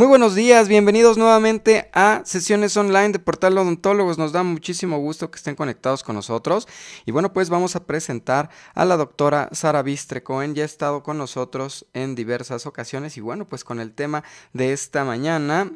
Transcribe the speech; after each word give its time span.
Muy 0.00 0.06
buenos 0.06 0.34
días, 0.34 0.68
bienvenidos 0.68 1.18
nuevamente 1.18 1.90
a 1.92 2.22
sesiones 2.24 2.76
online 2.76 3.10
de 3.10 3.18
Portal 3.18 3.58
Odontólogos. 3.58 4.18
Nos 4.18 4.32
da 4.32 4.42
muchísimo 4.42 4.98
gusto 4.98 5.30
que 5.30 5.36
estén 5.36 5.56
conectados 5.56 6.04
con 6.04 6.16
nosotros. 6.16 6.68
Y 7.06 7.12
bueno, 7.12 7.32
pues 7.32 7.50
vamos 7.50 7.74
a 7.74 7.84
presentar 7.86 8.50
a 8.74 8.84
la 8.84 8.96
doctora 8.96 9.48
Sara 9.52 9.82
Bistre 9.82 10.22
Cohen. 10.22 10.54
Ya 10.54 10.62
ha 10.62 10.66
estado 10.66 11.02
con 11.02 11.18
nosotros 11.18 11.86
en 11.92 12.14
diversas 12.14 12.66
ocasiones. 12.66 13.16
Y 13.16 13.20
bueno, 13.20 13.46
pues 13.46 13.64
con 13.64 13.80
el 13.80 13.92
tema 13.92 14.22
de 14.52 14.72
esta 14.72 15.04
mañana 15.04 15.70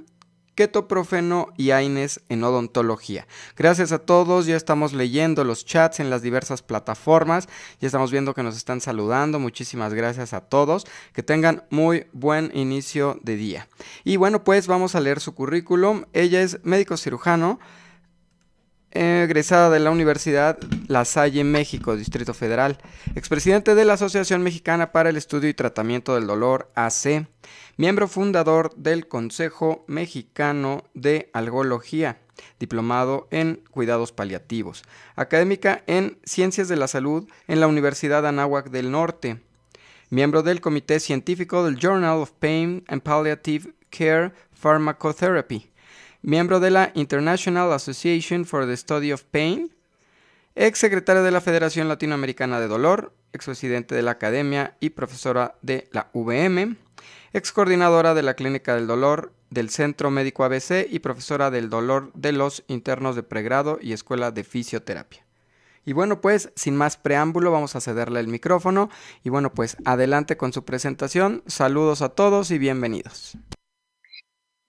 ketoprofeno 0.54 1.48
y 1.56 1.70
AINES 1.70 2.20
en 2.28 2.44
odontología. 2.44 3.26
Gracias 3.56 3.92
a 3.92 3.98
todos, 3.98 4.46
ya 4.46 4.56
estamos 4.56 4.92
leyendo 4.92 5.44
los 5.44 5.64
chats 5.64 6.00
en 6.00 6.10
las 6.10 6.22
diversas 6.22 6.62
plataformas, 6.62 7.48
ya 7.80 7.86
estamos 7.86 8.10
viendo 8.10 8.34
que 8.34 8.42
nos 8.42 8.56
están 8.56 8.80
saludando, 8.80 9.38
muchísimas 9.38 9.94
gracias 9.94 10.32
a 10.32 10.40
todos, 10.40 10.86
que 11.12 11.22
tengan 11.22 11.64
muy 11.70 12.06
buen 12.12 12.50
inicio 12.54 13.18
de 13.22 13.36
día. 13.36 13.68
Y 14.04 14.16
bueno, 14.16 14.44
pues 14.44 14.66
vamos 14.66 14.94
a 14.94 15.00
leer 15.00 15.20
su 15.20 15.34
currículum, 15.34 16.04
ella 16.12 16.42
es 16.42 16.58
médico 16.64 16.96
cirujano, 16.96 17.58
egresada 18.94 19.70
de 19.70 19.80
la 19.80 19.90
Universidad 19.90 20.58
La 20.88 21.04
Salle, 21.04 21.44
México, 21.44 21.96
Distrito 21.96 22.32
Federal, 22.32 22.78
expresidente 23.14 23.74
de 23.74 23.84
la 23.84 23.94
Asociación 23.94 24.42
Mexicana 24.42 24.92
para 24.92 25.10
el 25.10 25.16
Estudio 25.16 25.48
y 25.48 25.54
Tratamiento 25.54 26.14
del 26.14 26.26
Dolor, 26.26 26.70
AC, 26.74 27.26
miembro 27.76 28.08
fundador 28.08 28.74
del 28.76 29.08
Consejo 29.08 29.84
Mexicano 29.88 30.84
de 30.94 31.30
Algología, 31.32 32.18
diplomado 32.58 33.28
en 33.30 33.62
Cuidados 33.70 34.12
Paliativos, 34.12 34.82
académica 35.16 35.82
en 35.86 36.18
Ciencias 36.24 36.68
de 36.68 36.76
la 36.76 36.88
Salud 36.88 37.28
en 37.48 37.60
la 37.60 37.66
Universidad 37.66 38.26
Anáhuac 38.26 38.70
del 38.70 38.90
Norte, 38.90 39.40
miembro 40.10 40.42
del 40.42 40.60
Comité 40.60 41.00
Científico 41.00 41.64
del 41.64 41.76
Journal 41.76 42.18
of 42.18 42.30
Pain 42.38 42.84
and 42.88 43.02
Palliative 43.02 43.72
Care 43.90 44.32
Pharmacotherapy, 44.52 45.70
miembro 46.24 46.58
de 46.58 46.70
la 46.70 46.90
International 46.94 47.70
Association 47.72 48.46
for 48.46 48.66
the 48.66 48.76
Study 48.76 49.12
of 49.12 49.24
Pain, 49.24 49.70
ex 50.54 50.78
secretaria 50.78 51.22
de 51.22 51.30
la 51.30 51.42
Federación 51.42 51.86
Latinoamericana 51.86 52.58
de 52.60 52.66
Dolor, 52.66 53.12
ex 53.34 53.44
presidente 53.44 53.94
de 53.94 54.00
la 54.00 54.12
Academia 54.12 54.74
y 54.80 54.90
profesora 54.90 55.56
de 55.60 55.86
la 55.92 56.08
VM, 56.14 56.76
ex 57.34 57.52
coordinadora 57.52 58.14
de 58.14 58.22
la 58.22 58.34
Clínica 58.34 58.74
del 58.74 58.86
Dolor 58.86 59.32
del 59.50 59.68
Centro 59.68 60.10
Médico 60.10 60.44
ABC 60.44 60.86
y 60.90 61.00
profesora 61.00 61.50
del 61.50 61.68
dolor 61.68 62.10
de 62.14 62.32
los 62.32 62.64
internos 62.68 63.16
de 63.16 63.22
pregrado 63.22 63.78
y 63.80 63.92
Escuela 63.92 64.30
de 64.30 64.44
Fisioterapia. 64.44 65.26
Y 65.84 65.92
bueno, 65.92 66.22
pues 66.22 66.50
sin 66.56 66.74
más 66.74 66.96
preámbulo 66.96 67.52
vamos 67.52 67.76
a 67.76 67.82
cederle 67.82 68.20
el 68.20 68.28
micrófono 68.28 68.88
y 69.22 69.28
bueno, 69.28 69.52
pues 69.52 69.76
adelante 69.84 70.38
con 70.38 70.54
su 70.54 70.64
presentación. 70.64 71.42
Saludos 71.46 72.00
a 72.00 72.08
todos 72.08 72.50
y 72.50 72.56
bienvenidos. 72.56 73.36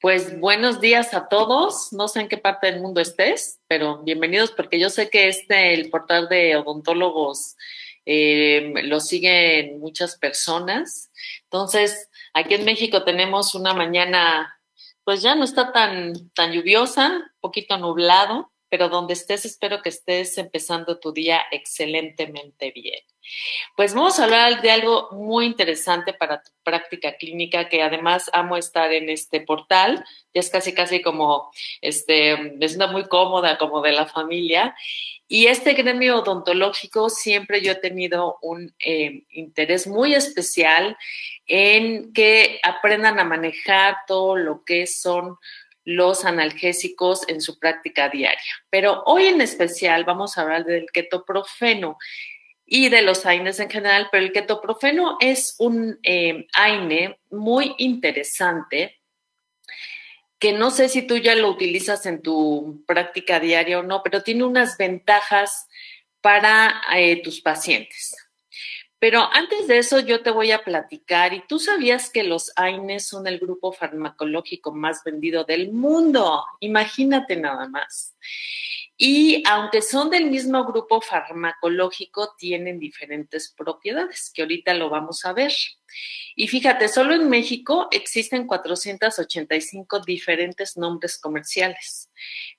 Pues 0.06 0.40
buenos 0.40 0.82
días 0.82 1.16
a 1.16 1.30
todos. 1.30 1.92
No 1.92 2.08
sé 2.08 2.22
en 2.22 2.28
qué 2.28 2.38
parte 2.38 2.68
del 2.68 2.80
mundo 2.80 3.02
estés, 3.02 3.60
pero 3.68 4.04
bienvenidos 4.04 4.52
porque 4.52 4.80
yo 4.80 4.92
sé 4.92 5.10
que 5.10 5.28
este, 5.30 5.74
el 5.74 5.90
portal 5.90 6.30
de 6.30 6.58
odontólogos, 6.58 7.56
eh, 8.06 8.72
lo 8.84 9.00
siguen 9.00 9.80
muchas 9.80 10.16
personas. 10.16 11.10
Entonces, 11.46 12.12
aquí 12.36 12.54
en 12.54 12.66
México 12.66 13.04
tenemos 13.04 13.56
una 13.56 13.74
mañana, 13.74 14.60
pues 15.04 15.24
ya 15.24 15.34
no 15.34 15.44
está 15.44 15.72
tan, 15.72 16.30
tan 16.36 16.52
lluviosa, 16.52 17.10
un 17.10 17.24
poquito 17.40 17.76
nublado, 17.80 18.52
pero 18.70 18.90
donde 18.90 19.14
estés 19.14 19.44
espero 19.44 19.82
que 19.82 19.90
estés 19.90 20.38
empezando 20.38 21.00
tu 21.00 21.14
día 21.14 21.42
excelentemente 21.52 22.70
bien. 22.70 23.02
Pues 23.76 23.94
vamos 23.94 24.20
a 24.20 24.26
hablar 24.26 24.62
de 24.62 24.72
algo 24.72 25.10
muy 25.12 25.46
interesante 25.46 26.14
para 26.14 26.42
tu 26.42 26.52
práctica 26.64 27.18
clínica, 27.18 27.70
que 27.70 27.82
además 27.82 28.30
amo 28.34 28.58
estar 28.58 28.92
en 28.94 29.10
este 29.10 29.42
portal, 29.42 30.04
ya 30.34 30.40
es 30.40 30.50
casi 30.50 30.74
casi 30.74 31.02
como, 31.02 31.52
este, 31.82 32.38
me 32.38 32.68
siento 32.68 32.88
muy 32.90 33.08
cómoda 33.08 33.58
como 33.58 33.82
de 33.82 33.92
la 33.92 34.06
familia. 34.06 34.76
Y 35.28 35.48
este 35.48 35.74
gremio 35.74 36.20
odontológico 36.20 37.10
siempre 37.10 37.62
yo 37.62 37.72
he 37.72 37.76
tenido 37.76 38.38
un 38.42 38.76
eh, 38.80 39.24
interés 39.30 39.88
muy 39.88 40.14
especial 40.14 40.98
en 41.48 42.14
que 42.14 42.60
aprendan 42.64 43.20
a 43.20 43.24
manejar 43.24 43.98
todo 44.08 44.36
lo 44.36 44.64
que 44.64 44.86
son 44.86 45.38
los 45.84 46.26
analgésicos 46.26 47.28
en 47.30 47.42
su 47.42 47.60
práctica 47.60 48.10
diaria. 48.10 48.40
Pero 48.70 49.04
hoy 49.06 49.28
en 49.28 49.42
especial 49.42 50.04
vamos 50.04 50.38
a 50.38 50.42
hablar 50.42 50.66
del 50.66 50.88
ketoprofeno 50.92 51.98
y 52.66 52.90
de 52.90 53.02
los 53.02 53.26
AINES 53.26 53.60
en 53.60 53.70
general, 53.70 54.10
pero 54.12 54.26
el 54.26 54.32
ketoprofeno 54.32 55.18
es 55.20 55.56
un 55.60 56.00
eh, 56.04 56.48
AINE 56.54 57.20
muy 57.30 57.76
interesante 57.78 59.00
que 60.40 60.52
no 60.54 60.72
sé 60.72 60.90
si 60.90 61.04
tú 61.04 61.18
ya 61.18 61.36
lo 61.36 61.50
utilizas 61.50 62.06
en 62.06 62.22
tu 62.22 62.84
práctica 62.86 63.40
diaria 63.40 63.80
o 63.80 63.84
no, 63.84 64.04
pero 64.04 64.22
tiene 64.22 64.44
unas 64.44 64.78
ventajas 64.78 65.68
para 66.22 66.82
eh, 66.96 67.22
tus 67.22 67.42
pacientes. 67.42 68.16
Pero 69.00 69.30
antes 69.34 69.68
de 69.68 69.78
eso 69.78 70.00
yo 70.00 70.24
te 70.24 70.32
voy 70.32 70.52
a 70.52 70.64
platicar 70.64 71.34
y 71.34 71.44
tú 71.48 71.60
sabías 71.60 72.10
que 72.10 72.24
los 72.24 72.52
AINES 72.56 73.08
son 73.08 73.28
el 73.28 73.40
grupo 73.40 73.72
farmacológico 73.72 74.74
más 74.74 75.04
vendido 75.04 75.44
del 75.44 75.72
mundo. 75.72 76.44
Imagínate 76.60 77.36
nada 77.36 77.68
más. 77.68 78.16
Y 78.98 79.44
aunque 79.46 79.82
son 79.82 80.10
del 80.10 80.28
mismo 80.32 80.64
grupo 80.66 81.02
farmacológico, 81.02 82.34
tienen 82.38 82.80
diferentes 82.80 83.54
propiedades, 83.56 84.32
que 84.34 84.44
ahorita 84.44 84.74
lo 84.74 84.90
vamos 84.90 85.26
a 85.26 85.34
ver. 85.34 85.52
Y 86.36 86.48
fíjate, 86.48 86.88
solo 86.88 87.14
en 87.14 87.30
México 87.30 87.90
existen 87.92 88.48
485 88.48 90.00
diferentes 90.00 90.78
nombres 90.78 91.18
comerciales. 91.18 92.10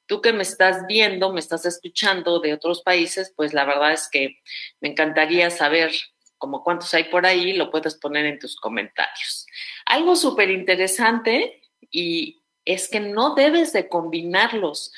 Tú 0.05 0.21
que 0.21 0.35
me 0.35 0.43
estás 0.43 0.87
viendo, 0.87 1.33
me 1.33 1.41
estás 1.41 1.65
escuchando 1.65 2.41
de 2.41 2.53
otros 2.53 2.83
países, 2.83 3.33
pues 3.35 3.55
la 3.55 3.65
verdad 3.65 3.93
es 3.93 4.09
que 4.11 4.39
me 4.81 4.89
encantaría 4.89 5.51
saber 5.51 5.93
como 6.39 6.63
cuántos 6.63 6.93
hay 6.93 7.05
por 7.05 7.25
ahí, 7.25 7.55
lo 7.55 7.71
puedes 7.71 7.97
poner 7.97 8.27
en 8.27 8.39
tus 8.39 8.57
comentarios. 8.57 9.47
Algo 9.87 10.17
súper 10.17 10.51
interesante 10.51 11.63
y 11.91 12.43
es 12.65 12.89
que 12.89 13.01
no 13.01 13.35
debes 13.35 13.73
de 13.73 13.89
combinarlos. 13.89 14.93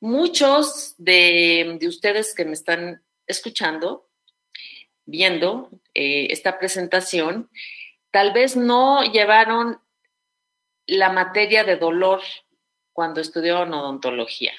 Muchos 0.00 0.94
de, 0.98 1.78
ustedes 1.86 2.34
que 2.34 2.44
me 2.44 2.52
están 2.52 3.02
escuchando, 3.26 4.08
viendo 5.04 5.70
eh, 5.94 6.28
esta 6.30 6.58
presentación, 6.58 7.50
tal 8.10 8.32
vez 8.32 8.56
no 8.56 9.02
llevaron 9.02 9.80
la 10.86 11.10
materia 11.10 11.64
de 11.64 11.76
dolor 11.76 12.20
cuando 12.92 13.20
estudiaron 13.20 13.74
odontología. 13.74 14.52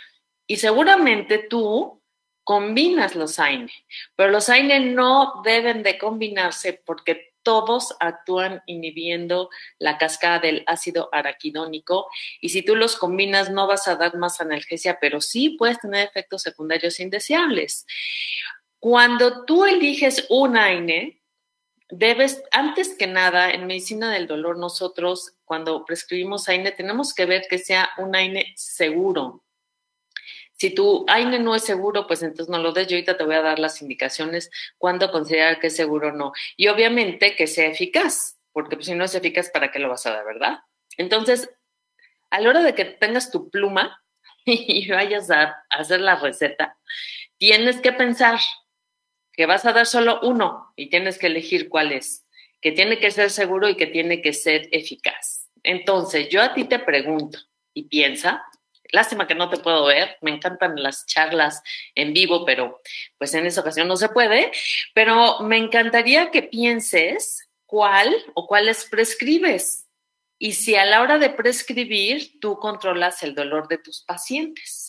Y 0.46 0.58
seguramente 0.58 1.38
tú 1.38 2.02
combinas 2.44 3.16
los 3.16 3.40
AINE, 3.40 3.72
pero 4.16 4.32
los 4.32 4.50
AINE 4.50 4.80
no 4.80 5.42
deben 5.44 5.84
de 5.84 5.98
combinarse 5.98 6.74
porque 6.74 7.29
todos 7.44 7.96
actúan 8.00 8.62
inhibiendo 8.66 9.50
la 9.78 9.98
cascada 9.98 10.40
del 10.40 10.64
ácido 10.68 11.10
araquidónico 11.12 12.08
y 12.42 12.50
si 12.50 12.62
tú 12.64 12.76
los 12.76 12.96
combinas 12.96 13.50
no 13.50 13.68
vas 13.68 13.88
a 13.88 13.96
dar 13.96 14.16
más 14.18 14.42
analgesia, 14.42 15.00
pero 15.00 15.22
sí 15.22 15.52
puedes 15.52 15.80
tener 15.80 16.08
efectos 16.08 16.42
secundarios 16.42 17.00
indeseables. 17.00 17.86
Cuando 18.80 19.46
tú 19.46 19.66
eliges 19.66 20.26
un 20.30 20.58
AINE, 20.58 21.22
debes, 21.90 22.44
antes 22.52 22.96
que 22.96 23.08
nada, 23.08 23.52
en 23.52 23.68
medicina 23.68 24.12
del 24.12 24.28
dolor, 24.28 24.58
nosotros 24.58 25.34
cuando 25.44 25.84
prescribimos 25.86 26.48
AINE 26.48 26.72
tenemos 26.72 27.14
que 27.14 27.26
ver 27.26 27.46
que 27.50 27.58
sea 27.58 27.90
un 27.98 28.16
AINE 28.16 28.54
seguro, 28.56 29.44
si 30.59 30.72
tu 30.72 31.06
AINE 31.08 31.40
no 31.40 31.56
es 31.56 31.64
seguro, 31.64 32.06
pues 32.06 32.22
entonces 32.22 32.50
no 32.50 32.58
lo 32.58 32.74
des. 32.74 32.88
Yo 32.88 32.97
ahorita 32.97 33.16
te 33.16 33.24
voy 33.24 33.36
a 33.36 33.42
dar 33.42 33.60
las 33.60 33.81
indicaciones 33.81 34.51
cuándo 34.78 35.10
considerar 35.10 35.62
que 35.62 35.68
es 35.68 35.75
seguro 35.75 36.10
o 36.10 36.12
no. 36.12 36.34
Y 36.57 36.68
obviamente 36.68 37.34
que 37.38 37.48
sea 37.48 37.68
eficaz, 37.68 38.38
porque 38.51 38.75
pues, 38.75 38.88
si 38.88 38.94
no 38.94 39.06
es 39.06 39.16
eficaz, 39.16 39.50
¿para 39.51 39.72
qué 39.72 39.80
lo 39.80 39.88
vas 39.88 40.06
a 40.06 40.12
dar, 40.12 40.25
verdad? 40.25 40.60
Entonces, 40.98 41.50
a 42.30 42.42
la 42.42 42.50
hora 42.50 42.62
de 42.62 42.75
que 42.75 42.84
tengas 42.84 43.31
tu 43.31 43.50
pluma 43.50 44.04
y 44.45 44.89
vayas 44.89 45.31
a 45.31 45.63
hacer 45.69 46.01
la 46.01 46.18
receta, 46.18 46.78
tienes 47.38 47.80
que 47.80 47.94
pensar 47.94 48.42
que 49.31 49.45
vas 49.45 49.66
a 49.66 49.72
dar 49.72 49.86
solo 49.86 50.19
uno 50.24 50.74
y 50.75 50.89
tienes 50.89 51.18
que 51.18 51.28
elegir 51.28 51.69
cuál 51.69 51.94
es, 51.94 52.28
que 52.60 52.74
tiene 52.74 53.00
que 53.00 53.12
ser 53.12 53.30
seguro 53.30 53.69
y 53.69 53.78
que 53.78 53.88
tiene 53.88 54.22
que 54.22 54.34
ser 54.34 54.68
eficaz. 54.74 55.50
Entonces, 55.63 56.28
yo 56.28 56.42
a 56.42 56.54
ti 56.54 56.66
te 56.66 56.80
pregunto 56.80 57.39
y 57.74 57.84
piensa, 57.84 58.44
Lástima 58.91 59.27
que 59.27 59.36
no 59.36 59.50
te 59.50 59.57
puedo 59.57 59.86
ver, 59.86 60.18
me 60.21 60.31
encantan 60.31 60.75
las 60.75 61.06
charlas 61.06 61.62
en 61.95 62.13
vivo, 62.13 62.45
pero 62.45 62.81
pues 63.18 63.33
en 63.33 63.45
esa 63.45 63.62
ocasión 63.62 63.88
no 63.88 63.97
se 63.97 64.09
puede, 64.09 64.51
pero 64.94 65.39
me 65.41 65.57
encantaría 65.57 66.31
que 66.31 66.44
pienses 66.44 67.50
cuál 67.65 68.13
o 68.33 68.47
cuáles 68.47 68.86
prescribes 68.89 69.88
y 70.39 70.53
si 70.53 70.75
a 70.75 70.86
la 70.86 71.01
hora 71.01 71.19
de 71.19 71.30
prescribir 71.30 72.39
tú 72.39 72.57
controlas 72.57 73.21
el 73.24 73.36
dolor 73.36 73.68
de 73.68 73.77
tus 73.77 74.01
pacientes. 74.01 74.88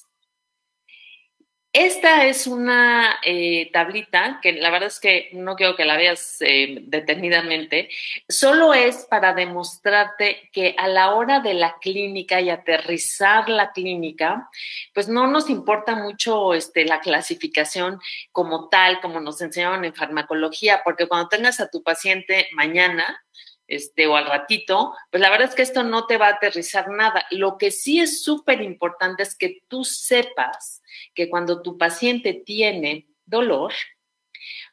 Esta 1.73 2.27
es 2.27 2.49
una 2.49 3.21
eh, 3.25 3.71
tablita 3.73 4.41
que 4.43 4.55
la 4.55 4.71
verdad 4.71 4.89
es 4.89 4.99
que 4.99 5.31
no 5.35 5.55
quiero 5.55 5.77
que 5.77 5.85
la 5.85 5.97
veas 5.97 6.39
eh, 6.41 6.81
detenidamente, 6.83 7.89
solo 8.29 8.75
es 8.75 9.07
para 9.09 9.35
demostrarte 9.35 10.51
que 10.53 10.75
a 10.77 10.89
la 10.89 11.15
hora 11.15 11.39
de 11.39 11.55
la 11.55 11.77
clínica 11.81 12.41
y 12.41 12.51
aterrizar 12.51 13.49
la 13.49 13.71
clínica, 13.71 14.51
pues 14.93 15.07
no 15.07 15.29
nos 15.29 15.49
importa 15.49 15.95
mucho 15.95 16.55
este, 16.55 16.85
la 16.85 16.99
clasificación 16.99 18.01
como 18.33 18.69
tal, 18.69 19.01
como 19.01 19.21
nos 19.21 19.41
enseñaron 19.41 19.85
en 19.85 19.95
farmacología, 19.95 20.83
porque 20.85 21.07
cuando 21.07 21.29
tengas 21.29 21.61
a 21.61 21.71
tu 21.71 21.85
paciente 21.85 22.49
mañana, 22.53 23.23
este, 23.71 24.09
o 24.09 24.17
al 24.17 24.27
ratito, 24.27 24.93
pues 25.11 25.21
la 25.21 25.31
verdad 25.31 25.49
es 25.49 25.55
que 25.55 25.63
esto 25.63 25.85
no 25.85 26.07
te 26.07 26.19
va 26.19 26.27
a 26.27 26.35
aterrizar 26.35 26.89
nada. 26.91 27.25
Lo 27.31 27.57
que 27.57 27.71
sí 27.71 28.01
es 28.01 28.23
súper 28.23 28.61
importante 28.63 29.23
es 29.23 29.37
que 29.37 29.63
tú 29.69 29.85
sepas 29.85 30.83
que 31.15 31.31
cuando 31.31 31.63
tu 31.63 31.79
paciente 31.79 32.35
tiene 32.35 33.07
dolor, 33.25 33.73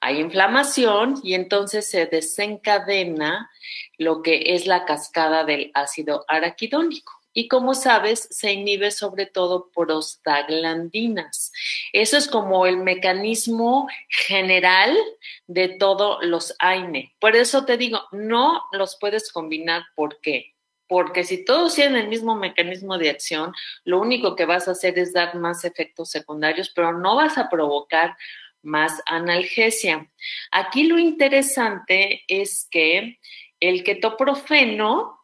hay 0.02 0.20
inflamación 0.20 1.20
y 1.24 1.36
entonces 1.36 1.88
se 1.90 2.08
desencadena 2.08 3.52
lo 3.98 4.24
que 4.24 4.56
es 4.56 4.66
la 4.66 4.86
cascada 4.86 5.44
del 5.44 5.72
ácido 5.76 6.26
araquidónico 6.28 7.17
y 7.38 7.48
como 7.48 7.75
sabes, 7.75 8.28
se 8.31 8.51
inhibe 8.51 8.89
sobre 8.89 9.28
todo 9.28 9.69
prostaglandinas. 9.69 11.51
Eso 11.94 12.18
es 12.18 12.28
como 12.28 12.66
el 12.66 12.78
mecanismo 12.78 13.88
general 14.10 14.98
de 15.45 15.68
todos 15.69 16.18
los 16.25 16.56
AINE. 16.57 17.13
Por 17.19 17.36
eso 17.36 17.63
te 17.63 17.78
digo, 17.78 18.01
no 18.12 18.63
los 18.72 18.98
puedes 19.00 19.31
combinar. 19.31 19.84
¿Por 19.94 20.19
qué? 20.19 20.56
Porque 20.88 21.24
si 21.24 21.45
todos 21.45 21.75
tienen 21.75 21.98
el 21.98 22.07
mismo 22.07 22.36
mecanismo 22.36 22.98
de 22.98 23.12
acción, 23.12 23.54
lo 23.84 24.01
único 24.01 24.36
que 24.36 24.45
vas 24.45 24.68
a 24.68 24.72
hacer 24.72 24.98
es 24.98 25.13
dar 25.13 25.36
más 25.36 25.63
efectos 25.63 26.10
secundarios, 26.10 26.72
pero 26.74 26.98
no 26.98 27.18
vas 27.18 27.38
a 27.38 27.50
provocar 27.50 28.18
más 28.63 29.00
analgesia. 29.06 30.10
Aquí 30.50 30.86
lo 30.86 30.98
interesante 30.98 32.24
es 32.28 32.68
que 32.72 33.19
el 33.60 33.84
ketoprofeno 33.84 35.17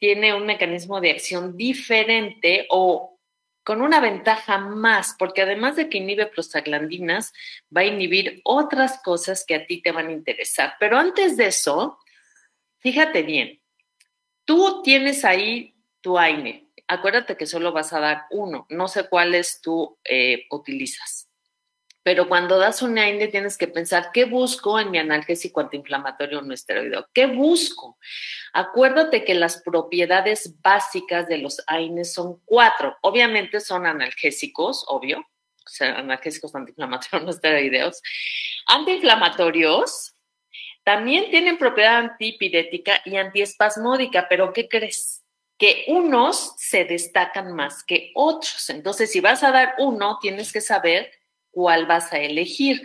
tiene 0.00 0.34
un 0.34 0.46
mecanismo 0.46 1.00
de 1.00 1.12
acción 1.12 1.56
diferente 1.56 2.66
o 2.70 3.18
con 3.62 3.82
una 3.82 4.00
ventaja 4.00 4.58
más, 4.58 5.14
porque 5.18 5.42
además 5.42 5.76
de 5.76 5.88
que 5.88 5.98
inhibe 5.98 6.26
prostaglandinas, 6.26 7.32
va 7.74 7.82
a 7.82 7.84
inhibir 7.84 8.40
otras 8.42 9.00
cosas 9.02 9.44
que 9.46 9.54
a 9.54 9.66
ti 9.66 9.82
te 9.82 9.92
van 9.92 10.08
a 10.08 10.12
interesar. 10.12 10.74
Pero 10.80 10.96
antes 10.96 11.36
de 11.36 11.46
eso, 11.46 11.98
fíjate 12.78 13.22
bien, 13.22 13.60
tú 14.44 14.82
tienes 14.82 15.24
ahí 15.24 15.76
tu 16.00 16.18
AINE. 16.18 16.68
Acuérdate 16.88 17.36
que 17.36 17.46
solo 17.46 17.70
vas 17.70 17.92
a 17.92 18.00
dar 18.00 18.22
uno, 18.30 18.66
no 18.70 18.88
sé 18.88 19.08
cuáles 19.08 19.60
tú 19.60 19.98
eh, 20.02 20.46
utilizas. 20.50 21.29
Pero 22.02 22.28
cuando 22.28 22.58
das 22.58 22.80
un 22.80 22.98
AINE 22.98 23.28
tienes 23.28 23.58
que 23.58 23.68
pensar, 23.68 24.10
¿qué 24.12 24.24
busco 24.24 24.80
en 24.80 24.90
mi 24.90 24.98
analgésico 24.98 25.60
antiinflamatorio 25.60 26.40
no 26.40 26.54
esteroideo? 26.54 27.06
¿Qué 27.12 27.26
busco? 27.26 27.98
Acuérdate 28.54 29.24
que 29.24 29.34
las 29.34 29.62
propiedades 29.62 30.60
básicas 30.62 31.28
de 31.28 31.38
los 31.38 31.62
AINES 31.66 32.14
son 32.14 32.40
cuatro. 32.46 32.96
Obviamente 33.02 33.60
son 33.60 33.86
analgésicos, 33.86 34.84
obvio, 34.88 35.18
o 35.20 35.68
sea, 35.68 35.98
analgésicos 35.98 36.54
antiinflamatorios 36.54 37.22
no 37.24 37.30
esteroideos. 37.30 38.00
Antiinflamatorios 38.66 40.14
también 40.84 41.30
tienen 41.30 41.58
propiedad 41.58 41.98
antipirética 41.98 43.02
y 43.04 43.16
antiespasmódica, 43.16 44.26
pero 44.28 44.54
¿qué 44.54 44.68
crees? 44.68 45.22
Que 45.58 45.84
unos 45.88 46.54
se 46.56 46.86
destacan 46.86 47.54
más 47.54 47.84
que 47.84 48.10
otros. 48.14 48.70
Entonces, 48.70 49.12
si 49.12 49.20
vas 49.20 49.42
a 49.42 49.52
dar 49.52 49.74
uno, 49.78 50.18
tienes 50.22 50.50
que 50.52 50.62
saber 50.62 51.19
cuál 51.50 51.86
vas 51.86 52.12
a 52.12 52.18
elegir. 52.18 52.82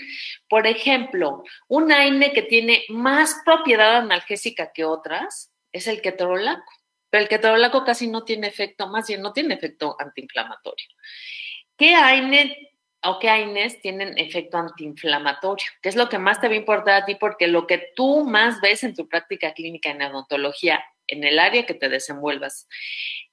Por 0.50 0.68
ejemplo, 0.68 1.44
un 1.68 1.92
AINE 1.92 2.34
que 2.34 2.42
tiene 2.42 2.84
más 2.90 3.42
propiedad 3.46 3.98
analgésica 3.98 4.72
que 4.74 4.86
otras 4.86 5.52
es 5.72 5.88
el 5.88 6.02
ketorolaco, 6.02 6.72
pero 7.10 7.24
el 7.24 7.30
ketorolaco 7.30 7.84
casi 7.84 8.08
no 8.08 8.24
tiene 8.24 8.48
efecto, 8.48 8.88
más 8.88 9.08
bien 9.08 9.22
no 9.22 9.34
tiene 9.34 9.56
efecto 9.56 9.96
antiinflamatorio. 10.00 10.88
¿Qué 11.78 11.94
AINE 11.96 12.72
o 13.04 13.20
qué 13.20 13.30
AINES 13.30 13.82
tienen 13.82 14.18
efecto 14.18 14.58
antiinflamatorio? 14.58 15.68
¿Qué 15.82 15.90
es 15.90 15.96
lo 15.96 16.10
que 16.10 16.18
más 16.18 16.42
te 16.42 16.48
va 16.48 16.54
a 16.54 16.58
importar 16.58 17.04
a 17.04 17.06
ti? 17.06 17.16
Porque 17.16 17.48
lo 17.48 17.68
que 17.68 17.92
tú 17.96 18.26
más 18.26 18.62
ves 18.62 18.84
en 18.84 18.96
tu 18.96 19.08
práctica 19.08 19.54
clínica 19.54 19.92
en 19.92 20.02
odontología, 20.02 20.84
en 21.08 21.24
el 21.24 21.40
área 21.40 21.66
que 21.66 21.74
te 21.74 21.90
desenvuelvas, 21.90 22.68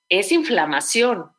es 0.08 0.30
inflamación, 0.30 1.32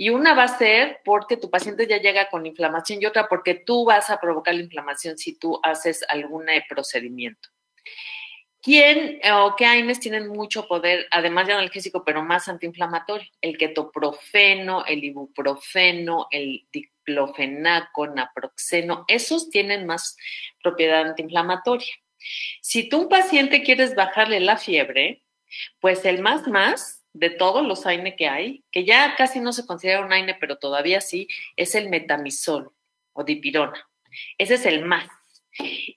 y 0.00 0.08
una 0.08 0.32
va 0.32 0.44
a 0.44 0.58
ser 0.58 1.02
porque 1.04 1.36
tu 1.36 1.50
paciente 1.50 1.86
ya 1.86 1.98
llega 1.98 2.30
con 2.30 2.46
inflamación 2.46 3.02
y 3.02 3.04
otra 3.04 3.28
porque 3.28 3.52
tú 3.52 3.84
vas 3.84 4.08
a 4.08 4.18
provocar 4.18 4.54
la 4.54 4.62
inflamación 4.62 5.18
si 5.18 5.38
tú 5.38 5.60
haces 5.62 6.02
algún 6.08 6.46
procedimiento. 6.70 7.50
¿Quién 8.62 9.20
o 9.30 9.54
qué 9.58 9.66
AINES 9.66 10.00
tienen 10.00 10.28
mucho 10.28 10.66
poder, 10.66 11.06
además 11.10 11.48
de 11.48 11.52
analgésico, 11.52 12.02
pero 12.02 12.22
más 12.22 12.48
antiinflamatorio? 12.48 13.28
El 13.42 13.58
ketoprofeno, 13.58 14.86
el 14.86 15.04
ibuprofeno, 15.04 16.28
el 16.30 16.66
diclofenaco, 16.72 18.06
naproxeno, 18.06 19.04
esos 19.06 19.50
tienen 19.50 19.84
más 19.84 20.16
propiedad 20.62 21.02
antiinflamatoria. 21.02 21.92
Si 22.62 22.88
tú 22.88 23.02
un 23.02 23.08
paciente 23.10 23.62
quieres 23.62 23.94
bajarle 23.94 24.40
la 24.40 24.56
fiebre, 24.56 25.24
pues 25.78 26.06
el 26.06 26.22
más 26.22 26.48
más 26.48 26.99
de 27.12 27.30
todos 27.30 27.66
los 27.66 27.86
AINE 27.86 28.16
que 28.16 28.28
hay, 28.28 28.64
que 28.70 28.84
ya 28.84 29.14
casi 29.16 29.40
no 29.40 29.52
se 29.52 29.66
considera 29.66 30.04
un 30.04 30.12
AINE, 30.12 30.36
pero 30.40 30.58
todavía 30.58 31.00
sí, 31.00 31.28
es 31.56 31.74
el 31.74 31.88
metamisol 31.88 32.72
o 33.12 33.24
dipirona. 33.24 33.88
Ese 34.38 34.54
es 34.54 34.66
el 34.66 34.84
más. 34.84 35.08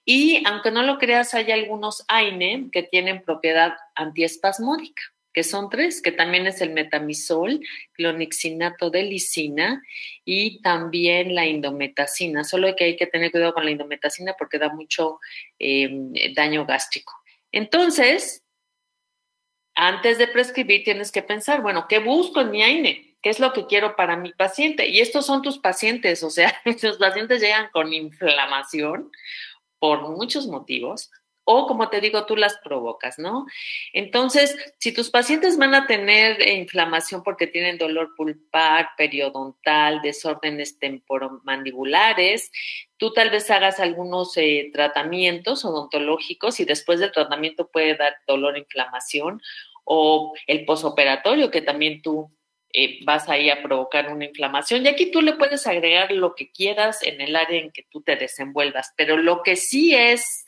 Y 0.06 0.44
aunque 0.48 0.71
no 0.71 0.83
lo 0.83 0.98
creas, 0.98 1.33
hay 1.33 1.51
algunos 1.51 2.04
AINE 2.07 2.69
que 2.71 2.83
tienen 2.83 3.24
propiedad 3.24 3.75
antiespasmódica, 3.95 5.04
que 5.31 5.44
son 5.44 5.69
tres, 5.69 6.01
que 6.01 6.12
también 6.12 6.48
es 6.48 6.62
el 6.62 6.71
metamisol, 6.71 7.60
clonixinato 7.94 8.89
de 8.89 9.04
lisina 9.04 9.81
y 10.25 10.62
también 10.62 11.33
la 11.33 11.45
indometacina. 11.45 12.44
Solo 12.44 12.75
que 12.75 12.86
hay 12.86 12.95
que 12.95 13.07
tener 13.07 13.31
cuidado 13.31 13.54
con 13.54 13.65
la 13.65 13.71
indometacina 13.71 14.36
porque 14.38 14.60
da 14.60 14.69
mucho 14.69 15.19
eh, 15.60 15.89
daño 16.36 16.65
gástrico. 16.65 17.13
Entonces, 17.51 18.42
antes 19.75 20.17
de 20.17 20.27
prescribir 20.27 20.83
tienes 20.83 21.11
que 21.11 21.23
pensar, 21.23 21.61
bueno, 21.61 21.87
¿qué 21.87 21.99
busco 21.99 22.41
en 22.41 22.51
mi 22.51 22.61
AINE? 22.61 23.15
¿Qué 23.21 23.29
es 23.29 23.39
lo 23.39 23.53
que 23.53 23.67
quiero 23.67 23.95
para 23.95 24.17
mi 24.17 24.33
paciente? 24.33 24.87
Y 24.87 24.99
estos 24.99 25.25
son 25.25 25.41
tus 25.41 25.57
pacientes, 25.57 26.23
o 26.23 26.29
sea, 26.29 26.53
tus 26.81 26.97
pacientes 26.97 27.41
llegan 27.41 27.69
con 27.71 27.93
inflamación 27.93 29.11
por 29.79 30.01
muchos 30.09 30.48
motivos, 30.48 31.12
o 31.45 31.67
como 31.67 31.89
te 31.89 32.00
digo, 32.00 32.25
tú 32.25 32.35
las 32.35 32.57
provocas, 32.63 33.19
¿no? 33.19 33.45
Entonces, 33.91 34.55
si 34.79 34.93
tus 34.93 35.09
pacientes 35.09 35.57
van 35.57 35.75
a 35.75 35.88
tener 35.88 36.41
inflamación 36.47 37.23
porque 37.23 37.47
tienen 37.47 37.77
dolor 37.77 38.15
pulpar, 38.15 38.89
periodontal, 38.97 40.01
desórdenes 40.01 40.79
temporomandibulares, 40.79 42.51
tú 42.97 43.12
tal 43.12 43.29
vez 43.29 43.50
hagas 43.51 43.79
algunos 43.79 44.38
eh, 44.38 44.69
tratamientos 44.71 45.65
odontológicos 45.65 46.59
y 46.59 46.65
después 46.65 47.00
del 47.00 47.12
tratamiento 47.12 47.67
puede 47.67 47.95
dar 47.95 48.15
dolor 48.27 48.57
inflamación 48.57 49.41
o 49.83 50.33
el 50.47 50.63
posoperatorio 50.65 51.51
que 51.51 51.62
también 51.62 52.01
tú 52.01 52.31
eh, 52.75 53.00
vas 53.03 53.29
ahí 53.29 53.51
a 53.51 53.62
provocar 53.62 54.12
una 54.12 54.25
inflamación. 54.25 54.83
Y 54.83 54.88
aquí 54.88 55.12
tú 55.12 55.21
le 55.21 55.33
puedes 55.33 55.67
agregar 55.67 56.12
lo 56.12 56.33
que 56.33 56.51
quieras 56.51 57.03
en 57.03 57.21
el 57.21 57.35
área 57.35 57.59
en 57.62 57.71
que 57.71 57.83
tú 57.83 58.01
te 58.01 58.15
desenvuelvas, 58.15 58.93
pero 58.97 59.15
lo 59.15 59.43
que 59.43 59.55
sí 59.57 59.93
es 59.93 60.45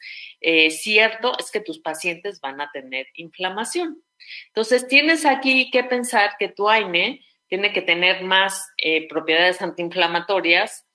eh, 0.47 0.69
cierto 0.69 1.35
es 1.39 1.49
que 1.49 1.59
tus 1.59 1.79
pacientes 1.79 2.39
van 2.39 2.61
a 2.61 2.69
tener 2.71 3.07
inflamación. 3.15 4.03
Entonces, 4.49 4.87
tienes 4.87 5.25
aquí 5.25 5.71
que 5.71 5.83
pensar 5.83 6.35
que 6.37 6.49
tu 6.49 6.69
AINE 6.69 7.25
tiene 7.47 7.73
que 7.73 7.81
tener 7.81 8.23
más 8.23 8.67
eh, 8.77 9.07
propiedades 9.07 9.59
antiinflamatorias 9.63 10.85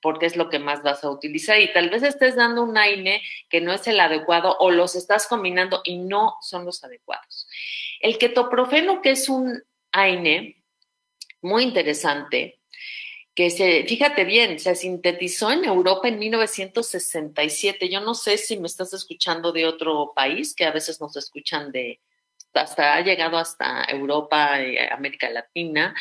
porque 0.00 0.24
es 0.24 0.36
lo 0.36 0.48
que 0.48 0.58
más 0.58 0.82
vas 0.82 1.04
a 1.04 1.10
utilizar 1.10 1.60
y 1.60 1.70
tal 1.74 1.90
vez 1.90 2.02
estés 2.02 2.34
dando 2.34 2.62
un 2.62 2.78
AINE 2.78 3.20
que 3.50 3.60
no 3.60 3.74
es 3.74 3.86
el 3.86 4.00
adecuado 4.00 4.56
o 4.58 4.70
los 4.70 4.96
estás 4.96 5.26
combinando 5.26 5.82
y 5.84 5.98
no 5.98 6.36
son 6.40 6.64
los 6.64 6.82
adecuados. 6.82 7.46
El 8.00 8.16
ketoprofeno, 8.16 9.02
que 9.02 9.10
es 9.10 9.28
un 9.28 9.62
AINE 9.92 10.64
muy 11.42 11.62
interesante, 11.62 12.58
que 13.34 13.50
se, 13.50 13.84
fíjate 13.84 14.24
bien, 14.24 14.58
se 14.60 14.74
sintetizó 14.76 15.50
en 15.50 15.64
Europa 15.64 16.08
en 16.08 16.18
1967. 16.18 17.88
Yo 17.88 18.00
no 18.00 18.14
sé 18.14 18.38
si 18.38 18.58
me 18.58 18.68
estás 18.68 18.92
escuchando 18.92 19.52
de 19.52 19.66
otro 19.66 20.12
país, 20.14 20.54
que 20.54 20.64
a 20.64 20.70
veces 20.70 21.00
nos 21.00 21.16
escuchan 21.16 21.72
de 21.72 22.00
hasta 22.54 22.94
ha 22.94 23.00
llegado 23.00 23.38
hasta 23.38 23.84
Europa, 23.88 24.60
eh, 24.60 24.88
América 24.90 25.28
Latina. 25.30 25.94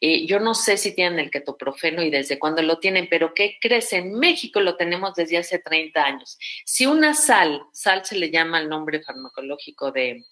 Yo 0.00 0.38
no 0.38 0.54
sé 0.54 0.76
si 0.76 0.94
tienen 0.94 1.18
el 1.18 1.30
ketoprofeno 1.30 2.02
y 2.02 2.10
desde 2.10 2.38
cuándo 2.38 2.62
lo 2.62 2.78
tienen, 2.78 3.08
pero 3.08 3.32
¿qué 3.32 3.56
crees? 3.60 3.92
En 3.92 4.18
México 4.18 4.60
lo 4.60 4.76
tenemos 4.76 5.14
desde 5.14 5.38
hace 5.38 5.58
30 5.58 6.04
años. 6.04 6.38
Si 6.64 6.84
una 6.84 7.14
sal, 7.14 7.62
sal 7.72 8.04
se 8.04 8.16
le 8.16 8.30
llama 8.30 8.60
el 8.60 8.68
nombre 8.68 9.00
farmacológico 9.00 9.92
de, 9.92 10.24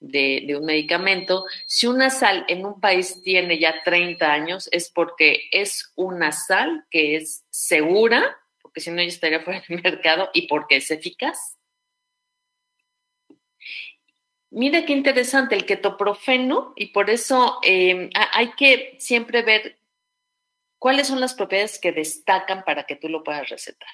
de 0.00 0.56
un 0.56 0.66
medicamento, 0.66 1.44
si 1.66 1.86
una 1.86 2.10
sal 2.10 2.44
en 2.48 2.66
un 2.66 2.80
país 2.80 3.22
tiene 3.22 3.58
ya 3.58 3.82
30 3.82 4.32
años 4.32 4.68
es 4.72 4.90
porque 4.90 5.48
es 5.50 5.92
una 5.96 6.32
sal 6.32 6.84
que 6.90 7.16
es 7.16 7.44
segura, 7.50 8.36
porque 8.62 8.80
si 8.80 8.90
no 8.90 9.02
ya 9.02 9.08
estaría 9.08 9.40
fuera 9.40 9.62
del 9.66 9.82
mercado 9.82 10.30
y 10.32 10.46
porque 10.46 10.76
es 10.76 10.90
eficaz. 10.90 11.58
Mira 14.54 14.86
qué 14.86 14.92
interesante 14.92 15.56
el 15.56 15.66
ketoprofeno 15.66 16.74
y 16.76 16.92
por 16.92 17.10
eso 17.10 17.58
em, 17.64 18.08
hay 18.14 18.52
que 18.52 18.94
siempre 19.00 19.42
ver 19.42 19.78
cuáles 20.78 21.08
son 21.08 21.18
las 21.18 21.34
propiedades 21.34 21.80
que 21.80 21.90
destacan 21.90 22.62
para 22.62 22.84
que 22.84 22.94
tú 22.94 23.08
lo 23.08 23.24
puedas 23.24 23.48
recetar. 23.48 23.90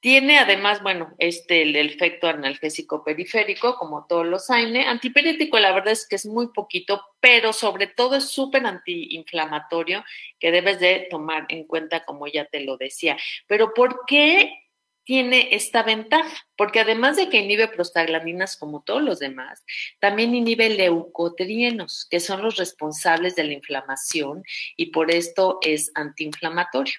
Tiene 0.00 0.38
además, 0.38 0.82
bueno, 0.82 1.14
este 1.16 1.62
el, 1.62 1.74
efecto 1.76 2.26
analgésico 2.26 3.02
periférico, 3.02 3.76
como 3.76 4.06
todos 4.06 4.26
los 4.26 4.50
AINE. 4.50 4.84
Antipirético, 4.88 5.58
la 5.58 5.72
verdad 5.72 5.92
es 5.92 6.06
que 6.06 6.16
es 6.16 6.26
muy 6.26 6.48
poquito, 6.48 7.00
pero 7.20 7.54
sobre 7.54 7.86
todo 7.86 8.16
es 8.16 8.28
súper 8.28 8.66
antiinflamatorio 8.66 10.04
que 10.38 10.50
debes 10.50 10.80
de 10.80 11.06
tomar 11.10 11.46
en 11.48 11.64
cuenta, 11.64 12.04
como 12.04 12.26
ya 12.26 12.44
te 12.44 12.60
lo 12.60 12.76
decía. 12.76 13.16
Pero 13.46 13.72
¿por 13.72 14.04
qué 14.06 14.61
tiene 15.04 15.48
esta 15.52 15.82
ventaja, 15.82 16.46
porque 16.56 16.80
además 16.80 17.16
de 17.16 17.28
que 17.28 17.38
inhibe 17.38 17.68
prostaglandinas 17.68 18.56
como 18.56 18.82
todos 18.82 19.02
los 19.02 19.18
demás, 19.18 19.64
también 20.00 20.34
inhibe 20.34 20.70
leucotrienos, 20.70 22.06
que 22.10 22.20
son 22.20 22.42
los 22.42 22.56
responsables 22.56 23.34
de 23.34 23.44
la 23.44 23.52
inflamación 23.52 24.44
y 24.76 24.86
por 24.86 25.10
esto 25.10 25.58
es 25.62 25.90
antiinflamatorio. 25.94 26.94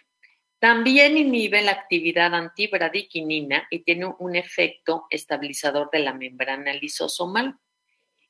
También 0.59 1.17
inhibe 1.17 1.61
la 1.61 1.71
actividad 1.71 2.33
antibradiquinina 2.33 3.67
y 3.69 3.79
tiene 3.79 4.13
un 4.17 4.35
efecto 4.35 5.07
estabilizador 5.09 5.89
de 5.91 5.99
la 5.99 6.13
membrana 6.13 6.73
lisosomal. 6.73 7.57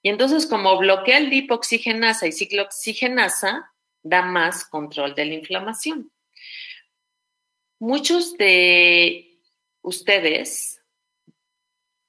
Y 0.01 0.09
entonces, 0.09 0.47
como 0.47 0.77
bloquea 0.77 1.19
el 1.19 1.29
lipoxigenasa 1.29 2.27
y 2.27 2.31
ciclooxigenasa, 2.31 3.71
da 4.01 4.23
más 4.23 4.65
control 4.65 5.15
de 5.15 5.25
la 5.25 5.33
inflamación. 5.35 6.11
Muchos 7.79 8.35
de 8.37 9.32
ustedes, 9.83 10.81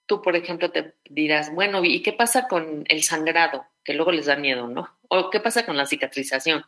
tú, 0.07 0.23
por 0.23 0.37
ejemplo, 0.37 0.71
te 0.71 0.95
dirás, 1.11 1.55
bueno, 1.55 1.85
¿y 1.85 2.03
qué 2.03 2.15
pasa 2.15 2.49
con 2.49 2.85
el 2.89 3.03
sangrado? 3.03 3.67
Que 3.85 3.93
luego 3.93 4.13
les 4.13 4.27
da 4.27 4.37
miedo, 4.37 4.67
¿no? 4.67 4.97
¿O 5.09 5.29
qué 5.29 5.41
pasa 5.41 5.67
con 5.67 5.77
la 5.77 5.85
cicatrización? 5.85 6.65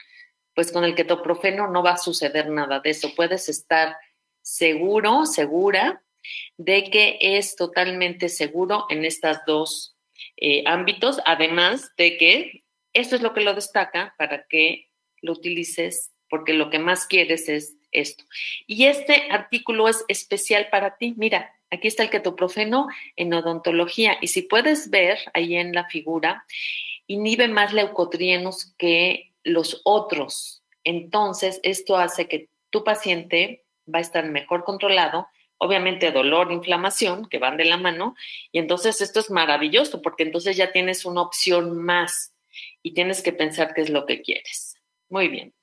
Pues 0.55 0.71
con 0.71 0.85
el 0.85 0.95
ketoprofeno 0.95 1.69
no 1.69 1.83
va 1.83 1.93
a 1.93 1.99
suceder 1.99 2.51
nada 2.51 2.81
de 2.81 2.91
eso. 2.91 3.15
Puedes 3.15 3.49
estar 3.49 3.97
seguro, 4.43 5.25
segura 5.25 6.03
de 6.57 6.91
que 6.91 7.19
es 7.21 7.57
totalmente 7.57 8.29
seguro 8.29 8.87
en 8.91 9.05
estos 9.05 9.39
dos 9.47 9.97
eh, 10.37 10.65
ámbitos, 10.67 11.21
además 11.25 11.93
de 11.97 12.17
que 12.17 12.65
esto 12.93 13.17
es 13.17 13.23
lo 13.23 13.33
que 13.33 13.43
lo 13.43 13.55
destaca 13.55 14.15
para 14.19 14.47
que 14.49 14.91
lo 15.21 15.33
utilices, 15.33 16.13
porque 16.29 16.55
lo 16.55 16.71
que 16.71 16.79
más 16.79 17.07
quieres 17.07 17.49
es 17.49 17.77
esto. 18.01 18.25
Y 18.67 18.87
este 18.87 19.31
artículo 19.31 19.89
es 19.89 20.05
especial 20.09 20.69
para 20.71 20.97
ti. 20.97 21.15
Mira, 21.17 21.53
aquí 21.71 21.89
está 21.89 22.03
el 22.03 22.11
ketoprofeno 22.11 22.89
en 23.17 23.35
odontología 23.35 24.19
y 24.21 24.29
si 24.29 24.43
puedes 24.43 24.91
ver 24.91 25.19
ahí 25.35 25.57
en 25.57 25.73
la 25.73 25.87
figura, 25.87 26.45
inhibe 27.07 27.49
más 27.49 27.73
leucotrienos 27.73 28.75
que 28.79 29.33
los 29.45 29.81
otros. 29.85 30.63
Entonces, 30.85 31.61
esto 31.63 31.97
hace 31.97 32.29
que 32.29 32.49
tu 32.71 32.85
paciente 32.85 33.65
va 33.93 33.99
a 33.99 34.03
estar 34.03 34.25
mejor 34.25 34.65
controlado, 34.65 35.29
obviamente 35.59 36.13
dolor, 36.13 36.53
inflamación, 36.53 37.29
que 37.29 37.39
van 37.39 37.57
de 37.57 37.65
la 37.65 37.77
mano, 37.77 38.15
y 38.53 38.59
entonces 38.59 39.01
esto 39.01 39.21
es 39.21 39.31
maravilloso 39.31 40.03
porque 40.03 40.25
entonces 40.25 40.57
ya 40.57 40.73
tienes 40.73 41.05
una 41.05 41.23
opción 41.23 41.79
más 41.79 42.35
y 42.83 42.93
tienes 42.95 43.23
que 43.23 43.33
pensar 43.33 43.73
qué 43.75 43.83
es 43.83 43.91
lo 43.91 44.07
que 44.07 44.23
quieres. 44.23 44.77
Muy 45.09 45.29
bien. 45.29 45.55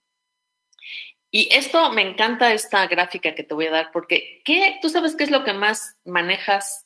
Y 1.36 1.50
esto 1.52 1.92
me 1.92 2.04
encanta 2.04 2.54
esta 2.54 2.86
gráfica 2.86 3.34
que 3.34 3.42
te 3.42 3.56
voy 3.56 3.66
a 3.66 3.72
dar 3.72 3.92
porque 3.92 4.44
¿qué, 4.46 4.78
tú 4.84 4.90
sabes 4.90 5.16
qué 5.16 5.24
es 5.24 5.32
lo 5.32 5.44
que 5.44 5.54
más 5.54 5.98
manejas 6.06 6.86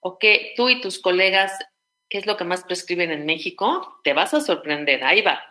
o 0.00 0.18
qué 0.18 0.52
tú 0.54 0.68
y 0.68 0.82
tus 0.82 0.98
colegas, 0.98 1.50
qué 2.10 2.18
es 2.18 2.26
lo 2.26 2.36
que 2.36 2.44
más 2.44 2.64
prescriben 2.64 3.10
en 3.10 3.24
México, 3.24 4.00
te 4.04 4.12
vas 4.12 4.34
a 4.34 4.42
sorprender. 4.42 5.02
Ahí 5.02 5.22
va. 5.22 5.42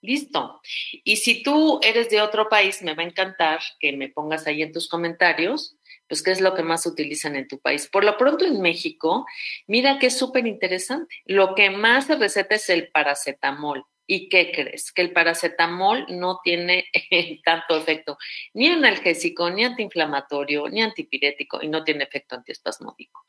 Listo. 0.00 0.60
Y 1.04 1.18
si 1.18 1.44
tú 1.44 1.78
eres 1.84 2.10
de 2.10 2.20
otro 2.20 2.48
país, 2.48 2.82
me 2.82 2.94
va 2.94 3.04
a 3.04 3.06
encantar 3.06 3.60
que 3.78 3.92
me 3.92 4.08
pongas 4.08 4.48
ahí 4.48 4.60
en 4.60 4.72
tus 4.72 4.88
comentarios, 4.88 5.76
pues 6.08 6.20
qué 6.24 6.32
es 6.32 6.40
lo 6.40 6.54
que 6.54 6.64
más 6.64 6.84
utilizan 6.84 7.36
en 7.36 7.46
tu 7.46 7.60
país. 7.60 7.86
Por 7.86 8.02
lo 8.02 8.18
pronto 8.18 8.44
en 8.44 8.60
México, 8.60 9.24
mira 9.68 10.00
que 10.00 10.08
es 10.08 10.18
súper 10.18 10.48
interesante. 10.48 11.14
Lo 11.26 11.54
que 11.54 11.70
más 11.70 12.06
se 12.06 12.16
receta 12.16 12.56
es 12.56 12.68
el 12.70 12.90
paracetamol. 12.90 13.84
¿Y 14.06 14.28
qué 14.28 14.50
crees? 14.52 14.92
Que 14.92 15.02
el 15.02 15.12
paracetamol 15.12 16.06
no 16.08 16.40
tiene 16.42 16.86
tanto 17.44 17.76
efecto 17.76 18.18
ni 18.54 18.68
analgésico, 18.68 19.50
ni 19.50 19.64
antiinflamatorio, 19.64 20.68
ni 20.68 20.82
antipirético 20.82 21.62
y 21.62 21.68
no 21.68 21.84
tiene 21.84 22.04
efecto 22.04 22.34
antiespasmódico. 22.34 23.24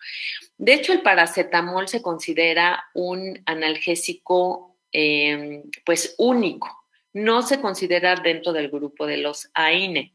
De 0.58 0.74
hecho, 0.74 0.94
el 0.94 1.01
paracetamol 1.01 1.88
se 1.88 2.01
considera 2.01 2.86
un 2.94 3.42
analgésico 3.46 4.77
em, 4.92 5.63
pues 5.86 6.15
único 6.18 6.84
no 7.13 7.44
se 7.44 7.62
considera 7.62 8.15
dentro 8.15 8.51
del 8.53 8.70
grupo 8.70 9.06
de 9.06 9.18
los 9.18 9.50
AINE. 9.53 10.13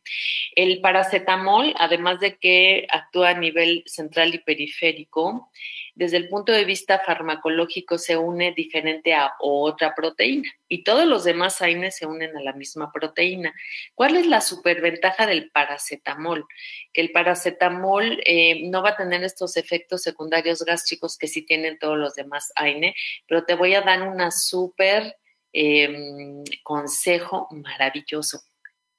El 0.54 0.80
paracetamol, 0.80 1.72
además 1.78 2.18
de 2.18 2.36
que 2.36 2.86
actúa 2.90 3.30
a 3.30 3.38
nivel 3.38 3.84
central 3.86 4.34
y 4.34 4.38
periférico, 4.38 5.50
desde 5.98 6.16
el 6.16 6.28
punto 6.28 6.52
de 6.52 6.64
vista 6.64 7.00
farmacológico 7.00 7.98
se 7.98 8.16
une 8.16 8.52
diferente 8.52 9.14
a 9.14 9.32
otra 9.40 9.96
proteína 9.96 10.48
y 10.68 10.84
todos 10.84 11.06
los 11.06 11.24
demás 11.24 11.60
AINE 11.60 11.90
se 11.90 12.06
unen 12.06 12.36
a 12.36 12.40
la 12.40 12.52
misma 12.52 12.92
proteína. 12.92 13.52
¿Cuál 13.96 14.14
es 14.14 14.28
la 14.28 14.40
superventaja 14.40 15.26
del 15.26 15.50
paracetamol? 15.50 16.46
Que 16.92 17.00
el 17.00 17.10
paracetamol 17.10 18.20
eh, 18.24 18.68
no 18.68 18.80
va 18.80 18.90
a 18.90 18.96
tener 18.96 19.24
estos 19.24 19.56
efectos 19.56 20.02
secundarios 20.02 20.64
gástricos 20.64 21.18
que 21.18 21.26
sí 21.26 21.42
tienen 21.42 21.80
todos 21.80 21.98
los 21.98 22.14
demás 22.14 22.52
AINE, 22.54 22.94
pero 23.26 23.44
te 23.44 23.56
voy 23.56 23.74
a 23.74 23.80
dar 23.80 24.02
una 24.02 24.30
super 24.30 25.16
em, 25.52 26.44
consejo 26.62 27.48
maravilloso. 27.50 28.42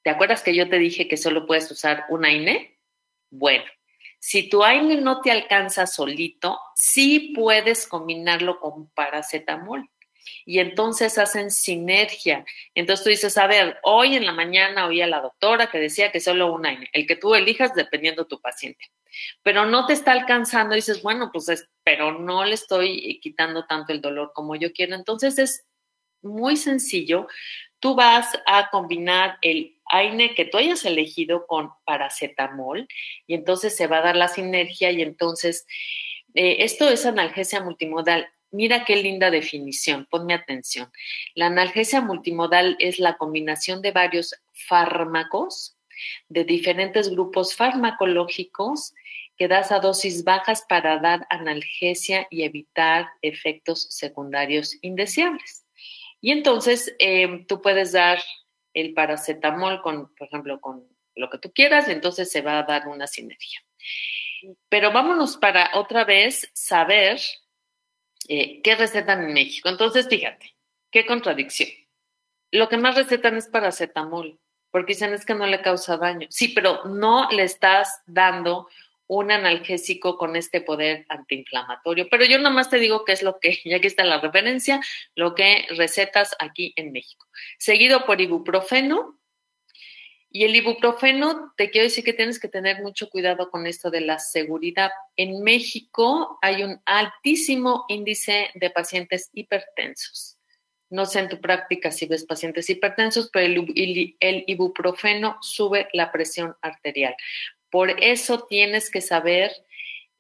¿Te 0.04 0.10
acuerdas 0.10 0.44
que 0.44 0.54
yo 0.54 0.68
te 0.68 0.78
dije 0.78 1.08
que 1.08 1.16
solo 1.16 1.48
puedes 1.48 1.72
usar 1.72 2.04
un 2.10 2.26
AINE? 2.26 2.78
Bueno, 3.30 3.64
si 4.20 4.50
tu 4.50 4.64
AINE 4.64 5.02
no 5.02 5.22
te 5.22 5.32
alcanza 5.32 5.88
solito, 5.88 6.60
sí 6.76 7.34
puedes 7.36 7.88
combinarlo 7.88 8.60
con 8.60 8.90
paracetamol. 8.90 9.90
Y 10.46 10.60
entonces 10.60 11.18
hacen 11.18 11.52
sinergia. 11.52 12.46
Entonces 12.76 13.04
tú 13.04 13.10
dices, 13.10 13.38
a 13.38 13.48
ver, 13.48 13.80
hoy 13.84 14.16
en 14.16 14.26
la 14.26 14.32
mañana 14.32 14.86
oí 14.86 15.02
a 15.02 15.08
la 15.08 15.22
doctora 15.22 15.72
que 15.72 15.80
decía 15.80 16.12
que 16.12 16.20
solo 16.20 16.54
un 16.54 16.66
AINE, 16.66 16.90
el 16.94 17.08
que 17.08 17.16
tú 17.16 17.34
elijas 17.34 17.74
dependiendo 17.74 18.24
de 18.24 18.30
tu 18.30 18.42
paciente. 18.42 18.92
Pero 19.42 19.66
no 19.66 19.86
te 19.86 19.94
está 19.94 20.12
alcanzando, 20.12 20.76
dices, 20.76 21.02
bueno, 21.02 21.32
pues 21.32 21.50
es, 21.50 21.68
pero 21.84 22.20
no 22.20 22.46
le 22.46 22.56
estoy 22.56 23.20
quitando 23.22 23.66
tanto 23.66 23.94
el 23.94 24.02
dolor 24.02 24.32
como 24.34 24.56
yo 24.56 24.72
quiero. 24.74 24.96
Entonces 24.96 25.40
es 25.40 25.66
muy 26.22 26.58
sencillo. 26.58 27.28
Tú 27.80 27.96
vas 27.96 28.38
a 28.46 28.70
combinar 28.70 29.38
el 29.42 29.79
AINE 29.90 30.36
que 30.36 30.46
tú 30.46 30.58
hayas 30.58 30.86
elegido 30.86 31.46
con 31.48 31.72
paracetamol 31.84 32.88
y 33.28 33.34
entonces 33.34 33.76
se 33.76 33.88
va 33.88 33.98
a 33.98 34.04
dar 34.04 34.16
la 34.16 34.28
sinergia 34.28 34.92
y 34.92 35.02
entonces 35.02 35.66
eh, 36.34 36.58
esto 36.60 36.90
es 36.90 37.06
analgesia 37.06 37.62
multimodal. 37.62 38.28
Mira 38.52 38.86
qué 38.86 38.96
linda 38.96 39.30
definición, 39.30 40.08
ponme 40.10 40.34
atención. 40.34 40.92
La 41.36 41.48
analgesia 41.48 42.02
multimodal 42.02 42.76
es 42.80 43.00
la 43.00 43.18
combinación 43.18 43.82
de 43.82 43.92
varios 43.92 44.34
fármacos 44.54 45.76
de 46.30 46.46
diferentes 46.46 47.10
grupos 47.10 47.56
farmacológicos 47.56 48.94
que 49.38 49.48
das 49.48 49.72
a 49.72 49.80
dosis 49.80 50.24
bajas 50.24 50.66
para 50.68 51.00
dar 51.00 51.26
analgesia 51.30 52.28
y 52.30 52.44
evitar 52.44 53.08
efectos 53.22 53.88
secundarios 53.90 54.78
indeseables. 54.82 55.66
Y 56.22 56.32
entonces 56.32 56.94
eh, 57.00 57.46
tú 57.48 57.62
puedes 57.62 57.94
dar 57.94 58.20
el 58.74 58.94
paracetamol 58.94 59.82
con, 59.82 60.14
por 60.16 60.28
ejemplo, 60.28 60.60
con 60.62 60.88
lo 61.16 61.30
que 61.30 61.38
tú 61.38 61.52
quieras, 61.52 61.88
entonces 61.88 62.32
se 62.32 62.42
va 62.42 62.60
a 62.60 62.64
dar 62.64 62.88
una 62.88 63.08
sinergia. 63.08 63.64
Pero 64.70 64.92
vámonos 64.92 65.38
para 65.38 65.72
otra 65.74 66.06
vez 66.06 66.50
saber 66.54 67.20
eh, 68.28 68.62
qué 68.62 68.76
recetan 68.76 69.24
en 69.24 69.34
México. 69.34 69.70
Entonces, 69.70 70.08
fíjate, 70.08 70.56
qué 70.92 71.06
contradicción. 71.06 71.70
Lo 72.52 72.70
que 72.70 72.78
más 72.78 72.96
recetan 72.96 73.36
es 73.38 73.48
paracetamol, 73.48 74.40
porque 74.72 74.94
dicen 74.94 75.14
es 75.14 75.26
que 75.26 75.36
no 75.36 75.46
le 75.46 75.62
causa 75.62 75.98
daño. 75.98 76.28
Sí, 76.30 76.50
pero 76.50 76.86
no 76.86 77.30
le 77.32 77.44
estás 77.44 78.02
dando 78.06 78.68
un 79.10 79.32
analgésico 79.32 80.18
con 80.18 80.36
este 80.36 80.62
poder 80.62 81.06
antiinflamatorio. 81.10 82.08
Pero 82.10 82.26
yo 82.26 82.38
nomás 82.38 82.70
te 82.70 82.78
digo 82.78 83.04
que 83.04 83.14
es 83.14 83.24
lo 83.24 83.40
que, 83.40 83.60
ya 83.66 83.82
que 83.82 83.88
está 83.88 84.06
la 84.06 84.22
referencia, 84.22 84.80
lo 85.16 85.36
que 85.36 85.66
recetas 85.72 86.36
aquí 86.40 86.74
en 86.78 86.92
México. 86.92 87.26
Seguido 87.58 88.06
por 88.06 88.22
ibuprofeno. 88.22 89.20
Y 90.32 90.44
el 90.44 90.56
ibuprofeno, 90.56 91.54
te 91.58 91.72
quiero 91.72 91.86
decir 91.86 92.04
que 92.04 92.14
tienes 92.14 92.40
que 92.40 92.48
tener 92.48 92.84
mucho 92.84 93.10
cuidado 93.10 93.50
con 93.50 93.66
esto 93.66 93.90
de 93.90 94.02
la 94.02 94.20
seguridad. 94.20 94.92
En 95.16 95.42
México 95.42 96.38
hay 96.44 96.62
un 96.62 96.80
altísimo 96.86 97.86
índice 97.88 98.52
de 98.54 98.70
pacientes 98.70 99.32
hipertensos. 99.34 100.38
No 100.92 101.08
sé 101.08 101.22
en 101.22 101.30
tu 101.30 101.42
práctica 101.42 101.92
si 101.92 102.06
ves 102.06 102.26
pacientes 102.26 102.70
hipertensos, 102.70 103.32
pero 103.34 103.48
el, 103.48 104.16
el 104.20 104.44
ibuprofeno 104.46 105.40
sube 105.42 105.88
la 105.94 106.12
presión 106.12 106.56
arterial. 106.62 107.16
Por 107.70 107.92
eso 108.04 108.46
tienes 108.48 108.90
que 108.90 109.02
saber 109.02 109.52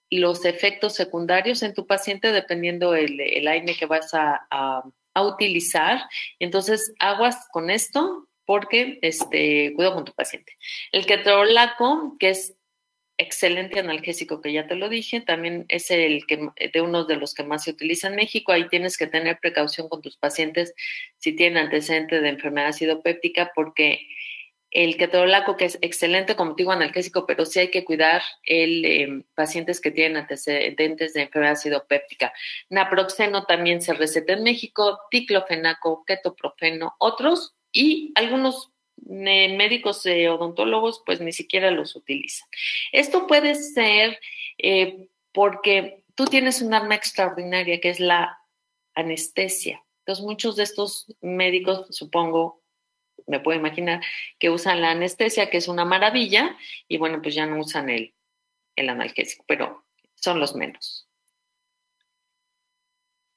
los 0.09 0.45
efectos 0.45 0.95
secundarios 0.95 1.61
en 1.63 1.73
tu 1.73 1.85
paciente 1.85 2.31
dependiendo 2.31 2.95
el, 2.95 3.19
el 3.19 3.47
AINE 3.47 3.75
que 3.75 3.85
vas 3.85 4.11
a, 4.13 4.83
utilizar. 5.21 6.01
Entonces, 6.39 6.93
aguas 6.97 7.45
con 7.51 7.69
esto 7.69 8.29
porque 8.45 8.99
este, 9.01 9.73
cuido 9.75 9.93
con 9.93 10.05
tu 10.05 10.13
paciente. 10.13 10.53
El 10.93 11.05
ketorolaco, 11.05 12.15
que 12.17 12.29
es 12.29 12.55
excelente 13.17 13.81
analgésico 13.81 14.39
que 14.39 14.53
ya 14.53 14.65
te 14.65 14.75
lo 14.75 14.87
dije, 14.87 15.19
también 15.19 15.65
es 15.67 15.91
el 15.91 16.25
que 16.25 16.49
de 16.73 16.81
uno 16.81 17.03
de 17.03 17.17
los 17.17 17.33
que 17.33 17.43
más 17.43 17.65
se 17.65 17.71
utiliza 17.71 18.07
en 18.07 18.15
México. 18.15 18.53
Ahí 18.53 18.69
tienes 18.69 18.97
que 18.97 19.07
tener 19.07 19.39
precaución 19.41 19.89
con 19.89 20.01
tus 20.01 20.15
pacientes 20.15 20.73
si 21.17 21.35
tienen 21.35 21.65
antecedente 21.65 22.21
de 22.21 22.29
enfermedad 22.29 22.69
acidopéptica 22.69 23.51
porque 23.53 24.07
el 24.71 24.97
ketorolaco, 24.97 25.57
que 25.57 25.65
es 25.65 25.79
excelente 25.81 26.35
como 26.35 26.53
digo 26.53 26.71
analgésico, 26.71 27.25
pero 27.25 27.45
sí 27.45 27.59
hay 27.59 27.71
que 27.71 27.83
cuidar 27.83 28.21
el 28.43 28.85
eh, 28.85 29.23
pacientes 29.35 29.81
que 29.81 29.91
tienen 29.91 30.17
antecedentes 30.17 31.13
de 31.13 31.23
enfermedad 31.23 31.53
acidopéptica. 31.53 32.33
Naproxeno 32.69 33.45
también 33.45 33.81
se 33.81 33.93
receta 33.93 34.33
en 34.33 34.43
México, 34.43 34.99
ticlofenaco, 35.09 36.03
ketoprofeno, 36.05 36.95
otros 36.99 37.55
y 37.71 38.11
algunos 38.15 38.71
médicos 39.05 40.05
eh, 40.05 40.29
odontólogos 40.29 41.01
pues 41.05 41.21
ni 41.21 41.31
siquiera 41.31 41.71
los 41.71 41.95
utilizan. 41.95 42.47
Esto 42.91 43.27
puede 43.27 43.55
ser 43.55 44.19
eh, 44.57 45.07
porque 45.31 46.03
tú 46.15 46.25
tienes 46.25 46.61
un 46.61 46.73
arma 46.73 46.95
extraordinaria 46.95 47.79
que 47.79 47.89
es 47.89 47.99
la 47.99 48.39
anestesia. 48.93 49.83
Entonces 49.99 50.25
muchos 50.25 50.55
de 50.55 50.63
estos 50.63 51.05
médicos, 51.21 51.87
supongo, 51.91 52.58
me 53.29 53.39
puedo 53.39 53.57
imaginar, 53.57 54.01
que 54.39 54.49
usan 54.49 54.81
la 54.81 54.91
anestesia, 54.91 55.49
que 55.49 55.57
es 55.57 55.67
una 55.67 55.85
maravilla, 55.85 56.57
y 56.87 56.97
bueno, 56.97 57.21
pues 57.21 57.35
ya 57.35 57.45
no 57.45 57.59
usan 57.59 57.89
el, 57.89 58.13
el 58.75 58.89
analgésico, 58.89 59.45
pero 59.47 59.85
son 60.15 60.39
los 60.39 60.55
menos. 60.55 61.07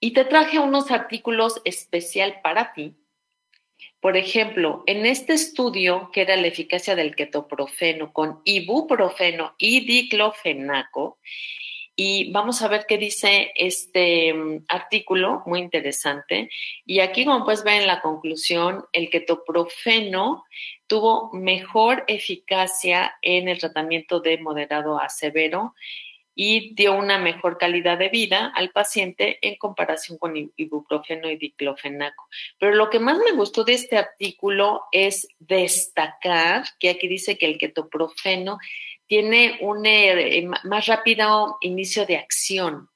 Y 0.00 0.12
te 0.14 0.24
traje 0.24 0.58
unos 0.58 0.90
artículos 0.90 1.60
especial 1.64 2.40
para 2.42 2.72
ti. 2.72 2.96
Por 4.00 4.16
ejemplo, 4.16 4.82
en 4.86 5.06
este 5.06 5.34
estudio, 5.34 6.10
que 6.12 6.22
era 6.22 6.36
la 6.36 6.48
eficacia 6.48 6.96
del 6.96 7.14
ketoprofeno 7.14 8.12
con 8.12 8.40
ibuprofeno 8.44 9.54
y 9.58 9.86
diclofenaco, 9.86 11.18
y 11.94 12.32
vamos 12.32 12.62
a 12.62 12.68
ver 12.68 12.86
qué 12.88 12.96
dice 12.96 13.52
este 13.54 14.32
mm, 14.32 14.64
artículo, 14.68 15.42
muy 15.46 15.60
interesante. 15.60 16.48
Y 16.86 17.00
aquí, 17.00 17.24
como 17.24 17.44
puedes 17.44 17.64
ver 17.64 17.82
en 17.82 17.86
la 17.86 18.00
conclusión, 18.00 18.84
el 18.92 19.10
ketoprofeno 19.10 20.44
tuvo 20.86 21.30
mejor 21.32 22.04
eficacia 22.06 23.14
en 23.20 23.48
el 23.48 23.58
tratamiento 23.58 24.20
de 24.20 24.38
moderado 24.38 24.98
a 24.98 25.08
severo 25.08 25.74
y 26.34 26.74
dio 26.74 26.94
una 26.94 27.18
mejor 27.18 27.58
calidad 27.58 27.98
de 27.98 28.08
vida 28.08 28.52
al 28.54 28.70
paciente 28.70 29.38
en 29.46 29.56
comparación 29.56 30.16
con 30.18 30.34
ibuprofeno 30.56 31.30
y 31.30 31.36
diclofenaco. 31.36 32.26
Pero 32.58 32.74
lo 32.74 32.88
que 32.88 33.00
más 33.00 33.18
me 33.18 33.32
gustó 33.32 33.64
de 33.64 33.74
este 33.74 33.98
artículo 33.98 34.84
es 34.92 35.28
destacar 35.38 36.64
que 36.78 36.90
aquí 36.90 37.06
dice 37.06 37.36
que 37.36 37.46
el 37.46 37.58
ketoprofeno 37.58 38.58
tiene 39.12 39.58
un 39.60 39.84
eh, 39.84 40.48
más 40.64 40.86
rápido 40.86 41.58
inicio 41.60 42.06
de 42.06 42.16
acción 42.16 42.88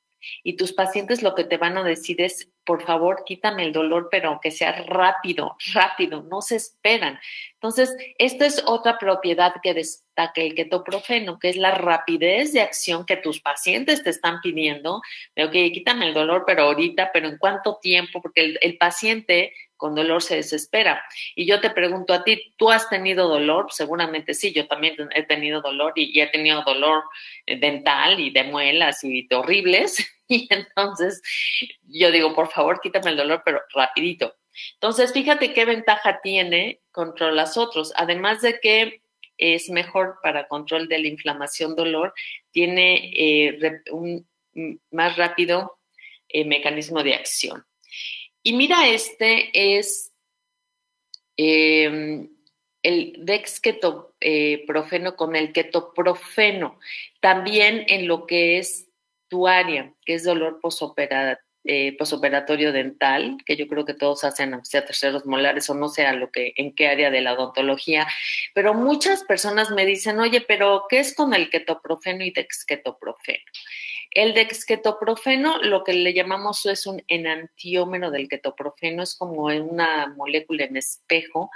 y 0.43 0.57
tus 0.57 0.73
pacientes 0.73 1.23
lo 1.23 1.35
que 1.35 1.45
te 1.45 1.59
van 1.59 1.77
a 1.77 1.83
decir 1.83 2.23
es, 2.23 2.51
por 2.65 2.83
favor, 2.83 3.23
quítame 3.27 3.65
el 3.65 3.73
dolor, 3.75 4.09
pero 4.11 4.31
aunque 4.31 4.51
sea 4.51 4.73
rápido, 4.87 5.59
rápido, 5.75 6.23
no 6.23 6.41
se 6.41 6.57
esperan. 6.57 7.19
Entonces, 7.67 7.97
esta 8.19 8.47
es 8.47 8.63
otra 8.65 8.97
propiedad 8.97 9.55
que 9.61 9.75
destaca 9.75 10.41
el 10.41 10.55
ketoprofeno, 10.55 11.41
que 11.41 11.49
es 11.49 11.57
la 11.57 11.73
rapidez 11.73 12.53
de 12.53 12.61
acción 12.61 13.05
que 13.05 13.17
tus 13.17 13.41
pacientes 13.41 14.05
te 14.05 14.11
están 14.11 14.41
pidiendo. 14.41 15.03
De, 15.35 15.47
ok, 15.47 15.75
quítame 15.75 16.07
el 16.07 16.15
dolor, 16.15 16.45
pero 16.47 16.63
ahorita, 16.63 17.11
pero 17.13 17.27
en 17.27 17.39
cuánto 17.39 17.81
tiempo, 17.83 18.23
porque 18.23 18.57
el, 18.61 18.79
paciente 18.79 19.53
con 19.77 19.97
dolor 19.97 20.23
se 20.23 20.37
desespera. 20.37 21.05
Y 21.35 21.45
yo 21.45 21.61
te 21.61 21.71
pregunto 21.71 22.15
a 22.15 22.23
ti, 22.23 22.55
¿tú 22.57 22.71
has 22.71 22.89
tenido 22.89 23.27
dolor? 23.27 23.67
Seguramente 23.71 24.33
sí, 24.33 24.53
yo 24.53 24.69
también 24.69 24.95
he 25.13 25.25
tenido 25.25 25.61
dolor 25.61 25.93
y, 25.97 26.21
he 26.21 26.29
tenido 26.29 26.63
dolor 26.63 27.03
eh, 27.47 27.59
dental 27.59 28.21
y 28.21 28.31
de 28.31 28.45
muelas 28.45 29.03
y 29.03 29.27
de 29.27 29.35
horribles. 29.35 30.13
Y 30.29 30.49
entonces 30.51 31.23
yo 31.85 32.11
digo, 32.11 32.35
por 32.35 32.51
favor, 32.51 32.81
quítame 32.81 33.11
el 33.11 33.17
dolor, 33.17 33.43
pero 33.45 33.61
rapidito. 33.73 34.35
Entonces, 34.75 35.13
fíjate 35.13 35.53
qué 35.53 35.65
ventaja 35.65 36.21
tiene 36.23 36.81
contra 36.91 37.33
las 37.33 37.57
otros. 37.57 37.93
Además 37.97 38.43
de 38.43 38.61
que 38.61 39.03
es 39.39 39.69
mejor 39.71 40.19
para 40.23 40.49
control 40.49 40.89
de 40.89 40.99
la 40.99 41.09
inflamación 41.09 41.77
dolor, 41.77 42.15
tiene 42.51 43.13
eh, 43.15 43.59
un 43.91 44.27
más 44.91 45.17
rápido 45.17 45.79
eh, 46.29 46.45
mecanismo 46.45 47.03
de 47.03 47.15
acción. 47.15 47.65
Y 48.43 48.55
mira, 48.55 48.89
este 48.89 49.51
es 49.79 50.13
em, 51.37 52.29
el 52.83 53.15
dexketoprofeno 53.19 55.11
eh, 55.11 55.17
con 55.17 55.37
el 55.37 55.53
ketoprofeno, 55.53 56.79
también 57.21 57.85
en 57.89 58.09
lo 58.09 58.27
que 58.27 58.59
es 58.59 58.89
tu 59.29 59.49
área, 59.49 59.93
que 60.05 60.15
es 60.15 60.25
dolor 60.25 60.61
eh, 61.67 61.97
posoperatorio 61.97 62.73
dental, 62.73 63.39
que 63.45 63.57
yo 63.57 63.67
creo 63.67 63.85
que 63.85 63.95
todos 63.95 64.25
hacen, 64.25 64.55
aunque 64.55 64.69
sea 64.69 64.85
terceros 64.85 65.27
molares 65.27 65.69
o 65.71 65.75
no 65.75 65.89
sea 65.89 66.13
lo 66.13 66.31
que, 66.31 66.53
en 66.57 66.75
qué 66.75 66.89
área 66.89 67.11
de 67.11 67.21
la 67.21 67.35
odontología, 67.35 68.07
pero 68.55 68.75
muchas 68.75 69.25
personas 69.25 69.71
me 69.71 69.87
dicen, 69.87 70.19
oye, 70.21 70.41
pero 70.41 70.85
¿qué 70.89 71.01
es 71.01 71.15
con 71.15 71.35
el 71.35 71.51
ketoprofeno 71.51 72.25
y 72.25 72.31
dexketoprofeno? 72.31 73.45
El 74.11 74.33
dexketoprofeno, 74.35 75.59
lo 75.63 75.85
que 75.85 75.93
le 75.93 76.15
llamamos 76.15 76.65
es 76.67 76.87
un 76.87 77.03
enantiómero 77.07 78.11
del 78.11 78.29
ketoprofeno, 78.29 79.03
es 79.03 79.15
como 79.15 79.45
una 79.45 80.07
molécula 80.17 80.65
en 80.65 80.77
espejo 80.77 81.51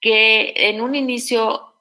que 0.00 0.52
en 0.54 0.82
un 0.82 0.94
inicio 0.94 1.74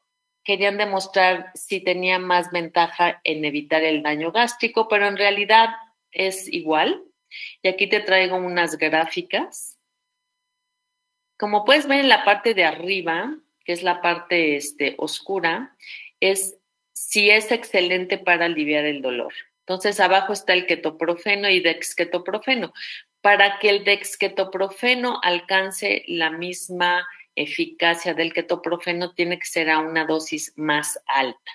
querían 0.43 0.77
demostrar 0.77 1.51
si 1.55 1.81
tenía 1.81 2.19
más 2.19 2.51
ventaja 2.51 3.21
en 3.23 3.45
evitar 3.45 3.83
el 3.83 4.01
daño 4.01 4.31
gástrico, 4.31 4.87
pero 4.87 5.07
en 5.07 5.17
realidad 5.17 5.69
es 6.11 6.51
igual. 6.51 7.03
Y 7.61 7.67
aquí 7.67 7.87
te 7.87 7.99
traigo 7.99 8.37
unas 8.37 8.77
gráficas. 8.77 9.79
Como 11.37 11.65
puedes 11.65 11.87
ver 11.87 11.99
en 11.99 12.09
la 12.09 12.23
parte 12.23 12.53
de 12.53 12.63
arriba, 12.63 13.35
que 13.65 13.73
es 13.73 13.83
la 13.83 14.01
parte 14.01 14.55
este, 14.55 14.95
oscura, 14.97 15.75
es 16.19 16.57
si 16.93 17.29
es 17.29 17.51
excelente 17.51 18.17
para 18.17 18.45
aliviar 18.45 18.85
el 18.85 19.01
dolor. 19.01 19.33
Entonces, 19.61 19.99
abajo 19.99 20.33
está 20.33 20.53
el 20.53 20.65
ketoprofeno 20.65 21.49
y 21.49 21.61
dexketoprofeno. 21.61 22.73
Para 23.21 23.59
que 23.59 23.69
el 23.69 23.83
dexketoprofeno 23.85 25.19
alcance 25.23 26.03
la 26.07 26.29
misma 26.29 27.07
eficacia 27.35 28.13
del 28.13 28.33
ketoprofeno, 28.33 29.13
tiene 29.13 29.39
que 29.39 29.45
ser 29.45 29.69
a 29.69 29.79
una 29.79 30.05
dosis 30.05 30.53
más 30.55 30.99
alta. 31.07 31.51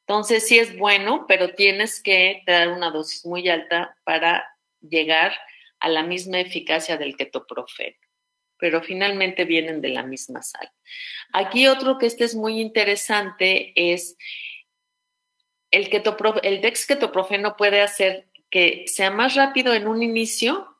Entonces, 0.00 0.46
sí 0.46 0.58
es 0.58 0.76
bueno, 0.76 1.26
pero 1.28 1.54
tienes 1.54 2.02
que 2.02 2.42
dar 2.46 2.68
una 2.68 2.90
dosis 2.90 3.24
muy 3.24 3.48
alta 3.48 3.96
para 4.04 4.53
llegar 4.88 5.32
a 5.80 5.88
la 5.88 6.02
misma 6.02 6.40
eficacia 6.40 6.96
del 6.96 7.16
ketoprofeno. 7.16 7.96
Pero 8.58 8.82
finalmente 8.82 9.44
vienen 9.44 9.80
de 9.80 9.88
la 9.88 10.02
misma 10.02 10.42
sal. 10.42 10.70
Aquí 11.32 11.66
otro 11.66 11.98
que 11.98 12.06
este 12.06 12.24
es 12.24 12.34
muy 12.34 12.60
interesante 12.60 13.72
es 13.74 14.16
el, 15.70 15.90
el 16.42 16.60
dexketoprofeno 16.60 17.56
puede 17.56 17.80
hacer 17.80 18.28
que 18.48 18.84
sea 18.86 19.10
más 19.10 19.34
rápido 19.34 19.74
en 19.74 19.88
un 19.88 20.02
inicio 20.02 20.76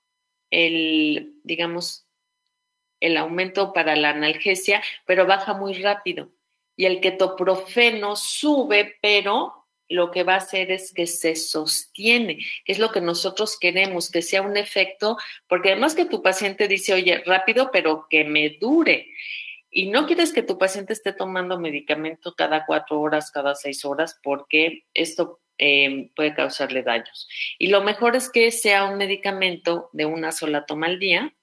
el, 0.51 1.35
digamos, 1.43 2.07
el 3.01 3.17
aumento 3.17 3.73
para 3.73 3.97
la 3.97 4.11
analgesia, 4.11 4.83
pero 5.05 5.27
baja 5.27 5.55
muy 5.55 5.75
rápido. 5.75 6.31
Y 6.77 6.87
el 6.87 7.01
ketoprofeno 7.01 8.17
sube, 8.17 8.99
pero 9.03 9.64
lo 9.89 10.11
que 10.11 10.23
va 10.23 10.35
a 10.35 10.39
hacer 10.39 10.71
es 10.71 10.93
que 10.93 11.07
se 11.07 11.37
sostiene, 11.37 12.39
que 12.65 12.73
es 12.73 12.79
lo 12.79 12.91
que 12.91 13.01
nosotros 13.01 13.59
queremos, 13.59 14.11
que 14.11 14.23
sea 14.23 14.43
un 14.43 14.57
efecto, 14.57 15.17
porque 15.49 15.73
además 15.73 15.95
que 15.95 16.07
tu 16.07 16.23
paciente 16.23 16.69
dice, 16.69 16.95
oye, 16.95 17.23
rápido, 17.27 17.71
pero 17.73 18.07
que 18.09 18.25
me 18.25 18.51
dure. 18.61 19.09
y 19.71 19.91
no 19.91 20.07
quieres 20.07 20.33
que 20.33 20.43
tu 20.43 20.57
paciente 20.57 20.93
esté 20.93 21.13
tomando 21.13 21.59
medicamento 21.59 22.35
cada 22.37 22.65
cuatro 22.65 23.01
horas, 23.01 23.31
cada 23.33 23.55
seis 23.57 23.85
horas, 23.85 24.21
porque 24.23 24.85
esto 24.95 25.41
eh, 25.59 26.11
puede 26.17 26.35
causarle 26.35 26.83
daños. 26.83 27.29
Y 27.59 27.69
lo 27.69 27.83
mejor 27.83 28.17
es 28.17 28.29
que 28.31 28.51
sea 28.51 28.85
un 28.85 28.99
medicamento 28.99 29.91
de 29.93 30.07
una 30.07 30.33
sola 30.33 30.67
toma 30.67 30.87
al 30.87 30.99
día. 30.99 31.35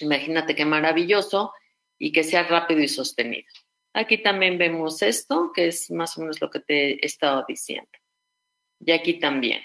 Imagínate 0.00 0.54
qué 0.54 0.64
maravilloso 0.64 1.52
y 1.98 2.12
que 2.12 2.24
sea 2.24 2.42
rápido 2.44 2.80
y 2.80 2.88
sostenido. 2.88 3.48
Aquí 3.92 4.18
también 4.18 4.56
vemos 4.58 5.02
esto, 5.02 5.52
que 5.54 5.68
es 5.68 5.90
más 5.90 6.16
o 6.16 6.20
menos 6.20 6.40
lo 6.40 6.50
que 6.50 6.60
te 6.60 6.92
he 6.92 7.06
estado 7.06 7.44
diciendo. 7.46 7.90
Y 8.78 8.92
aquí 8.92 9.18
también. 9.18 9.62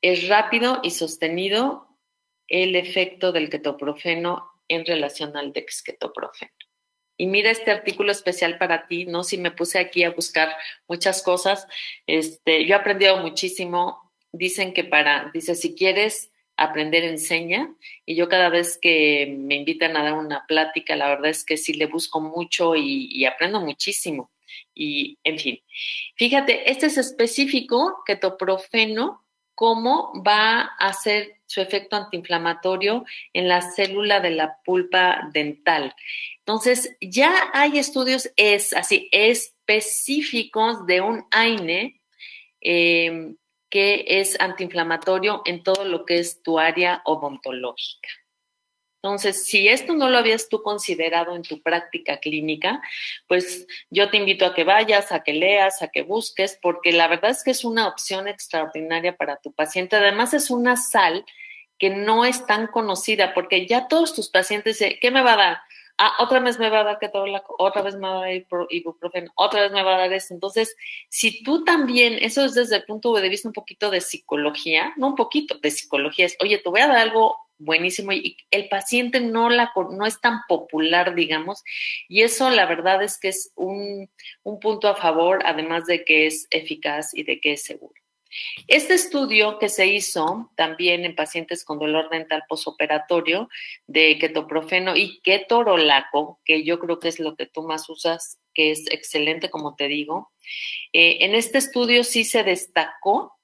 Es 0.00 0.28
rápido 0.28 0.80
y 0.82 0.90
sostenido 0.90 1.98
el 2.48 2.76
efecto 2.76 3.32
del 3.32 3.50
ketoprofeno 3.50 4.50
en 4.68 4.84
relación 4.84 5.36
al 5.36 5.52
dexketoprofeno. 5.52 6.52
Y 7.16 7.26
mira 7.26 7.50
este 7.50 7.70
artículo 7.70 8.12
especial 8.12 8.56
para 8.56 8.86
ti, 8.86 9.04
¿no? 9.04 9.24
Si 9.24 9.36
me 9.36 9.50
puse 9.50 9.78
aquí 9.78 10.04
a 10.04 10.10
buscar 10.10 10.56
muchas 10.88 11.22
cosas, 11.22 11.66
este, 12.06 12.64
yo 12.64 12.74
he 12.74 12.78
aprendido 12.78 13.18
muchísimo. 13.18 14.12
Dicen 14.32 14.72
que 14.72 14.84
para, 14.84 15.30
dice, 15.34 15.54
si 15.54 15.74
quieres 15.74 16.30
aprender, 16.60 17.04
enseña. 17.04 17.74
Y 18.04 18.14
yo 18.14 18.28
cada 18.28 18.50
vez 18.50 18.78
que 18.80 19.34
me 19.38 19.56
invitan 19.56 19.96
a 19.96 20.02
dar 20.02 20.12
una 20.12 20.44
plática, 20.46 20.94
la 20.94 21.08
verdad 21.08 21.30
es 21.30 21.44
que 21.44 21.56
sí 21.56 21.72
le 21.72 21.86
busco 21.86 22.20
mucho 22.20 22.76
y, 22.76 23.24
aprendo 23.24 23.60
muchísimo. 23.60 24.30
Y, 24.74 25.18
en 25.24 25.38
fin, 25.38 25.62
fíjate, 26.16 26.70
este 26.70 26.86
es 26.86 26.98
específico, 26.98 28.02
ketoprofeno, 28.04 29.24
cómo 29.54 30.12
va 30.26 30.60
a 30.78 30.88
hacer 30.88 31.40
su 31.46 31.60
efecto 31.60 31.96
antiinflamatorio 31.96 33.04
en 33.32 33.48
la 33.48 33.62
célula 33.62 34.20
de 34.20 34.30
la 34.30 34.58
pulpa 34.64 35.30
dental. 35.32 35.94
Entonces, 36.38 36.96
ya 37.00 37.50
hay 37.54 37.78
estudios 37.78 38.30
es, 38.36 38.72
así 38.74 39.08
específicos 39.12 40.86
de 40.86 41.00
un 41.00 41.24
AINE 41.30 42.00
em, 42.60 43.36
que 43.70 44.04
es 44.06 44.38
antiinflamatorio 44.40 45.42
en 45.46 45.62
todo 45.62 45.84
lo 45.84 46.04
que 46.04 46.18
es 46.18 46.42
tu 46.42 46.58
área 46.58 47.02
odontológica. 47.04 48.08
Entonces, 49.02 49.44
si 49.44 49.66
esto 49.66 49.94
no 49.94 50.10
lo 50.10 50.18
habías 50.18 50.50
tú 50.50 50.62
considerado 50.62 51.34
en 51.34 51.40
tu 51.40 51.62
práctica 51.62 52.18
clínica, 52.18 52.82
pues 53.26 53.66
yo 53.88 54.10
te 54.10 54.18
invito 54.18 54.44
a 54.44 54.54
que 54.54 54.64
vayas, 54.64 55.10
a 55.10 55.22
que 55.22 55.32
leas, 55.32 55.80
a 55.80 55.88
que 55.88 56.02
busques, 56.02 56.58
porque 56.60 56.92
la 56.92 57.08
verdad 57.08 57.30
es 57.30 57.42
que 57.42 57.52
es 57.52 57.64
una 57.64 57.88
opción 57.88 58.28
extraordinaria 58.28 59.16
para 59.16 59.38
tu 59.38 59.52
paciente. 59.52 59.96
Además, 59.96 60.34
es 60.34 60.50
una 60.50 60.76
sal 60.76 61.24
que 61.78 61.88
no 61.88 62.26
es 62.26 62.44
tan 62.46 62.66
conocida, 62.66 63.32
porque 63.32 63.66
ya 63.66 63.88
todos 63.88 64.14
tus 64.14 64.28
pacientes 64.28 64.84
¿qué 65.00 65.10
me 65.10 65.22
va 65.22 65.32
a 65.32 65.36
dar? 65.36 65.58
Ah, 66.02 66.14
otra 66.18 66.40
vez 66.40 66.58
me 66.58 66.70
va 66.70 66.80
a 66.80 66.84
dar 66.84 66.98
ketorolaco, 66.98 67.54
otra 67.58 67.82
vez 67.82 67.94
me 67.94 68.08
va 68.08 68.16
a 68.16 68.20
dar 68.20 68.42
ibuprofeno, 68.70 69.30
otra 69.34 69.60
vez 69.60 69.72
me 69.72 69.82
va 69.82 69.96
a 69.96 69.98
dar 69.98 70.12
eso. 70.14 70.32
Entonces, 70.32 70.74
si 71.10 71.42
tú 71.42 71.62
también, 71.62 72.14
eso 72.22 72.42
es 72.42 72.54
desde 72.54 72.76
el 72.76 72.84
punto 72.84 73.12
de 73.12 73.28
vista 73.28 73.48
un 73.48 73.52
poquito 73.52 73.90
de 73.90 74.00
psicología, 74.00 74.94
no 74.96 75.08
un 75.08 75.14
poquito 75.14 75.58
de 75.58 75.70
psicología, 75.70 76.24
es, 76.24 76.38
oye, 76.40 76.56
te 76.56 76.70
voy 76.70 76.80
a 76.80 76.86
dar 76.88 76.96
algo 76.96 77.36
buenísimo 77.58 78.12
y 78.12 78.38
el 78.50 78.70
paciente 78.70 79.20
no, 79.20 79.50
la, 79.50 79.72
no 79.90 80.06
es 80.06 80.18
tan 80.22 80.40
popular, 80.48 81.14
digamos, 81.14 81.62
y 82.08 82.22
eso 82.22 82.48
la 82.48 82.64
verdad 82.64 83.02
es 83.02 83.18
que 83.18 83.28
es 83.28 83.52
un, 83.54 84.08
un 84.42 84.58
punto 84.58 84.88
a 84.88 84.96
favor, 84.96 85.40
además 85.44 85.84
de 85.84 86.02
que 86.06 86.26
es 86.26 86.46
eficaz 86.50 87.14
y 87.14 87.24
de 87.24 87.40
que 87.40 87.52
es 87.52 87.62
seguro. 87.62 87.99
Este 88.68 88.94
estudio 88.94 89.58
que 89.58 89.68
se 89.68 89.86
hizo 89.86 90.50
también 90.56 91.04
en 91.04 91.14
pacientes 91.14 91.64
con 91.64 91.78
dolor 91.78 92.10
dental 92.10 92.44
posoperatorio 92.48 93.48
de 93.86 94.18
ketoprofeno 94.18 94.96
y 94.96 95.20
ketorolaco, 95.20 96.40
que 96.44 96.64
yo 96.64 96.78
creo 96.78 97.00
que 97.00 97.08
es 97.08 97.18
lo 97.18 97.36
que 97.36 97.46
tú 97.46 97.62
más 97.62 97.88
usas, 97.88 98.38
que 98.54 98.70
es 98.70 98.86
excelente, 98.90 99.50
como 99.50 99.74
te 99.76 99.88
digo, 99.88 100.32
eh, 100.92 101.18
en 101.20 101.34
este 101.34 101.58
estudio 101.58 102.04
sí 102.04 102.24
se 102.24 102.44
destacó 102.44 103.38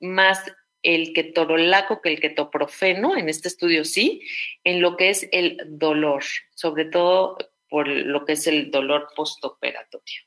más 0.00 0.44
el 0.82 1.12
ketorolaco 1.12 2.00
que 2.00 2.10
el 2.10 2.20
ketoprofeno, 2.20 3.16
en 3.16 3.28
este 3.28 3.48
estudio 3.48 3.84
sí, 3.84 4.22
en 4.64 4.80
lo 4.80 4.96
que 4.96 5.10
es 5.10 5.28
el 5.32 5.58
dolor, 5.66 6.24
sobre 6.54 6.84
todo 6.84 7.36
por 7.68 7.88
lo 7.88 8.24
que 8.24 8.32
es 8.32 8.46
el 8.46 8.70
dolor 8.70 9.08
postoperatorio. 9.14 10.22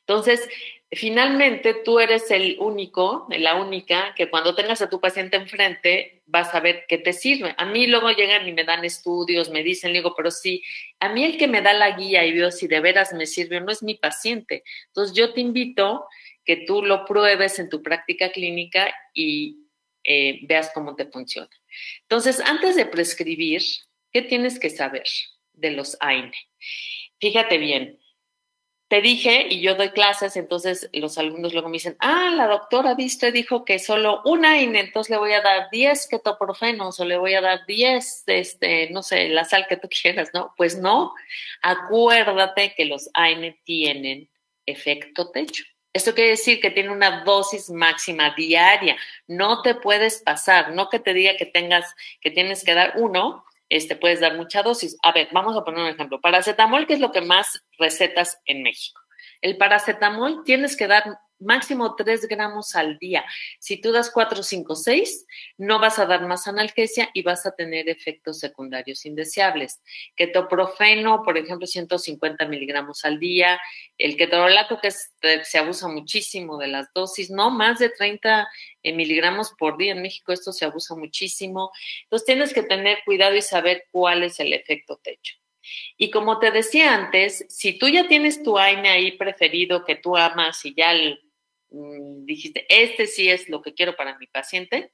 Entonces, 0.00 0.48
finalmente 0.96 1.74
tú 1.84 1.98
eres 1.98 2.30
el 2.30 2.56
único, 2.58 3.26
la 3.30 3.56
única, 3.56 4.14
que 4.14 4.28
cuando 4.28 4.54
tengas 4.54 4.82
a 4.82 4.90
tu 4.90 5.00
paciente 5.00 5.36
enfrente 5.36 6.22
vas 6.26 6.54
a 6.54 6.60
ver 6.60 6.84
qué 6.88 6.98
te 6.98 7.12
sirve. 7.12 7.54
A 7.56 7.64
mí 7.64 7.86
luego 7.86 8.10
llegan 8.10 8.46
y 8.46 8.52
me 8.52 8.64
dan 8.64 8.84
estudios, 8.84 9.50
me 9.50 9.62
dicen, 9.62 9.92
digo, 9.92 10.14
pero 10.16 10.30
sí, 10.30 10.62
a 11.00 11.08
mí 11.08 11.24
el 11.24 11.38
que 11.38 11.48
me 11.48 11.62
da 11.62 11.72
la 11.72 11.96
guía 11.96 12.24
y 12.24 12.32
veo 12.32 12.50
si 12.50 12.66
de 12.66 12.80
veras 12.80 13.12
me 13.12 13.26
sirve 13.26 13.58
o 13.58 13.60
no 13.60 13.72
es 13.72 13.82
mi 13.82 13.94
paciente. 13.94 14.62
Entonces 14.88 15.16
yo 15.16 15.32
te 15.32 15.40
invito 15.40 16.06
que 16.44 16.56
tú 16.66 16.82
lo 16.82 17.04
pruebes 17.04 17.58
en 17.58 17.68
tu 17.68 17.82
práctica 17.82 18.30
clínica 18.30 18.94
y 19.14 19.64
eh, 20.04 20.40
veas 20.46 20.70
cómo 20.74 20.94
te 20.94 21.06
funciona. 21.06 21.48
Entonces, 22.02 22.40
antes 22.40 22.76
de 22.76 22.84
prescribir, 22.86 23.62
¿qué 24.12 24.22
tienes 24.22 24.58
que 24.58 24.68
saber 24.68 25.06
de 25.54 25.70
los 25.70 25.96
AINE? 26.00 26.32
Fíjate 27.18 27.56
bien, 27.56 27.98
te 28.88 29.00
dije, 29.00 29.46
y 29.48 29.60
yo 29.60 29.74
doy 29.74 29.90
clases, 29.90 30.36
entonces 30.36 30.90
los 30.92 31.16
alumnos 31.16 31.52
luego 31.52 31.68
me 31.68 31.74
dicen, 31.74 31.96
ah, 32.00 32.30
la 32.36 32.46
doctora 32.46 32.94
Viste 32.94 33.32
dijo 33.32 33.64
que 33.64 33.78
solo 33.78 34.20
un 34.24 34.44
AINE, 34.44 34.78
entonces 34.78 35.10
le 35.10 35.18
voy 35.18 35.32
a 35.32 35.40
dar 35.40 35.68
10 35.70 36.06
ketoprofenos 36.08 37.00
o 37.00 37.04
le 37.04 37.16
voy 37.16 37.34
a 37.34 37.40
dar 37.40 37.64
10, 37.66 38.24
este, 38.26 38.90
no 38.90 39.02
sé, 39.02 39.28
la 39.28 39.44
sal 39.44 39.66
que 39.68 39.78
tú 39.78 39.88
quieras, 40.02 40.30
¿no? 40.34 40.52
Pues 40.56 40.78
no, 40.78 41.14
acuérdate 41.62 42.74
que 42.76 42.84
los 42.84 43.08
AINE 43.14 43.58
tienen 43.64 44.28
efecto 44.66 45.30
techo. 45.30 45.64
Esto 45.92 46.12
quiere 46.12 46.30
decir 46.30 46.60
que 46.60 46.70
tiene 46.70 46.90
una 46.90 47.22
dosis 47.22 47.70
máxima 47.70 48.34
diaria. 48.36 48.96
No 49.28 49.62
te 49.62 49.76
puedes 49.76 50.22
pasar, 50.22 50.72
no 50.74 50.88
que 50.88 50.98
te 50.98 51.14
diga 51.14 51.36
que 51.36 51.46
tengas, 51.46 51.94
que 52.20 52.32
tienes 52.32 52.64
que 52.64 52.74
dar 52.74 52.94
uno, 52.96 53.44
este, 53.68 53.96
puedes 53.96 54.20
dar 54.20 54.36
mucha 54.36 54.62
dosis. 54.62 54.96
A 55.02 55.12
ver, 55.12 55.28
vamos 55.32 55.56
a 55.56 55.64
poner 55.64 55.82
un 55.82 55.88
ejemplo. 55.88 56.20
Paracetamol, 56.20 56.86
que 56.86 56.94
es 56.94 57.00
lo 57.00 57.12
que 57.12 57.20
más 57.20 57.64
recetas 57.78 58.40
en 58.46 58.62
México. 58.62 59.00
El 59.40 59.56
paracetamol 59.56 60.42
tienes 60.44 60.76
que 60.76 60.86
dar 60.86 61.18
máximo 61.44 61.94
3 61.94 62.26
gramos 62.28 62.74
al 62.74 62.98
día. 62.98 63.24
Si 63.58 63.80
tú 63.80 63.92
das 63.92 64.10
4, 64.10 64.42
5, 64.42 64.74
6, 64.74 65.26
no 65.58 65.78
vas 65.78 65.98
a 65.98 66.06
dar 66.06 66.26
más 66.26 66.48
analgesia 66.48 67.10
y 67.14 67.22
vas 67.22 67.46
a 67.46 67.52
tener 67.52 67.88
efectos 67.88 68.38
secundarios 68.38 69.06
indeseables. 69.06 69.80
Ketoprofeno, 70.16 71.22
por 71.22 71.38
ejemplo, 71.38 71.66
150 71.66 72.46
miligramos 72.46 73.04
al 73.04 73.18
día. 73.18 73.60
El 73.98 74.16
ketorolaco, 74.16 74.80
que 74.80 74.90
se 74.90 75.58
abusa 75.58 75.88
muchísimo 75.88 76.58
de 76.58 76.68
las 76.68 76.92
dosis, 76.94 77.30
no 77.30 77.50
más 77.50 77.78
de 77.78 77.90
30 77.90 78.48
eh, 78.82 78.92
miligramos 78.92 79.52
por 79.58 79.76
día. 79.76 79.92
En 79.92 80.02
México 80.02 80.32
esto 80.32 80.52
se 80.52 80.64
abusa 80.64 80.94
muchísimo. 80.94 81.70
Entonces 82.04 82.26
tienes 82.26 82.52
que 82.52 82.62
tener 82.62 82.98
cuidado 83.04 83.36
y 83.36 83.42
saber 83.42 83.84
cuál 83.90 84.22
es 84.22 84.40
el 84.40 84.52
efecto 84.52 85.00
techo. 85.02 85.34
Y 85.96 86.10
como 86.10 86.38
te 86.38 86.50
decía 86.50 86.94
antes, 86.94 87.46
si 87.48 87.78
tú 87.78 87.88
ya 87.88 88.06
tienes 88.06 88.42
tu 88.42 88.58
AINE 88.58 88.88
ahí 88.88 89.12
preferido 89.12 89.84
que 89.84 89.96
tú 89.96 90.16
amas 90.16 90.64
y 90.64 90.74
ya 90.74 90.92
mm, 90.92 91.18
dijiste, 92.24 92.66
este 92.68 93.06
sí 93.06 93.28
es 93.30 93.48
lo 93.48 93.62
que 93.62 93.74
quiero 93.74 93.96
para 93.96 94.18
mi 94.18 94.26
paciente, 94.26 94.92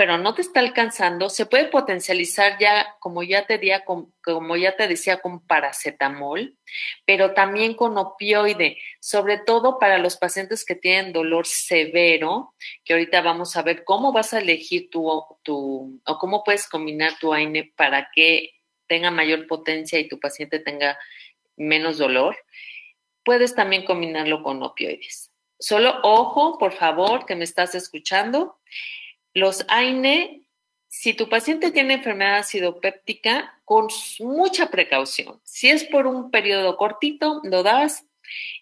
pero 0.00 0.16
no 0.16 0.32
te 0.32 0.40
está 0.40 0.60
alcanzando, 0.60 1.28
se 1.28 1.44
puede 1.44 1.66
potencializar 1.66 2.56
ya, 2.58 2.96
como 3.00 3.22
ya 3.22 3.46
te, 3.46 3.58
decía, 3.58 3.84
como 3.84 4.56
ya 4.56 4.74
te 4.74 4.88
decía, 4.88 5.18
con 5.18 5.46
paracetamol, 5.46 6.56
pero 7.04 7.34
también 7.34 7.74
con 7.74 7.98
opioide, 7.98 8.78
sobre 8.98 9.36
todo 9.36 9.78
para 9.78 9.98
los 9.98 10.16
pacientes 10.16 10.64
que 10.64 10.74
tienen 10.74 11.12
dolor 11.12 11.46
severo, 11.46 12.54
que 12.82 12.94
ahorita 12.94 13.20
vamos 13.20 13.56
a 13.56 13.62
ver 13.62 13.84
cómo 13.84 14.10
vas 14.10 14.32
a 14.32 14.38
elegir 14.38 14.88
tu, 14.88 15.06
tu 15.42 16.00
o 16.06 16.18
cómo 16.18 16.44
puedes 16.44 16.66
combinar 16.66 17.18
tu 17.20 17.34
AINE 17.34 17.70
para 17.76 18.08
que 18.14 18.52
tenga 18.86 19.10
mayor 19.10 19.46
potencia 19.46 19.98
y 19.98 20.08
tu 20.08 20.18
paciente 20.18 20.60
tenga 20.60 20.98
menos 21.56 21.98
dolor, 21.98 22.38
puedes 23.22 23.54
también 23.54 23.84
combinarlo 23.84 24.42
con 24.42 24.62
opioides. 24.62 25.29
Solo 25.60 26.00
ojo, 26.02 26.56
por 26.58 26.72
favor, 26.72 27.26
que 27.26 27.36
me 27.36 27.44
estás 27.44 27.74
escuchando. 27.74 28.58
Los 29.34 29.66
AINE, 29.68 30.42
si 30.88 31.12
tu 31.12 31.28
paciente 31.28 31.70
tiene 31.70 31.94
enfermedad 31.94 32.38
acidopéptica, 32.38 33.60
con 33.66 33.88
mucha 34.20 34.70
precaución. 34.70 35.38
Si 35.44 35.68
es 35.68 35.84
por 35.84 36.06
un 36.06 36.30
periodo 36.30 36.78
cortito, 36.78 37.42
lo 37.44 37.62
das. 37.62 38.06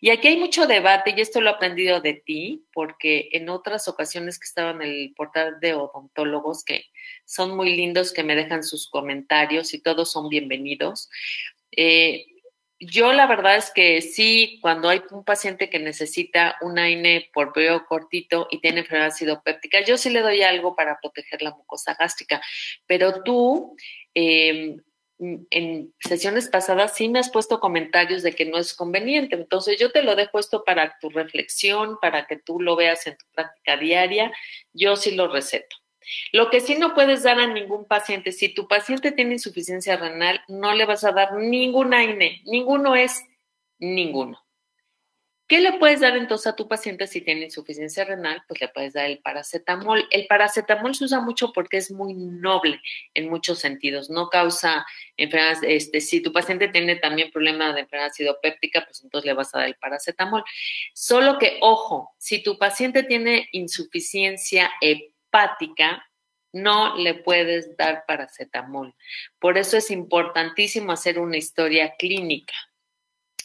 Y 0.01 0.11
aquí 0.11 0.29
hay 0.29 0.37
mucho 0.39 0.67
debate, 0.67 1.15
y 1.17 1.21
esto 1.21 1.41
lo 1.41 1.51
he 1.51 1.53
aprendido 1.53 2.01
de 2.01 2.15
ti, 2.15 2.67
porque 2.73 3.29
en 3.33 3.49
otras 3.49 3.87
ocasiones 3.87 4.39
que 4.39 4.47
estaba 4.47 4.71
en 4.71 4.83
el 4.83 5.15
portal 5.15 5.61
de 5.61 5.75
odontólogos, 5.75 6.65
que 6.65 6.87
son 7.25 7.57
muy 7.57 7.77
lindos, 7.77 8.13
que 8.13 8.25
me 8.25 8.35
dejan 8.35 8.65
sus 8.65 8.91
comentarios 8.91 9.73
y 9.73 9.81
todos 9.81 10.11
son 10.11 10.29
bienvenidos. 10.29 11.09
Eh, 11.71 12.27
yo 12.81 13.13
la 13.13 13.27
verdad 13.27 13.57
es 13.57 13.71
que 13.71 14.01
sí, 14.03 14.59
cuando 14.63 14.89
hay 14.89 15.03
un 15.11 15.25
paciente 15.25 15.69
que 15.69 15.79
necesita 15.79 16.57
un 16.61 16.79
AINE 16.79 17.31
por 17.33 17.53
periodo 17.53 17.87
cortito 17.87 18.49
y 18.51 18.61
tiene 18.61 18.81
enfermedad 18.81 19.09
acidopéptica, 19.09 19.85
yo 19.85 19.99
sí 19.99 20.11
le 20.11 20.23
doy 20.23 20.43
algo 20.43 20.77
para 20.77 20.99
proteger 21.01 21.43
la 21.43 21.51
mucosa 21.51 21.97
gástrica, 21.99 22.41
pero 22.87 23.23
tú... 23.23 23.77
Eh, 24.15 24.77
en 25.19 25.93
sesiones 25.99 26.49
pasadas 26.49 26.95
sí 26.97 27.09
me 27.09 27.19
has 27.19 27.31
puesto 27.31 27.59
comentarios 27.59 28.23
de 28.23 28.33
que 28.33 28.45
no 28.45 28.57
es 28.59 28.75
conveniente. 28.75 29.35
Entonces 29.35 29.77
yo 29.79 29.91
te 29.91 30.03
lo 30.03 30.15
dejo 30.15 30.39
esto 30.39 30.63
para 30.65 30.97
tu 31.01 31.11
reflexión, 31.11 31.99
para 32.01 32.27
que 32.27 32.37
tú 32.37 32.61
lo 32.61 32.77
veas 32.77 33.07
en 33.07 33.17
tu 33.17 33.27
práctica 33.35 33.77
diaria. 33.77 34.33
Yo 34.73 34.95
sí 34.97 35.17
lo 35.17 35.27
receto. 35.27 35.77
Lo 36.33 36.51
que 36.51 36.61
sí 36.61 36.77
no 36.77 36.95
puedes 36.95 37.23
dar 37.23 37.39
a 37.39 37.47
ningún 37.47 37.87
paciente, 37.87 38.33
si 38.33 38.49
tu 38.49 38.69
paciente 38.69 39.13
tiene 39.13 39.35
insuficiencia 39.35 39.97
renal, 39.97 40.41
no 40.49 40.75
le 40.75 40.85
vas 40.87 41.05
a 41.05 41.13
dar 41.13 41.35
ningún 41.35 41.95
AINE. 41.95 42.43
Ninguno 42.45 42.97
es 42.97 43.23
ninguno. 43.79 44.45
¿Qué 45.49 45.63
le 45.63 45.73
puedes 45.79 46.01
dar 46.01 46.15
entonces 46.15 46.47
a 46.49 46.57
tu 46.57 46.69
paciente 46.69 47.07
si 47.07 47.23
tiene 47.23 47.47
insuficiencia 47.47 48.05
renal? 48.05 48.43
Pues 48.47 48.61
le 48.61 48.69
puedes 48.69 48.93
dar 48.93 49.07
el 49.07 49.19
paracetamol. 49.21 50.07
El 50.11 50.27
paracetamol 50.27 50.95
se 50.95 51.05
usa 51.07 51.21
mucho 51.21 51.55
porque 51.55 51.79
es 51.79 51.91
muy 51.91 52.13
noble 52.13 52.83
en 53.15 53.31
muchos 53.31 53.59
sentidos. 53.59 54.11
No 54.11 54.29
causa 54.29 54.85
enfermedades. 55.17 55.61
Este, 55.63 56.03
si 56.03 56.21
tu 56.21 56.35
paciente 56.35 56.69
tiene 56.69 56.97
también 56.97 57.31
problema 57.31 57.73
de 57.73 57.81
enfermedad 57.81 58.11
acidopéptica, 58.11 58.85
pues 58.85 59.03
entonces 59.03 59.25
le 59.25 59.33
vas 59.33 59.55
a 59.55 59.61
dar 59.61 59.69
el 59.69 59.77
paracetamol. 59.77 60.45
Solo 60.93 61.39
que, 61.39 61.57
ojo, 61.63 62.11
si 62.19 62.43
tu 62.43 62.59
paciente 62.59 63.03
tiene 63.03 63.49
insuficiencia 63.53 64.71
hepática, 64.83 65.18
no 66.53 66.97
le 66.97 67.15
puedes 67.15 67.77
dar 67.77 68.05
paracetamol. 68.07 68.95
Por 69.39 69.59
eso 69.59 69.77
es 69.77 69.91
importantísimo 69.91 70.93
hacer 70.93 71.19
una 71.19 71.37
historia 71.37 71.95
clínica. 71.97 72.55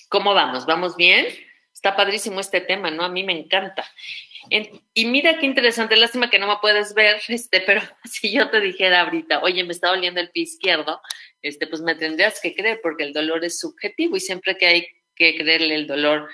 ¿Cómo 0.09 0.33
vamos? 0.33 0.65
¿Vamos 0.65 0.95
bien? 0.95 1.27
Está 1.73 1.95
padrísimo 1.95 2.39
este 2.39 2.61
tema, 2.61 2.91
¿no? 2.91 3.03
A 3.03 3.09
mí 3.09 3.23
me 3.23 3.33
encanta. 3.33 3.85
y 4.93 5.05
mira 5.05 5.39
qué 5.39 5.45
interesante, 5.45 5.95
lástima 5.95 6.29
que 6.29 6.39
no 6.39 6.47
me 6.47 6.57
puedes 6.61 6.93
ver, 6.93 7.19
este, 7.27 7.61
pero 7.61 7.81
si 8.05 8.31
yo 8.31 8.49
te 8.49 8.59
dijera 8.59 9.01
ahorita, 9.01 9.41
oye, 9.41 9.63
me 9.63 9.73
está 9.73 9.89
doliendo 9.89 10.19
el 10.19 10.29
pie 10.29 10.43
izquierdo, 10.43 11.01
este, 11.41 11.67
pues 11.67 11.81
me 11.81 11.95
tendrías 11.95 12.39
que 12.41 12.55
creer 12.55 12.79
porque 12.81 13.03
el 13.03 13.13
dolor 13.13 13.43
es 13.43 13.59
subjetivo 13.59 14.15
y 14.15 14.19
siempre 14.19 14.57
que 14.57 14.67
hay 14.67 14.87
que 15.15 15.35
creerle 15.35 15.75
el 15.75 15.87
dolor 15.87 16.29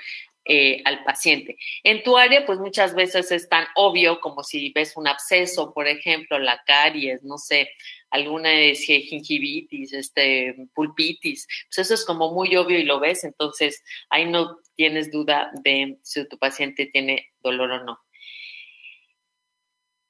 eh, 0.45 0.81
al 0.85 1.03
paciente. 1.03 1.57
En 1.83 2.01
tu 2.01 2.17
área, 2.17 2.45
pues 2.45 2.59
muchas 2.59 2.95
veces 2.95 3.31
es 3.31 3.49
tan 3.49 3.65
obvio 3.75 4.19
como 4.19 4.43
si 4.43 4.71
ves 4.73 4.95
un 4.97 5.07
absceso, 5.07 5.73
por 5.73 5.87
ejemplo, 5.87 6.39
la 6.39 6.63
caries, 6.65 7.23
no 7.23 7.37
sé, 7.37 7.69
alguna 8.09 8.49
gingivitis, 8.49 9.93
este, 9.93 10.55
pulpitis, 10.73 11.47
pues 11.67 11.77
eso 11.79 11.93
es 11.93 12.05
como 12.05 12.33
muy 12.33 12.55
obvio 12.55 12.79
y 12.79 12.83
lo 12.83 12.99
ves, 12.99 13.23
entonces 13.23 13.83
ahí 14.09 14.25
no 14.25 14.57
tienes 14.75 15.11
duda 15.11 15.51
de 15.63 15.97
si 16.01 16.27
tu 16.27 16.39
paciente 16.39 16.87
tiene 16.87 17.29
dolor 17.41 17.71
o 17.71 17.83
no. 17.83 17.99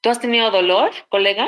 ¿Tú 0.02 0.10
has 0.10 0.22
tenido 0.22 0.52
dolor, 0.52 0.92
colega? 1.10 1.48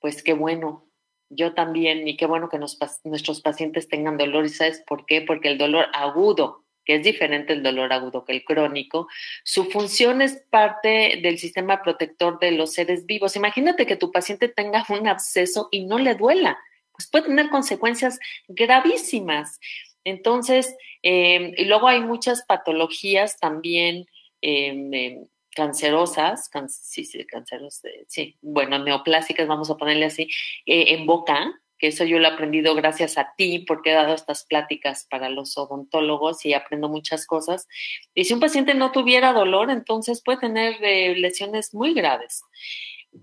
Pues 0.00 0.22
qué 0.22 0.32
bueno. 0.32 0.88
Yo 1.28 1.52
también, 1.52 2.08
y 2.08 2.16
qué 2.16 2.24
bueno 2.24 2.48
que 2.48 2.58
nuestros 2.58 3.42
pacientes 3.42 3.88
tengan 3.88 4.16
dolor. 4.16 4.46
¿Y 4.46 4.48
sabes 4.48 4.82
por 4.86 5.04
qué? 5.04 5.20
Porque 5.20 5.48
el 5.48 5.58
dolor 5.58 5.88
agudo 5.92 6.64
que 6.88 6.94
es 6.94 7.02
diferente 7.02 7.52
el 7.52 7.62
dolor 7.62 7.92
agudo 7.92 8.24
que 8.24 8.32
el 8.32 8.44
crónico, 8.44 9.08
su 9.44 9.66
función 9.66 10.22
es 10.22 10.42
parte 10.48 11.20
del 11.22 11.36
sistema 11.36 11.82
protector 11.82 12.38
de 12.38 12.52
los 12.52 12.72
seres 12.72 13.04
vivos. 13.04 13.36
Imagínate 13.36 13.84
que 13.84 13.96
tu 13.96 14.10
paciente 14.10 14.48
tenga 14.48 14.86
un 14.88 15.06
absceso 15.06 15.68
y 15.70 15.84
no 15.84 15.98
le 15.98 16.14
duela, 16.14 16.58
pues 16.92 17.06
puede 17.10 17.26
tener 17.26 17.50
consecuencias 17.50 18.18
gravísimas. 18.48 19.60
Entonces, 20.02 20.74
em, 21.02 21.52
y 21.58 21.66
luego 21.66 21.88
hay 21.88 22.00
muchas 22.00 22.42
patologías 22.46 23.38
también 23.38 24.06
em, 24.40 24.94
em, 24.94 25.24
cancerosas, 25.54 26.48
sí, 26.68 27.04
sí, 27.04 27.22
cancerosas, 27.26 27.82
sí, 28.06 28.38
bueno, 28.40 28.78
neoplásicas, 28.78 29.46
vamos 29.46 29.68
a 29.70 29.76
ponerle 29.76 30.06
así, 30.06 30.22
eh, 30.64 30.94
en 30.94 31.04
boca, 31.04 31.52
que 31.78 31.88
eso 31.88 32.04
yo 32.04 32.18
lo 32.18 32.28
he 32.28 32.32
aprendido 32.32 32.74
gracias 32.74 33.18
a 33.18 33.34
ti, 33.36 33.60
porque 33.60 33.90
he 33.90 33.94
dado 33.94 34.14
estas 34.14 34.44
pláticas 34.44 35.06
para 35.08 35.28
los 35.28 35.56
odontólogos 35.56 36.44
y 36.44 36.54
aprendo 36.54 36.88
muchas 36.88 37.26
cosas. 37.26 37.68
Y 38.14 38.24
si 38.24 38.34
un 38.34 38.40
paciente 38.40 38.74
no 38.74 38.92
tuviera 38.92 39.32
dolor, 39.32 39.70
entonces 39.70 40.22
puede 40.22 40.38
tener 40.38 40.76
eh, 40.82 41.14
lesiones 41.16 41.74
muy 41.74 41.94
graves. 41.94 42.42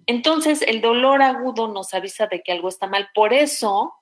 Entonces, 0.07 0.61
el 0.61 0.81
dolor 0.81 1.21
agudo 1.21 1.67
nos 1.67 1.93
avisa 1.93 2.27
de 2.27 2.41
que 2.41 2.51
algo 2.51 2.69
está 2.69 2.87
mal. 2.87 3.09
Por 3.13 3.33
eso, 3.33 3.93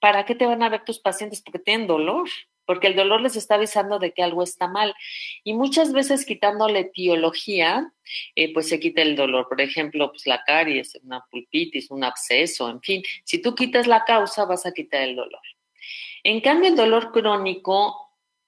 ¿para 0.00 0.24
qué 0.24 0.34
te 0.34 0.46
van 0.46 0.62
a 0.62 0.68
ver 0.68 0.84
tus 0.84 1.00
pacientes? 1.00 1.42
Porque 1.42 1.58
tienen 1.58 1.86
dolor 1.86 2.28
porque 2.66 2.88
el 2.88 2.96
dolor 2.96 3.20
les 3.20 3.36
está 3.36 3.56
avisando 3.56 3.98
de 3.98 4.12
que 4.12 4.22
algo 4.22 4.42
está 4.42 4.68
mal. 4.68 4.94
Y 5.42 5.54
muchas 5.54 5.92
veces 5.92 6.26
quitándole 6.26 6.80
etiología, 6.80 7.92
eh, 8.34 8.52
pues 8.52 8.68
se 8.68 8.80
quita 8.80 9.02
el 9.02 9.16
dolor. 9.16 9.48
Por 9.48 9.60
ejemplo, 9.60 10.10
pues 10.10 10.26
la 10.26 10.42
caries, 10.44 10.98
una 11.02 11.24
pulpitis, 11.30 11.90
un 11.90 12.04
absceso, 12.04 12.68
en 12.68 12.80
fin, 12.80 13.02
si 13.24 13.40
tú 13.40 13.54
quitas 13.54 13.86
la 13.86 14.04
causa, 14.04 14.44
vas 14.44 14.66
a 14.66 14.72
quitar 14.72 15.02
el 15.02 15.16
dolor. 15.16 15.42
En 16.22 16.40
cambio, 16.40 16.70
el 16.70 16.76
dolor 16.76 17.12
crónico 17.12 18.03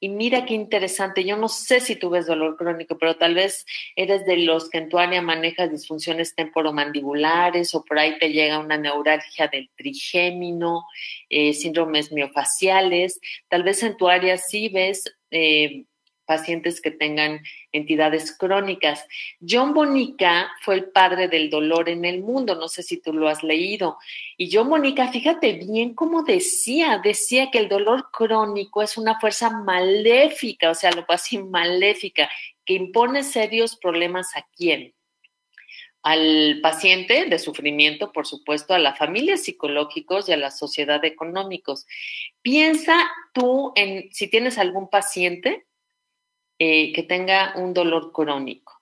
y 0.07 0.09
mira 0.09 0.45
qué 0.47 0.55
interesante, 0.55 1.25
yo 1.25 1.37
no 1.37 1.49
sé 1.49 1.81
si 1.81 1.97
tú 1.97 2.11
ves 2.11 2.27
dolor 2.27 2.57
crónico, 2.57 2.97
pero 2.97 3.16
tal 3.16 3.35
vez 3.35 3.66
eres 3.97 4.25
de 4.25 4.37
los 4.37 4.71
que 4.71 4.79
en 4.79 4.88
tu 4.88 4.99
área 4.99 5.21
manejas 5.21 5.69
disfunciones 5.69 6.37
temporomandibulares 6.37 7.75
o 7.75 7.83
por 7.83 7.99
ahí 7.99 8.16
te 8.21 8.29
llega 8.29 8.61
una 8.61 8.79
neuralgia 8.79 9.49
del 9.49 9.69
trigémino, 9.75 10.85
eh, 11.29 11.53
síndromes 11.55 12.12
miofaciales. 12.12 13.19
Tal 13.49 13.64
vez 13.64 13.83
en 13.83 13.97
tu 13.97 14.09
área 14.09 14.38
sí 14.38 14.69
ves 14.69 15.12
eh, 15.33 15.87
pacientes 16.27 16.81
que 16.81 16.91
tengan 16.91 17.43
entidades 17.73 18.37
crónicas. 18.37 19.07
John 19.41 19.73
Bonica 19.73 20.51
fue 20.62 20.75
el 20.75 20.85
padre 20.91 21.29
del 21.29 21.49
dolor 21.49 21.89
en 21.89 22.05
el 22.05 22.21
mundo, 22.21 22.55
no 22.55 22.69
sé 22.69 22.83
si 22.83 23.01
tú 23.01 23.12
lo 23.12 23.29
has 23.29 23.43
leído. 23.43 23.97
Y 24.37 24.55
John 24.55 24.69
Bonica, 24.69 25.09
fíjate 25.09 25.55
bien 25.55 25.95
cómo 25.95 26.23
decía, 26.23 27.01
decía 27.03 27.51
que 27.51 27.59
el 27.59 27.69
dolor 27.69 28.11
crónico 28.12 28.83
es 28.83 28.99
una 28.99 29.19
fuerza 29.19 29.51
maléfica, 29.51 30.71
o 30.71 30.75
sea, 30.75 30.91
lo 30.91 31.07
así 31.09 31.39
maléfica, 31.39 32.29
que 32.65 32.75
impone 32.75 33.23
serios 33.23 33.77
problemas 33.77 34.37
a 34.37 34.47
quién? 34.57 34.93
Al 36.03 36.61
paciente 36.62 37.25
de 37.25 37.39
sufrimiento, 37.39 38.12
por 38.12 38.27
supuesto, 38.27 38.75
a 38.75 38.79
la 38.79 38.95
familia 38.95 39.37
psicológicos 39.37 40.29
y 40.29 40.33
a 40.33 40.37
la 40.37 40.53
sociedad 40.53 41.05
económicos. 41.05 41.87
Piensa 42.43 42.97
tú 43.33 43.73
en 43.75 44.09
si 44.12 44.29
tienes 44.29 44.59
algún 44.59 44.89
paciente 44.89 45.65
eh, 46.59 46.92
que 46.92 47.03
tenga 47.03 47.53
un 47.57 47.75
dolor 47.75 48.12
crónico. 48.12 48.77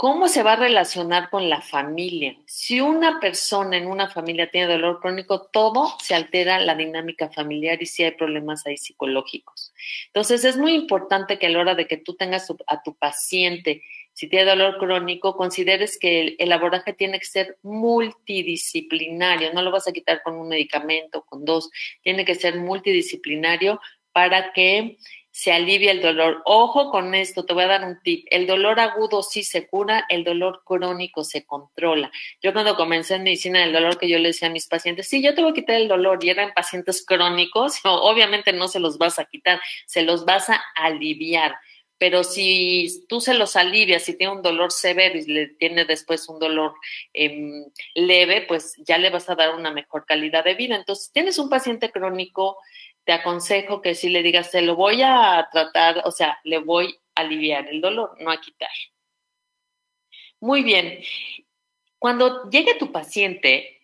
¿Cómo 0.00 0.28
se 0.28 0.42
va 0.42 0.54
a 0.54 0.56
relacionar 0.56 1.28
con 1.28 1.50
la 1.50 1.60
familia? 1.60 2.34
Si 2.46 2.80
una 2.80 3.20
persona 3.20 3.76
en 3.76 3.86
una 3.86 4.08
familia 4.08 4.50
tiene 4.50 4.72
dolor 4.72 4.98
crónico, 4.98 5.50
todo 5.52 5.94
se 6.00 6.14
altera 6.14 6.58
la 6.58 6.74
dinámica 6.74 7.28
familiar 7.28 7.82
y 7.82 7.84
si 7.84 8.04
hay 8.04 8.12
problemas 8.12 8.66
ahí 8.66 8.78
psicológicos. 8.78 9.74
Entonces 10.06 10.46
es 10.46 10.56
muy 10.56 10.72
importante 10.72 11.38
que 11.38 11.48
a 11.48 11.50
la 11.50 11.58
hora 11.58 11.74
de 11.74 11.86
que 11.86 11.98
tú 11.98 12.14
tengas 12.14 12.50
a 12.66 12.82
tu 12.82 12.94
paciente, 12.94 13.82
si 14.14 14.26
tiene 14.26 14.48
dolor 14.48 14.78
crónico, 14.78 15.36
consideres 15.36 15.98
que 15.98 16.20
el, 16.22 16.36
el 16.38 16.50
abordaje 16.52 16.94
tiene 16.94 17.18
que 17.18 17.26
ser 17.26 17.58
multidisciplinario. 17.62 19.52
No 19.52 19.60
lo 19.60 19.70
vas 19.70 19.86
a 19.86 19.92
quitar 19.92 20.22
con 20.22 20.34
un 20.36 20.48
medicamento, 20.48 21.26
con 21.26 21.44
dos. 21.44 21.68
Tiene 22.00 22.24
que 22.24 22.36
ser 22.36 22.56
multidisciplinario 22.56 23.78
para 24.12 24.54
que 24.54 24.96
se 25.30 25.52
alivia 25.52 25.92
el 25.92 26.02
dolor. 26.02 26.42
Ojo 26.44 26.90
con 26.90 27.14
esto, 27.14 27.44
te 27.44 27.54
voy 27.54 27.64
a 27.64 27.68
dar 27.68 27.84
un 27.84 28.00
tip. 28.02 28.26
El 28.30 28.46
dolor 28.46 28.80
agudo 28.80 29.22
sí 29.22 29.42
se 29.44 29.68
cura, 29.68 30.04
el 30.08 30.24
dolor 30.24 30.62
crónico 30.64 31.24
se 31.24 31.44
controla. 31.44 32.10
Yo 32.42 32.52
cuando 32.52 32.76
comencé 32.76 33.14
en 33.14 33.22
medicina 33.22 33.60
del 33.60 33.72
dolor 33.72 33.98
que 33.98 34.08
yo 34.08 34.18
le 34.18 34.28
decía 34.28 34.48
a 34.48 34.52
mis 34.52 34.66
pacientes, 34.66 35.08
sí, 35.08 35.22
yo 35.22 35.34
te 35.34 35.42
voy 35.42 35.52
a 35.52 35.54
quitar 35.54 35.76
el 35.76 35.88
dolor 35.88 36.18
y 36.22 36.30
eran 36.30 36.52
pacientes 36.54 37.04
crónicos, 37.06 37.80
obviamente 37.84 38.52
no 38.52 38.68
se 38.68 38.80
los 38.80 38.98
vas 38.98 39.18
a 39.18 39.24
quitar, 39.26 39.60
se 39.86 40.02
los 40.02 40.24
vas 40.24 40.50
a 40.50 40.62
aliviar. 40.74 41.54
Pero 42.00 42.24
si 42.24 43.04
tú 43.10 43.20
se 43.20 43.34
los 43.34 43.56
alivias, 43.56 44.04
si 44.04 44.16
tiene 44.16 44.32
un 44.32 44.40
dolor 44.40 44.72
severo 44.72 45.18
y 45.18 45.26
le 45.26 45.48
tiene 45.48 45.84
después 45.84 46.26
un 46.30 46.38
dolor 46.38 46.72
em, 47.12 47.66
leve, 47.94 48.46
pues 48.48 48.74
ya 48.78 48.96
le 48.96 49.10
vas 49.10 49.28
a 49.28 49.34
dar 49.34 49.54
una 49.54 49.70
mejor 49.70 50.06
calidad 50.06 50.42
de 50.42 50.54
vida. 50.54 50.76
Entonces, 50.76 51.12
tienes 51.12 51.38
un 51.38 51.50
paciente 51.50 51.90
crónico, 51.90 52.56
te 53.04 53.12
aconsejo 53.12 53.82
que 53.82 53.94
si 53.94 54.08
le 54.08 54.22
digas, 54.22 54.50
se 54.50 54.62
lo 54.62 54.76
voy 54.76 55.02
a 55.02 55.48
tratar, 55.52 56.02
o 56.04 56.10
sea, 56.10 56.38
le 56.44 56.58
voy 56.58 56.98
a 57.14 57.22
aliviar 57.22 57.68
el 57.68 57.80
dolor, 57.80 58.16
no 58.20 58.30
a 58.30 58.40
quitar. 58.40 58.70
Muy 60.40 60.62
bien. 60.62 61.00
Cuando 61.98 62.48
llegue 62.50 62.74
tu 62.76 62.92
paciente 62.92 63.80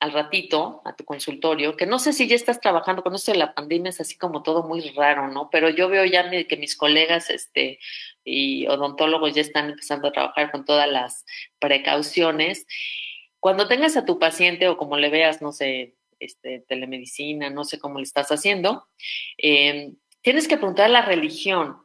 al 0.00 0.12
ratito 0.12 0.80
a 0.84 0.96
tu 0.96 1.04
consultorio, 1.04 1.76
que 1.76 1.84
no 1.84 1.98
sé 1.98 2.12
si 2.12 2.26
ya 2.26 2.34
estás 2.34 2.60
trabajando 2.60 3.02
con 3.02 3.14
esto 3.14 3.32
de 3.32 3.38
la 3.38 3.54
pandemia, 3.54 3.90
es 3.90 4.00
así 4.00 4.16
como 4.16 4.42
todo 4.42 4.62
muy 4.62 4.80
raro, 4.90 5.28
¿no? 5.28 5.50
Pero 5.50 5.68
yo 5.68 5.88
veo 5.88 6.04
ya 6.06 6.30
que 6.30 6.56
mis 6.56 6.76
colegas 6.76 7.28
este, 7.28 7.78
y 8.24 8.66
odontólogos 8.66 9.34
ya 9.34 9.42
están 9.42 9.68
empezando 9.68 10.08
a 10.08 10.12
trabajar 10.12 10.50
con 10.52 10.64
todas 10.64 10.88
las 10.88 11.26
precauciones. 11.58 12.66
Cuando 13.40 13.68
tengas 13.68 13.96
a 13.96 14.06
tu 14.06 14.18
paciente 14.18 14.68
o 14.68 14.78
como 14.78 14.96
le 14.96 15.10
veas, 15.10 15.42
no 15.42 15.52
sé, 15.52 15.96
este, 16.20 16.64
telemedicina, 16.68 17.50
no 17.50 17.64
sé 17.64 17.78
cómo 17.78 17.98
le 17.98 18.04
estás 18.04 18.28
haciendo, 18.28 18.86
em, 19.38 19.96
tienes 20.20 20.46
que 20.46 20.56
preguntar 20.56 20.90
la 20.90 21.02
religión. 21.02 21.76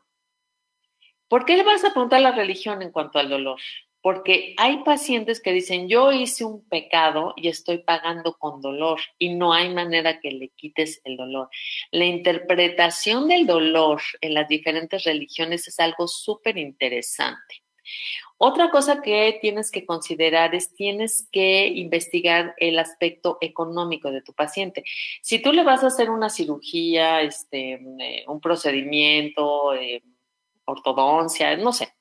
¿Por 1.27 1.45
qué 1.45 1.57
le 1.57 1.63
vas 1.63 1.83
a 1.83 1.91
preguntar 1.91 2.21
la 2.21 2.33
religión 2.33 2.81
en 2.81 2.91
cuanto 2.91 3.17
al 3.17 3.29
dolor? 3.29 3.59
porque 4.05 4.53
hay 4.57 4.83
pacientes 4.83 5.41
que 5.41 5.51
dicen, 5.51 5.89
yo 5.89 6.11
hice 6.11 6.45
un 6.45 6.63
pecado 6.69 7.33
y 7.35 7.47
estoy 7.47 7.79
pagando 7.79 8.37
con 8.37 8.61
dolor 8.61 8.99
y 9.17 9.33
no 9.33 9.51
hay 9.51 9.73
manera 9.73 10.19
que 10.19 10.29
le 10.29 10.49
quites 10.49 11.01
el 11.05 11.17
dolor. 11.17 11.49
La 11.89 12.05
interpretación 12.05 13.27
del 13.27 13.47
dolor 13.47 14.03
en 14.21 14.35
las 14.35 14.47
diferentes 14.47 15.05
religiones 15.05 15.67
es 15.67 15.79
algo 15.79 16.07
súper 16.07 16.59
interesante. 16.59 17.63
Otra 18.37 18.69
cosa 18.69 19.01
que 19.01 19.37
tienes 19.39 19.71
que 19.71 19.85
considerar 19.85 20.55
es 20.55 20.73
tienes 20.73 21.29
que 21.31 21.67
investigar 21.67 22.53
el 22.57 22.77
aspecto 22.79 23.37
económico 23.39 24.11
de 24.11 24.21
tu 24.21 24.33
paciente. 24.33 24.83
Si 25.21 25.39
tú 25.39 25.53
le 25.53 25.63
vas 25.63 25.83
a 25.83 25.87
hacer 25.87 26.09
una 26.09 26.29
cirugía, 26.29 27.21
este, 27.21 27.79
eh, 27.99 28.25
un 28.27 28.41
procedimiento, 28.41 29.73
eh, 29.73 30.03
ortodoncia, 30.65 31.55
no 31.55 31.71
sé, 31.71 31.93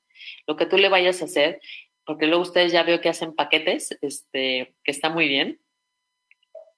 lo 0.46 0.56
que 0.56 0.66
tú 0.66 0.76
le 0.76 0.88
vayas 0.88 1.22
a 1.22 1.26
hacer, 1.26 1.60
porque 2.04 2.26
luego 2.26 2.42
ustedes 2.42 2.72
ya 2.72 2.82
veo 2.82 3.00
que 3.00 3.08
hacen 3.08 3.34
paquetes, 3.34 3.96
este, 4.02 4.74
que 4.82 4.90
está 4.90 5.10
muy 5.10 5.28
bien. 5.28 5.60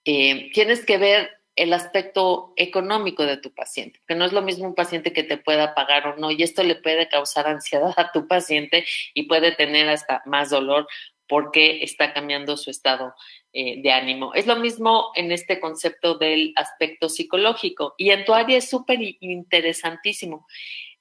Eh, 0.05 0.51
tienes 0.53 0.85
que 0.85 0.99
ver 0.99 1.31
el 1.57 1.73
aspecto 1.73 2.53
económico 2.57 3.25
de 3.25 3.39
tu 3.39 3.53
paciente, 3.53 4.01
que 4.07 4.15
no 4.15 4.25
es 4.25 4.33
lo 4.33 4.43
mismo 4.43 4.67
un 4.67 4.75
paciente 4.75 5.13
que 5.13 5.23
te 5.23 5.39
pueda 5.39 5.75
pagar 5.75 6.07
o 6.07 6.17
no, 6.17 6.31
y 6.31 6.43
esto 6.43 6.63
le 6.63 6.77
puede 6.77 7.09
causar 7.09 7.47
ansiedad 7.47 7.95
a 7.97 8.13
tu 8.13 8.29
paciente 8.29 8.85
y 9.15 9.25
puede 9.25 9.53
tener 9.53 9.89
hasta 9.89 10.23
más 10.27 10.51
dolor 10.51 10.87
porque 11.29 11.83
está 11.83 12.13
cambiando 12.13 12.57
su 12.57 12.71
estado 12.71 13.15
eh, 13.53 13.83
de 13.83 13.91
ánimo. 13.91 14.33
Es 14.35 14.47
lo 14.47 14.57
mismo 14.57 15.11
en 15.17 15.33
este 15.33 15.59
concepto 15.59 16.19
del 16.19 16.53
aspecto 16.55 17.09
psicológico 17.09 17.95
y 17.99 18.11
en 18.11 18.25
tu 18.25 18.33
área 18.33 18.59
es 18.59 18.71
súper 18.71 18.99
interesantísimo. 19.21 20.47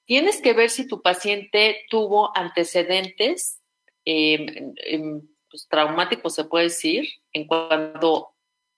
Tienes 0.04 0.40
que 0.40 0.52
ver 0.52 0.70
si 0.70 0.88
tu 0.88 1.02
paciente 1.02 1.84
tuvo 1.90 2.36
antecedentes 2.36 3.60
Em, 4.06 5.20
pues, 5.50 5.66
traumático, 5.68 6.30
se 6.30 6.44
puede 6.44 6.66
decir, 6.66 7.08
en 7.32 7.46
cuanto 7.46 8.26
a 8.26 8.30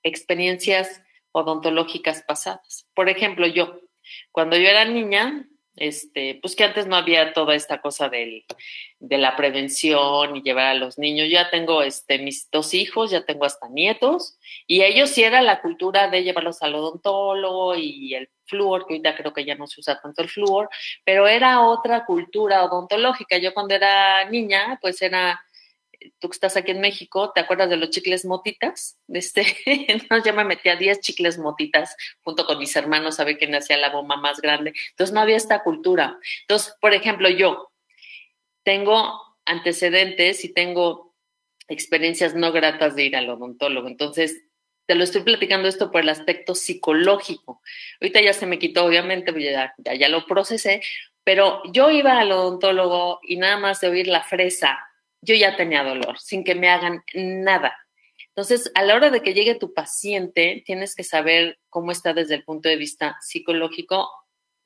experiencias 0.02 1.02
odontológicas 1.32 2.22
pasadas. 2.22 2.86
Por 2.94 3.08
ejemplo, 3.08 3.46
yo, 3.46 3.80
cuando 4.32 4.56
yo 4.56 4.68
era 4.68 4.84
niña, 4.84 5.46
este, 5.78 6.38
pues 6.42 6.56
que 6.56 6.64
antes 6.64 6.86
no 6.86 6.96
había 6.96 7.32
toda 7.32 7.54
esta 7.54 7.80
cosa 7.80 8.08
del, 8.08 8.44
de 8.98 9.18
la 9.18 9.36
prevención 9.36 10.36
y 10.36 10.42
llevar 10.42 10.66
a 10.66 10.74
los 10.74 10.98
niños. 10.98 11.28
Ya 11.30 11.50
tengo 11.50 11.82
este, 11.82 12.18
mis 12.18 12.50
dos 12.50 12.74
hijos, 12.74 13.10
ya 13.10 13.24
tengo 13.24 13.44
hasta 13.44 13.68
nietos, 13.68 14.38
y 14.66 14.82
ellos 14.82 15.10
sí 15.10 15.22
era 15.22 15.40
la 15.40 15.60
cultura 15.60 16.08
de 16.08 16.24
llevarlos 16.24 16.62
al 16.62 16.74
odontólogo 16.74 17.76
y 17.76 18.14
el 18.14 18.28
flúor, 18.44 18.86
que 18.86 18.94
ahorita 18.94 19.16
creo 19.16 19.32
que 19.32 19.44
ya 19.44 19.54
no 19.54 19.66
se 19.66 19.80
usa 19.80 20.00
tanto 20.00 20.22
el 20.22 20.28
flúor, 20.28 20.68
pero 21.04 21.28
era 21.28 21.60
otra 21.66 22.04
cultura 22.04 22.64
odontológica. 22.64 23.38
Yo 23.38 23.54
cuando 23.54 23.74
era 23.74 24.28
niña, 24.30 24.78
pues 24.80 25.00
era 25.02 25.40
tú 26.18 26.28
que 26.28 26.34
estás 26.34 26.56
aquí 26.56 26.70
en 26.70 26.80
México, 26.80 27.32
¿te 27.34 27.40
acuerdas 27.40 27.70
de 27.70 27.76
los 27.76 27.90
chicles 27.90 28.24
motitas? 28.24 28.98
Este, 29.08 30.32
me 30.32 30.44
metía 30.44 30.76
10 30.76 31.00
chicles 31.00 31.38
motitas 31.38 31.96
junto 32.22 32.46
con 32.46 32.58
mis 32.58 32.74
hermanos 32.76 33.18
a 33.18 33.24
ver 33.24 33.38
quién 33.38 33.54
hacía 33.54 33.76
la 33.76 33.90
bomba 33.90 34.16
más 34.16 34.40
grande. 34.40 34.72
Entonces 34.90 35.14
no 35.14 35.20
había 35.20 35.36
esta 35.36 35.62
cultura. 35.62 36.18
Entonces, 36.42 36.74
por 36.80 36.94
ejemplo, 36.94 37.28
yo 37.28 37.72
tengo 38.64 39.20
antecedentes 39.44 40.44
y 40.44 40.52
tengo 40.52 41.14
experiencias 41.68 42.34
no 42.34 42.52
gratas 42.52 42.94
de 42.94 43.04
ir 43.04 43.16
al 43.16 43.28
odontólogo. 43.28 43.88
Entonces, 43.88 44.44
te 44.86 44.94
lo 44.94 45.04
estoy 45.04 45.22
platicando 45.22 45.68
esto 45.68 45.90
por 45.90 46.02
el 46.02 46.08
aspecto 46.08 46.54
psicológico. 46.54 47.60
Ahorita 48.00 48.22
ya 48.22 48.32
se 48.32 48.46
me 48.46 48.58
quitó, 48.58 48.86
obviamente, 48.86 49.32
ya, 49.38 49.74
ya, 49.76 49.94
ya 49.94 50.08
lo 50.08 50.24
procesé, 50.26 50.80
pero 51.24 51.62
yo 51.72 51.90
iba 51.90 52.18
al 52.18 52.32
odontólogo 52.32 53.20
y 53.22 53.36
nada 53.36 53.58
más 53.58 53.80
de 53.80 53.88
oír 53.88 54.06
la 54.06 54.22
fresa 54.22 54.87
yo 55.20 55.34
ya 55.34 55.56
tenía 55.56 55.84
dolor, 55.84 56.18
sin 56.18 56.44
que 56.44 56.54
me 56.54 56.68
hagan 56.68 57.02
nada. 57.14 57.76
Entonces, 58.28 58.70
a 58.74 58.82
la 58.82 58.94
hora 58.94 59.10
de 59.10 59.20
que 59.20 59.34
llegue 59.34 59.56
tu 59.56 59.74
paciente, 59.74 60.62
tienes 60.64 60.94
que 60.94 61.04
saber 61.04 61.58
cómo 61.70 61.90
está 61.90 62.12
desde 62.14 62.36
el 62.36 62.44
punto 62.44 62.68
de 62.68 62.76
vista 62.76 63.16
psicológico 63.20 64.08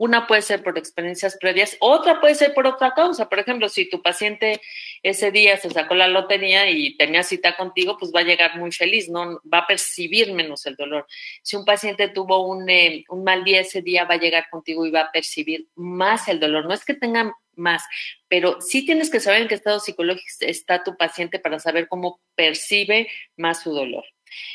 una 0.02 0.26
puede 0.26 0.42
ser 0.42 0.64
por 0.64 0.76
experiencias 0.76 1.36
previas, 1.40 1.76
otra 1.78 2.20
puede 2.20 2.34
ser 2.34 2.54
por 2.54 2.66
otra 2.66 2.92
causa. 2.92 3.28
Por 3.28 3.38
ejemplo, 3.38 3.68
si 3.68 3.88
tu 3.88 4.02
paciente 4.02 4.60
ese 5.04 5.30
día 5.30 5.56
se 5.58 5.70
sacó 5.70 5.94
la 5.94 6.08
lotería 6.08 6.68
y 6.68 6.96
tenía 6.96 7.22
cita 7.22 7.56
contigo, 7.56 7.96
pues 7.98 8.10
va 8.12 8.18
a 8.18 8.24
llegar 8.24 8.58
muy 8.58 8.72
feliz, 8.72 9.08
no 9.08 9.40
va 9.44 9.58
a 9.58 9.66
percibir 9.68 10.32
menos 10.32 10.66
el 10.66 10.74
dolor. 10.74 11.06
Si 11.44 11.54
un 11.54 11.64
paciente 11.64 12.08
tuvo 12.08 12.44
un, 12.48 12.68
eh, 12.68 13.04
mal 13.24 13.44
día 13.44 13.60
ese 13.60 13.80
día, 13.80 14.04
va 14.04 14.14
a 14.14 14.20
llegar 14.20 14.50
contigo 14.50 14.84
y 14.84 14.90
va 14.90 15.02
a 15.02 15.12
percibir 15.12 15.68
más 15.76 16.26
el 16.26 16.40
dolor. 16.40 16.66
No 16.66 16.74
es 16.74 16.84
que 16.84 16.94
tenga 16.94 17.32
más, 17.56 17.82
pero 18.28 18.60
sí 18.60 18.84
tienes 18.84 19.10
que 19.10 19.20
saber 19.20 19.42
en 19.42 19.48
qué 19.48 19.54
estado 19.54 19.80
psicológico 19.80 20.26
está 20.40 20.82
tu 20.82 20.96
paciente 20.96 21.38
para 21.38 21.58
saber 21.58 21.88
cómo 21.88 22.20
percibe 22.34 23.08
más 23.36 23.62
su 23.62 23.72
dolor. 23.72 24.04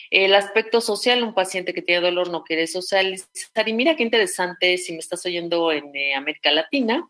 El 0.09 0.33
aspecto 0.33 0.81
social, 0.81 1.23
un 1.23 1.33
paciente 1.33 1.73
que 1.73 1.81
tiene 1.81 2.01
dolor 2.01 2.29
no 2.29 2.43
quiere 2.43 2.67
socializar. 2.67 3.67
Y 3.67 3.73
mira 3.73 3.95
qué 3.95 4.03
interesante 4.03 4.77
si 4.77 4.93
me 4.93 4.99
estás 4.99 5.25
oyendo 5.25 5.71
en 5.71 5.95
eh, 5.95 6.15
América 6.15 6.51
Latina, 6.51 7.07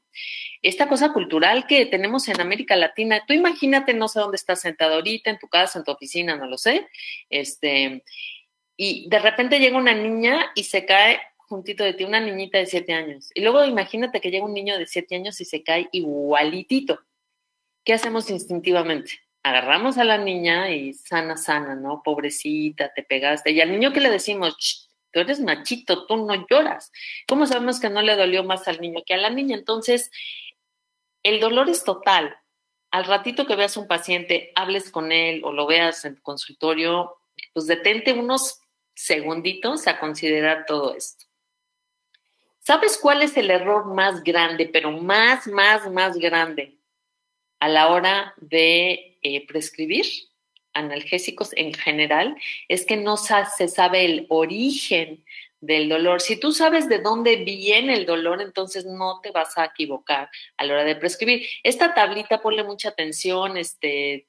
esta 0.61 0.87
cosa 0.87 1.13
cultural 1.13 1.65
que 1.67 1.85
tenemos 1.85 2.27
en 2.27 2.41
América 2.41 2.75
Latina. 2.75 3.23
Tú 3.25 3.33
imagínate, 3.33 3.93
no 3.93 4.07
sé 4.07 4.19
dónde 4.19 4.35
estás 4.37 4.61
sentado 4.61 4.95
ahorita, 4.95 5.29
en 5.29 5.39
tu 5.39 5.47
casa, 5.47 5.79
en 5.79 5.85
tu 5.85 5.91
oficina, 5.91 6.35
no 6.35 6.47
lo 6.47 6.57
sé. 6.57 6.87
Este, 7.29 8.03
y 8.75 9.07
de 9.09 9.19
repente 9.19 9.59
llega 9.59 9.77
una 9.77 9.93
niña 9.93 10.51
y 10.55 10.63
se 10.63 10.85
cae 10.85 11.19
juntito 11.47 11.83
de 11.83 11.93
ti, 11.93 12.03
una 12.03 12.19
niñita 12.19 12.57
de 12.57 12.65
siete 12.65 12.93
años. 12.93 13.31
Y 13.33 13.41
luego 13.41 13.65
imagínate 13.65 14.21
que 14.21 14.31
llega 14.31 14.45
un 14.45 14.53
niño 14.53 14.77
de 14.77 14.85
siete 14.85 15.15
años 15.15 15.41
y 15.41 15.45
se 15.45 15.63
cae 15.63 15.89
igualitito. 15.91 17.01
¿Qué 17.83 17.93
hacemos 17.93 18.29
instintivamente? 18.29 19.27
agarramos 19.47 19.97
a 19.97 20.03
la 20.03 20.17
niña 20.17 20.71
y 20.71 20.93
sana, 20.93 21.37
sana, 21.37 21.75
¿no? 21.75 22.01
Pobrecita, 22.03 22.93
te 22.93 23.03
pegaste. 23.03 23.51
Y 23.51 23.61
al 23.61 23.71
niño 23.71 23.93
que 23.93 24.01
le 24.01 24.09
decimos, 24.09 24.89
tú 25.11 25.19
eres 25.19 25.39
machito, 25.39 26.05
tú 26.05 26.17
no 26.17 26.45
lloras. 26.49 26.91
¿Cómo 27.27 27.45
sabemos 27.45 27.79
que 27.79 27.89
no 27.89 28.01
le 28.01 28.15
dolió 28.15 28.43
más 28.43 28.67
al 28.67 28.81
niño 28.81 29.01
que 29.05 29.13
a 29.13 29.17
la 29.17 29.29
niña? 29.29 29.55
Entonces, 29.55 30.11
el 31.23 31.39
dolor 31.39 31.69
es 31.69 31.83
total. 31.83 32.35
Al 32.91 33.05
ratito 33.05 33.45
que 33.45 33.55
veas 33.55 33.77
un 33.77 33.87
paciente, 33.87 34.51
hables 34.55 34.91
con 34.91 35.11
él 35.11 35.41
o 35.43 35.51
lo 35.51 35.65
veas 35.65 36.05
en 36.05 36.15
el 36.15 36.21
consultorio, 36.21 37.17
pues 37.53 37.67
detente 37.67 38.13
unos 38.13 38.59
segunditos 38.95 39.87
a 39.87 39.99
considerar 39.99 40.65
todo 40.65 40.95
esto. 40.95 41.25
¿Sabes 42.67 42.97
cuál 42.97 43.21
es 43.21 43.37
el 43.37 43.49
error 43.49 43.85
más 43.85 44.21
grande, 44.23 44.67
pero 44.67 44.91
más, 44.91 45.47
más, 45.47 45.89
más 45.89 46.17
grande 46.17 46.77
a 47.61 47.69
la 47.69 47.87
hora 47.87 48.33
de 48.41 49.17
eh, 49.21 49.47
prescribir 49.47 50.05
analgésicos 50.73 51.51
en 51.55 51.73
general 51.73 52.35
es 52.67 52.85
que 52.85 52.97
no 52.97 53.15
se 53.15 53.69
sabe 53.69 54.03
el 54.03 54.25
origen 54.27 55.23
del 55.61 55.87
dolor. 55.87 56.19
Si 56.19 56.37
tú 56.37 56.51
sabes 56.51 56.89
de 56.89 56.99
dónde 56.99 57.37
viene 57.37 57.93
el 57.93 58.05
dolor, 58.05 58.41
entonces 58.41 58.83
no 58.83 59.21
te 59.21 59.31
vas 59.31 59.57
a 59.57 59.63
equivocar 59.63 60.29
a 60.57 60.65
la 60.65 60.73
hora 60.73 60.83
de 60.83 60.97
prescribir. 60.97 61.47
Esta 61.63 61.93
tablita, 61.93 62.41
ponle 62.41 62.65
mucha 62.65 62.89
atención, 62.89 63.55
este, 63.55 64.27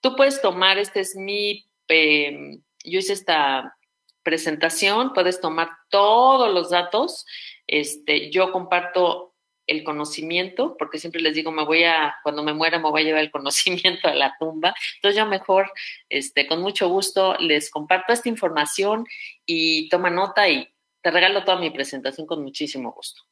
tú 0.00 0.16
puedes 0.16 0.42
tomar, 0.42 0.76
este 0.76 0.98
es 0.98 1.14
mi, 1.14 1.68
em, 1.86 2.60
yo 2.82 2.98
hice 2.98 3.12
esta 3.12 3.76
presentación, 4.22 5.12
puedes 5.12 5.40
tomar 5.40 5.70
todos 5.88 6.52
los 6.52 6.70
datos, 6.70 7.26
este, 7.66 8.30
yo 8.30 8.52
comparto 8.52 9.32
el 9.66 9.84
conocimiento, 9.84 10.76
porque 10.78 10.98
siempre 10.98 11.20
les 11.20 11.34
digo, 11.34 11.52
me 11.52 11.64
voy 11.64 11.84
a, 11.84 12.16
cuando 12.22 12.42
me 12.42 12.52
muera, 12.52 12.78
me 12.78 12.90
voy 12.90 13.02
a 13.02 13.04
llevar 13.04 13.22
el 13.22 13.30
conocimiento 13.32 14.08
a 14.08 14.14
la 14.14 14.36
tumba. 14.38 14.74
Entonces 14.96 15.18
yo 15.18 15.26
mejor, 15.26 15.72
este, 16.08 16.46
con 16.46 16.60
mucho 16.60 16.88
gusto, 16.88 17.36
les 17.38 17.70
comparto 17.70 18.12
esta 18.12 18.28
información 18.28 19.06
y 19.46 19.88
toma 19.88 20.10
nota 20.10 20.48
y 20.48 20.68
te 21.00 21.10
regalo 21.10 21.44
toda 21.44 21.58
mi 21.58 21.70
presentación 21.70 22.26
con 22.26 22.42
muchísimo 22.42 22.92
gusto. 22.92 23.22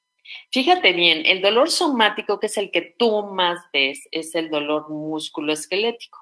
Fíjate 0.53 0.93
bien, 0.93 1.23
el 1.27 1.41
dolor 1.41 1.71
somático, 1.71 2.39
que 2.39 2.47
es 2.47 2.57
el 2.57 2.71
que 2.71 2.95
tú 2.99 3.25
más 3.25 3.59
ves, 3.73 4.09
es 4.13 4.35
el 4.35 4.49
dolor 4.49 4.89
musculoesquelético. 4.89 6.20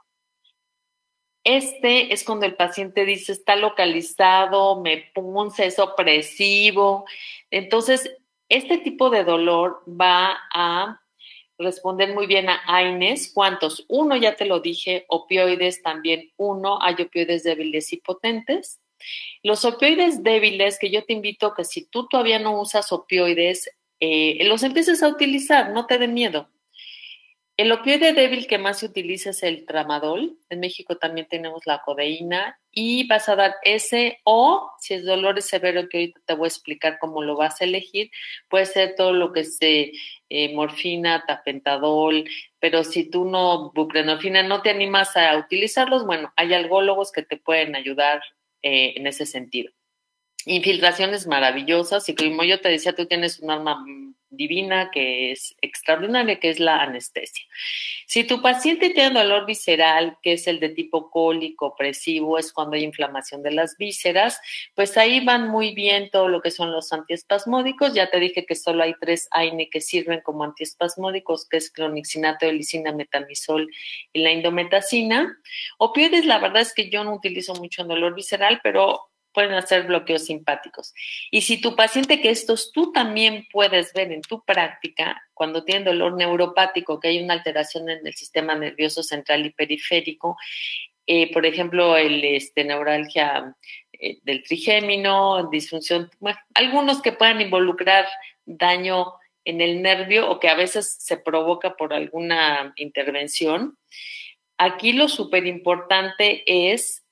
Este 1.50 2.12
es 2.12 2.24
cuando 2.24 2.44
el 2.44 2.56
paciente 2.56 3.06
dice 3.06 3.32
está 3.32 3.56
localizado, 3.56 4.82
me 4.82 5.10
punce, 5.14 5.64
es 5.64 5.78
opresivo. 5.78 7.06
Entonces, 7.50 8.14
este 8.50 8.76
tipo 8.76 9.08
de 9.08 9.24
dolor 9.24 9.82
va 9.88 10.36
a 10.52 11.00
responder 11.56 12.12
muy 12.12 12.26
bien 12.26 12.50
a 12.50 12.60
AINES. 12.66 13.32
¿Cuántos? 13.32 13.86
Uno, 13.88 14.14
ya 14.14 14.36
te 14.36 14.44
lo 14.44 14.60
dije, 14.60 15.06
opioides 15.08 15.80
también 15.80 16.30
uno, 16.36 16.82
hay 16.82 16.96
opioides 17.00 17.44
débiles 17.44 17.94
y 17.94 17.96
potentes. 17.96 18.78
Los 19.42 19.64
opioides 19.64 20.22
débiles, 20.22 20.78
que 20.78 20.90
yo 20.90 21.02
te 21.06 21.14
invito 21.14 21.54
que 21.54 21.64
si 21.64 21.86
tú 21.86 22.08
todavía 22.08 22.38
no 22.38 22.60
usas 22.60 22.92
opioides, 22.92 23.70
eh, 24.00 24.44
los 24.44 24.62
empieces 24.64 25.02
a 25.02 25.08
utilizar, 25.08 25.70
no 25.70 25.86
te 25.86 25.96
dé 25.96 26.08
miedo. 26.08 26.50
El 27.58 27.72
opioide 27.72 28.12
débil 28.12 28.46
que 28.46 28.56
más 28.56 28.78
se 28.78 28.86
utiliza 28.86 29.30
es 29.30 29.42
el 29.42 29.66
tramadol. 29.66 30.38
En 30.48 30.60
México 30.60 30.96
también 30.96 31.26
tenemos 31.26 31.66
la 31.66 31.82
codeína 31.84 32.56
y 32.70 33.08
vas 33.08 33.28
a 33.28 33.34
dar 33.34 33.56
ese 33.64 34.20
o 34.22 34.70
si 34.78 34.94
es 34.94 35.04
dolor 35.04 35.42
severo 35.42 35.88
que 35.88 35.98
ahorita 35.98 36.20
te 36.24 36.34
voy 36.34 36.46
a 36.46 36.48
explicar 36.54 36.98
cómo 37.00 37.20
lo 37.20 37.36
vas 37.36 37.60
a 37.60 37.64
elegir, 37.64 38.12
puede 38.48 38.64
ser 38.64 38.94
todo 38.94 39.12
lo 39.12 39.32
que 39.32 39.42
se 39.42 39.90
eh, 40.28 40.54
morfina, 40.54 41.24
tapentadol, 41.26 42.26
pero 42.60 42.84
si 42.84 43.10
tú 43.10 43.24
no, 43.24 43.72
buprenorfina, 43.72 44.44
no 44.44 44.62
te 44.62 44.70
animas 44.70 45.16
a 45.16 45.36
utilizarlos, 45.36 46.06
bueno, 46.06 46.32
hay 46.36 46.54
algólogos 46.54 47.10
que 47.10 47.24
te 47.24 47.38
pueden 47.38 47.74
ayudar 47.74 48.22
eh, 48.62 48.94
en 48.94 49.08
ese 49.08 49.26
sentido. 49.26 49.72
Infiltraciones 50.46 51.26
maravillosas 51.26 52.08
y 52.08 52.14
como 52.14 52.44
yo 52.44 52.60
te 52.60 52.68
decía, 52.68 52.94
tú 52.94 53.06
tienes 53.06 53.40
un 53.40 53.50
arma 53.50 53.84
divina 54.30 54.90
que 54.90 55.32
es 55.32 55.54
extraordinaria, 55.60 56.38
que 56.38 56.50
es 56.50 56.60
la 56.60 56.82
anestesia. 56.82 57.44
Si 58.06 58.24
tu 58.24 58.40
paciente 58.40 58.90
tiene 58.90 59.20
dolor 59.20 59.46
visceral, 59.46 60.16
que 60.22 60.34
es 60.34 60.46
el 60.46 60.60
de 60.60 60.70
tipo 60.70 61.10
cólico, 61.10 61.66
opresivo, 61.66 62.38
es 62.38 62.52
cuando 62.52 62.76
hay 62.76 62.84
inflamación 62.84 63.42
de 63.42 63.52
las 63.52 63.76
vísceras, 63.76 64.40
pues 64.74 64.96
ahí 64.96 65.24
van 65.24 65.48
muy 65.48 65.74
bien 65.74 66.10
todo 66.10 66.28
lo 66.28 66.40
que 66.40 66.50
son 66.50 66.72
los 66.72 66.92
antiespasmódicos. 66.92 67.94
Ya 67.94 68.10
te 68.10 68.18
dije 68.18 68.46
que 68.46 68.54
solo 68.54 68.82
hay 68.82 68.94
tres 69.00 69.28
AINE 69.30 69.68
que 69.70 69.80
sirven 69.80 70.20
como 70.22 70.44
antiespasmódicos, 70.44 71.46
que 71.48 71.58
es 71.58 71.70
clonixinato, 71.70 72.46
helicina, 72.46 72.92
metamisol 72.92 73.68
y 74.12 74.22
la 74.22 74.32
indometacina. 74.32 75.38
Opioides, 75.78 76.24
la 76.24 76.38
verdad 76.38 76.62
es 76.62 76.74
que 76.74 76.90
yo 76.90 77.04
no 77.04 77.14
utilizo 77.14 77.54
mucho 77.54 77.82
en 77.82 77.88
dolor 77.88 78.14
visceral, 78.14 78.60
pero 78.62 79.10
pueden 79.32 79.52
hacer 79.52 79.84
bloqueos 79.86 80.26
simpáticos. 80.26 80.94
Y 81.30 81.42
si 81.42 81.60
tu 81.60 81.76
paciente, 81.76 82.20
que 82.20 82.30
estos 82.30 82.72
tú 82.72 82.92
también 82.92 83.46
puedes 83.52 83.92
ver 83.92 84.12
en 84.12 84.22
tu 84.22 84.42
práctica, 84.44 85.22
cuando 85.34 85.64
tiene 85.64 85.84
dolor 85.84 86.16
neuropático, 86.16 86.98
que 86.98 87.08
hay 87.08 87.22
una 87.22 87.34
alteración 87.34 87.88
en 87.88 88.06
el 88.06 88.14
sistema 88.14 88.54
nervioso 88.54 89.02
central 89.02 89.46
y 89.46 89.50
periférico, 89.50 90.36
eh, 91.06 91.32
por 91.32 91.46
ejemplo, 91.46 91.96
el 91.96 92.22
este, 92.24 92.64
neuralgia 92.64 93.54
eh, 93.92 94.18
del 94.22 94.42
trigémino, 94.42 95.48
disfunción, 95.50 96.10
algunos 96.54 97.00
que 97.00 97.12
puedan 97.12 97.40
involucrar 97.40 98.06
daño 98.44 99.14
en 99.44 99.62
el 99.62 99.80
nervio 99.80 100.30
o 100.30 100.38
que 100.38 100.50
a 100.50 100.54
veces 100.54 100.96
se 100.98 101.16
provoca 101.16 101.76
por 101.76 101.94
alguna 101.94 102.74
intervención. 102.76 103.78
Aquí 104.58 104.92
lo 104.92 105.08
súper 105.08 105.46
importante 105.46 106.42
es 106.46 107.04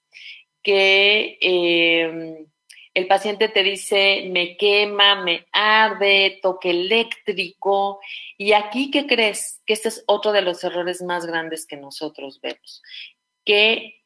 que 0.67 1.39
em, 1.41 2.45
el 2.93 3.07
paciente 3.07 3.49
te 3.49 3.63
dice, 3.63 4.29
me 4.33 4.57
quema, 4.57 5.23
me 5.23 5.47
arde, 5.53 6.41
toque 6.43 6.71
eléctrico. 6.71 8.01
Y 8.37 8.51
aquí, 8.53 8.91
¿qué 8.91 9.07
crees? 9.07 9.63
Que 9.65 9.75
este 9.75 9.91
es 9.91 10.03
otro 10.09 10.33
de 10.33 10.43
los 10.43 10.65
errores 10.65 11.03
más 11.03 11.25
grandes 11.25 11.67
que 11.67 11.77
nosotros 11.77 12.41
vemos. 12.41 12.83
Que 13.45 14.03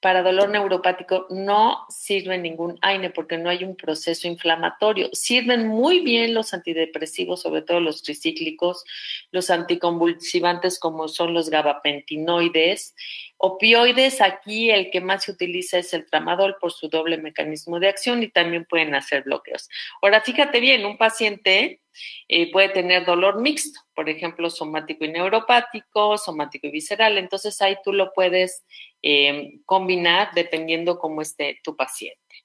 para 0.00 0.22
dolor 0.22 0.48
neuropático 0.48 1.26
no 1.30 1.84
sirve 1.90 2.38
ningún 2.38 2.76
AINE 2.80 3.10
porque 3.10 3.38
no 3.38 3.50
hay 3.50 3.62
un 3.62 3.76
proceso 3.76 4.26
inflamatorio. 4.26 5.10
Sirven 5.12 5.68
muy 5.68 6.00
bien 6.00 6.34
los 6.34 6.52
antidepresivos, 6.52 7.42
sobre 7.42 7.62
todo 7.62 7.78
los 7.78 8.02
tricíclicos, 8.02 8.84
los 9.30 9.50
anticonvulsivantes 9.50 10.80
como 10.80 11.06
son 11.06 11.34
los 11.34 11.50
gabapentinoides. 11.50 12.96
Opioides, 13.42 14.20
aquí 14.20 14.70
el 14.70 14.90
que 14.90 15.00
más 15.00 15.24
se 15.24 15.32
utiliza 15.32 15.78
es 15.78 15.94
el 15.94 16.04
tramadol 16.04 16.56
por 16.60 16.72
su 16.72 16.90
doble 16.90 17.16
mecanismo 17.16 17.80
de 17.80 17.88
acción 17.88 18.22
y 18.22 18.28
también 18.28 18.66
pueden 18.66 18.94
hacer 18.94 19.22
bloqueos. 19.22 19.70
Ahora, 20.02 20.20
fíjate 20.20 20.60
bien, 20.60 20.84
un 20.84 20.98
paciente 20.98 21.80
eh, 22.28 22.52
puede 22.52 22.68
tener 22.68 23.06
dolor 23.06 23.40
mixto, 23.40 23.80
por 23.94 24.10
ejemplo, 24.10 24.50
somático 24.50 25.06
y 25.06 25.08
neuropático, 25.08 26.18
somático 26.18 26.66
y 26.66 26.70
visceral. 26.70 27.16
Entonces 27.16 27.58
ahí 27.62 27.76
tú 27.82 27.94
lo 27.94 28.12
puedes 28.12 28.62
eh, 29.00 29.60
combinar 29.64 30.32
dependiendo 30.34 30.98
cómo 30.98 31.22
esté 31.22 31.60
tu 31.64 31.74
paciente. 31.74 32.44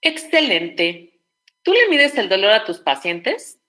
Excelente. 0.00 1.20
¿Tú 1.62 1.74
le 1.74 1.88
mides 1.90 2.16
el 2.16 2.30
dolor 2.30 2.52
a 2.52 2.64
tus 2.64 2.78
pacientes? 2.78 3.60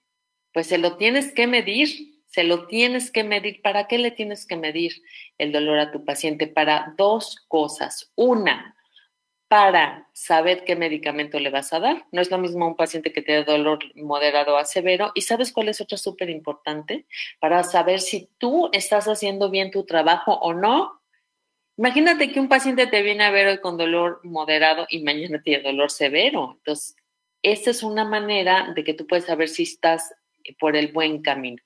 Pues 0.54 0.68
se 0.68 0.78
lo 0.78 0.96
tienes 0.96 1.34
que 1.34 1.46
medir, 1.46 2.17
se 2.28 2.44
lo 2.44 2.68
tienes 2.68 3.12
que 3.12 3.24
medir. 3.24 3.62
¿Para 3.62 3.88
qué 3.88 3.98
le 3.98 4.12
tienes 4.12 4.46
que 4.46 4.58
medir 4.58 5.02
el 5.38 5.52
dolor 5.52 5.80
a 5.80 5.92
tu 5.92 6.06
paciente? 6.06 6.48
Para 6.48 6.94
dos 6.98 7.46
cosas. 7.48 8.12
Una, 8.16 8.78
para 9.48 10.10
saber 10.14 10.66
qué 10.66 10.76
medicamento 10.76 11.40
le 11.40 11.50
vas 11.50 11.72
a 11.72 11.80
dar. 11.80 12.06
No 12.12 12.22
es 12.22 12.30
lo 12.30 12.38
mismo 12.38 12.68
un 12.68 12.76
paciente 12.76 13.14
que 13.14 13.22
tiene 13.22 13.46
dolor 13.46 13.80
moderado 13.96 14.58
a 14.58 14.66
severo. 14.66 15.12
¿Y 15.16 15.22
sabes 15.22 15.52
cuál 15.52 15.70
es 15.70 15.80
otra 15.80 15.98
súper 15.98 16.30
importante? 16.30 17.06
Para 17.40 17.64
saber 17.64 18.02
si 18.02 18.30
tú 18.38 18.70
estás 18.74 19.08
haciendo 19.08 19.50
bien 19.50 19.72
tu 19.72 19.86
trabajo 19.86 20.34
o 20.34 20.54
no. 20.54 21.02
Imagínate 21.78 22.32
que 22.32 22.40
un 22.40 22.50
paciente 22.50 22.88
te 22.88 23.04
viene 23.04 23.24
a 23.24 23.32
ver 23.32 23.48
hoy 23.48 23.60
con 23.60 23.78
dolor 23.78 24.20
moderado 24.24 24.86
y 24.90 25.04
mañana 25.04 25.42
tiene 25.42 25.64
dolor 25.64 25.92
severo. 25.92 26.56
Entonces, 26.58 26.96
esta 27.42 27.70
es 27.70 27.84
una 27.84 28.04
manera 28.04 28.74
de 28.76 28.84
que 28.84 28.94
tú 28.94 29.08
puedes 29.08 29.26
saber 29.26 29.48
si 29.48 29.64
estás 29.64 30.14
por 30.60 30.76
el 30.76 30.92
buen 30.92 31.22
camino. 31.22 31.62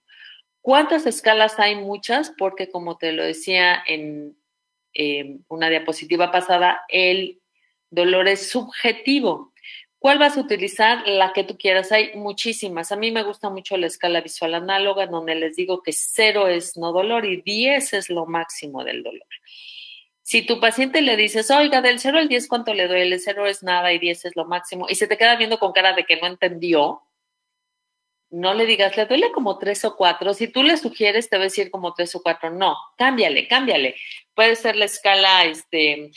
¿Cuántas 0.62 1.06
escalas 1.06 1.60
hay? 1.60 1.76
Muchas, 1.76 2.34
porque 2.38 2.70
como 2.70 2.98
te 2.98 3.12
lo 3.12 3.24
decía 3.24 3.82
en 3.88 4.38
eh, 4.94 5.38
una 5.48 5.70
diapositiva 5.70 6.32
pasada, 6.32 6.82
el 6.88 7.40
dolor 7.90 8.28
es 8.28 8.50
subjetivo. 8.50 9.54
¿Cuál 10.00 10.18
vas 10.18 10.38
a 10.38 10.42
utilizar? 10.42 11.08
La 11.08 11.32
que 11.34 11.44
tú 11.44 11.58
quieras. 11.58 11.92
Hay 11.92 12.16
muchísimas. 12.16 12.92
A 12.92 12.96
mí 12.96 13.12
me 13.12 13.24
gusta 13.24 13.50
mucho 13.50 13.78
la 13.78 13.88
escala 13.88 14.22
visual 14.22 14.56
análoga, 14.56 15.06
donde 15.06 15.36
les 15.36 15.56
digo 15.56 15.84
que 15.84 15.94
cero 15.94 16.48
es 16.48 16.76
no 16.78 16.92
dolor 16.92 17.26
y 17.26 17.42
10 17.42 17.94
es 17.94 18.10
lo 18.10 18.26
máximo 18.26 18.84
del 18.84 19.04
dolor. 19.04 19.28
Si 20.32 20.44
tu 20.44 20.60
paciente 20.60 21.02
le 21.02 21.18
dices, 21.18 21.52
oiga, 21.52 21.82
del 21.82 22.00
0 22.00 22.18
al 22.18 22.30
10, 22.30 22.48
¿cuánto 22.48 22.74
le 22.74 22.88
duele? 22.88 23.20
0 23.20 23.48
es 23.48 23.64
nada 23.64 23.92
y 23.92 24.00
10 24.00 24.26
es 24.26 24.36
lo 24.38 24.46
máximo, 24.46 24.88
y 24.88 24.96
se 24.96 25.06
te 25.06 25.18
queda 25.18 25.36
viendo 25.36 25.60
con 25.60 25.74
cara 25.74 25.94
de 25.94 26.06
que 26.06 26.22
no 26.22 26.26
entendió, 26.26 27.02
no 28.32 28.54
le 28.54 28.66
digas, 28.66 28.96
le 28.96 29.06
duele 29.06 29.32
como 29.32 29.58
tres 29.58 29.84
o 29.84 29.96
cuatro. 29.96 30.34
Si 30.34 30.48
tú 30.48 30.64
le 30.64 30.78
sugieres, 30.78 31.30
te 31.30 31.38
va 31.38 31.44
a 31.44 31.46
decir 31.46 31.70
como 31.70 31.94
tres 31.94 32.16
o 32.16 32.22
cuatro. 32.24 32.50
No, 32.50 32.76
cámbiale, 32.98 33.48
cámbiale. 33.48 33.96
Puede 34.34 34.56
ser 34.56 34.78
la 34.78 34.86
escala, 34.86 35.44
este, 35.44 36.12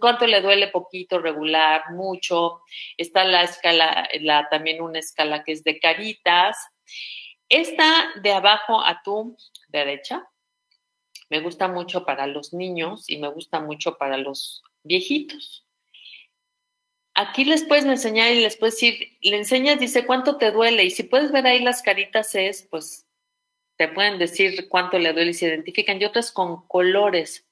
¿cuánto 0.00 0.26
le 0.26 0.40
duele? 0.40 0.68
Poquito, 0.68 1.20
regular, 1.20 1.92
mucho. 1.92 2.62
Está 2.96 3.24
la 3.24 3.44
escala, 3.44 4.08
la, 4.20 4.48
también 4.48 4.82
una 4.82 4.98
escala 4.98 5.44
que 5.44 5.52
es 5.52 5.62
de 5.62 5.78
caritas. 5.78 6.58
Esta 7.48 8.10
de 8.20 8.32
abajo 8.32 8.84
a 8.84 9.00
tu 9.02 9.36
derecha, 9.68 10.28
me 11.28 11.40
gusta 11.40 11.68
mucho 11.68 12.04
para 12.04 12.26
los 12.26 12.52
niños 12.52 13.08
y 13.08 13.18
me 13.18 13.28
gusta 13.28 13.60
mucho 13.60 13.96
para 13.96 14.16
los 14.16 14.64
viejitos 14.82 15.64
aquí 17.20 17.44
les 17.44 17.64
puedes 17.64 17.84
enseñar 17.84 18.32
y 18.32 18.40
les 18.40 18.56
puedes 18.56 18.74
decir, 18.74 19.18
le 19.20 19.36
enseñas, 19.36 19.78
dice 19.78 20.06
cuánto 20.06 20.36
te 20.36 20.50
duele 20.50 20.84
y 20.84 20.90
si 20.90 21.02
puedes 21.02 21.30
ver 21.30 21.46
ahí 21.46 21.60
las 21.60 21.82
caritas 21.82 22.34
es, 22.34 22.62
pues 22.62 23.06
te 23.76 23.88
pueden 23.88 24.18
decir 24.18 24.68
cuánto 24.68 24.98
le 24.98 25.12
duele 25.12 25.30
y 25.30 25.34
se 25.34 25.46
identifican 25.46 26.00
y 26.00 26.04
otras 26.04 26.32
con 26.32 26.66
colores. 26.66 27.46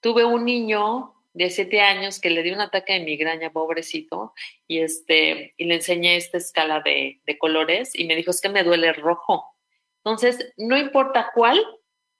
Tuve 0.00 0.24
un 0.24 0.44
niño 0.44 1.14
de 1.34 1.50
siete 1.50 1.80
años 1.80 2.20
que 2.20 2.30
le 2.30 2.42
dio 2.42 2.54
un 2.54 2.60
ataque 2.60 2.94
de 2.94 3.00
migraña, 3.00 3.52
pobrecito, 3.52 4.34
y 4.66 4.80
este, 4.80 5.54
y 5.56 5.64
le 5.64 5.76
enseñé 5.76 6.16
esta 6.16 6.38
escala 6.38 6.80
de, 6.80 7.20
de 7.24 7.38
colores 7.38 7.94
y 7.94 8.04
me 8.04 8.16
dijo, 8.16 8.30
es 8.30 8.40
que 8.40 8.48
me 8.48 8.64
duele 8.64 8.92
rojo. 8.92 9.56
Entonces, 10.04 10.52
no 10.56 10.76
importa 10.76 11.30
cuál, 11.34 11.64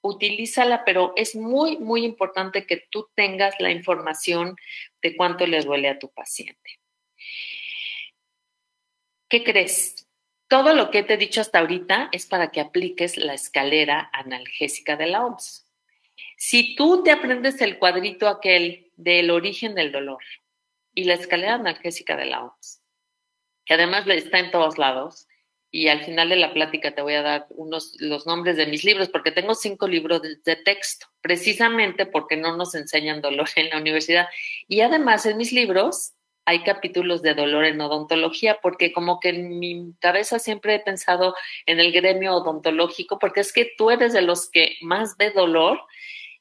utilízala, 0.02 0.84
pero 0.84 1.12
es 1.16 1.34
muy, 1.34 1.78
muy 1.78 2.04
importante 2.04 2.66
que 2.66 2.88
tú 2.90 3.08
tengas 3.14 3.54
la 3.60 3.70
información 3.70 4.56
de 5.00 5.16
cuánto 5.16 5.46
le 5.46 5.62
duele 5.62 5.88
a 5.88 5.98
tu 5.98 6.10
paciente. 6.12 6.80
¿Qué 9.28 9.42
crees? 9.42 10.06
Todo 10.48 10.74
lo 10.74 10.90
que 10.90 11.02
te 11.02 11.14
he 11.14 11.16
dicho 11.16 11.40
hasta 11.40 11.60
ahorita 11.60 12.10
es 12.12 12.26
para 12.26 12.50
que 12.50 12.60
apliques 12.60 13.16
la 13.16 13.32
escalera 13.32 14.10
analgésica 14.12 14.96
de 14.96 15.06
la 15.06 15.24
OMS. 15.24 15.66
Si 16.36 16.74
tú 16.74 17.02
te 17.02 17.10
aprendes 17.10 17.60
el 17.62 17.78
cuadrito 17.78 18.28
aquel 18.28 18.90
del 18.96 19.30
origen 19.30 19.74
del 19.74 19.92
dolor 19.92 20.22
y 20.92 21.04
la 21.04 21.14
escalera 21.14 21.54
analgésica 21.54 22.16
de 22.16 22.26
la 22.26 22.44
OMS, 22.44 22.82
que 23.64 23.74
además 23.74 24.06
está 24.08 24.40
en 24.40 24.50
todos 24.50 24.76
lados, 24.76 25.28
y 25.74 25.88
al 25.88 26.04
final 26.04 26.28
de 26.28 26.36
la 26.36 26.52
plática 26.52 26.94
te 26.94 27.00
voy 27.00 27.14
a 27.14 27.22
dar 27.22 27.46
unos 27.48 27.96
los 27.98 28.26
nombres 28.26 28.58
de 28.58 28.66
mis 28.66 28.84
libros 28.84 29.08
porque 29.08 29.32
tengo 29.32 29.54
cinco 29.54 29.88
libros 29.88 30.20
de, 30.20 30.56
texto, 30.56 31.06
precisamente 31.22 32.04
porque 32.04 32.36
no 32.36 32.54
nos 32.58 32.74
enseñan 32.74 33.22
dolor 33.22 33.48
en 33.56 33.70
la 33.70 33.78
universidad. 33.78 34.28
Y 34.68 34.82
además 34.82 35.24
en 35.24 35.38
mis 35.38 35.50
libros 35.50 36.12
hay 36.44 36.62
capítulos 36.62 37.22
de 37.22 37.32
dolor 37.32 37.64
en 37.64 37.80
odontología 37.80 38.58
porque 38.60 38.92
como 38.92 39.18
que 39.18 39.30
en 39.30 39.58
mi 39.58 39.94
cabeza 39.98 40.38
siempre 40.38 40.74
he 40.74 40.80
pensado 40.80 41.34
en 41.64 41.80
el 41.80 41.90
gremio 41.90 42.34
odontológico 42.34 43.18
porque 43.18 43.40
es 43.40 43.50
que 43.50 43.72
tú 43.78 43.90
eres 43.90 44.12
de 44.12 44.20
los 44.20 44.50
que 44.50 44.76
más 44.82 45.16
ve 45.16 45.30
dolor 45.30 45.80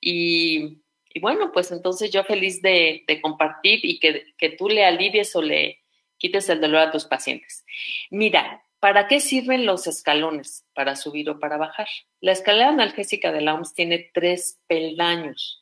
y, 0.01 0.81
bueno, 1.21 1.53
pues 1.53 1.71
entonces 1.71 2.11
yo 2.11 2.25
feliz 2.25 2.61
de, 2.61 3.05
de 3.07 3.21
compartir 3.21 3.79
y 3.83 3.97
que, 3.97 4.25
que 4.37 4.49
tú 4.49 4.67
le 4.67 4.83
alivies 4.83 5.33
o 5.37 5.41
le 5.41 5.79
quites 6.17 6.49
el 6.49 6.59
dolor 6.59 6.81
a 6.81 6.91
tus 6.91 7.05
pacientes. 7.05 7.63
Mira, 8.09 8.61
¿Para 8.81 9.07
qué 9.07 9.19
sirven 9.19 9.67
los 9.67 9.85
escalones? 9.85 10.65
Para 10.73 10.95
subir 10.95 11.29
o 11.29 11.39
para 11.39 11.57
bajar. 11.57 11.87
La 12.19 12.31
escalera 12.31 12.69
analgésica 12.69 13.31
de 13.31 13.41
la 13.41 13.53
OMS 13.53 13.75
tiene 13.75 14.09
tres 14.11 14.59
peldaños. 14.65 15.61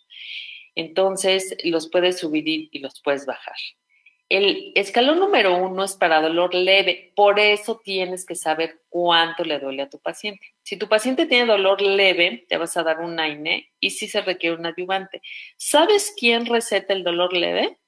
Entonces 0.74 1.58
los 1.66 1.90
puedes 1.90 2.18
subir 2.18 2.70
y 2.72 2.80
los 2.80 3.02
puedes 3.02 3.26
bajar. 3.26 3.58
El 4.30 4.72
escalón 4.76 5.20
número 5.20 5.58
uno 5.58 5.84
es 5.84 5.96
para 5.96 6.22
dolor 6.22 6.54
leve, 6.54 7.12
por 7.14 7.40
eso 7.40 7.82
tienes 7.84 8.26
que 8.26 8.36
saber 8.36 8.84
cuánto 8.88 9.44
le 9.44 9.60
duele 9.60 9.82
a 9.82 9.90
tu 9.90 10.00
paciente. 10.00 10.54
Si 10.64 10.78
tu 10.78 10.88
paciente 10.88 11.26
tiene 11.26 11.52
dolor 11.52 11.82
leve, 11.82 12.46
te 12.48 12.56
vas 12.56 12.78
a 12.78 12.84
dar 12.84 13.00
un 13.00 13.20
AINE 13.20 13.70
y 13.82 13.90
si 13.90 14.08
se 14.08 14.22
requiere 14.22 14.56
un 14.56 14.66
adyuvante. 14.66 15.22
¿Sabes 15.58 16.14
quién 16.16 16.46
receta 16.46 16.94
el 16.94 17.04
dolor 17.04 17.34
leve? 17.34 17.80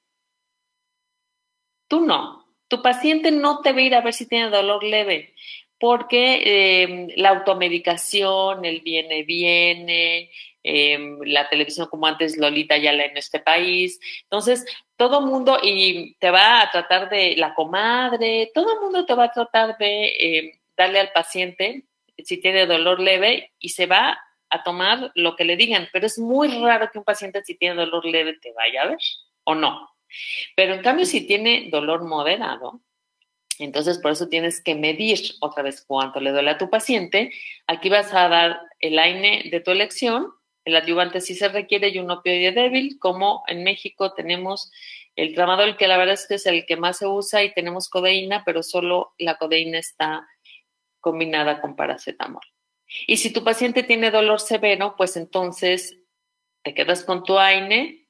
Tú 1.87 2.01
no. 2.01 2.40
Tu 2.71 2.81
paciente 2.81 3.31
no 3.31 3.59
te 3.59 3.73
va 3.73 3.79
a 3.79 3.81
ir 3.81 3.95
a 3.95 4.01
ver 4.01 4.13
si 4.13 4.27
tiene 4.27 4.49
dolor 4.49 4.83
leve, 4.83 5.33
porque 5.77 6.41
eh, 6.45 7.07
la 7.17 7.29
automedicación, 7.29 8.63
el 8.63 8.79
viene, 8.79 9.23
viene, 9.23 10.31
Em, 10.63 11.19
la 11.23 11.49
televisión 11.49 11.87
como 11.87 12.05
antes 12.05 12.37
Lolita 12.37 12.77
ya 12.77 12.93
la 12.93 13.05
en 13.05 13.17
este 13.17 13.39
país. 13.39 13.99
Entonces, 14.23 14.63
todo 14.95 15.21
mundo 15.21 15.57
y 15.61 16.15
te 16.19 16.29
va 16.29 16.61
a 16.61 16.69
tratar 16.69 17.09
de 17.09 17.35
la 17.35 17.55
comadre, 17.55 18.51
todo 18.53 18.79
mundo 18.79 19.05
te 19.05 19.15
va 19.15 19.25
a 19.25 19.31
tratar 19.31 19.77
de 19.79 20.13
em, 20.19 20.51
darle 20.77 20.99
al 20.99 21.11
paciente 21.11 21.85
si 22.19 22.39
tiene 22.39 22.67
dolor 22.67 22.99
leve 22.99 23.53
y 23.57 23.69
se 23.69 23.87
va 23.87 24.19
a 24.49 24.63
tomar 24.63 25.11
lo 25.15 25.35
que 25.35 25.45
le 25.45 25.55
digan, 25.55 25.87
pero 25.91 26.05
es 26.05 26.19
muy 26.19 26.49
raro 26.59 26.91
que 26.91 26.99
un 26.99 27.05
paciente 27.05 27.41
si 27.43 27.57
tiene 27.57 27.75
dolor 27.75 28.05
leve 28.05 28.37
te 28.39 28.51
vaya 28.53 28.83
a 28.83 28.87
ver 28.89 28.99
o 29.45 29.55
no. 29.55 29.89
Pero 30.55 30.73
en 30.73 30.81
cambio, 30.81 31.05
si 31.05 31.27
tiene 31.27 31.69
dolor 31.69 32.03
moderado, 32.05 32.81
entonces 33.59 33.99
por 33.99 34.11
eso 34.11 34.27
tienes 34.27 34.61
que 34.61 34.75
medir 34.75 35.19
otra 35.39 35.63
vez 35.63 35.83
cuánto 35.85 36.19
le 36.19 36.31
duele 36.31 36.51
a 36.51 36.57
tu 36.57 36.69
paciente. 36.69 37.31
Aquí 37.67 37.89
vas 37.89 38.13
a 38.13 38.27
dar 38.27 38.59
el 38.79 38.97
AINE 38.97 39.49
de 39.51 39.59
tu 39.59 39.71
elección 39.71 40.33
el 40.63 40.75
adyuvante 40.75 41.21
sí 41.21 41.35
se 41.35 41.49
requiere 41.49 41.89
y 41.89 41.99
un 41.99 42.11
opioide 42.11 42.51
débil, 42.51 42.99
como 42.99 43.43
en 43.47 43.63
México 43.63 44.13
tenemos 44.13 44.71
el 45.15 45.33
tramadol, 45.33 45.75
que 45.75 45.87
la 45.87 45.97
verdad 45.97 46.13
es 46.13 46.27
que 46.27 46.35
es 46.35 46.45
el 46.45 46.65
que 46.65 46.77
más 46.77 46.99
se 46.99 47.07
usa, 47.07 47.43
y 47.43 47.53
tenemos 47.53 47.89
codeína, 47.89 48.43
pero 48.45 48.61
solo 48.61 49.13
la 49.17 49.37
codeína 49.37 49.79
está 49.79 50.27
combinada 50.99 51.61
con 51.61 51.75
paracetamol. 51.75 52.43
Y 53.07 53.17
si 53.17 53.33
tu 53.33 53.43
paciente 53.43 53.83
tiene 53.83 54.11
dolor 54.11 54.39
severo, 54.39 54.95
pues 54.95 55.17
entonces 55.17 55.97
te 56.63 56.73
quedas 56.73 57.03
con 57.03 57.23
tu 57.23 57.39
AINE, 57.39 58.00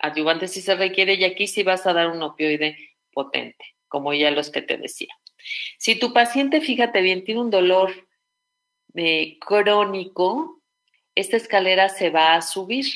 adyuvante 0.00 0.48
sí 0.48 0.60
se 0.60 0.74
requiere, 0.74 1.14
y 1.14 1.24
aquí 1.24 1.46
sí 1.46 1.62
vas 1.62 1.86
a 1.86 1.92
dar 1.92 2.08
un 2.08 2.22
opioide 2.22 2.76
potente, 3.12 3.64
como 3.88 4.12
ya 4.14 4.30
los 4.30 4.50
que 4.50 4.62
te 4.62 4.76
decía. 4.76 5.14
Si 5.78 5.98
tu 5.98 6.12
paciente, 6.12 6.60
fíjate 6.60 7.00
bien, 7.00 7.24
tiene 7.24 7.40
un 7.40 7.50
dolor 7.50 7.92
eh, 8.94 9.38
crónico, 9.38 10.62
esta 11.14 11.36
escalera 11.36 11.88
se 11.88 12.10
va 12.10 12.34
a 12.34 12.42
subir, 12.42 12.86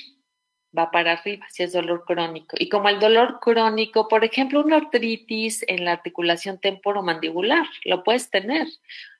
va 0.77 0.91
para 0.91 1.13
arriba, 1.13 1.47
si 1.51 1.63
es 1.63 1.73
dolor 1.73 2.05
crónico. 2.05 2.57
Y 2.59 2.69
como 2.69 2.89
el 2.89 2.99
dolor 2.99 3.39
crónico, 3.41 4.09
por 4.09 4.25
ejemplo, 4.25 4.61
una 4.61 4.77
artritis 4.77 5.65
en 5.69 5.85
la 5.85 5.93
articulación 5.93 6.59
temporomandibular, 6.59 7.67
lo 7.85 8.03
puedes 8.03 8.31
tener. 8.31 8.67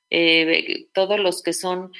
Eh, 0.09 0.87
todos 0.93 1.19
los 1.19 1.41
que 1.41 1.53
son 1.53 1.91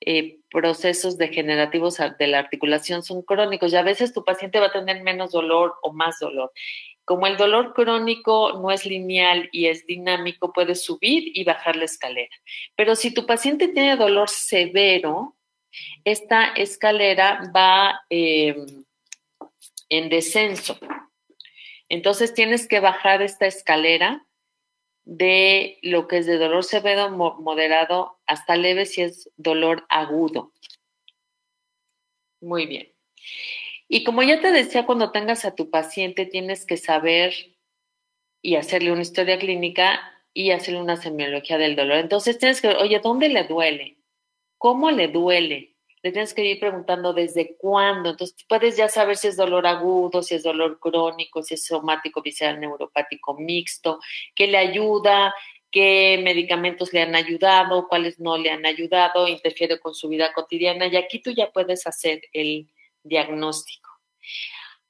eh, 0.00 0.38
procesos 0.50 1.18
degenerativos 1.18 1.98
de 2.18 2.26
la 2.26 2.38
articulación 2.38 3.02
son 3.02 3.22
crónicos 3.22 3.72
y 3.72 3.76
a 3.76 3.82
veces 3.82 4.12
tu 4.12 4.24
paciente 4.24 4.60
va 4.60 4.66
a 4.66 4.72
tener 4.72 5.02
menos 5.02 5.32
dolor 5.32 5.74
o 5.82 5.92
más 5.92 6.18
dolor. 6.20 6.52
Como 7.04 7.26
el 7.26 7.36
dolor 7.36 7.72
crónico 7.74 8.52
no 8.52 8.70
es 8.70 8.84
lineal 8.84 9.48
y 9.50 9.66
es 9.66 9.86
dinámico, 9.86 10.52
puedes 10.52 10.84
subir 10.84 11.36
y 11.36 11.42
bajar 11.44 11.74
la 11.74 11.86
escalera. 11.86 12.34
Pero 12.76 12.94
si 12.94 13.12
tu 13.12 13.26
paciente 13.26 13.68
tiene 13.68 13.96
dolor 13.96 14.28
severo, 14.28 15.36
esta 16.04 16.48
escalera 16.48 17.50
va 17.54 18.02
eh, 18.10 18.56
en 19.88 20.08
descenso. 20.10 20.78
Entonces 21.88 22.34
tienes 22.34 22.68
que 22.68 22.80
bajar 22.80 23.22
esta 23.22 23.46
escalera 23.46 24.27
de 25.08 25.78
lo 25.80 26.06
que 26.06 26.18
es 26.18 26.26
de 26.26 26.36
dolor 26.36 26.64
severo, 26.64 27.08
moderado, 27.08 28.18
hasta 28.26 28.56
leve 28.56 28.84
si 28.84 29.00
es 29.00 29.30
dolor 29.38 29.86
agudo. 29.88 30.52
Muy 32.42 32.66
bien. 32.66 32.92
Y 33.88 34.04
como 34.04 34.22
ya 34.22 34.38
te 34.42 34.52
decía, 34.52 34.84
cuando 34.84 35.10
tengas 35.10 35.46
a 35.46 35.54
tu 35.54 35.70
paciente 35.70 36.26
tienes 36.26 36.66
que 36.66 36.76
saber 36.76 37.32
y 38.42 38.56
hacerle 38.56 38.92
una 38.92 39.00
historia 39.00 39.38
clínica 39.38 39.98
y 40.34 40.50
hacerle 40.50 40.82
una 40.82 40.96
semiología 40.96 41.56
del 41.56 41.74
dolor. 41.74 41.96
Entonces 41.96 42.36
tienes 42.36 42.60
que, 42.60 42.68
oye, 42.68 43.00
¿dónde 43.02 43.30
le 43.30 43.44
duele? 43.44 43.96
¿Cómo 44.58 44.90
le 44.90 45.08
duele? 45.08 45.77
Le 46.02 46.12
tienes 46.12 46.34
que 46.34 46.44
ir 46.44 46.60
preguntando 46.60 47.12
desde 47.12 47.56
cuándo. 47.56 48.10
Entonces, 48.10 48.36
puedes 48.48 48.76
ya 48.76 48.88
saber 48.88 49.16
si 49.16 49.28
es 49.28 49.36
dolor 49.36 49.66
agudo, 49.66 50.22
si 50.22 50.34
es 50.34 50.42
dolor 50.42 50.78
crónico, 50.78 51.42
si 51.42 51.54
es 51.54 51.64
somático, 51.64 52.22
visceral, 52.22 52.60
neuropático 52.60 53.34
mixto, 53.34 54.00
qué 54.34 54.46
le 54.46 54.58
ayuda, 54.58 55.34
qué 55.70 56.20
medicamentos 56.22 56.92
le 56.92 57.02
han 57.02 57.14
ayudado, 57.14 57.88
cuáles 57.88 58.18
no 58.20 58.38
le 58.38 58.50
han 58.50 58.64
ayudado, 58.66 59.28
interfiere 59.28 59.80
con 59.80 59.94
su 59.94 60.08
vida 60.08 60.32
cotidiana. 60.32 60.86
Y 60.86 60.96
aquí 60.96 61.20
tú 61.20 61.30
ya 61.30 61.50
puedes 61.50 61.86
hacer 61.86 62.22
el 62.32 62.68
diagnóstico. 63.02 63.90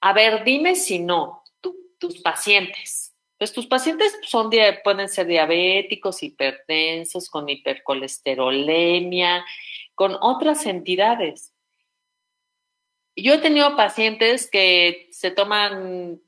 A 0.01 0.13
ver, 0.13 0.45
dime 0.45 0.77
si 0.77 0.99
no, 0.99 1.43
tus 1.99 2.21
pacientes. 2.21 3.15
Pues 3.39 3.53
tus 3.53 3.67
pacientes 3.67 4.19
son, 4.27 4.51
pueden 4.83 5.09
ser 5.09 5.27
diabéticos, 5.27 6.23
hipertensos, 6.25 7.31
con 7.31 7.49
hipercolesterolemia, 7.49 9.45
con 9.99 10.17
otras 10.21 10.65
entidades. 10.65 11.53
Yo 13.17 13.35
he 13.35 13.39
tenido 13.39 13.75
pacientes 13.75 14.49
que 14.49 15.09
se 15.11 15.33
toman 15.33 16.23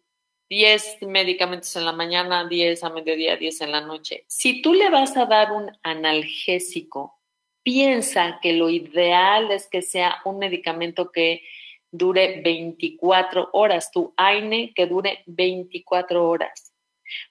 10 0.49 1.03
medicamentos 1.03 1.77
en 1.77 1.85
la 1.85 1.93
mañana, 1.93 2.49
10 2.49 2.83
a 2.83 2.91
mediodía, 2.91 3.37
10 3.37 3.61
en 3.61 3.71
la 3.71 3.81
noche. 3.81 4.25
Si 4.27 4.61
tú 4.61 4.75
le 4.75 4.91
vas 4.91 5.17
a 5.17 5.27
dar 5.27 5.53
un 5.53 5.71
analgésico, 5.85 7.21
piensa 7.63 8.41
que 8.43 8.55
lo 8.55 8.71
ideal 8.71 9.53
es 9.53 9.69
que 9.69 9.83
sea 9.83 10.17
un 10.25 10.41
medicamento 10.41 11.13
que 11.13 11.45
dure 11.93 12.41
24 12.43 13.51
horas, 13.53 13.93
tu 13.93 14.13
AINE 14.17 14.73
que 14.75 14.87
dure 14.87 15.23
24 15.27 16.29
horas 16.29 16.70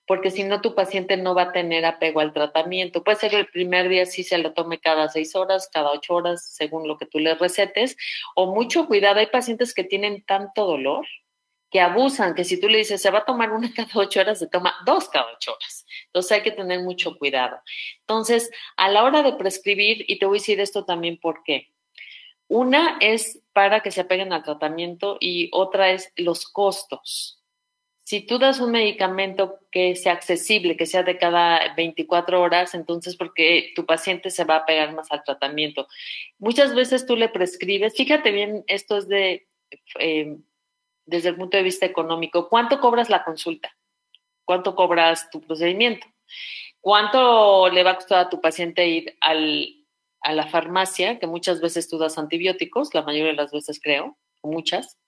porque 0.06 0.32
si 0.32 0.44
no 0.44 0.62
tu 0.62 0.76
paciente 0.76 1.18
no 1.18 1.36
va 1.36 1.44
a 1.44 1.52
tener 1.52 1.86
apego 1.86 2.20
al 2.20 2.34
tratamiento. 2.34 3.04
Puede 3.04 3.18
ser 3.18 3.36
el 3.36 3.48
primer 3.48 3.90
día 3.90 4.06
si 4.06 4.24
se 4.24 4.38
lo 4.38 4.54
tome 4.54 4.80
cada 4.80 5.10
seis 5.10 5.36
horas, 5.36 5.70
cada 5.72 5.92
ocho 5.92 6.16
horas, 6.16 6.54
según 6.54 6.88
lo 6.88 6.98
que 6.98 7.06
tú 7.06 7.20
le 7.20 7.36
recetes, 7.36 7.98
o 8.36 8.54
mucho 8.54 8.88
cuidado. 8.88 9.20
Hay 9.20 9.28
pacientes 9.28 9.74
que 9.74 9.84
tienen 9.84 10.24
tanto 10.26 10.66
dolor 10.66 11.06
que 11.72 11.82
abusan, 11.82 12.34
que 12.34 12.44
si 12.44 12.60
tú 12.60 12.68
le 12.68 12.80
dices 12.80 13.02
se 13.02 13.12
va 13.12 13.20
a 13.20 13.26
tomar 13.26 13.52
una 13.52 13.72
cada 13.76 13.92
ocho 13.96 14.20
horas, 14.20 14.40
se 14.40 14.48
toma 14.48 14.76
dos 14.86 15.10
cada 15.10 15.28
ocho 15.34 15.54
horas. 15.54 15.86
Entonces 16.08 16.32
hay 16.32 16.42
que 16.42 16.52
tener 16.52 16.82
mucho 16.82 17.18
cuidado. 17.18 17.60
Entonces, 18.02 18.50
a 18.78 18.90
la 18.90 19.04
hora 19.04 19.24
de 19.24 19.34
prescribir, 19.34 20.06
y 20.08 20.20
te 20.20 20.26
voy 20.26 20.38
a 20.38 20.42
decir 20.42 20.60
esto 20.60 20.86
también 20.86 21.20
por 21.20 21.44
qué. 21.44 21.70
Una 22.48 22.98
es 23.00 23.40
para 23.54 23.82
que 23.82 23.92
se 23.92 24.02
apeguen 24.02 24.34
al 24.34 24.44
tratamiento 24.44 25.18
y 25.20 25.50
otra 25.54 25.92
es 25.92 26.12
los 26.16 26.48
costos. 26.48 27.39
Si 28.10 28.22
tú 28.22 28.40
das 28.40 28.60
un 28.60 28.72
medicamento 28.72 29.60
que 29.70 29.96
sea 29.96 30.14
accesible, 30.14 30.76
que 30.76 30.88
sea 30.88 31.04
de 31.04 31.20
cada 31.20 31.76
24 31.76 32.42
horas, 32.42 32.74
entonces 32.74 33.16
porque 33.16 33.72
tu 33.76 33.86
paciente 33.86 34.32
se 34.32 34.46
va 34.46 34.56
a 34.56 34.66
pegar 34.66 34.96
más 34.96 35.12
al 35.12 35.24
tratamiento. 35.24 35.88
Muchas 36.40 36.74
veces 36.74 37.06
tú 37.06 37.16
le 37.16 37.30
prescribes, 37.30 37.94
fíjate 37.96 38.32
bien, 38.32 38.64
esto 38.66 38.98
es 38.98 39.08
de, 39.08 39.48
eh, 40.00 40.38
desde 41.06 41.30
el 41.30 41.36
punto 41.36 41.58
de 41.58 41.62
vista 41.62 41.86
económico, 41.86 42.50
¿cuánto 42.50 42.80
cobras 42.80 43.12
la 43.12 43.24
consulta? 43.24 43.78
¿Cuánto 44.44 44.74
cobras 44.74 45.30
tu 45.30 45.40
procedimiento? 45.42 46.08
¿Cuánto 46.82 47.70
le 47.70 47.84
va 47.84 47.92
a 47.92 47.96
costar 47.98 48.26
a 48.26 48.30
tu 48.30 48.42
paciente 48.42 48.88
ir 48.88 49.18
a 49.22 50.34
la 50.34 50.48
farmacia, 50.48 51.20
que 51.20 51.28
muchas 51.28 51.62
veces 51.62 51.88
tú 51.88 52.00
das 52.00 52.18
antibióticos, 52.18 52.92
la 52.96 53.04
mayoría 53.04 53.34
de 53.34 53.38
las 53.38 53.52
veces 53.52 53.80
creo, 53.80 54.18
o 54.42 54.52
muchas? 54.52 54.99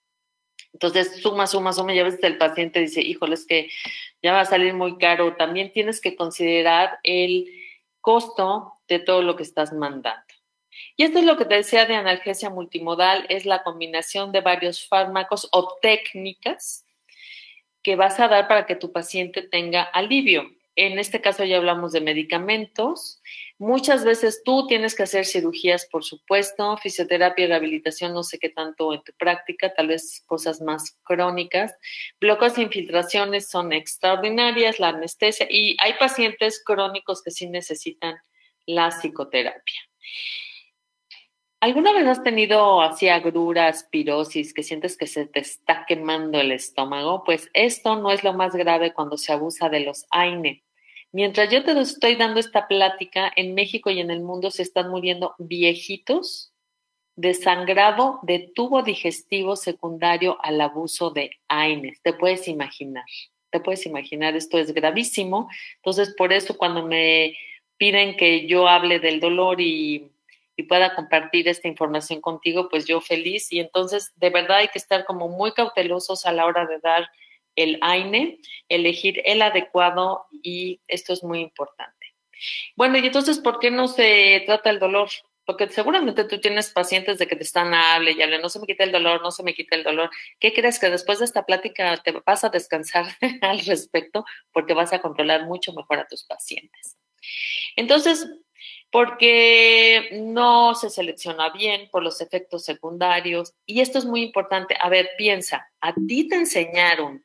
Entonces, 0.73 1.21
suma, 1.21 1.47
suma, 1.47 1.73
suma, 1.73 1.93
y 1.93 1.99
a 1.99 2.03
veces 2.03 2.23
el 2.23 2.37
paciente 2.37 2.79
dice, 2.79 3.01
híjole, 3.01 3.35
es 3.35 3.45
que 3.45 3.69
ya 4.21 4.33
va 4.33 4.41
a 4.41 4.45
salir 4.45 4.73
muy 4.73 4.97
caro. 4.97 5.35
También 5.35 5.71
tienes 5.71 6.01
que 6.01 6.15
considerar 6.15 6.99
el 7.03 7.47
costo 7.99 8.73
de 8.87 8.99
todo 8.99 9.21
lo 9.21 9.35
que 9.35 9.43
estás 9.43 9.73
mandando. 9.73 10.33
Y 10.97 11.03
esto 11.03 11.19
es 11.19 11.25
lo 11.25 11.37
que 11.37 11.45
te 11.45 11.55
decía 11.55 11.85
de 11.85 11.95
analgesia 11.95 12.49
multimodal, 12.49 13.25
es 13.29 13.45
la 13.45 13.63
combinación 13.63 14.31
de 14.31 14.41
varios 14.41 14.87
fármacos 14.87 15.47
o 15.51 15.77
técnicas 15.81 16.85
que 17.83 17.95
vas 17.95 18.19
a 18.19 18.27
dar 18.27 18.47
para 18.47 18.65
que 18.65 18.75
tu 18.75 18.91
paciente 18.91 19.41
tenga 19.41 19.81
alivio. 19.81 20.49
En 20.75 20.99
este 20.99 21.21
caso 21.21 21.43
ya 21.43 21.57
hablamos 21.57 21.91
de 21.91 22.01
medicamentos, 22.01 23.21
Muchas 23.61 24.03
veces 24.03 24.41
tú 24.43 24.65
tienes 24.65 24.95
que 24.95 25.03
hacer 25.03 25.23
cirugías, 25.23 25.85
por 25.85 26.03
supuesto, 26.03 26.75
fisioterapia 26.77 27.45
y 27.45 27.47
rehabilitación, 27.47 28.11
no 28.11 28.23
sé 28.23 28.39
qué 28.39 28.49
tanto 28.49 28.91
en 28.91 29.03
tu 29.03 29.13
práctica, 29.13 29.71
tal 29.71 29.85
vez 29.85 30.23
cosas 30.25 30.61
más 30.61 30.97
crónicas. 31.03 31.71
Bloques 32.19 32.55
de 32.55 32.63
infiltraciones 32.63 33.51
son 33.51 33.71
extraordinarias, 33.71 34.79
la 34.79 34.87
anestesia, 34.87 35.45
y 35.47 35.77
hay 35.79 35.93
pacientes 35.99 36.63
crónicos 36.65 37.21
que 37.21 37.29
sí 37.29 37.45
necesitan 37.51 38.15
la 38.65 38.89
psicoterapia. 38.89 39.81
¿Alguna 41.59 41.93
vez 41.93 42.07
has 42.07 42.23
tenido 42.23 42.81
así 42.81 43.09
agruras, 43.09 43.87
pirosis, 43.91 44.55
que 44.55 44.63
sientes 44.63 44.97
que 44.97 45.05
se 45.05 45.27
te 45.27 45.41
está 45.41 45.85
quemando 45.87 46.39
el 46.39 46.51
estómago? 46.51 47.23
Pues 47.23 47.51
esto 47.53 47.95
no 47.95 48.09
es 48.11 48.23
lo 48.23 48.33
más 48.33 48.55
grave 48.55 48.91
cuando 48.91 49.17
se 49.17 49.33
abusa 49.33 49.69
de 49.69 49.81
los 49.81 50.07
AINE. 50.09 50.63
Mientras 51.11 51.49
yo 51.49 51.63
te 51.63 51.79
estoy 51.79 52.15
dando 52.15 52.39
esta 52.39 52.67
plática, 52.67 53.31
en 53.35 53.53
México 53.53 53.89
y 53.89 53.99
en 53.99 54.11
el 54.11 54.21
mundo 54.21 54.49
se 54.49 54.63
están 54.63 54.89
muriendo 54.89 55.35
viejitos 55.37 56.53
de 57.15 57.33
sangrado 57.33 58.19
de 58.23 58.51
tubo 58.55 58.81
digestivo 58.81 59.55
secundario 59.55 60.37
al 60.41 60.61
abuso 60.61 61.11
de 61.11 61.31
AINE. 61.49 61.93
Te 62.01 62.13
puedes 62.13 62.47
imaginar, 62.47 63.03
te 63.49 63.59
puedes 63.59 63.85
imaginar, 63.85 64.35
esto 64.35 64.57
es 64.57 64.73
gravísimo. 64.73 65.49
Entonces, 65.77 66.15
por 66.17 66.31
eso 66.31 66.57
cuando 66.57 66.85
me 66.85 67.35
piden 67.77 68.15
que 68.15 68.47
yo 68.47 68.67
hable 68.67 68.99
del 68.99 69.19
dolor 69.19 69.59
y 69.59 70.11
y 70.61 70.63
pueda 70.63 70.95
compartir 70.95 71.47
esta 71.47 71.67
información 71.67 72.21
contigo, 72.21 72.69
pues 72.69 72.85
yo 72.85 73.01
feliz. 73.01 73.51
Y 73.51 73.59
entonces, 73.59 74.11
de 74.15 74.29
verdad 74.29 74.57
hay 74.57 74.67
que 74.67 74.79
estar 74.79 75.05
como 75.05 75.27
muy 75.27 75.53
cautelosos 75.53 76.25
a 76.25 76.33
la 76.33 76.45
hora 76.45 76.65
de 76.65 76.79
dar 76.79 77.09
el 77.55 77.77
AINE, 77.81 78.39
elegir 78.69 79.21
el 79.25 79.41
adecuado 79.41 80.25
y 80.43 80.79
esto 80.87 81.13
es 81.13 81.23
muy 81.23 81.39
importante. 81.39 82.07
Bueno, 82.75 82.97
y 82.97 83.05
entonces, 83.05 83.39
¿por 83.39 83.59
qué 83.59 83.71
no 83.71 83.87
se 83.87 84.43
trata 84.45 84.69
el 84.69 84.79
dolor? 84.79 85.09
Porque 85.45 85.67
seguramente 85.69 86.23
tú 86.23 86.39
tienes 86.39 86.71
pacientes 86.71 87.17
de 87.17 87.27
que 87.27 87.35
te 87.35 87.43
están 87.43 87.73
hable 87.73 88.11
y 88.11 88.21
hable, 88.21 88.39
no 88.39 88.49
se 88.49 88.59
me 88.59 88.67
quita 88.67 88.83
el 88.83 88.91
dolor, 88.91 89.21
no 89.21 89.31
se 89.31 89.43
me 89.43 89.53
quita 89.53 89.75
el 89.75 89.83
dolor. 89.83 90.09
¿Qué 90.39 90.53
crees 90.53 90.79
que 90.79 90.89
después 90.89 91.19
de 91.19 91.25
esta 91.25 91.45
plática 91.45 91.97
te 91.97 92.11
vas 92.11 92.43
a 92.43 92.49
descansar 92.49 93.05
al 93.41 93.59
respecto? 93.65 94.25
Porque 94.51 94.73
vas 94.73 94.93
a 94.93 95.01
controlar 95.01 95.45
mucho 95.45 95.73
mejor 95.73 95.99
a 95.99 96.07
tus 96.07 96.23
pacientes. 96.23 96.97
Entonces, 97.75 98.27
porque 98.91 100.09
no 100.21 100.75
se 100.75 100.89
selecciona 100.89 101.49
bien 101.49 101.89
por 101.91 102.03
los 102.03 102.21
efectos 102.21 102.65
secundarios. 102.65 103.53
Y 103.65 103.81
esto 103.81 103.97
es 103.97 104.05
muy 104.05 104.21
importante. 104.21 104.75
A 104.79 104.89
ver, 104.89 105.09
piensa, 105.17 105.71
a 105.79 105.93
ti 105.93 106.27
te 106.27 106.35
enseñaron 106.35 107.23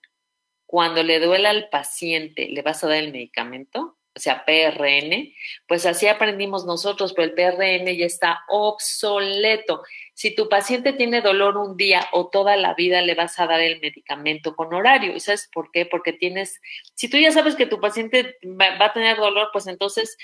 cuando 0.67 1.03
le 1.03 1.21
duele 1.21 1.49
al 1.49 1.69
paciente, 1.69 2.49
le 2.49 2.63
vas 2.63 2.83
a 2.83 2.89
dar 2.89 2.99
el 2.99 3.13
medicamento, 3.13 3.97
o 4.17 4.19
sea, 4.19 4.47
PRN, 4.47 5.35
pues 5.69 5.85
así 5.85 6.09
aprendimos 6.09 6.65
nosotros, 6.65 7.13
pero 7.13 7.29
el 7.29 7.35
PRN 7.35 7.95
ya 7.95 8.07
está 8.07 8.45
obsoleto. 8.49 9.83
Si 10.15 10.35
tu 10.35 10.49
paciente 10.49 10.95
tiene 10.95 11.21
dolor 11.21 11.59
un 11.59 11.77
día 11.77 12.09
o 12.13 12.31
toda 12.31 12.57
la 12.57 12.73
vida, 12.73 13.03
le 13.03 13.15
vas 13.15 13.39
a 13.39 13.47
dar 13.47 13.61
el 13.61 13.79
medicamento 13.79 14.57
con 14.57 14.73
horario. 14.73 15.15
¿Y 15.15 15.21
sabes 15.21 15.51
por 15.53 15.71
qué? 15.71 15.85
Porque 15.85 16.15
tienes, 16.15 16.63
si 16.95 17.11
tú 17.11 17.19
ya 17.19 17.31
sabes 17.31 17.57
que 17.57 17.67
tu 17.67 17.79
paciente 17.79 18.39
va 18.59 18.87
a 18.87 18.93
tener 18.95 19.19
dolor, 19.19 19.51
pues 19.53 19.67
entonces 19.67 20.17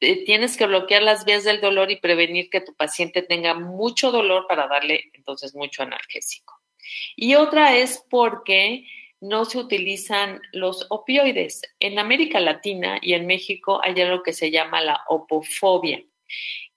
eh, 0.00 0.24
tienes 0.24 0.56
que 0.56 0.66
bloquear 0.66 1.02
las 1.02 1.26
vías 1.26 1.44
del 1.44 1.60
dolor 1.60 1.90
y 1.90 2.00
prevenir 2.00 2.48
que 2.48 2.62
tu 2.62 2.74
paciente 2.74 3.20
tenga 3.20 3.52
mucho 3.52 4.10
dolor 4.10 4.46
para 4.48 4.68
darle 4.68 5.10
entonces 5.12 5.54
mucho 5.54 5.82
analgésico. 5.82 6.58
Y 7.14 7.34
otra 7.34 7.76
es 7.76 8.02
porque 8.08 8.86
no 9.22 9.44
se 9.44 9.58
utilizan 9.58 10.42
los 10.52 10.86
opioides. 10.90 11.62
En 11.78 12.00
América 12.00 12.40
Latina 12.40 12.98
y 13.00 13.14
en 13.14 13.26
México 13.26 13.80
hay 13.82 13.98
algo 14.00 14.24
que 14.24 14.32
se 14.32 14.50
llama 14.50 14.80
la 14.80 15.00
opofobia, 15.08 16.04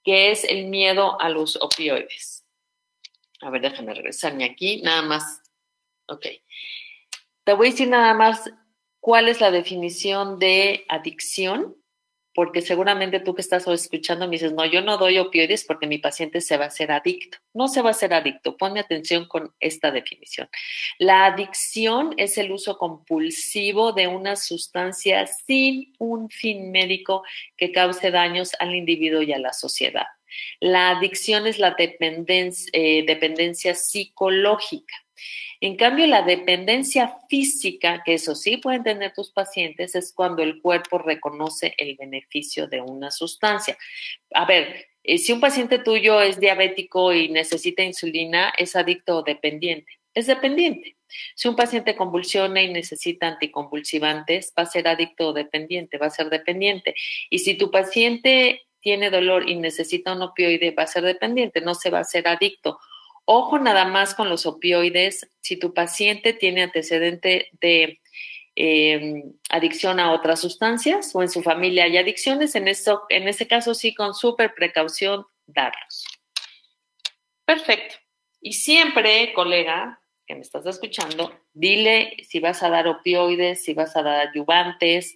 que 0.03 0.29
es 0.29 0.43
el 0.43 0.67
miedo 0.67 1.19
a 1.19 1.29
los 1.29 1.55
opioides. 1.55 2.45
A 3.41 3.49
ver, 3.49 3.61
déjame 3.61 3.95
regresarme 3.95 4.45
aquí, 4.45 4.79
nada 4.83 5.01
más. 5.01 5.41
Ok. 6.07 6.27
Te 7.43 7.53
voy 7.53 7.67
a 7.67 7.71
decir 7.71 7.87
nada 7.87 8.13
más 8.13 8.51
cuál 8.99 9.27
es 9.27 9.41
la 9.41 9.49
definición 9.49 10.37
de 10.37 10.85
adicción 10.87 11.75
porque 12.35 12.61
seguramente 12.61 13.21
tú 13.21 13.33
que 13.33 13.41
estás 13.41 13.65
escuchando 13.65 14.27
me 14.27 14.33
dices, 14.33 14.51
no, 14.51 14.65
yo 14.65 14.81
no 14.81 14.97
doy 14.97 15.17
opioides 15.19 15.63
porque 15.63 15.87
mi 15.87 15.99
paciente 15.99 16.41
se 16.41 16.57
va 16.57 16.65
a 16.65 16.67
hacer 16.67 16.91
adicto. 16.91 17.37
No 17.53 17.69
se 17.69 17.81
va 17.81 17.87
a 17.87 17.91
hacer 17.91 18.13
adicto. 18.13 18.57
Ponme 18.57 18.81
atención 18.81 19.25
con 19.25 19.55
esta 19.61 19.89
definición. 19.89 20.49
La 20.99 21.27
adicción 21.27 22.13
es 22.17 22.37
el 22.37 22.51
uso 22.51 22.77
compulsivo 22.77 23.93
de 23.93 24.07
una 24.07 24.35
sustancia 24.35 25.25
sin 25.27 25.93
un 25.97 26.29
fin 26.29 26.71
médico 26.71 27.23
que 27.55 27.71
cause 27.71 28.11
daños 28.11 28.51
al 28.59 28.75
individuo 28.75 29.21
y 29.21 29.31
a 29.31 29.39
la 29.39 29.53
sociedad. 29.53 30.05
La 30.59 30.89
adicción 30.91 31.47
es 31.47 31.59
la 31.59 31.71
dependencia, 31.71 32.69
eh, 32.73 33.03
dependencia 33.05 33.75
psicológica. 33.75 34.95
En 35.61 35.77
cambio, 35.77 36.05
la 36.05 36.21
dependencia 36.21 37.17
física, 37.29 38.03
que 38.05 38.15
eso 38.15 38.35
sí 38.35 38.57
pueden 38.57 38.83
tener 38.83 39.13
tus 39.13 39.31
pacientes, 39.31 39.95
es 39.95 40.13
cuando 40.13 40.43
el 40.43 40.61
cuerpo 40.61 40.97
reconoce 40.97 41.73
el 41.77 41.95
beneficio 41.95 42.67
de 42.67 42.81
una 42.81 43.09
sustancia. 43.09 43.77
A 44.33 44.45
ver, 44.45 44.87
eh, 45.03 45.17
si 45.17 45.31
un 45.31 45.39
paciente 45.39 45.79
tuyo 45.79 46.21
es 46.21 46.39
diabético 46.39 47.13
y 47.13 47.29
necesita 47.29 47.83
insulina, 47.83 48.53
¿es 48.57 48.75
adicto 48.75 49.17
o 49.17 49.23
dependiente? 49.23 49.91
Es 50.13 50.27
dependiente. 50.27 50.97
Si 51.35 51.47
un 51.47 51.55
paciente 51.55 51.95
convulsiona 51.95 52.61
y 52.61 52.71
necesita 52.71 53.27
anticonvulsivantes, 53.27 54.53
va 54.57 54.63
a 54.63 54.65
ser 54.65 54.87
adicto 54.87 55.29
o 55.29 55.33
dependiente, 55.33 55.97
va 55.97 56.07
a 56.07 56.09
ser 56.09 56.29
dependiente. 56.29 56.95
Y 57.29 57.39
si 57.39 57.55
tu 57.55 57.71
paciente 57.71 58.63
tiene 58.85 59.09
dolor 59.09 59.49
y 59.49 59.55
necesita 59.55 60.13
un 60.13 60.21
opioide, 60.21 60.69
va 60.69 60.83
a 60.83 60.87
ser 60.87 61.01
dependiente, 61.01 61.59
no 61.59 61.73
se 61.73 61.89
va 61.89 62.01
a 62.01 62.03
ser 62.03 62.27
adicto 62.27 62.77
Ojo 63.25 63.57
nada 63.57 63.85
más 63.85 64.13
con 64.13 64.29
los 64.29 64.45
opioides. 64.45 65.27
Si 65.41 65.57
tu 65.57 65.73
paciente 65.73 66.33
tiene 66.33 66.61
antecedente 66.61 67.49
de 67.59 67.99
em, 68.53 69.33
adicción 69.49 69.99
a 69.99 70.11
otras 70.11 70.39
sustancias 70.39 71.09
o 71.15 71.23
en 71.23 71.29
su 71.29 71.41
familia 71.41 71.85
hay 71.85 71.97
adicciones, 71.97 72.53
en, 72.53 72.67
eso, 72.67 73.01
en 73.09 73.27
ese 73.27 73.47
caso 73.47 73.73
sí, 73.73 73.95
con 73.95 74.13
súper 74.13 74.53
precaución, 74.53 75.25
darlos. 75.47 76.05
Perfecto. 77.45 77.95
Y 78.39 78.53
siempre, 78.53 79.33
colega, 79.33 79.99
que 80.25 80.35
me 80.35 80.41
estás 80.41 80.65
escuchando, 80.65 81.31
dile 81.53 82.17
si 82.27 82.39
vas 82.39 82.63
a 82.63 82.69
dar 82.69 82.87
opioides, 82.87 83.63
si 83.63 83.73
vas 83.73 83.95
a 83.95 84.01
dar 84.01 84.27
ayudantes. 84.27 85.15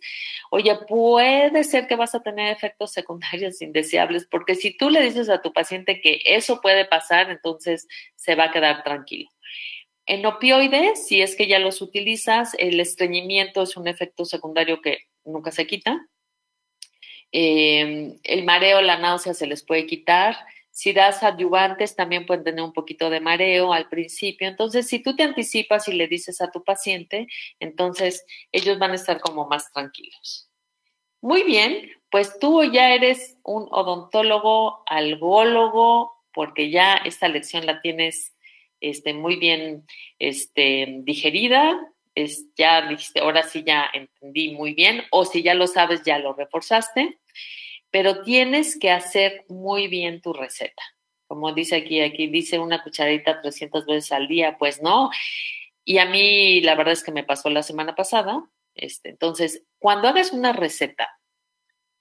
Oye, 0.51 0.75
puede 0.87 1.63
ser 1.63 1.87
que 1.87 1.95
vas 1.95 2.15
a 2.15 2.21
tener 2.21 2.51
efectos 2.55 2.91
secundarios 2.91 3.61
indeseables, 3.61 4.25
porque 4.25 4.55
si 4.55 4.75
tú 4.77 4.89
le 4.89 5.01
dices 5.01 5.29
a 5.29 5.41
tu 5.41 5.51
paciente 5.51 6.01
que 6.01 6.21
eso 6.25 6.61
puede 6.61 6.85
pasar, 6.85 7.29
entonces 7.29 7.87
se 8.15 8.35
va 8.35 8.45
a 8.45 8.51
quedar 8.51 8.83
tranquilo. 8.83 9.29
En 10.05 10.25
opioides, 10.25 11.07
si 11.07 11.21
es 11.21 11.35
que 11.35 11.47
ya 11.47 11.59
los 11.59 11.81
utilizas, 11.81 12.55
el 12.57 12.79
estreñimiento 12.79 13.61
es 13.61 13.77
un 13.77 13.87
efecto 13.87 14.25
secundario 14.25 14.81
que 14.81 15.05
nunca 15.23 15.51
se 15.51 15.67
quita. 15.67 16.07
Eh, 17.31 18.15
el 18.23 18.43
mareo, 18.43 18.81
la 18.81 18.97
náusea 18.97 19.35
se 19.35 19.45
les 19.45 19.63
puede 19.63 19.85
quitar 19.85 20.35
si 20.79 20.93
das 20.93 21.23
adyuvantes, 21.23 21.97
también 21.97 22.25
pueden 22.25 22.45
tener 22.45 22.63
un 22.63 22.71
poquito 22.71 23.09
de 23.09 23.19
mareo 23.19 23.73
al 23.73 23.89
principio. 23.89 24.47
Entonces, 24.47 24.87
si 24.87 24.99
tú 24.99 25.13
te 25.13 25.23
anticipas 25.23 25.89
y 25.89 25.91
le 25.91 26.07
dices 26.07 26.39
a 26.39 26.51
tu 26.51 26.63
paciente, 26.63 27.27
entonces 27.59 28.25
ellos 28.53 28.79
van 28.79 28.91
a 28.91 28.95
estar 28.95 29.19
como 29.19 29.45
más 29.45 29.73
tranquilos. 29.73 30.49
Muy 31.19 31.43
bien, 31.43 31.91
pues 32.09 32.39
tú 32.39 32.63
ya 32.63 32.93
eres 32.93 33.35
un 33.43 33.67
odontólogo, 33.71 34.83
algólogo, 34.85 36.13
porque 36.33 36.69
ya 36.69 36.95
esta 36.95 37.27
lección 37.27 37.65
la 37.65 37.81
tienes 37.81 38.33
este, 38.79 39.13
muy 39.13 39.35
bien 39.35 39.85
este, 40.17 40.99
digerida. 41.01 41.77
Es, 42.15 42.45
ya 42.55 42.87
dijiste, 42.87 43.19
ahora 43.19 43.43
sí 43.43 43.65
ya 43.67 43.89
entendí 43.91 44.53
muy 44.53 44.75
bien, 44.75 45.03
o 45.11 45.25
si 45.25 45.43
ya 45.43 45.55
lo 45.55 45.67
sabes, 45.67 46.03
ya 46.03 46.19
lo 46.19 46.31
reforzaste 46.31 47.19
pero 47.91 48.21
tienes 48.21 48.77
que 48.77 48.91
hacer 48.91 49.45
muy 49.49 49.87
bien 49.87 50.21
tu 50.21 50.33
receta. 50.33 50.83
Como 51.27 51.53
dice 51.53 51.75
aquí, 51.75 52.01
aquí 52.01 52.27
dice 52.27 52.59
una 52.59 52.83
cucharadita 52.83 53.41
300 53.41 53.85
veces 53.85 54.11
al 54.11 54.27
día, 54.27 54.57
pues 54.57 54.81
no. 54.81 55.11
Y 55.85 55.99
a 55.99 56.05
mí 56.05 56.61
la 56.61 56.75
verdad 56.75 56.93
es 56.93 57.03
que 57.03 57.11
me 57.11 57.23
pasó 57.23 57.49
la 57.49 57.63
semana 57.63 57.95
pasada. 57.95 58.49
Este, 58.75 59.09
entonces, 59.09 59.63
cuando 59.77 60.07
hagas 60.07 60.31
una 60.31 60.53
receta, 60.53 61.19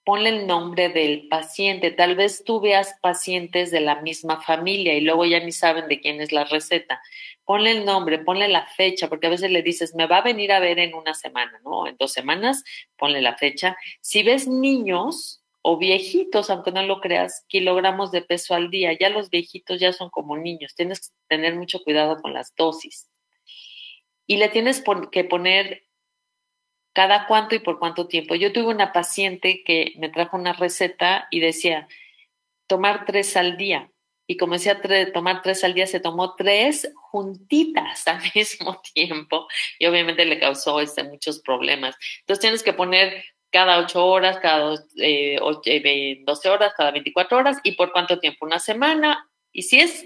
ponle 0.09 0.31
el 0.31 0.47
nombre 0.47 0.89
del 0.89 1.29
paciente. 1.29 1.91
Tal 1.91 2.17
vez 2.17 2.43
tú 2.43 2.61
veas 2.61 2.95
pacientes 3.03 3.71
de 3.71 3.81
la 3.81 4.01
misma 4.01 4.41
familia 4.41 4.95
y 4.95 5.03
luego 5.03 5.27
ya 5.27 5.39
ni 5.39 5.53
saben 5.53 5.87
de 5.87 6.01
quién 6.01 6.23
es 6.23 6.33
la 6.33 6.45
receta. 6.45 7.03
Ponle 7.45 7.73
el 7.73 7.85
nombre, 7.85 8.19
ponle 8.19 8.49
la 8.49 8.65
fecha, 8.65 9.11
porque 9.11 9.27
a 9.27 9.31
veces 9.31 9.51
le 9.51 9.61
dices, 9.61 9.95
me 9.95 10.07
va 10.07 10.19
a 10.19 10.23
venir 10.23 10.51
a 10.53 10.61
ver 10.61 10.79
en 10.79 10.95
una 10.95 11.13
semana, 11.13 11.61
¿no? 11.63 11.87
En 11.87 11.99
dos 11.99 12.11
semanas, 12.13 12.65
ponle 12.97 13.21
la 13.21 13.37
fecha. 13.37 13.77
Si 14.01 14.23
ves 14.23 14.49
niños, 14.49 15.43
o 15.71 15.77
viejitos, 15.77 16.49
aunque 16.49 16.73
no 16.73 16.83
lo 16.83 16.99
creas, 16.99 17.45
kilogramos 17.47 18.11
de 18.11 18.23
peso 18.23 18.55
al 18.55 18.71
día. 18.71 18.97
Ya 18.99 19.11
los 19.11 19.29
viejitos 19.29 19.79
ya 19.79 19.93
son 19.93 20.09
como 20.09 20.35
niños, 20.39 20.75
tienes 20.75 21.01
que 21.01 21.17
tener 21.29 21.57
mucho 21.57 21.85
cuidado 21.85 22.23
con 22.23 22.33
las 22.33 22.55
dosis. 22.57 23.11
Y 24.27 24.39
le 24.39 24.49
tienes 24.49 24.83
que 25.13 25.25
poner 25.25 25.85
cada 26.95 27.27
cuánto 27.27 27.55
y 27.55 27.59
por 27.59 27.79
cuánto 27.79 28.09
tiempo. 28.09 28.35
Yo 28.35 28.51
tuve 28.51 28.69
una 28.69 28.95
paciente 28.95 29.63
que 29.63 29.93
me 29.99 30.09
trajo 30.09 30.39
una 30.39 30.55
receta 30.55 31.29
y 31.31 31.41
decía, 31.41 31.87
tomar 32.67 33.05
tres 33.05 33.37
al 33.37 33.59
día. 33.59 33.93
Y 34.27 34.39
como 34.39 34.55
decía 34.55 34.81
tomar 35.13 35.43
tres 35.43 35.65
al 35.65 35.75
día, 35.75 35.87
se 35.87 36.01
tomó 36.01 36.35
tres 36.35 36.91
juntitas 37.11 38.09
al 38.09 38.23
mismo 38.35 38.81
tiempo 38.95 39.49
y 39.79 39.85
obviamente 39.85 40.25
le 40.25 40.41
causó 40.41 40.81
este, 40.81 41.05
muchos 41.05 41.41
problemas. 41.41 41.95
Entonces 42.21 42.41
tienes 42.41 42.63
que 42.63 42.73
poner 42.73 43.23
cada 43.51 43.79
8 43.79 44.07
horas, 44.07 44.39
cada 44.41 44.75
eh, 44.97 45.39
12 45.41 46.49
horas, 46.49 46.75
cada 46.77 46.91
24 46.91 47.39
horas 47.39 47.59
y 47.63 47.73
por 47.73 47.93
cuánto 47.93 48.19
tiempo, 48.19 48.47
una 48.47 48.59
semana 48.59 49.31
Y 49.53 49.63
si 49.63 49.81
es, 49.81 50.05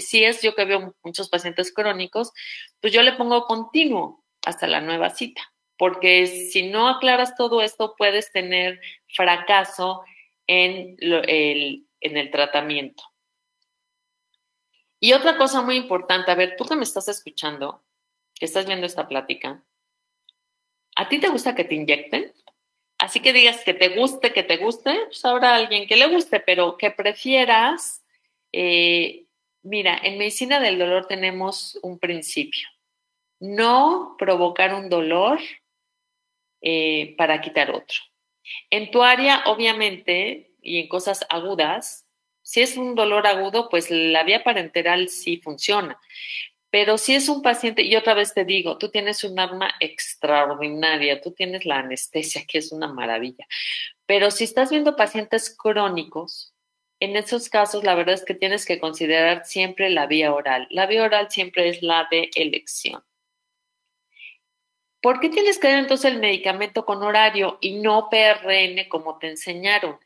si 0.00 0.24
es 0.24 0.42
yo 0.42 0.54
que 0.54 0.64
veo 0.64 0.94
muchos 1.02 1.28
pacientes 1.28 1.72
crónicos, 1.72 2.32
pues 2.80 2.92
yo 2.92 3.02
le 3.02 3.12
pongo 3.12 3.46
continuo 3.46 4.24
hasta 4.46 4.66
la 4.66 4.80
nueva 4.80 5.10
cita, 5.10 5.42
porque 5.76 6.26
si 6.26 6.70
no 6.70 6.88
aclaras 6.88 7.36
todo 7.36 7.60
esto, 7.60 7.94
puedes 7.98 8.32
tener 8.32 8.80
fracaso 9.14 10.02
en, 10.46 10.96
el, 11.00 11.86
en 12.00 12.16
el 12.16 12.30
tratamiento. 12.30 13.02
Y 15.00 15.12
otra 15.12 15.36
cosa 15.36 15.62
muy 15.62 15.76
importante, 15.76 16.30
a 16.30 16.34
ver, 16.34 16.56
tú 16.56 16.64
que 16.64 16.74
me 16.74 16.82
estás 16.82 17.08
escuchando, 17.08 17.84
que 18.34 18.46
estás 18.46 18.66
viendo 18.66 18.86
esta 18.86 19.06
plática, 19.06 19.62
¿a 20.96 21.08
ti 21.08 21.20
te 21.20 21.28
gusta 21.28 21.54
que 21.54 21.64
te 21.64 21.74
inyecten? 21.74 22.32
Así 23.08 23.20
que 23.20 23.32
digas 23.32 23.64
que 23.64 23.72
te 23.72 23.88
guste, 23.96 24.34
que 24.34 24.42
te 24.42 24.58
guste, 24.58 24.94
pues 25.06 25.24
habrá 25.24 25.54
alguien 25.54 25.86
que 25.86 25.96
le 25.96 26.08
guste, 26.08 26.40
pero 26.40 26.76
que 26.76 26.90
prefieras. 26.90 28.04
Eh, 28.52 29.24
mira, 29.62 29.98
en 30.02 30.18
medicina 30.18 30.60
del 30.60 30.78
dolor 30.78 31.06
tenemos 31.06 31.78
un 31.82 31.98
principio. 31.98 32.68
No 33.40 34.14
provocar 34.18 34.74
un 34.74 34.90
dolor 34.90 35.40
eh, 36.60 37.14
para 37.16 37.40
quitar 37.40 37.70
otro. 37.70 37.96
En 38.68 38.90
tu 38.90 39.02
área, 39.02 39.42
obviamente, 39.46 40.52
y 40.60 40.78
en 40.80 40.88
cosas 40.88 41.24
agudas, 41.30 42.06
si 42.42 42.60
es 42.60 42.76
un 42.76 42.94
dolor 42.94 43.26
agudo, 43.26 43.70
pues 43.70 43.90
la 43.90 44.22
vía 44.22 44.44
parenteral 44.44 45.08
sí 45.08 45.38
funciona. 45.38 45.98
Pero 46.70 46.98
si 46.98 47.14
es 47.14 47.28
un 47.28 47.42
paciente, 47.42 47.82
y 47.82 47.96
otra 47.96 48.14
vez 48.14 48.34
te 48.34 48.44
digo, 48.44 48.76
tú 48.76 48.90
tienes 48.90 49.24
un 49.24 49.38
arma 49.38 49.72
extraordinaria, 49.80 51.20
tú 51.20 51.32
tienes 51.32 51.64
la 51.64 51.78
anestesia, 51.78 52.44
que 52.46 52.58
es 52.58 52.72
una 52.72 52.88
maravilla. 52.88 53.46
Pero 54.06 54.30
si 54.30 54.44
estás 54.44 54.70
viendo 54.70 54.96
pacientes 54.96 55.54
crónicos, 55.56 56.54
en 57.00 57.16
esos 57.16 57.48
casos 57.48 57.84
la 57.84 57.94
verdad 57.94 58.14
es 58.14 58.24
que 58.24 58.34
tienes 58.34 58.66
que 58.66 58.80
considerar 58.80 59.46
siempre 59.46 59.88
la 59.88 60.06
vía 60.06 60.32
oral. 60.34 60.66
La 60.70 60.86
vía 60.86 61.04
oral 61.04 61.30
siempre 61.30 61.68
es 61.68 61.82
la 61.82 62.06
de 62.10 62.30
elección. 62.34 63.02
¿Por 65.00 65.20
qué 65.20 65.28
tienes 65.28 65.58
que 65.58 65.68
dar 65.68 65.78
entonces 65.78 66.12
el 66.12 66.18
medicamento 66.18 66.84
con 66.84 67.02
horario 67.02 67.58
y 67.60 67.74
no 67.74 68.08
PRN 68.10 68.88
como 68.88 69.18
te 69.18 69.28
enseñaron? 69.28 69.98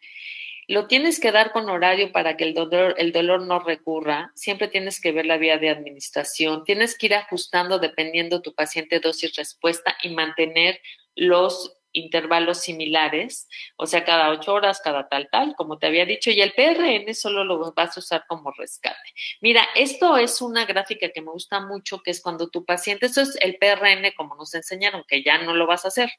Lo 0.69 0.87
tienes 0.87 1.19
que 1.21 1.33
dar 1.33 1.53
con 1.53 1.69
horario 1.69 2.13
para 2.13 2.37
que 2.37 2.45
el 2.45 2.55
dolor, 2.55 2.95
el 2.99 3.13
dolor 3.13 3.43
no 3.43 3.59
recurra. 3.59 4.31
Siempre 4.35 4.69
tienes 4.69 5.01
que 5.01 5.13
ver 5.13 5.27
la 5.27 5.37
vía 5.37 5.59
de 5.59 5.71
administración. 5.71 6.65
Tienes 6.65 6.97
que 6.97 7.07
ir 7.07 7.15
ajustando 7.15 7.79
dependiendo 7.79 8.43
tu 8.43 8.55
paciente 8.55 9.01
dosis-respuesta 9.01 9.97
y 10.03 10.11
mantener 10.11 10.81
los 11.15 11.77
intervalos 11.93 12.61
similares, 12.61 13.49
o 13.77 13.87
sea, 13.87 14.05
cada 14.05 14.31
ocho 14.31 14.55
horas, 14.55 14.81
cada 14.83 15.09
tal, 15.09 15.29
tal, 15.31 15.55
como 15.57 15.79
te 15.79 15.87
había 15.87 16.07
dicho, 16.07 16.31
y 16.31 16.41
el 16.41 16.53
PRN 16.53 17.15
solo 17.15 17.45
lo 17.45 17.73
vas 17.75 17.97
a 17.97 18.01
usar 18.01 18.25
como 18.29 18.51
rescate. 18.53 18.97
Mira, 19.41 19.67
esto 19.75 20.17
es 20.17 20.41
una 20.41 20.65
gráfica 20.65 21.11
que 21.11 21.21
me 21.21 21.31
gusta 21.31 21.61
mucho, 21.61 22.03
que 22.03 22.11
es 22.11 22.21
cuando 22.23 22.49
tu 22.49 22.65
paciente, 22.65 23.07
esto 23.07 23.21
es 23.21 23.37
el 23.41 23.57
PRN 23.57 24.13
como 24.17 24.35
nos 24.37 24.55
enseñaron, 24.55 25.05
que 25.07 25.23
ya 25.23 25.39
no 25.39 25.55
lo 25.55 25.67
vas 25.67 25.85
a 25.85 25.89
hacer 25.89 26.11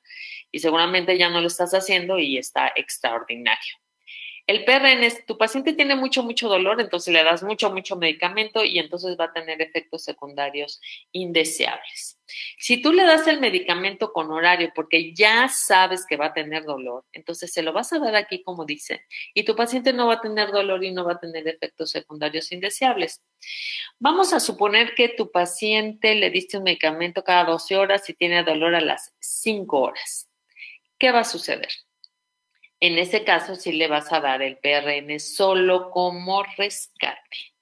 y 0.52 0.60
seguramente 0.60 1.18
ya 1.18 1.30
no 1.30 1.42
lo 1.42 1.48
estás 1.48 1.74
haciendo 1.74 2.20
y 2.20 2.38
está 2.38 2.72
extraordinario. 2.76 3.83
El 4.46 4.66
PRN 4.66 5.04
es, 5.06 5.26
tu 5.26 5.38
paciente 5.38 5.72
tiene 5.72 5.96
mucho, 5.96 6.22
mucho 6.22 6.50
dolor, 6.50 6.82
entonces 6.82 7.14
le 7.14 7.24
das 7.24 7.44
mucho, 7.44 7.72
mucho 7.72 7.96
medicamento 7.96 8.64
y 8.66 8.78
entonces 8.78 9.18
va 9.18 9.26
a 9.26 9.34
tener 9.34 9.62
efectos 9.62 10.04
secundarios 10.04 10.82
indeseables. 11.14 12.20
Si 12.58 12.82
tú 12.82 12.92
le 12.92 13.04
das 13.04 13.26
el 13.28 13.40
medicamento 13.40 14.12
con 14.12 14.32
horario 14.32 14.72
porque 14.76 15.14
ya 15.14 15.48
sabes 15.48 16.06
que 16.06 16.18
va 16.18 16.28
a 16.28 16.34
tener 16.34 16.66
dolor, 16.66 17.06
entonces 17.14 17.54
se 17.54 17.62
lo 17.62 17.72
vas 17.72 17.94
a 17.94 18.00
dar 18.00 18.16
aquí 18.16 18.44
como 18.44 18.66
dice, 18.66 19.06
y 19.34 19.44
tu 19.44 19.56
paciente 19.56 19.94
no 19.94 20.08
va 20.08 20.16
a 20.16 20.22
tener 20.22 20.52
dolor 20.52 20.84
y 20.84 20.92
no 20.92 21.06
va 21.06 21.14
a 21.14 21.20
tener 21.20 21.48
efectos 21.48 21.92
secundarios 21.92 22.52
indeseables. 22.52 23.22
Vamos 23.98 24.34
a 24.34 24.42
suponer 24.42 24.94
que 24.94 25.08
tu 25.08 25.32
paciente 25.32 26.16
le 26.16 26.30
diste 26.30 26.58
un 26.58 26.64
medicamento 26.64 27.24
cada 27.24 27.46
12 27.46 27.78
horas 27.78 28.10
y 28.10 28.14
tiene 28.14 28.44
dolor 28.44 28.76
a 28.76 28.82
las 28.82 29.14
5 29.20 29.80
horas. 29.80 30.28
¿Qué 31.00 31.12
va 31.12 31.20
a 31.20 31.26
suceder? 31.26 31.70
En 32.84 32.98
ese 32.98 33.24
caso, 33.24 33.56
sí 33.56 33.72
le 33.72 33.88
vas 33.88 34.12
a 34.12 34.20
dar 34.20 34.42
el 34.42 34.58
PRN 34.58 35.18
solo 35.18 35.90
como 35.90 36.44
rescate. 36.58 37.54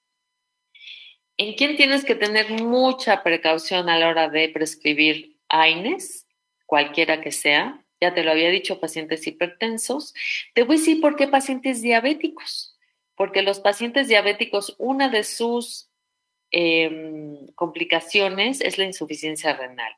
¿En 1.36 1.54
quién 1.54 1.76
tienes 1.76 2.04
que 2.04 2.16
tener 2.16 2.50
mucha 2.50 3.22
precaución 3.22 3.88
a 3.88 4.00
la 4.00 4.08
hora 4.08 4.28
de 4.28 4.48
prescribir 4.48 5.36
AINES? 5.48 6.26
Cualquiera 6.66 7.20
que 7.20 7.30
sea. 7.30 7.84
Ya 8.00 8.12
te 8.14 8.24
lo 8.24 8.32
había 8.32 8.50
dicho, 8.50 8.80
pacientes 8.80 9.24
hipertensos. 9.24 10.12
Te 10.54 10.64
voy 10.64 10.74
a 10.74 10.78
decir 10.80 11.00
por 11.00 11.14
qué 11.14 11.28
pacientes 11.28 11.82
diabéticos. 11.82 12.76
Porque 13.14 13.42
los 13.42 13.60
pacientes 13.60 14.08
diabéticos, 14.08 14.74
una 14.78 15.08
de 15.08 15.22
sus 15.22 15.88
em, 16.50 17.46
complicaciones 17.54 18.60
es 18.60 18.76
la 18.76 18.86
insuficiencia 18.86 19.52
renal. 19.52 19.94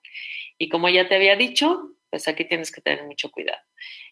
Y 0.58 0.68
como 0.68 0.90
ya 0.90 1.08
te 1.08 1.14
había 1.14 1.34
dicho, 1.34 1.93
pues 2.14 2.28
aquí 2.28 2.44
tienes 2.44 2.70
que 2.70 2.80
tener 2.80 3.02
mucho 3.06 3.28
cuidado 3.32 3.58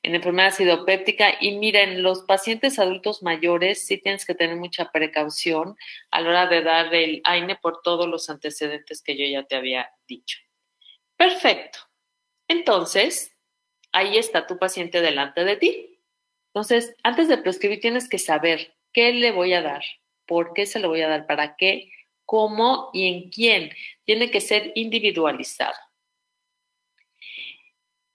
en 0.03 0.17
enfermedad 0.17 0.49
acidopéptica. 0.49 1.37
Y 1.41 1.57
miren, 1.59 2.03
los 2.03 2.25
pacientes 2.25 2.81
adultos 2.81 3.23
mayores 3.23 3.87
sí 3.87 3.97
tienes 3.97 4.27
que 4.27 4.35
tener 4.35 4.57
mucha 4.57 4.91
precaución 4.91 5.77
a 6.11 6.21
la 6.21 6.29
hora 6.29 6.47
de 6.49 6.63
dar 6.63 6.93
el 6.93 7.21
AINE 7.23 7.55
por 7.63 7.81
todos 7.81 8.09
los 8.09 8.29
antecedentes 8.29 9.03
que 9.03 9.17
yo 9.17 9.25
ya 9.25 9.47
te 9.47 9.55
había 9.55 9.89
dicho. 10.09 10.41
Perfecto. 11.17 11.79
Entonces, 12.49 13.37
ahí 13.93 14.19
está 14.19 14.49
tu 14.49 14.59
paciente 14.59 15.01
delante 15.01 15.45
de 15.45 15.55
ti. 15.55 16.01
Entonces, 16.49 16.97
antes 17.05 17.29
de 17.29 17.39
prescribir 17.39 17.79
tienes 17.79 18.09
que 18.09 18.19
saber 18.19 18.75
qué 18.93 19.13
le 19.13 19.31
voy 19.31 19.53
a 19.53 19.63
dar, 19.63 19.85
por 20.27 20.55
qué 20.55 20.67
se 20.67 20.81
lo 20.81 20.89
voy 20.89 21.03
a 21.03 21.09
dar, 21.09 21.29
para 21.29 21.55
qué, 21.55 21.93
cómo 22.25 22.91
y 22.93 23.07
en 23.07 23.31
quién. 23.31 23.71
Tiene 24.05 24.29
que 24.33 24.41
ser 24.41 24.73
individualizado. 24.75 25.77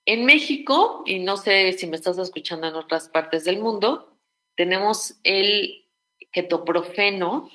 En 0.10 0.24
México, 0.24 1.04
y 1.06 1.20
no 1.20 1.36
sé 1.36 1.74
si 1.74 1.86
me 1.86 1.98
estás 1.98 2.18
escuchando 2.18 2.66
en 2.66 2.76
otras 2.76 3.10
partes 3.10 3.44
del 3.44 3.60
mundo, 3.60 4.18
tenemos 4.56 5.20
el 5.26 5.86
ketoprofeno, 6.32 7.50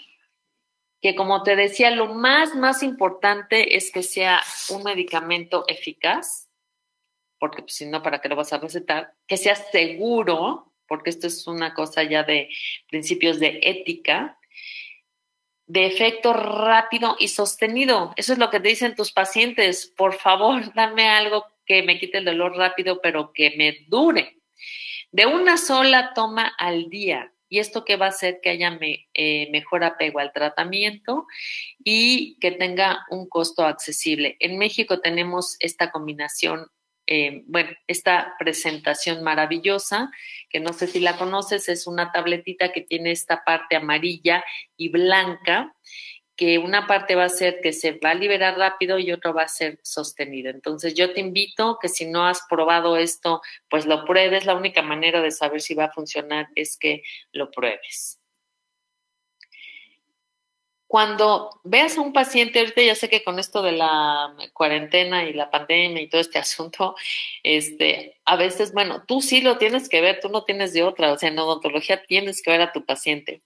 que 1.00 1.14
como 1.14 1.42
te 1.44 1.56
decía, 1.56 1.90
lo 1.90 2.12
más, 2.12 2.54
más 2.54 2.82
importante 2.82 3.74
es 3.74 3.90
que 3.90 4.02
sea 4.02 4.42
un 4.68 4.82
medicamento 4.82 5.64
eficaz, 5.66 6.50
porque 7.38 7.62
pues, 7.62 7.74
si 7.74 7.86
no, 7.86 8.02
¿para 8.02 8.20
qué 8.20 8.28
lo 8.28 8.36
vas 8.36 8.52
a 8.52 8.58
recetar? 8.58 9.14
Que 9.26 9.38
sea 9.38 9.56
seguro, 9.56 10.74
porque 10.86 11.08
esto 11.08 11.28
es 11.28 11.46
una 11.46 11.72
cosa 11.72 12.02
ya 12.02 12.22
de 12.22 12.50
principios 12.86 13.40
de 13.40 13.60
ética, 13.62 14.38
de 15.66 15.86
efecto 15.86 16.34
rápido 16.34 17.16
y 17.18 17.28
sostenido. 17.28 18.12
Eso 18.16 18.34
es 18.34 18.38
lo 18.38 18.50
que 18.50 18.60
te 18.60 18.68
dicen 18.68 18.94
tus 18.94 19.10
pacientes. 19.10 19.86
Por 19.96 20.12
favor, 20.12 20.70
dame 20.74 21.08
algo 21.08 21.46
que 21.72 21.82
me 21.82 21.98
quite 21.98 22.18
el 22.18 22.26
dolor 22.26 22.54
rápido, 22.54 23.00
pero 23.00 23.32
que 23.32 23.54
me 23.56 23.86
dure. 23.88 24.36
De 25.10 25.24
una 25.24 25.56
sola 25.56 26.12
toma 26.14 26.52
al 26.58 26.90
día. 26.90 27.32
Y 27.48 27.60
esto 27.60 27.84
que 27.86 27.96
va 27.96 28.06
a 28.06 28.10
hacer 28.10 28.40
que 28.42 28.50
haya 28.50 28.78
eh, 28.80 29.48
mejor 29.50 29.82
apego 29.82 30.18
al 30.18 30.34
tratamiento 30.34 31.26
y 31.82 32.38
que 32.40 32.50
tenga 32.50 33.06
un 33.08 33.26
costo 33.26 33.64
accesible. 33.64 34.36
En 34.38 34.58
México 34.58 35.00
tenemos 35.00 35.56
esta 35.60 35.90
combinación, 35.90 36.66
eh, 37.06 37.42
bueno, 37.46 37.70
esta 37.86 38.34
presentación 38.38 39.22
maravillosa, 39.22 40.10
que 40.50 40.60
no 40.60 40.74
sé 40.74 40.86
si 40.86 41.00
la 41.00 41.16
conoces, 41.16 41.70
es 41.70 41.86
una 41.86 42.12
tabletita 42.12 42.72
que 42.72 42.82
tiene 42.82 43.12
esta 43.12 43.44
parte 43.44 43.76
amarilla 43.76 44.44
y 44.76 44.90
blanca 44.90 45.74
que 46.42 46.58
una 46.58 46.88
parte 46.88 47.14
va 47.14 47.26
a 47.26 47.28
ser 47.28 47.60
que 47.60 47.72
se 47.72 47.92
va 48.04 48.10
a 48.10 48.14
liberar 48.14 48.58
rápido 48.58 48.98
y 48.98 49.12
otra 49.12 49.30
va 49.30 49.44
a 49.44 49.48
ser 49.48 49.78
sostenido. 49.84 50.50
Entonces 50.50 50.92
yo 50.92 51.12
te 51.12 51.20
invito 51.20 51.78
que 51.80 51.88
si 51.88 52.04
no 52.04 52.26
has 52.26 52.42
probado 52.50 52.96
esto, 52.96 53.40
pues 53.70 53.86
lo 53.86 54.04
pruebes. 54.04 54.44
La 54.44 54.56
única 54.56 54.82
manera 54.82 55.20
de 55.20 55.30
saber 55.30 55.60
si 55.60 55.74
va 55.74 55.84
a 55.84 55.92
funcionar 55.92 56.48
es 56.56 56.76
que 56.76 57.04
lo 57.30 57.52
pruebes. 57.52 58.18
Cuando 60.88 61.60
veas 61.62 61.96
a 61.96 62.00
un 62.00 62.12
paciente, 62.12 62.58
ahorita 62.58 62.82
ya 62.82 62.96
sé 62.96 63.08
que 63.08 63.22
con 63.22 63.38
esto 63.38 63.62
de 63.62 63.72
la 63.72 64.34
cuarentena 64.52 65.22
y 65.22 65.34
la 65.34 65.48
pandemia 65.48 66.02
y 66.02 66.08
todo 66.08 66.20
este 66.20 66.40
asunto, 66.40 66.96
este, 67.44 68.20
a 68.24 68.34
veces, 68.34 68.72
bueno, 68.72 69.04
tú 69.06 69.20
sí 69.20 69.42
lo 69.42 69.58
tienes 69.58 69.88
que 69.88 70.00
ver, 70.00 70.18
tú 70.20 70.28
no 70.28 70.42
tienes 70.42 70.72
de 70.72 70.82
otra, 70.82 71.12
o 71.12 71.18
sea, 71.18 71.28
en 71.28 71.38
odontología 71.38 72.02
tienes 72.02 72.42
que 72.42 72.50
ver 72.50 72.62
a 72.62 72.72
tu 72.72 72.84
paciente 72.84 73.42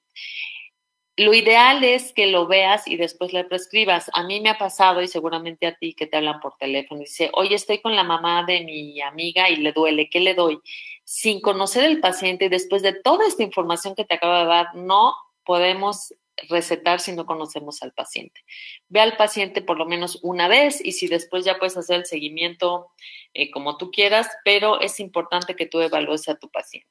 lo 1.16 1.32
ideal 1.32 1.82
es 1.82 2.12
que 2.12 2.26
lo 2.26 2.46
veas 2.46 2.86
y 2.86 2.96
después 2.96 3.32
le 3.32 3.44
prescribas. 3.44 4.10
A 4.12 4.22
mí 4.24 4.40
me 4.40 4.50
ha 4.50 4.58
pasado 4.58 5.00
y 5.00 5.08
seguramente 5.08 5.66
a 5.66 5.74
ti 5.74 5.94
que 5.94 6.06
te 6.06 6.18
hablan 6.18 6.40
por 6.40 6.56
teléfono 6.58 7.00
y 7.00 7.04
dice, 7.04 7.30
oye, 7.32 7.54
estoy 7.54 7.80
con 7.80 7.96
la 7.96 8.04
mamá 8.04 8.44
de 8.44 8.62
mi 8.62 9.00
amiga 9.00 9.48
y 9.48 9.56
le 9.56 9.72
duele, 9.72 10.10
¿qué 10.10 10.20
le 10.20 10.34
doy? 10.34 10.60
Sin 11.04 11.40
conocer 11.40 11.84
el 11.84 12.00
paciente 12.00 12.50
después 12.50 12.82
de 12.82 12.92
toda 12.92 13.26
esta 13.26 13.42
información 13.42 13.94
que 13.94 14.04
te 14.04 14.14
acabo 14.14 14.34
de 14.34 14.44
dar, 14.44 14.74
no 14.74 15.14
podemos 15.44 16.12
recetar 16.50 17.00
si 17.00 17.12
no 17.12 17.24
conocemos 17.24 17.82
al 17.82 17.92
paciente. 17.92 18.42
Ve 18.88 19.00
al 19.00 19.16
paciente 19.16 19.62
por 19.62 19.78
lo 19.78 19.86
menos 19.86 20.18
una 20.22 20.48
vez 20.48 20.84
y 20.84 20.92
si 20.92 21.08
después 21.08 21.46
ya 21.46 21.58
puedes 21.58 21.78
hacer 21.78 21.96
el 21.96 22.04
seguimiento 22.04 22.88
eh, 23.32 23.50
como 23.50 23.78
tú 23.78 23.90
quieras, 23.90 24.28
pero 24.44 24.80
es 24.82 25.00
importante 25.00 25.56
que 25.56 25.64
tú 25.64 25.80
evalúes 25.80 26.28
a 26.28 26.34
tu 26.34 26.50
paciente. 26.50 26.90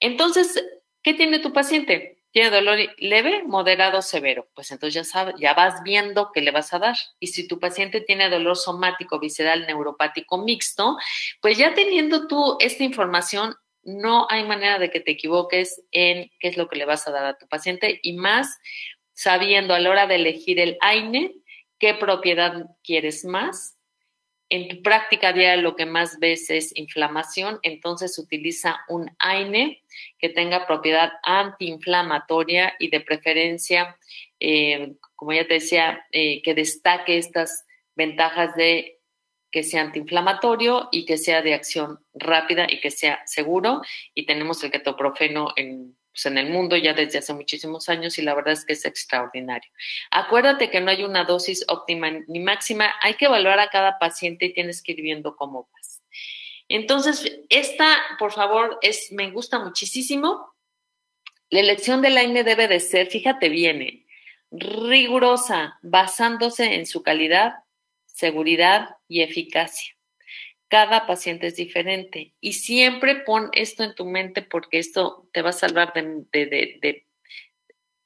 Entonces, 0.00 0.60
¿qué 1.02 1.14
tiene 1.14 1.38
tu 1.38 1.52
paciente? 1.52 2.23
Tiene 2.34 2.50
dolor 2.50 2.80
leve, 2.98 3.44
moderado, 3.44 4.02
severo. 4.02 4.48
Pues 4.56 4.72
entonces 4.72 4.94
ya 4.94 5.04
sabes, 5.04 5.36
ya 5.38 5.54
vas 5.54 5.84
viendo 5.84 6.32
qué 6.34 6.40
le 6.40 6.50
vas 6.50 6.74
a 6.74 6.80
dar. 6.80 6.96
Y 7.20 7.28
si 7.28 7.46
tu 7.46 7.60
paciente 7.60 8.00
tiene 8.00 8.28
dolor 8.28 8.56
somático, 8.56 9.20
visceral, 9.20 9.68
neuropático 9.68 10.38
mixto, 10.38 10.96
pues 11.40 11.58
ya 11.58 11.74
teniendo 11.74 12.26
tú 12.26 12.56
esta 12.58 12.82
información, 12.82 13.54
no 13.84 14.26
hay 14.30 14.42
manera 14.42 14.80
de 14.80 14.90
que 14.90 14.98
te 14.98 15.12
equivoques 15.12 15.80
en 15.92 16.28
qué 16.40 16.48
es 16.48 16.56
lo 16.56 16.68
que 16.68 16.76
le 16.76 16.86
vas 16.86 17.06
a 17.06 17.12
dar 17.12 17.24
a 17.24 17.38
tu 17.38 17.46
paciente 17.46 18.00
y 18.02 18.14
más 18.14 18.58
sabiendo 19.12 19.72
a 19.72 19.78
la 19.78 19.90
hora 19.90 20.08
de 20.08 20.16
elegir 20.16 20.58
el 20.58 20.76
AINE 20.80 21.36
qué 21.78 21.94
propiedad 21.94 22.66
quieres 22.82 23.24
más. 23.24 23.73
En 24.50 24.68
tu 24.68 24.82
práctica 24.82 25.32
diaria 25.32 25.56
lo 25.56 25.74
que 25.74 25.86
más 25.86 26.18
ves 26.20 26.50
es 26.50 26.76
inflamación, 26.76 27.58
entonces 27.62 28.18
utiliza 28.18 28.80
un 28.88 29.10
AINE 29.18 29.82
que 30.18 30.28
tenga 30.28 30.66
propiedad 30.66 31.12
antiinflamatoria 31.22 32.74
y 32.78 32.90
de 32.90 33.00
preferencia, 33.00 33.96
eh, 34.38 34.94
como 35.16 35.32
ya 35.32 35.46
te 35.46 35.54
decía, 35.54 36.04
eh, 36.12 36.42
que 36.42 36.54
destaque 36.54 37.16
estas 37.16 37.64
ventajas 37.96 38.54
de 38.54 39.00
que 39.50 39.62
sea 39.62 39.82
antiinflamatorio 39.82 40.88
y 40.90 41.04
que 41.06 41.16
sea 41.16 41.40
de 41.40 41.54
acción 41.54 42.04
rápida 42.12 42.66
y 42.68 42.80
que 42.80 42.90
sea 42.90 43.22
seguro. 43.24 43.82
Y 44.12 44.26
tenemos 44.26 44.62
el 44.64 44.72
ketoprofeno 44.72 45.52
en 45.56 45.96
pues, 46.14 46.26
en 46.26 46.38
el 46.38 46.48
mundo 46.50 46.76
ya 46.76 46.94
desde 46.94 47.18
hace 47.18 47.34
muchísimos 47.34 47.88
años 47.88 48.18
y 48.18 48.22
la 48.22 48.36
verdad 48.36 48.52
es 48.52 48.64
que 48.64 48.74
es 48.74 48.84
extraordinario. 48.84 49.68
Acuérdate 50.12 50.70
que 50.70 50.80
no 50.80 50.92
hay 50.92 51.02
una 51.02 51.24
dosis 51.24 51.64
óptima 51.66 52.08
ni 52.28 52.38
máxima, 52.38 52.94
hay 53.02 53.14
que 53.14 53.24
evaluar 53.24 53.58
a 53.58 53.68
cada 53.68 53.98
paciente 53.98 54.46
y 54.46 54.54
tienes 54.54 54.80
que 54.80 54.92
ir 54.92 55.02
viendo 55.02 55.34
cómo 55.34 55.68
vas. 55.72 56.02
Entonces, 56.68 57.40
esta, 57.48 57.98
por 58.20 58.30
favor, 58.30 58.78
es, 58.80 59.10
me 59.10 59.32
gusta 59.32 59.58
muchísimo. 59.58 60.54
La 61.50 61.58
elección 61.58 62.00
del 62.00 62.16
AINE 62.16 62.44
debe 62.44 62.68
de 62.68 62.78
ser, 62.78 63.08
fíjate 63.08 63.48
bien, 63.48 63.82
¿eh? 63.82 64.06
rigurosa, 64.52 65.80
basándose 65.82 66.74
en 66.74 66.86
su 66.86 67.02
calidad, 67.02 67.54
seguridad 68.06 68.96
y 69.08 69.22
eficacia 69.22 69.93
cada 70.74 71.06
paciente 71.06 71.46
es 71.46 71.54
diferente 71.54 72.34
y 72.40 72.54
siempre 72.54 73.14
pon 73.14 73.48
esto 73.52 73.84
en 73.84 73.94
tu 73.94 74.06
mente 74.06 74.42
porque 74.42 74.80
esto 74.80 75.28
te 75.32 75.40
va 75.40 75.50
a 75.50 75.52
salvar 75.52 75.92
de, 75.92 77.06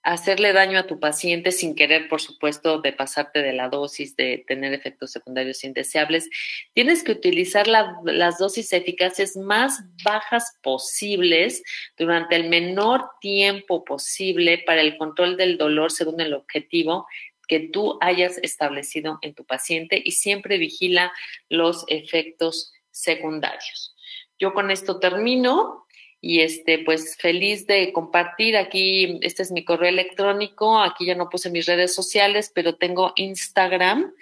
hacerle 0.02 0.52
daño 0.52 0.78
a 0.78 0.86
tu 0.86 1.00
paciente 1.00 1.50
sin 1.50 1.74
querer, 1.74 2.10
por 2.10 2.20
supuesto, 2.20 2.82
de 2.82 2.92
pasarte 2.92 3.40
de 3.40 3.54
la 3.54 3.70
dosis, 3.70 4.16
de 4.16 4.44
tener 4.46 4.74
efectos 4.74 5.12
secundarios 5.12 5.64
indeseables. 5.64 6.28
Tienes 6.74 7.02
que 7.02 7.12
utilizar 7.12 7.66
las 7.68 8.36
dosis 8.36 8.70
eficaces 8.74 9.34
más 9.38 9.80
bajas 10.04 10.58
posibles 10.62 11.62
durante 11.96 12.36
el 12.36 12.50
menor 12.50 13.08
tiempo 13.22 13.82
posible 13.82 14.62
para 14.66 14.82
el 14.82 14.98
control 14.98 15.38
del 15.38 15.56
dolor 15.56 15.90
según 15.90 16.20
el 16.20 16.34
objetivo 16.34 17.06
que 17.48 17.60
tú 17.60 17.98
hayas 18.00 18.38
establecido 18.38 19.18
en 19.22 19.34
tu 19.34 19.44
paciente 19.44 20.00
y 20.04 20.12
siempre 20.12 20.58
vigila 20.58 21.12
los 21.48 21.84
efectos 21.88 22.72
secundarios. 22.90 23.96
Yo 24.38 24.54
con 24.54 24.70
esto 24.70 25.00
termino 25.00 25.86
y 26.20 26.40
este 26.40 26.80
pues 26.80 27.16
feliz 27.16 27.66
de 27.66 27.92
compartir 27.92 28.56
aquí 28.56 29.18
este 29.22 29.42
es 29.42 29.50
mi 29.50 29.64
correo 29.64 29.88
electrónico, 29.88 30.80
aquí 30.80 31.06
ya 31.06 31.14
no 31.14 31.28
puse 31.28 31.50
mis 31.50 31.66
redes 31.66 31.94
sociales, 31.94 32.52
pero 32.54 32.76
tengo 32.76 33.12
Instagram 33.16 34.12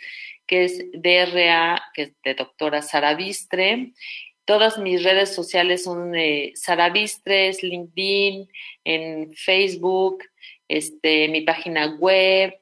que 0.46 0.64
es 0.64 0.84
DRA, 0.92 1.82
que 1.92 2.02
es 2.02 2.12
de 2.22 2.34
doctora 2.34 2.82
Sara 2.82 3.14
Bistre. 3.14 3.92
Todas 4.44 4.78
mis 4.78 5.02
redes 5.02 5.34
sociales 5.34 5.82
son 5.82 6.12
de 6.12 6.52
Sara 6.54 6.90
Bistres, 6.90 7.64
LinkedIn, 7.64 8.48
en 8.84 9.32
Facebook, 9.32 10.22
este, 10.68 11.28
mi 11.28 11.40
página 11.40 11.96
web, 11.96 12.54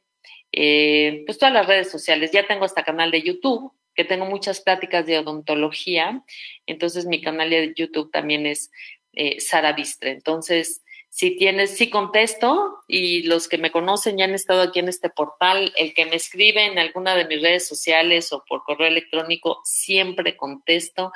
eh, 0.57 1.25
pues 1.27 1.39
todas 1.39 1.53
las 1.53 1.67
redes 1.67 1.91
sociales. 1.91 2.31
Ya 2.33 2.47
tengo 2.47 2.65
hasta 2.65 2.85
canal 2.85 3.11
de 3.11 3.23
YouTube, 3.23 3.73
que 3.95 4.05
tengo 4.05 4.25
muchas 4.27 4.61
pláticas 4.61 5.05
de 5.07 5.19
odontología. 5.19 6.23
Entonces 6.67 7.07
mi 7.07 7.21
canal 7.21 7.51
de 7.51 7.75
YouTube 7.77 8.11
también 8.13 8.47
es 8.47 8.71
eh, 9.13 9.41
Sara 9.41 9.73
Bistre. 9.73 10.13
Entonces, 10.13 10.83
si 11.09 11.37
tienes, 11.37 11.77
sí 11.77 11.91
contesto 11.91 12.83
y 12.89 13.23
los 13.25 13.49
que 13.49 13.59
me 13.59 13.73
conocen 13.73 14.17
ya 14.17 14.25
han 14.25 14.35
estado 14.35 14.63
aquí 14.63 14.79
en 14.79 14.89
este 14.89 15.11
portal, 15.11 15.73
el 15.77 15.93
que 15.93 16.07
me 16.07 16.17
escribe 16.17 16.65
en 16.65 16.79
alguna 16.79 17.17
de 17.17 17.27
mis 17.27 17.43
redes 17.43 17.67
sociales 17.67 18.33
o 18.33 18.45
por 18.49 18.63
correo 18.65 18.89
electrónico, 18.89 19.61
siempre 19.65 20.37
contesto. 20.37 21.13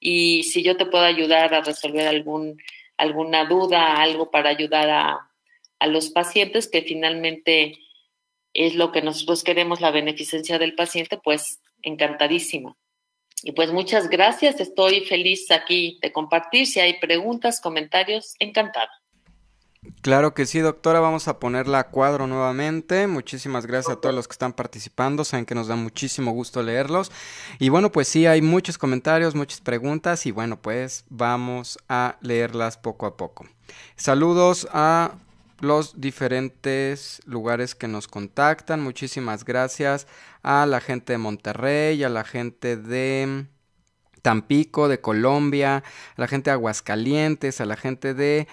Y 0.00 0.44
si 0.44 0.62
yo 0.62 0.76
te 0.76 0.86
puedo 0.86 1.04
ayudar 1.04 1.52
a 1.54 1.62
resolver 1.62 2.06
algún, 2.06 2.58
alguna 2.96 3.44
duda, 3.44 4.00
algo 4.00 4.30
para 4.30 4.50
ayudar 4.50 4.88
a, 4.90 5.30
a 5.78 5.86
los 5.86 6.10
pacientes 6.10 6.68
que 6.68 6.82
finalmente 6.82 7.78
es 8.66 8.74
lo 8.74 8.92
que 8.92 9.02
nosotros 9.02 9.44
queremos, 9.44 9.80
la 9.80 9.90
beneficencia 9.90 10.58
del 10.58 10.74
paciente, 10.74 11.18
pues 11.22 11.60
encantadísima. 11.82 12.76
Y 13.42 13.52
pues 13.52 13.72
muchas 13.72 14.08
gracias, 14.08 14.60
estoy 14.60 15.02
feliz 15.02 15.50
aquí 15.50 15.98
de 16.02 16.12
compartir. 16.12 16.66
Si 16.66 16.80
hay 16.80 16.98
preguntas, 16.98 17.60
comentarios, 17.60 18.34
encantado. 18.40 18.88
Claro 20.02 20.34
que 20.34 20.44
sí, 20.44 20.58
doctora, 20.58 21.00
vamos 21.00 21.28
a 21.28 21.38
ponerla 21.38 21.78
a 21.78 21.88
cuadro 21.90 22.26
nuevamente. 22.26 23.06
Muchísimas 23.06 23.64
gracias 23.64 23.96
a 23.96 24.00
todos 24.00 24.14
los 24.14 24.26
que 24.26 24.32
están 24.32 24.52
participando, 24.52 25.24
saben 25.24 25.46
que 25.46 25.54
nos 25.54 25.68
da 25.68 25.76
muchísimo 25.76 26.32
gusto 26.32 26.62
leerlos. 26.62 27.12
Y 27.58 27.68
bueno, 27.68 27.92
pues 27.92 28.08
sí, 28.08 28.26
hay 28.26 28.42
muchos 28.42 28.76
comentarios, 28.76 29.34
muchas 29.34 29.60
preguntas 29.60 30.26
y 30.26 30.32
bueno, 30.32 30.60
pues 30.60 31.04
vamos 31.08 31.78
a 31.88 32.16
leerlas 32.20 32.76
poco 32.76 33.06
a 33.06 33.16
poco. 33.16 33.46
Saludos 33.96 34.68
a 34.72 35.14
los 35.60 36.00
diferentes 36.00 37.20
lugares 37.26 37.74
que 37.74 37.88
nos 37.88 38.08
contactan. 38.08 38.80
Muchísimas 38.80 39.44
gracias 39.44 40.06
a 40.42 40.66
la 40.66 40.80
gente 40.80 41.14
de 41.14 41.18
Monterrey, 41.18 42.02
a 42.04 42.08
la 42.08 42.24
gente 42.24 42.76
de 42.76 43.46
Tampico, 44.22 44.88
de 44.88 45.00
Colombia, 45.00 45.78
a 45.78 46.20
la 46.20 46.28
gente 46.28 46.50
de 46.50 46.54
Aguascalientes, 46.54 47.60
a 47.60 47.66
la 47.66 47.76
gente 47.76 48.14
de 48.14 48.46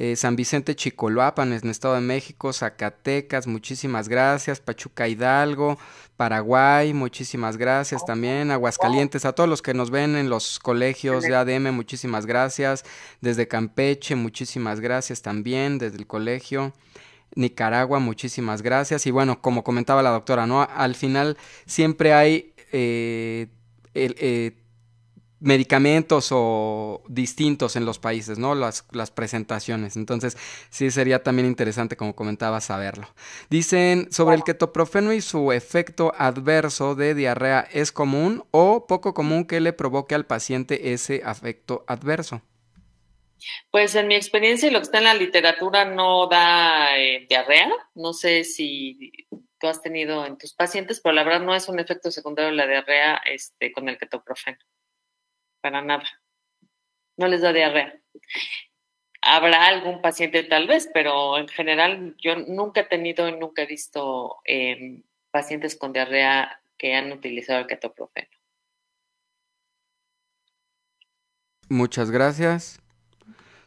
eh, 0.00 0.14
San 0.14 0.36
Vicente 0.36 0.76
Chicoloapan 0.76 1.52
en 1.52 1.60
el 1.64 1.70
Estado 1.70 1.96
de 1.96 2.00
México, 2.00 2.52
Zacatecas, 2.52 3.48
muchísimas 3.48 4.08
gracias, 4.08 4.60
Pachuca 4.60 5.08
Hidalgo, 5.08 5.76
Paraguay, 6.16 6.94
muchísimas 6.94 7.56
gracias 7.56 8.04
también, 8.06 8.52
Aguascalientes, 8.52 9.24
a 9.24 9.32
todos 9.32 9.50
los 9.50 9.60
que 9.60 9.74
nos 9.74 9.90
ven 9.90 10.14
en 10.14 10.30
los 10.30 10.60
colegios 10.60 11.24
de 11.24 11.34
ADM, 11.34 11.72
muchísimas 11.74 12.26
gracias, 12.26 12.84
desde 13.20 13.48
Campeche, 13.48 14.14
muchísimas 14.14 14.78
gracias 14.78 15.20
también, 15.20 15.78
desde 15.78 15.98
el 15.98 16.06
colegio. 16.06 16.72
Nicaragua, 17.34 17.98
muchísimas 17.98 18.62
gracias. 18.62 19.06
Y 19.06 19.10
bueno, 19.10 19.42
como 19.42 19.62
comentaba 19.62 20.02
la 20.02 20.10
doctora, 20.10 20.46
¿no? 20.46 20.62
Al 20.62 20.94
final 20.94 21.36
siempre 21.66 22.14
hay 22.14 22.54
eh, 22.72 23.48
el, 23.94 24.16
eh, 24.18 24.56
medicamentos 25.40 26.28
o 26.32 27.02
distintos 27.08 27.76
en 27.76 27.84
los 27.84 27.98
países, 27.98 28.38
¿no? 28.38 28.54
Las, 28.54 28.84
las, 28.92 29.10
presentaciones. 29.10 29.96
Entonces, 29.96 30.36
sí 30.70 30.90
sería 30.90 31.22
también 31.22 31.46
interesante, 31.46 31.96
como 31.96 32.14
comentaba, 32.14 32.60
saberlo. 32.60 33.08
Dicen, 33.48 34.10
sobre 34.12 34.36
el 34.36 34.44
ketoprofeno 34.44 35.12
y 35.12 35.20
su 35.20 35.52
efecto 35.52 36.12
adverso 36.16 36.94
de 36.94 37.14
diarrea, 37.14 37.68
¿es 37.72 37.92
común 37.92 38.44
o 38.50 38.86
poco 38.86 39.14
común 39.14 39.46
que 39.46 39.60
le 39.60 39.72
provoque 39.72 40.14
al 40.14 40.26
paciente 40.26 40.92
ese 40.92 41.22
efecto 41.24 41.84
adverso? 41.86 42.42
Pues 43.70 43.94
en 43.94 44.08
mi 44.08 44.16
experiencia 44.16 44.68
y 44.68 44.72
lo 44.72 44.80
que 44.80 44.84
está 44.84 44.98
en 44.98 45.04
la 45.04 45.14
literatura 45.14 45.84
no 45.84 46.26
da 46.26 46.98
eh, 46.98 47.26
diarrea. 47.28 47.70
No 47.94 48.12
sé 48.12 48.42
si 48.42 49.12
tú 49.60 49.68
has 49.68 49.80
tenido 49.80 50.26
en 50.26 50.36
tus 50.38 50.54
pacientes, 50.54 51.00
pero 51.00 51.14
la 51.14 51.22
verdad 51.22 51.40
no 51.40 51.54
es 51.54 51.68
un 51.68 51.78
efecto 51.78 52.10
secundario 52.10 52.50
la 52.50 52.66
diarrea 52.66 53.20
este, 53.24 53.70
con 53.70 53.88
el 53.88 53.96
ketoprofeno 53.98 54.58
para 55.60 55.82
nada. 55.82 56.04
No 57.16 57.26
les 57.28 57.40
da 57.40 57.52
diarrea. 57.52 58.00
Habrá 59.20 59.66
algún 59.66 60.00
paciente 60.00 60.44
tal 60.44 60.66
vez, 60.68 60.88
pero 60.92 61.38
en 61.38 61.48
general 61.48 62.14
yo 62.18 62.36
nunca 62.36 62.82
he 62.82 62.84
tenido, 62.84 63.30
nunca 63.32 63.62
he 63.62 63.66
visto 63.66 64.36
em, 64.44 65.02
pacientes 65.30 65.76
con 65.76 65.92
diarrea 65.92 66.60
que 66.76 66.94
han 66.94 67.12
utilizado 67.12 67.60
el 67.60 67.66
ketoprofeno. 67.66 68.28
Muchas 71.68 72.10
gracias. 72.10 72.80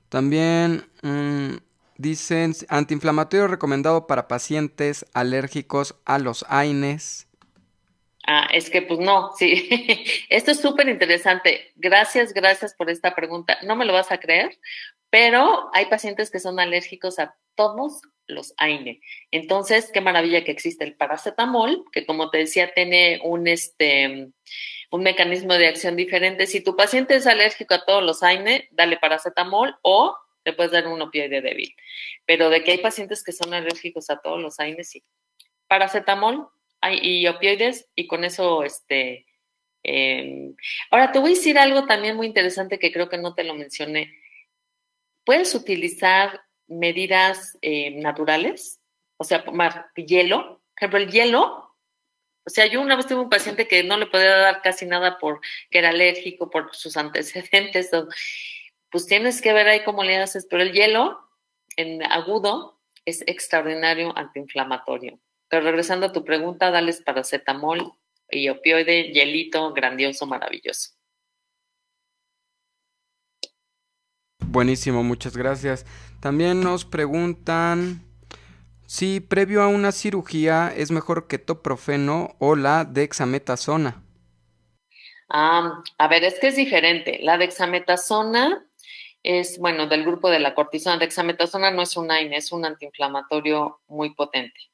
También 0.10 0.86
mm, 1.04 1.58
dicen 1.98 2.54
antiinflamatorio 2.68 3.48
recomendado 3.48 4.08
para 4.08 4.28
pacientes 4.28 5.06
alérgicos 5.14 5.96
a 6.06 6.18
los 6.18 6.46
AINES. 6.50 7.28
Ah, 8.28 8.48
es 8.54 8.70
que 8.70 8.82
pues 8.82 9.00
no, 9.00 9.32
sí. 9.38 9.68
Esto 10.30 10.52
es 10.52 10.62
súper 10.62 10.88
interesante. 10.90 11.72
Gracias, 11.76 12.34
gracias 12.34 12.74
por 12.76 12.90
esta 12.90 13.16
pregunta. 13.16 13.58
No 13.64 13.76
me 13.76 13.86
lo 13.86 13.94
vas 13.94 14.12
a 14.12 14.20
creer, 14.20 14.58
pero 15.10 15.70
hay 15.74 15.88
pacientes 15.88 16.30
que 16.30 16.40
son 16.40 16.60
alérgicos 16.60 17.20
a 17.20 17.36
todos 17.56 18.02
los 18.28 18.54
AINE. 18.58 19.02
Entonces, 19.32 19.92
qué 19.92 20.02
maravilla 20.02 20.44
que 20.44 20.52
existe 20.52 20.84
el 20.84 20.96
paracetamol, 20.96 21.86
que 21.92 22.06
como 22.06 22.30
te 22.30 22.40
decía, 22.40 22.74
tiene 22.74 23.20
un, 23.24 23.48
este, 23.48 24.30
un 24.92 25.04
mecanismo 25.04 25.54
de 25.56 25.68
acción 25.68 25.96
diferente. 25.96 26.48
Si 26.48 26.62
tu 26.62 26.76
paciente 26.76 27.16
es 27.16 27.28
alérgico 27.28 27.74
a 27.74 27.86
todos 27.86 28.04
los 28.04 28.24
AINE, 28.24 28.70
dale 28.72 28.98
paracetamol 28.98 29.78
o 29.82 30.16
te 30.44 30.54
puedes 30.54 30.72
dar 30.72 30.88
un 30.88 31.02
opioide 31.02 31.42
débil. 31.42 31.76
Pero 32.26 32.50
de 32.50 32.64
que 32.64 32.72
hay 32.72 32.78
pacientes 32.78 33.24
que 33.24 33.32
son 33.32 33.54
alérgicos 33.54 34.10
a 34.10 34.20
todos 34.22 34.42
los 34.42 34.60
AINES, 34.60 34.90
sí. 34.90 35.04
Paracetamol 35.68 36.50
y 36.90 37.28
opioides, 37.28 37.90
y 37.96 38.08
con 38.08 38.24
eso, 38.24 38.64
este. 38.64 39.26
Em, 39.84 40.56
ahora 40.92 41.12
te 41.12 41.20
voy 41.20 41.32
a 41.32 41.36
decir 41.36 41.58
algo 41.58 41.86
también 41.88 42.16
muy 42.16 42.28
interesante 42.28 42.78
que 42.78 42.92
creo 42.92 43.10
que 43.10 43.18
no 43.18 43.34
te 43.34 43.44
lo 43.44 43.56
mencioné. 43.56 44.14
Puedes 45.26 45.56
utilizar 45.56 46.42
medidas 46.68 47.58
eh, 47.62 47.92
naturales, 47.92 48.80
o 49.18 49.24
sea, 49.24 49.44
tomar 49.44 49.88
hielo. 49.96 50.62
Por 50.74 50.88
ejemplo, 50.88 51.00
el 51.00 51.12
hielo 51.12 51.72
o 52.44 52.50
sea, 52.50 52.66
yo 52.66 52.82
una 52.82 52.96
vez 52.96 53.06
tuve 53.06 53.22
un 53.22 53.30
paciente 53.30 53.68
que 53.68 53.84
no 53.84 53.98
le 53.98 54.08
podía 54.08 54.36
dar 54.36 54.62
casi 54.62 54.86
nada 54.86 55.20
porque 55.20 55.48
era 55.72 55.90
alérgico, 55.90 56.50
por 56.50 56.74
sus 56.74 56.98
antecedentes. 56.98 57.92
Pues 58.90 59.06
tienes 59.06 59.42
que 59.42 59.54
ver 59.54 59.68
ahí 59.68 59.84
cómo 59.84 60.04
le 60.04 60.18
haces. 60.18 60.48
Pero 60.50 60.64
el 60.64 60.74
hielo 60.74 61.20
en 61.78 62.04
agudo 62.04 62.82
es 63.06 63.24
extraordinario 63.28 64.18
antiinflamatorio. 64.18 65.20
Pero 65.52 65.66
regresando 65.66 66.06
a 66.06 66.14
tu 66.14 66.24
pregunta, 66.24 66.72
dales 66.72 67.02
paracetamol 67.02 67.92
y 68.30 68.48
opioide, 68.48 69.12
hielito, 69.12 69.74
grandioso, 69.74 70.26
maravilloso. 70.26 70.92
Buenísimo, 74.40 75.04
muchas 75.04 75.36
gracias. 75.36 75.86
También 76.22 76.62
nos 76.62 76.86
preguntan 76.86 78.02
si 78.86 79.20
previo 79.20 79.62
a 79.62 79.68
una 79.68 79.92
cirugía 79.92 80.74
es 80.74 80.90
mejor 80.90 81.28
ketoprofeno 81.28 82.34
o 82.40 82.56
la 82.56 82.86
dexametasona. 82.86 84.02
Ah, 85.28 85.84
a 85.98 86.08
ver, 86.08 86.24
es 86.24 86.40
que 86.40 86.48
es 86.48 86.56
diferente. 86.56 87.20
La 87.24 87.38
dexametasona 87.38 88.66
es, 89.22 89.60
bueno, 89.60 89.88
del 89.88 90.06
grupo 90.06 90.30
de 90.30 90.40
la 90.40 90.56
cortisona. 90.56 90.98
Dexametasona 90.98 91.72
no 91.72 91.82
es 91.82 91.98
un 91.98 92.10
AINE, 92.10 92.38
es 92.38 92.54
un 92.54 92.64
antiinflamatorio 92.64 93.82
muy 93.88 94.14
potente. 94.14 94.72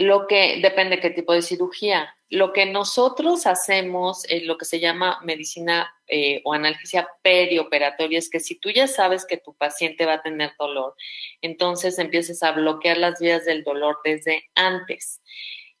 Lo 0.00 0.26
que 0.26 0.60
depende 0.62 0.96
de 0.96 1.02
qué 1.02 1.10
tipo 1.10 1.34
de 1.34 1.42
cirugía. 1.42 2.16
Lo 2.30 2.54
que 2.54 2.64
nosotros 2.64 3.46
hacemos, 3.46 4.24
es 4.30 4.44
lo 4.44 4.56
que 4.56 4.64
se 4.64 4.80
llama 4.80 5.20
medicina 5.22 5.92
eh, 6.06 6.40
o 6.46 6.54
analgesia 6.54 7.06
perioperatoria, 7.20 8.18
es 8.18 8.30
que 8.30 8.40
si 8.40 8.54
tú 8.54 8.70
ya 8.70 8.86
sabes 8.86 9.26
que 9.26 9.36
tu 9.36 9.52
paciente 9.52 10.06
va 10.06 10.14
a 10.14 10.22
tener 10.22 10.52
dolor, 10.58 10.94
entonces 11.42 11.98
empiezas 11.98 12.42
a 12.42 12.52
bloquear 12.52 12.96
las 12.96 13.20
vías 13.20 13.44
del 13.44 13.62
dolor 13.62 13.98
desde 14.02 14.48
antes. 14.54 15.20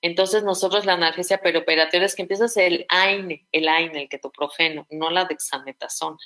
Entonces 0.02 0.42
nosotros 0.42 0.84
la 0.84 0.92
analgesia 0.92 1.38
perioperatoria 1.38 2.04
es 2.04 2.14
que 2.14 2.20
empiezas 2.20 2.54
el 2.58 2.84
AINE, 2.90 3.46
el 3.52 3.68
AINE, 3.68 4.02
el 4.02 4.08
ketoprofeno, 4.10 4.86
no 4.90 5.08
la 5.08 5.24
dexametasona. 5.24 6.18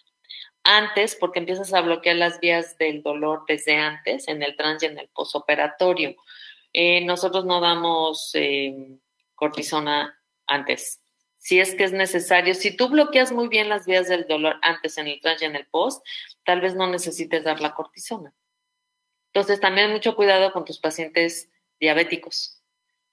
Antes, 0.64 1.14
porque 1.14 1.38
empiezas 1.38 1.72
a 1.72 1.80
bloquear 1.80 2.16
las 2.16 2.40
vías 2.40 2.76
del 2.76 3.04
dolor 3.04 3.44
desde 3.46 3.76
antes, 3.76 4.26
en 4.26 4.42
el 4.42 4.56
trans 4.56 4.82
y 4.82 4.86
en 4.86 4.98
el 4.98 5.08
posoperatorio. 5.10 6.16
Eh, 6.74 7.04
nosotros 7.04 7.44
no 7.44 7.60
damos 7.60 8.32
eh, 8.34 8.98
cortisona 9.36 10.20
antes. 10.46 11.00
Si 11.36 11.60
es 11.60 11.74
que 11.74 11.84
es 11.84 11.92
necesario, 11.92 12.54
si 12.54 12.76
tú 12.76 12.88
bloqueas 12.88 13.30
muy 13.30 13.48
bien 13.48 13.68
las 13.68 13.86
vías 13.86 14.08
del 14.08 14.26
dolor 14.26 14.56
antes 14.60 14.98
en 14.98 15.06
el 15.06 15.20
trans 15.20 15.40
y 15.42 15.44
en 15.44 15.56
el 15.56 15.66
post, 15.66 16.04
tal 16.44 16.60
vez 16.60 16.74
no 16.74 16.88
necesites 16.88 17.44
dar 17.44 17.60
la 17.60 17.74
cortisona. 17.74 18.34
Entonces, 19.32 19.60
también 19.60 19.92
mucho 19.92 20.16
cuidado 20.16 20.52
con 20.52 20.64
tus 20.64 20.80
pacientes 20.80 21.48
diabéticos, 21.78 22.62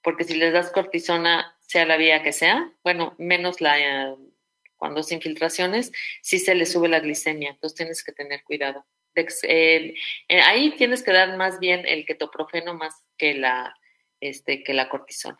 porque 0.02 0.24
si 0.24 0.34
les 0.34 0.52
das 0.52 0.70
cortisona, 0.70 1.56
sea 1.60 1.86
la 1.86 1.96
vía 1.96 2.22
que 2.22 2.32
sea, 2.32 2.72
bueno, 2.82 3.14
menos 3.18 3.60
la 3.60 3.78
eh, 3.78 4.16
cuando 4.76 5.00
es 5.00 5.12
infiltraciones, 5.12 5.92
sí 6.22 6.38
se 6.40 6.54
le 6.56 6.66
sube 6.66 6.88
la 6.88 7.00
glicemia, 7.00 7.50
entonces 7.50 7.76
tienes 7.76 8.02
que 8.02 8.12
tener 8.12 8.42
cuidado. 8.42 8.84
Eh, 9.14 9.94
ahí 10.28 10.74
tienes 10.76 11.02
que 11.02 11.12
dar 11.12 11.36
más 11.36 11.58
bien 11.58 11.84
el 11.86 12.04
ketoprofeno 12.06 12.74
más 12.74 12.94
que 13.16 13.34
la, 13.34 13.74
este, 14.20 14.62
que 14.62 14.74
la 14.74 14.88
cortisona. 14.88 15.38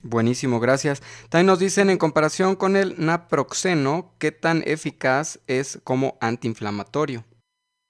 Buenísimo, 0.00 0.60
gracias. 0.60 1.02
También 1.28 1.46
nos 1.46 1.58
dicen 1.58 1.90
en 1.90 1.98
comparación 1.98 2.54
con 2.54 2.76
el 2.76 2.94
naproxeno, 3.04 4.14
¿qué 4.20 4.30
tan 4.30 4.62
eficaz 4.64 5.40
es 5.48 5.80
como 5.82 6.16
antiinflamatorio? 6.20 7.24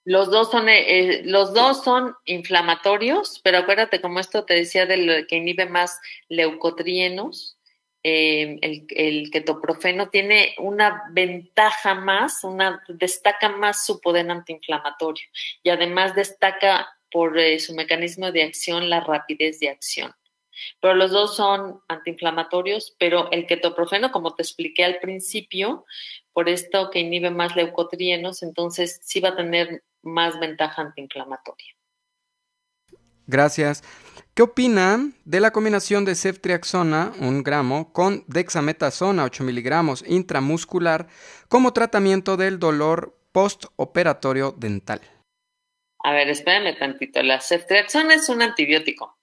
Los 0.07 0.31
dos 0.31 0.51
son, 0.51 0.71
eh, 0.71 1.21
los 1.27 1.53
dos 1.53 1.85
son 1.85 2.15
inflamatorios, 2.25 3.43
pero 3.45 3.59
acuérdate 3.59 4.01
como 4.01 4.21
esto 4.21 4.47
te 4.47 4.55
decía 4.55 4.87
de 4.87 5.27
que 5.29 5.37
inhibe 5.37 5.67
más 5.67 6.01
leucotrienos, 6.31 7.58
Em, 8.11 8.59
el, 8.63 9.31
ketoprofeno 9.31 10.09
tiene 10.09 10.55
una 10.57 11.03
ventaja 11.11 11.95
más, 11.95 12.41
destaca 12.89 13.51
más 13.51 13.85
su 13.85 14.01
poder 14.01 14.31
antiinflamatorio 14.31 15.27
y 15.63 15.69
además 15.69 16.15
destaca 16.15 16.89
por 17.11 17.39
eh, 17.39 17.59
su 17.59 17.75
mecanismo 17.75 18.33
de 18.33 18.45
acción 18.45 18.89
la 18.89 19.01
rapidez 19.01 19.61
de 19.61 19.69
acción. 19.69 20.15
Pero 20.81 20.95
los 20.95 21.11
dos 21.11 21.37
son 21.37 21.83
antiinflamatorios, 21.87 22.97
pero 22.99 23.31
el 23.31 23.47
ketoprofeno, 23.47 24.11
como 24.11 24.35
te 24.35 24.43
expliqué 24.43 24.87
al 24.87 25.01
principio, 25.01 25.85
por 26.33 26.49
esto 26.49 26.89
que 26.91 27.01
inhibe 27.01 27.31
más 27.31 27.57
leucotrienos, 27.57 28.43
entonces 28.43 29.01
sí 29.03 29.21
va 29.21 29.31
a 29.31 29.37
tener 29.37 29.85
más 30.01 30.41
ventaja 30.41 30.81
antiinflamatoria. 30.81 31.75
Gracias. 33.27 33.85
¿Qué 34.39 34.45
opinan 34.45 35.17
de 35.25 35.41
la 35.41 35.51
combinación 35.51 36.05
de 36.05 36.15
ceftriaxona, 36.15 37.13
un 37.19 37.43
gramo, 37.43 37.93
con 37.93 38.23
dexametasona, 38.29 39.25
8 39.25 39.43
miligramos, 39.43 40.05
intramuscular, 40.07 41.09
como 41.49 41.73
tratamiento 41.73 42.37
del 42.37 42.61
dolor 42.61 43.19
postoperatorio 43.33 44.53
dental? 44.53 45.01
A 46.05 46.13
ver, 46.13 46.29
espérame 46.29 46.79
tantito. 46.79 47.21
La 47.25 47.41
ceftriaxona 47.41 48.15
es 48.15 48.29
un 48.29 48.41
antibiótico. 48.41 49.19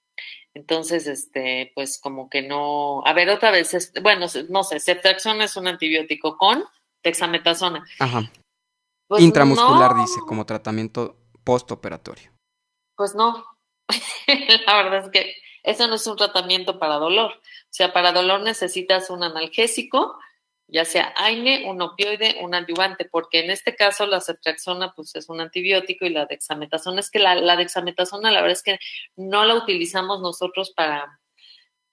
Entonces, 0.53 1.07
este, 1.07 1.71
pues 1.75 1.97
como 1.97 2.29
que 2.29 2.41
no. 2.41 3.01
A 3.05 3.13
ver, 3.13 3.29
otra 3.29 3.51
vez, 3.51 3.93
bueno, 4.03 4.25
no 4.49 4.63
sé, 4.65 4.79
ceftriaxona 4.81 5.45
es 5.45 5.55
un 5.55 5.69
antibiótico 5.69 6.35
con 6.35 6.65
dexametasona. 7.05 7.85
Ajá. 7.99 8.29
Pues 9.07 9.23
Intramuscular 9.23 9.95
dice, 9.95 10.19
como 10.27 10.45
tratamiento 10.45 11.15
postoperatorio. 11.45 12.33
Pues 12.97 13.15
no, 13.15 13.54
la 14.65 14.83
verdad 14.83 15.05
es 15.05 15.11
que 15.11 15.35
eso 15.63 15.87
no 15.87 15.95
es 15.95 16.05
un 16.07 16.15
tratamiento 16.15 16.79
para 16.79 16.95
dolor. 16.95 17.31
O 17.31 17.67
sea, 17.69 17.91
para 17.91 18.11
dolor 18.11 18.41
necesitas 18.41 19.09
un 19.09 19.23
analgésico, 19.23 20.17
ya 20.67 20.85
sea 20.85 21.13
AINE, 21.17 21.65
un 21.67 21.81
opioide, 21.81 22.37
un 22.41 22.55
adyuvante, 22.55 23.05
porque 23.05 23.39
en 23.39 23.51
este 23.51 23.75
caso 23.75 24.05
la 24.05 24.21
ceftriaxona 24.21 24.93
pues 24.93 25.15
es 25.15 25.29
un 25.29 25.41
antibiótico 25.41 26.05
y 26.05 26.09
la 26.09 26.25
dexametasona 26.25 26.99
es 26.99 27.11
que 27.11 27.19
la, 27.19 27.35
la 27.35 27.55
dexametasona 27.55 28.31
la 28.31 28.41
verdad 28.41 28.57
es 28.57 28.63
que 28.63 28.79
no 29.15 29.45
la 29.45 29.55
utilizamos 29.55 30.21
nosotros 30.21 30.71
para 30.71 31.19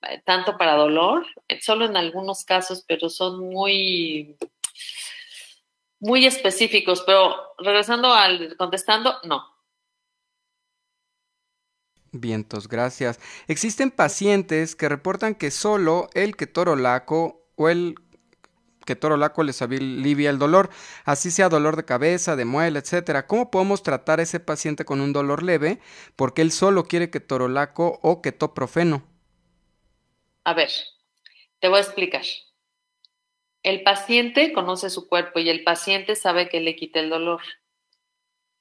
eh, 0.08 0.22
tanto 0.24 0.56
para 0.56 0.74
dolor, 0.74 1.26
eh, 1.48 1.60
solo 1.60 1.84
en 1.84 1.96
algunos 1.96 2.44
casos, 2.44 2.84
pero 2.86 3.08
son 3.08 3.40
muy 3.40 4.36
muy 6.00 6.26
específicos, 6.26 7.02
pero 7.06 7.54
regresando 7.58 8.12
al 8.12 8.56
contestando, 8.56 9.18
no, 9.22 9.51
Vientos, 12.12 12.68
gracias. 12.68 13.18
Existen 13.48 13.90
pacientes 13.90 14.76
que 14.76 14.90
reportan 14.90 15.34
que 15.34 15.50
solo 15.50 16.10
el 16.12 16.36
ketorolaco 16.36 17.48
o 17.56 17.70
el 17.70 17.94
ketorolaco 18.84 19.42
les 19.42 19.62
alivia 19.62 20.28
el 20.28 20.38
dolor, 20.38 20.68
así 21.06 21.30
sea 21.30 21.48
dolor 21.48 21.76
de 21.76 21.86
cabeza, 21.86 22.36
de 22.36 22.44
muela, 22.44 22.80
etcétera. 22.80 23.26
¿Cómo 23.26 23.50
podemos 23.50 23.82
tratar 23.82 24.20
a 24.20 24.24
ese 24.24 24.40
paciente 24.40 24.84
con 24.84 25.00
un 25.00 25.14
dolor 25.14 25.42
leve? 25.42 25.78
Porque 26.14 26.42
él 26.42 26.52
solo 26.52 26.84
quiere 26.84 27.10
ketorolaco 27.10 27.98
o 28.02 28.20
ketoprofeno. 28.20 29.02
A 30.44 30.52
ver, 30.52 30.70
te 31.60 31.68
voy 31.68 31.78
a 31.78 31.82
explicar. 31.82 32.24
El 33.62 33.84
paciente 33.84 34.52
conoce 34.52 34.90
su 34.90 35.08
cuerpo 35.08 35.38
y 35.38 35.48
el 35.48 35.64
paciente 35.64 36.14
sabe 36.14 36.50
que 36.50 36.60
le 36.60 36.76
quita 36.76 37.00
el 37.00 37.08
dolor. 37.08 37.40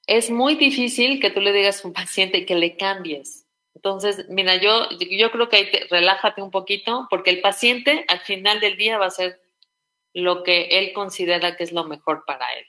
Es 0.08 0.30
muy 0.30 0.56
difícil 0.56 1.20
que 1.20 1.32
tú 1.32 1.42
le 1.42 1.52
digas 1.52 1.84
a 1.84 1.88
un 1.88 1.94
paciente 1.94 2.46
que 2.46 2.56
le 2.56 2.78
cambies 2.78 3.41
entonces, 3.84 4.30
mira, 4.30 4.58
yo, 4.58 4.90
yo 4.92 5.32
creo 5.32 5.50
que 5.50 5.56
ahí 5.56 5.70
relájate 5.90 6.44
un 6.44 6.52
poquito 6.52 7.08
porque 7.10 7.32
el 7.32 7.42
paciente 7.42 8.06
al 8.10 8.20
final 8.20 8.60
del 8.60 8.78
día 8.78 9.00
va 9.00 9.06
a 9.06 9.08
hacer 9.08 9.42
lo 10.14 10.44
que 10.44 10.66
él 10.78 10.94
considera 10.94 11.56
que 11.56 11.64
es 11.64 11.72
lo 11.72 11.84
mejor 11.86 12.24
para 12.28 12.46
él. 12.54 12.68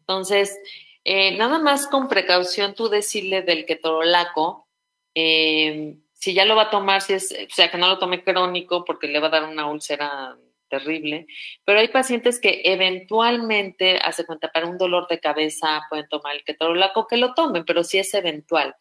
Entonces, 0.00 0.54
eh, 1.02 1.34
nada 1.38 1.58
más 1.60 1.86
con 1.86 2.10
precaución 2.10 2.74
tú 2.74 2.90
decirle 2.90 3.40
del 3.40 3.64
ketorolaco, 3.64 4.68
eh, 5.14 5.96
si 6.12 6.34
ya 6.34 6.44
lo 6.44 6.56
va 6.56 6.64
a 6.64 6.70
tomar, 6.70 7.00
si 7.00 7.14
es, 7.14 7.32
o 7.32 7.54
sea, 7.54 7.70
que 7.70 7.78
no 7.78 7.88
lo 7.88 7.98
tome 7.98 8.22
crónico 8.22 8.84
porque 8.84 9.08
le 9.08 9.20
va 9.20 9.28
a 9.28 9.30
dar 9.30 9.44
una 9.44 9.66
úlcera 9.66 10.36
terrible, 10.68 11.26
pero 11.64 11.78
hay 11.78 11.88
pacientes 11.88 12.38
que 12.38 12.60
eventualmente, 12.66 13.96
hace 13.96 14.26
cuenta, 14.26 14.52
para 14.52 14.66
un 14.66 14.76
dolor 14.76 15.08
de 15.08 15.20
cabeza 15.20 15.86
pueden 15.88 16.06
tomar 16.08 16.36
el 16.36 16.44
ketorolaco, 16.44 17.06
que 17.06 17.16
lo 17.16 17.32
tomen, 17.32 17.64
pero 17.64 17.82
si 17.82 17.96
es 17.96 18.12
eventual. 18.12 18.76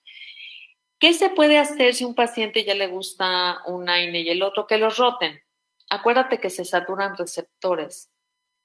¿Qué 1.03 1.11
se 1.11 1.29
puede 1.29 1.57
hacer 1.57 1.93
si 1.93 2.05
un 2.05 2.15
paciente 2.15 2.63
ya 2.63 2.75
le 2.75 2.87
gusta 2.87 3.61
un 3.65 3.89
AINE 3.89 4.21
y 4.21 4.29
el 4.29 4.41
otro? 4.41 4.65
Que 4.65 4.77
los 4.77 4.95
roten. 4.95 5.37
Acuérdate 5.89 6.39
que 6.39 6.49
se 6.49 6.63
saturan 6.63 7.17
receptores. 7.17 8.09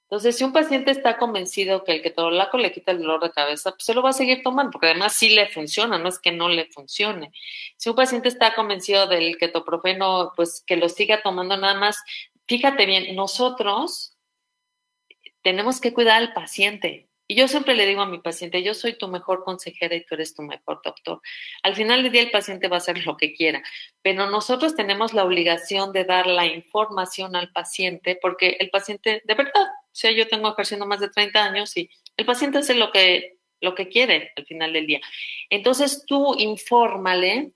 Entonces, 0.04 0.38
si 0.38 0.44
un 0.44 0.52
paciente 0.52 0.92
está 0.92 1.18
convencido 1.18 1.82
que 1.82 1.90
el 1.90 2.00
ketorolaco 2.00 2.56
le 2.56 2.70
quita 2.70 2.92
el 2.92 3.00
dolor 3.00 3.24
de 3.24 3.32
cabeza, 3.32 3.72
pues 3.72 3.82
se 3.82 3.92
lo 3.92 4.02
va 4.02 4.10
a 4.10 4.12
seguir 4.12 4.44
tomando, 4.44 4.70
porque 4.70 4.86
además 4.86 5.14
sí 5.14 5.30
le 5.30 5.48
funciona, 5.48 5.98
no 5.98 6.08
es 6.08 6.20
que 6.20 6.30
no 6.30 6.48
le 6.48 6.66
funcione. 6.66 7.32
Si 7.76 7.90
un 7.90 7.96
paciente 7.96 8.28
está 8.28 8.54
convencido 8.54 9.08
del 9.08 9.36
ketoprofeno, 9.36 10.32
pues 10.36 10.62
que 10.64 10.76
lo 10.76 10.88
siga 10.88 11.20
tomando 11.22 11.56
nada 11.56 11.74
más. 11.74 12.00
Fíjate 12.46 12.86
bien, 12.86 13.16
nosotros 13.16 14.16
tenemos 15.42 15.80
que 15.80 15.92
cuidar 15.92 16.18
al 16.18 16.32
paciente. 16.34 17.07
Y 17.30 17.34
yo 17.34 17.46
siempre 17.46 17.74
le 17.74 17.84
digo 17.84 18.00
a 18.00 18.06
mi 18.06 18.20
paciente, 18.20 18.62
yo 18.62 18.72
soy 18.72 18.94
tu 18.94 19.06
mejor 19.06 19.44
consejera 19.44 19.94
y 19.94 20.02
tú 20.04 20.14
eres 20.14 20.34
tu 20.34 20.40
mejor 20.40 20.80
doctor. 20.82 21.20
Al 21.62 21.74
final 21.74 22.02
del 22.02 22.10
día 22.10 22.22
el 22.22 22.30
paciente 22.30 22.68
va 22.68 22.76
a 22.76 22.78
hacer 22.78 23.04
lo 23.04 23.18
que 23.18 23.34
quiera, 23.34 23.62
pero 24.00 24.30
nosotros 24.30 24.74
tenemos 24.74 25.12
la 25.12 25.24
obligación 25.24 25.92
de 25.92 26.04
dar 26.04 26.26
la 26.26 26.46
información 26.46 27.36
al 27.36 27.52
paciente 27.52 28.18
porque 28.20 28.56
el 28.60 28.70
paciente, 28.70 29.20
de 29.26 29.34
verdad, 29.34 29.62
o 29.62 29.92
sea, 29.92 30.10
yo 30.10 30.26
tengo 30.26 30.50
ejerciendo 30.50 30.86
más 30.86 31.00
de 31.00 31.10
30 31.10 31.44
años 31.44 31.76
y 31.76 31.90
el 32.16 32.24
paciente 32.24 32.58
hace 32.58 32.74
lo 32.74 32.90
que, 32.92 33.36
lo 33.60 33.74
que 33.74 33.88
quiere 33.88 34.32
al 34.34 34.46
final 34.46 34.72
del 34.72 34.86
día. 34.86 35.00
Entonces 35.50 36.04
tú 36.06 36.34
infórmale 36.38 37.52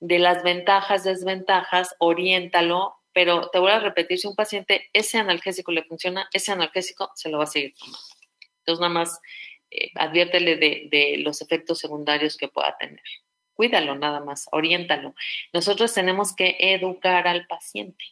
de 0.00 0.18
las 0.18 0.42
ventajas, 0.42 1.02
desventajas, 1.02 1.94
oriéntalo, 1.98 2.96
pero 3.14 3.48
te 3.48 3.58
voy 3.58 3.70
a 3.70 3.78
repetir, 3.78 4.18
si 4.18 4.26
un 4.26 4.34
paciente 4.34 4.90
ese 4.92 5.16
analgésico 5.16 5.72
le 5.72 5.84
funciona, 5.84 6.28
ese 6.34 6.52
analgésico 6.52 7.10
se 7.14 7.30
lo 7.30 7.38
va 7.38 7.44
a 7.44 7.46
seguir 7.46 7.72
tomando. 7.78 8.13
Entonces, 8.66 8.80
nada 8.80 8.92
más 8.94 9.20
eh, 9.70 9.90
adviértele 9.96 10.56
de, 10.56 10.88
de 10.90 11.16
los 11.18 11.42
efectos 11.42 11.78
secundarios 11.78 12.36
que 12.38 12.48
pueda 12.48 12.76
tener. 12.78 13.02
Cuídalo 13.54 13.94
nada 13.94 14.20
más, 14.20 14.46
oriéntalo. 14.52 15.14
Nosotros 15.52 15.92
tenemos 15.92 16.34
que 16.34 16.56
educar 16.58 17.28
al 17.28 17.46
paciente. 17.46 18.04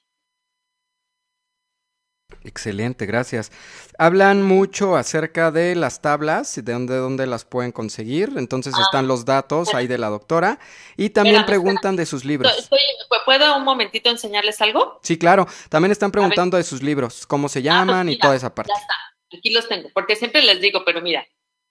Excelente, 2.44 3.06
gracias. 3.06 3.52
Hablan 3.98 4.42
mucho 4.42 4.96
acerca 4.96 5.50
de 5.50 5.74
las 5.76 6.00
tablas, 6.00 6.54
de 6.56 6.72
dónde, 6.72 6.96
dónde 6.96 7.26
las 7.26 7.44
pueden 7.44 7.72
conseguir. 7.72 8.32
Entonces 8.36 8.74
Ah. 8.76 8.82
están 8.82 9.06
los 9.06 9.24
datos 9.24 9.74
ahí 9.74 9.86
de 9.86 9.98
la 9.98 10.08
doctora. 10.08 10.58
Y 10.96 11.10
también 11.10 11.36
Espérame, 11.36 11.46
preguntan 11.62 11.96
de 11.96 12.06
sus 12.06 12.24
libros. 12.24 12.52
Estoy- 12.58 12.78
¿Puedo 13.24 13.56
un 13.56 13.64
momentito 13.64 14.10
enseñarles 14.10 14.60
algo? 14.60 14.98
Sí, 15.02 15.16
claro. 15.18 15.46
También 15.68 15.92
están 15.92 16.10
preguntando 16.10 16.56
de 16.56 16.64
sus 16.64 16.82
libros, 16.82 17.26
cómo 17.26 17.48
se 17.48 17.62
llaman 17.62 17.86
y 17.86 17.90
Ah, 17.90 18.02
pues 18.02 18.06
mira, 18.16 18.22
toda 18.22 18.36
esa 18.36 18.54
parte. 18.54 18.72
Ya 18.74 18.80
está, 18.80 18.94
aquí 19.36 19.50
los 19.50 19.68
tengo, 19.68 19.90
porque 19.94 20.16
siempre 20.16 20.42
les 20.42 20.60
digo, 20.60 20.84
pero 20.84 21.00
mira, 21.00 21.26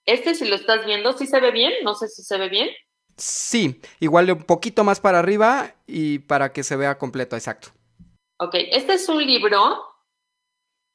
este 0.05 0.35
si 0.35 0.47
lo 0.47 0.55
estás 0.55 0.85
viendo, 0.85 1.13
¿sí 1.13 1.27
se 1.27 1.39
ve 1.39 1.51
bien? 1.51 1.73
No 1.83 1.95
sé 1.95 2.07
si 2.07 2.23
se 2.23 2.37
ve 2.37 2.49
bien. 2.49 2.69
Sí, 3.17 3.79
igual 3.99 4.31
un 4.31 4.43
poquito 4.43 4.83
más 4.83 4.99
para 4.99 5.19
arriba 5.19 5.75
y 5.85 6.19
para 6.19 6.53
que 6.53 6.63
se 6.63 6.75
vea 6.75 6.97
completo, 6.97 7.35
exacto. 7.35 7.69
Ok, 8.37 8.55
este 8.55 8.93
es 8.93 9.07
un 9.09 9.23
libro 9.25 9.85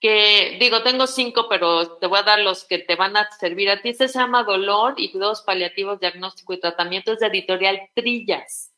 que, 0.00 0.56
digo, 0.58 0.82
tengo 0.82 1.06
cinco, 1.06 1.46
pero 1.48 1.98
te 1.98 2.06
voy 2.06 2.18
a 2.18 2.24
dar 2.24 2.40
los 2.40 2.64
que 2.64 2.78
te 2.78 2.96
van 2.96 3.16
a 3.16 3.30
servir 3.30 3.70
a 3.70 3.80
ti. 3.80 3.90
Este 3.90 4.08
se 4.08 4.18
llama 4.18 4.42
Dolor 4.42 4.94
y 4.96 5.10
Cuidados 5.10 5.42
Paliativos, 5.42 6.00
Diagnóstico 6.00 6.52
y 6.52 6.60
Tratamiento, 6.60 7.12
es 7.12 7.20
de 7.20 7.28
editorial 7.28 7.80
Trillas. 7.94 8.72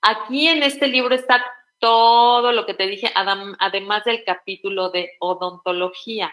Aquí 0.00 0.48
en 0.48 0.62
este 0.62 0.88
libro 0.88 1.14
está 1.14 1.44
todo 1.78 2.52
lo 2.52 2.66
que 2.66 2.74
te 2.74 2.86
dije, 2.86 3.12
además 3.14 4.04
del 4.04 4.24
capítulo 4.24 4.90
de 4.90 5.12
odontología. 5.20 6.32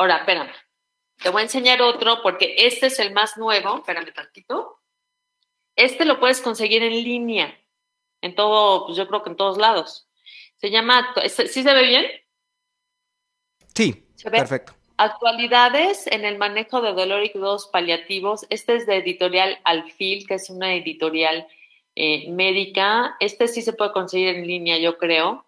Ahora, 0.00 0.16
espérame, 0.16 0.50
te 1.18 1.28
voy 1.28 1.40
a 1.40 1.44
enseñar 1.44 1.82
otro 1.82 2.22
porque 2.22 2.54
este 2.56 2.86
es 2.86 2.98
el 3.00 3.12
más 3.12 3.36
nuevo. 3.36 3.76
Espérame 3.76 4.14
tantito. 4.14 4.80
Este 5.76 6.06
lo 6.06 6.18
puedes 6.18 6.40
conseguir 6.40 6.82
en 6.82 6.94
línea, 6.94 7.54
en 8.22 8.34
todo, 8.34 8.86
pues 8.86 8.96
yo 8.96 9.06
creo 9.06 9.22
que 9.22 9.28
en 9.28 9.36
todos 9.36 9.58
lados. 9.58 10.08
Se 10.56 10.70
llama, 10.70 11.14
¿sí 11.28 11.62
se 11.62 11.74
ve 11.74 11.82
bien? 11.82 12.06
Sí, 13.74 14.06
¿Se 14.14 14.30
ve? 14.30 14.38
perfecto. 14.38 14.74
Actualidades 14.96 16.06
en 16.06 16.24
el 16.24 16.38
manejo 16.38 16.80
de 16.80 16.94
dolor 16.94 17.22
y 17.22 17.30
cuidados 17.30 17.66
paliativos. 17.66 18.46
Este 18.48 18.76
es 18.76 18.86
de 18.86 18.96
editorial 18.96 19.60
Alfil, 19.64 20.26
que 20.26 20.36
es 20.36 20.48
una 20.48 20.72
editorial 20.72 21.46
eh, 21.94 22.30
médica. 22.30 23.16
Este 23.20 23.48
sí 23.48 23.60
se 23.60 23.74
puede 23.74 23.92
conseguir 23.92 24.28
en 24.28 24.46
línea, 24.46 24.78
yo 24.78 24.96
creo. 24.96 25.44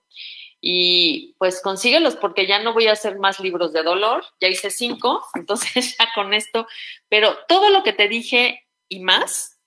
Y 0.65 1.35
pues 1.39 1.61
consíguelos 1.61 2.15
porque 2.15 2.47
ya 2.47 2.63
no 2.63 2.73
voy 2.73 2.87
a 2.87 2.93
hacer 2.93 3.19
más 3.19 3.41
libros 3.41 3.73
de 3.73 3.83
dolor. 3.83 4.25
Ya 4.41 4.49
hice 4.49 4.71
cinco, 4.71 5.23
entonces 5.35 5.97
ya 5.99 6.09
con 6.15 6.33
esto. 6.33 6.67
Pero 7.09 7.37
todo 7.49 7.69
lo 7.71 7.83
que 7.83 7.93
te 7.93 8.09
dije 8.09 8.63
y 8.89 9.01
más 9.01 9.59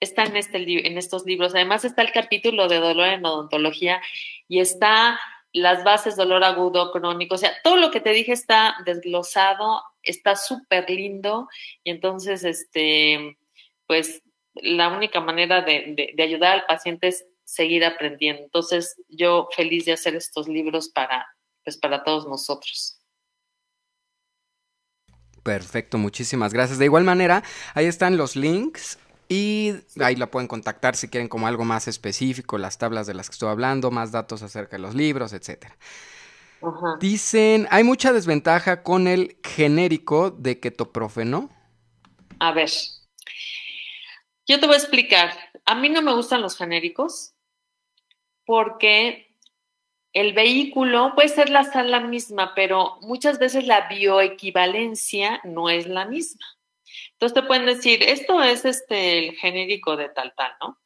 está 0.00 0.22
en, 0.24 0.36
este, 0.36 0.86
en 0.86 0.98
estos 0.98 1.26
libros. 1.26 1.54
Además 1.54 1.84
está 1.84 2.02
el 2.02 2.12
capítulo 2.12 2.68
de 2.68 2.78
dolor 2.78 3.08
en 3.08 3.26
odontología 3.26 4.00
y 4.48 4.60
está 4.60 5.18
las 5.52 5.84
bases, 5.84 6.16
dolor 6.16 6.44
agudo, 6.44 6.92
crónico, 6.92 7.34
o 7.34 7.38
sea, 7.38 7.52
todo 7.64 7.76
lo 7.78 7.90
que 7.90 8.00
te 8.00 8.10
dije 8.10 8.32
está 8.32 8.76
desglosado, 8.84 9.82
está 10.02 10.36
súper 10.36 10.90
lindo 10.90 11.48
y 11.82 11.92
entonces, 11.92 12.44
este, 12.44 13.38
pues 13.86 14.22
la 14.54 14.88
única 14.88 15.20
manera 15.20 15.62
de, 15.62 15.94
de, 15.96 16.12
de, 16.14 16.22
ayudar 16.22 16.52
al 16.52 16.66
paciente 16.66 17.08
es 17.08 17.26
seguir 17.46 17.84
aprendiendo. 17.84 18.42
Entonces, 18.42 18.96
yo 19.08 19.48
feliz 19.56 19.86
de 19.86 19.92
hacer 19.92 20.14
estos 20.16 20.48
libros 20.48 20.90
para, 20.90 21.26
pues, 21.64 21.78
para 21.78 22.02
todos 22.02 22.26
nosotros. 22.26 22.98
Perfecto, 25.42 25.96
muchísimas 25.96 26.52
gracias. 26.52 26.78
De 26.78 26.86
igual 26.86 27.04
manera, 27.04 27.44
ahí 27.74 27.86
están 27.86 28.16
los 28.16 28.34
links 28.34 28.98
y 29.28 29.74
ahí 30.00 30.16
la 30.16 30.28
pueden 30.30 30.48
contactar 30.48 30.96
si 30.96 31.08
quieren 31.08 31.28
como 31.28 31.46
algo 31.46 31.64
más 31.64 31.86
específico, 31.86 32.58
las 32.58 32.78
tablas 32.78 33.06
de 33.06 33.14
las 33.14 33.28
que 33.28 33.34
estoy 33.34 33.48
hablando, 33.48 33.92
más 33.92 34.10
datos 34.10 34.42
acerca 34.42 34.76
de 34.76 34.82
los 34.82 34.96
libros, 34.96 35.32
etcétera. 35.32 35.76
Dicen, 36.98 37.68
hay 37.70 37.84
mucha 37.84 38.12
desventaja 38.12 38.82
con 38.82 39.06
el 39.06 39.38
genérico 39.44 40.32
de 40.32 40.58
ketoprofeno. 40.58 41.48
A 42.40 42.50
ver, 42.50 42.70
yo 44.48 44.58
te 44.58 44.66
voy 44.66 44.74
a 44.74 44.78
explicar. 44.78 45.30
A 45.64 45.76
mí 45.76 45.88
no 45.90 46.02
me 46.02 46.12
gustan 46.12 46.42
los 46.42 46.56
genéricos 46.56 47.35
porque 48.46 49.26
el 50.12 50.32
vehículo 50.32 51.12
puede 51.14 51.28
ser 51.28 51.50
la 51.50 52.00
misma, 52.00 52.54
pero 52.54 52.98
muchas 53.02 53.38
veces 53.38 53.66
la 53.66 53.88
bioequivalencia 53.88 55.40
no 55.44 55.68
es 55.68 55.86
la 55.86 56.06
misma. 56.06 56.46
Entonces 57.12 57.34
te 57.34 57.46
pueden 57.46 57.66
decir, 57.66 58.02
esto 58.02 58.42
es 58.42 58.64
este 58.64 59.18
el 59.18 59.36
genérico 59.36 59.96
de 59.96 60.08
tal 60.08 60.32
tal, 60.36 60.52
¿no? 60.60 60.78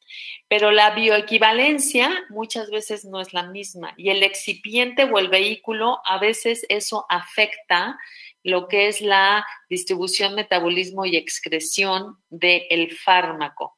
Pero 0.47 0.71
la 0.71 0.91
bioequivalencia 0.91 2.25
muchas 2.29 2.69
veces 2.69 3.05
no 3.05 3.21
es 3.21 3.33
la 3.33 3.43
misma 3.43 3.93
y 3.97 4.09
el 4.09 4.23
excipiente 4.23 5.05
o 5.05 5.17
el 5.19 5.29
vehículo 5.29 6.01
a 6.03 6.17
veces 6.19 6.65
eso 6.67 7.05
afecta 7.09 7.97
lo 8.43 8.67
que 8.67 8.87
es 8.87 9.01
la 9.01 9.45
distribución, 9.69 10.35
metabolismo 10.35 11.05
y 11.05 11.15
excreción 11.15 12.17
del 12.29 12.91
fármaco. 12.97 13.75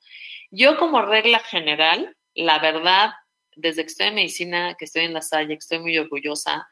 Yo 0.51 0.77
como 0.77 1.01
regla 1.01 1.39
general, 1.39 2.15
la 2.33 2.59
verdad, 2.59 3.13
desde 3.55 3.83
que 3.83 3.87
estoy 3.87 4.07
en 4.07 4.15
medicina, 4.15 4.75
que 4.77 4.85
estoy 4.85 5.03
en 5.05 5.13
la 5.13 5.21
Salle, 5.21 5.55
que 5.55 5.59
estoy 5.59 5.79
muy 5.79 5.97
orgullosa, 5.97 6.67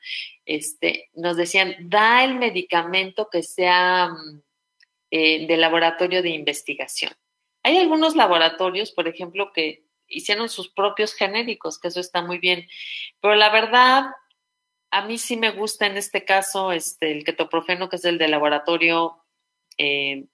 este, 0.45 1.09
nos 1.13 1.37
decían, 1.37 1.75
da 1.81 2.23
el 2.23 2.35
medicamento 2.35 3.29
que 3.31 3.43
sea 3.43 4.11
eh, 5.09 5.45
de 5.47 5.57
laboratorio 5.57 6.21
de 6.21 6.29
investigación. 6.29 7.13
Hay 7.63 7.77
algunos 7.77 8.15
laboratorios, 8.15 8.91
por 8.91 9.07
ejemplo, 9.07 9.51
que 9.53 9.85
hicieron 10.07 10.49
sus 10.49 10.69
propios 10.69 11.13
genéricos, 11.13 11.79
que 11.79 11.89
eso 11.89 11.99
está 11.99 12.21
muy 12.21 12.37
bien, 12.37 12.67
pero 13.21 13.35
la 13.35 13.49
verdad, 13.49 14.05
a 14.91 15.05
mí 15.05 15.17
sí 15.17 15.37
me 15.37 15.51
gusta 15.51 15.85
en 15.85 15.97
este 15.97 16.25
caso 16.25 16.71
este, 16.71 17.11
el 17.11 17.23
ketoprofeno, 17.23 17.89
que 17.89 17.95
es 17.95 18.05
el 18.05 18.17
de 18.17 18.27
laboratorio, 18.27 19.23
eh, 19.77 20.25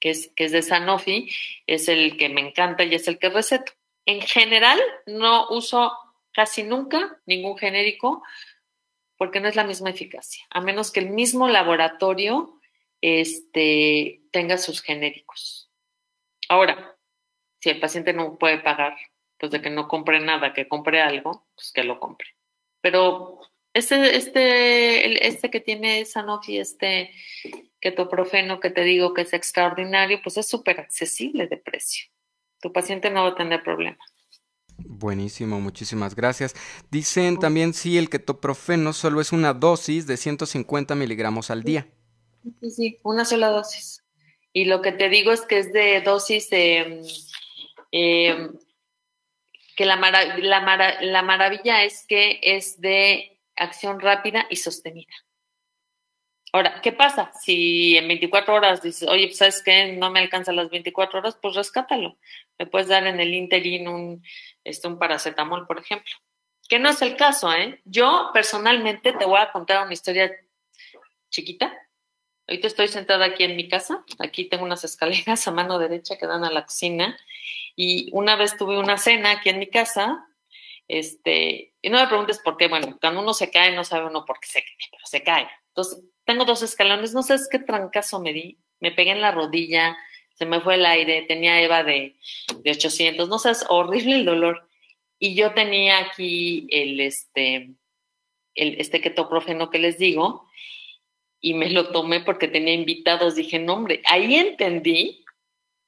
que, 0.00 0.10
es, 0.10 0.30
que 0.36 0.44
es 0.44 0.52
de 0.52 0.62
Sanofi, 0.62 1.30
es 1.66 1.88
el 1.88 2.16
que 2.16 2.28
me 2.28 2.42
encanta 2.42 2.84
y 2.84 2.94
es 2.94 3.08
el 3.08 3.18
que 3.18 3.30
receto. 3.30 3.72
En 4.06 4.20
general, 4.20 4.80
no 5.06 5.48
uso 5.50 5.92
casi 6.32 6.62
nunca 6.62 7.20
ningún 7.26 7.56
genérico 7.56 8.22
porque 9.16 9.40
no 9.40 9.48
es 9.48 9.56
la 9.56 9.64
misma 9.64 9.90
eficacia, 9.90 10.44
a 10.50 10.60
menos 10.60 10.90
que 10.90 11.00
el 11.00 11.10
mismo 11.10 11.48
laboratorio 11.48 12.60
este, 13.00 14.22
tenga 14.32 14.58
sus 14.58 14.82
genéricos. 14.82 15.70
Ahora, 16.48 16.96
si 17.60 17.70
el 17.70 17.80
paciente 17.80 18.12
no 18.12 18.36
puede 18.38 18.58
pagar, 18.58 18.96
pues 19.38 19.52
de 19.52 19.62
que 19.62 19.70
no 19.70 19.88
compre 19.88 20.20
nada, 20.20 20.52
que 20.52 20.68
compre 20.68 21.00
algo, 21.00 21.46
pues 21.54 21.72
que 21.72 21.84
lo 21.84 22.00
compre. 22.00 22.28
Pero 22.80 23.40
este, 23.72 24.16
este, 24.16 25.26
este 25.26 25.50
que 25.50 25.60
tiene 25.60 26.04
Sanofi, 26.04 26.58
este 26.58 27.12
ketoprofeno 27.80 28.60
que 28.60 28.70
te 28.70 28.82
digo 28.82 29.14
que 29.14 29.22
es 29.22 29.32
extraordinario, 29.32 30.20
pues 30.22 30.36
es 30.36 30.48
súper 30.48 30.80
accesible 30.80 31.46
de 31.46 31.56
precio. 31.56 32.06
Tu 32.64 32.72
paciente 32.72 33.10
no 33.10 33.24
va 33.24 33.28
a 33.28 33.34
tener 33.34 33.62
problema. 33.62 33.98
Buenísimo, 34.78 35.60
muchísimas 35.60 36.14
gracias. 36.16 36.54
Dicen 36.90 37.38
también 37.38 37.74
si 37.74 37.98
el 37.98 38.08
ketoprofeno 38.08 38.94
solo 38.94 39.20
es 39.20 39.32
una 39.32 39.52
dosis 39.52 40.06
de 40.06 40.16
150 40.16 40.94
miligramos 40.94 41.50
al 41.50 41.62
día. 41.62 41.86
Sí, 42.60 42.70
sí, 42.70 42.98
una 43.02 43.26
sola 43.26 43.48
dosis. 43.48 44.02
Y 44.54 44.64
lo 44.64 44.80
que 44.80 44.92
te 44.92 45.10
digo 45.10 45.30
es 45.30 45.42
que 45.42 45.58
es 45.58 45.74
de 45.74 46.00
dosis 46.00 46.48
eh, 46.52 47.02
eh, 47.92 48.48
que 49.76 49.84
la, 49.84 49.96
la, 49.96 51.02
la 51.02 51.22
maravilla 51.22 51.84
es 51.84 52.06
que 52.08 52.40
es 52.42 52.80
de 52.80 53.42
acción 53.56 54.00
rápida 54.00 54.46
y 54.48 54.56
sostenida. 54.56 55.12
Ahora, 56.54 56.80
¿qué 56.80 56.92
pasa? 56.92 57.32
Si 57.42 57.96
en 57.96 58.06
24 58.06 58.54
horas 58.54 58.80
dices, 58.80 59.08
oye, 59.08 59.26
pues, 59.26 59.38
¿sabes 59.38 59.60
qué? 59.64 59.94
No 59.94 60.12
me 60.12 60.20
alcanza 60.20 60.52
las 60.52 60.70
24 60.70 61.18
horas, 61.18 61.36
pues 61.42 61.56
rescátalo. 61.56 62.16
Me 62.58 62.66
puedes 62.66 62.88
dar 62.88 63.06
en 63.06 63.20
el 63.20 63.34
interín 63.34 63.88
un, 63.88 64.22
este, 64.62 64.88
un 64.88 64.98
paracetamol, 64.98 65.66
por 65.66 65.78
ejemplo. 65.78 66.12
Que 66.68 66.78
no 66.78 66.88
es 66.88 67.02
el 67.02 67.16
caso, 67.16 67.52
¿eh? 67.52 67.80
Yo 67.84 68.30
personalmente 68.32 69.12
te 69.12 69.24
voy 69.24 69.38
a 69.38 69.52
contar 69.52 69.84
una 69.84 69.92
historia 69.92 70.32
chiquita. 71.30 71.72
Ahorita 72.46 72.66
estoy 72.66 72.88
sentada 72.88 73.26
aquí 73.26 73.44
en 73.44 73.56
mi 73.56 73.68
casa. 73.68 74.04
Aquí 74.18 74.46
tengo 74.46 74.64
unas 74.64 74.84
escaleras 74.84 75.46
a 75.46 75.50
mano 75.50 75.78
derecha 75.78 76.16
que 76.16 76.26
dan 76.26 76.44
a 76.44 76.50
la 76.50 76.64
cocina. 76.64 77.18
Y 77.76 78.08
una 78.12 78.36
vez 78.36 78.56
tuve 78.56 78.78
una 78.78 78.96
cena 78.98 79.32
aquí 79.32 79.50
en 79.50 79.58
mi 79.58 79.68
casa. 79.68 80.26
Este, 80.86 81.74
y 81.82 81.90
no 81.90 81.98
me 82.00 82.06
preguntes 82.06 82.38
por 82.38 82.56
qué. 82.56 82.68
Bueno, 82.68 82.98
cuando 83.00 83.20
uno 83.20 83.34
se 83.34 83.50
cae, 83.50 83.74
no 83.74 83.84
sabe 83.84 84.06
uno 84.06 84.24
por 84.24 84.38
qué 84.40 84.48
se 84.48 84.62
cae, 84.62 84.76
pero 84.90 85.06
se 85.06 85.22
cae. 85.22 85.48
Entonces, 85.68 86.04
tengo 86.24 86.44
dos 86.44 86.62
escalones, 86.62 87.14
no 87.14 87.22
sé 87.22 87.36
qué 87.50 87.58
trancazo 87.58 88.20
me 88.20 88.32
di, 88.32 88.58
me 88.80 88.92
pegué 88.92 89.12
en 89.12 89.20
la 89.20 89.32
rodilla, 89.32 89.96
se 90.34 90.46
me 90.46 90.60
fue 90.60 90.74
el 90.74 90.86
aire, 90.86 91.22
tenía 91.22 91.62
Eva 91.62 91.84
de, 91.84 92.16
de 92.62 92.70
800, 92.70 93.28
no 93.28 93.38
sé, 93.38 93.50
es 93.50 93.64
horrible 93.68 94.16
el 94.16 94.24
dolor. 94.24 94.68
Y 95.18 95.34
yo 95.34 95.54
tenía 95.54 95.98
aquí 95.98 96.66
el, 96.70 97.00
este, 97.00 97.70
el, 98.54 98.80
este 98.80 99.00
ketoprofeno 99.00 99.70
que 99.70 99.78
les 99.78 99.98
digo, 99.98 100.48
y 101.40 101.54
me 101.54 101.70
lo 101.70 101.90
tomé 101.90 102.20
porque 102.20 102.48
tenía 102.48 102.74
invitados, 102.74 103.34
dije, 103.34 103.58
no 103.58 103.74
hombre, 103.74 104.02
ahí 104.06 104.34
entendí 104.34 105.24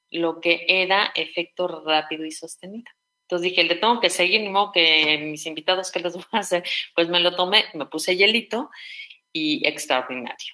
lo 0.09 0.39
que 0.39 0.65
era 0.67 1.11
efecto 1.15 1.83
rápido 1.83 2.25
y 2.25 2.31
sostenido. 2.31 2.89
Entonces 3.23 3.49
dije, 3.49 3.63
le 3.63 3.75
tengo 3.75 3.99
que 3.99 4.09
seguir, 4.09 4.41
ni 4.41 4.49
modo 4.49 4.71
que 4.71 5.17
mis 5.17 5.45
invitados, 5.45 5.91
¿qué 5.91 5.99
les 5.99 6.13
voy 6.13 6.23
a 6.31 6.39
hacer? 6.39 6.63
Pues 6.95 7.09
me 7.09 7.19
lo 7.19 7.35
tomé, 7.35 7.65
me 7.73 7.85
puse 7.85 8.15
hielito 8.15 8.69
y 9.33 9.67
extraordinario. 9.67 10.53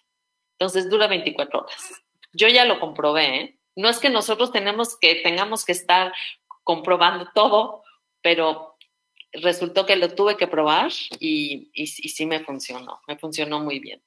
Entonces 0.57 0.89
dura 0.89 1.07
24 1.07 1.59
horas. 1.59 2.01
Yo 2.31 2.47
ya 2.47 2.65
lo 2.65 2.79
comprobé, 2.79 3.35
¿eh? 3.35 3.57
No 3.75 3.89
es 3.89 3.99
que 3.99 4.09
nosotros 4.09 4.51
tenemos 4.51 4.97
que, 4.99 5.15
tengamos 5.15 5.65
que 5.65 5.71
estar 5.71 6.13
comprobando 6.63 7.29
todo, 7.33 7.83
pero 8.21 8.77
resultó 9.33 9.85
que 9.85 9.95
lo 9.95 10.13
tuve 10.13 10.37
que 10.37 10.47
probar 10.47 10.91
y, 11.19 11.69
y, 11.73 11.87
sí 11.87 12.25
me 12.25 12.39
funcionó, 12.39 13.01
me 13.07 13.17
funcionó 13.17 13.59
muy 13.59 13.79
bien. 13.79 14.01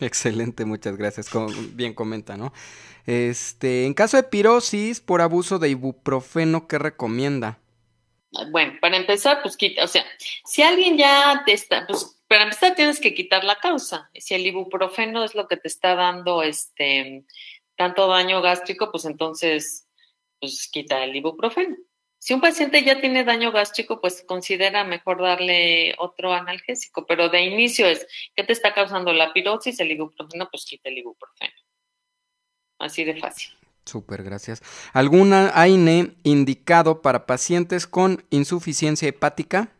Excelente, 0.00 0.64
muchas 0.64 0.96
gracias. 0.96 1.28
Como 1.28 1.48
bien 1.72 1.94
comenta, 1.94 2.36
¿no? 2.36 2.52
Este, 3.06 3.86
en 3.86 3.94
caso 3.94 4.16
de 4.16 4.22
pirosis 4.22 5.00
por 5.00 5.22
abuso 5.22 5.58
de 5.58 5.70
ibuprofeno, 5.70 6.68
¿qué 6.68 6.78
recomienda? 6.78 7.58
Bueno, 8.50 8.74
para 8.80 8.98
empezar, 8.98 9.40
pues 9.42 9.56
quita, 9.56 9.84
o 9.84 9.88
sea, 9.88 10.04
si 10.44 10.62
alguien 10.62 10.98
ya 10.98 11.42
te 11.46 11.54
está, 11.54 11.86
pues 11.86 12.18
para 12.28 12.44
empezar 12.44 12.74
tienes 12.74 13.00
que 13.00 13.14
quitar 13.14 13.42
la 13.42 13.56
causa. 13.56 14.10
Si 14.14 14.34
el 14.34 14.46
ibuprofeno 14.46 15.24
es 15.24 15.34
lo 15.34 15.48
que 15.48 15.56
te 15.56 15.66
está 15.66 15.94
dando 15.94 16.42
este 16.42 17.24
tanto 17.78 18.08
daño 18.08 18.42
gástrico, 18.42 18.90
pues 18.90 19.04
entonces 19.04 19.86
pues 20.40 20.68
quita 20.70 21.02
el 21.04 21.16
ibuprofeno. 21.16 21.76
Si 22.20 22.34
un 22.34 22.40
paciente 22.40 22.82
ya 22.82 23.00
tiene 23.00 23.24
daño 23.24 23.52
gástrico, 23.52 24.00
pues 24.00 24.24
considera 24.26 24.82
mejor 24.82 25.22
darle 25.22 25.94
otro 25.98 26.32
analgésico, 26.32 27.06
pero 27.06 27.28
de 27.28 27.42
inicio 27.42 27.86
es, 27.86 28.06
¿qué 28.34 28.42
te 28.42 28.52
está 28.52 28.74
causando 28.74 29.12
la 29.12 29.32
pirosis? 29.32 29.78
El 29.78 29.92
ibuprofeno, 29.92 30.48
pues 30.50 30.64
quita 30.64 30.88
el 30.88 30.98
ibuprofeno. 30.98 31.54
Así 32.80 33.04
de 33.04 33.16
fácil. 33.16 33.52
Súper, 33.84 34.24
gracias. 34.24 34.62
¿Alguna 34.92 35.52
AINE 35.54 36.16
indicado 36.24 37.00
para 37.00 37.24
pacientes 37.26 37.86
con 37.86 38.24
insuficiencia 38.30 39.08
hepática? 39.08 39.72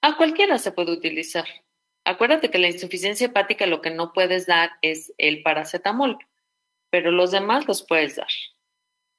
A 0.00 0.16
cualquiera 0.16 0.58
se 0.58 0.70
puede 0.70 0.92
utilizar. 0.92 1.46
Acuérdate 2.04 2.50
que 2.50 2.58
la 2.58 2.68
insuficiencia 2.68 3.26
hepática 3.26 3.66
lo 3.66 3.82
que 3.82 3.90
no 3.90 4.12
puedes 4.12 4.46
dar 4.46 4.70
es 4.80 5.12
el 5.18 5.42
paracetamol, 5.42 6.18
pero 6.90 7.10
los 7.10 7.30
demás 7.30 7.66
los 7.66 7.82
puedes 7.82 8.16
dar. 8.16 8.28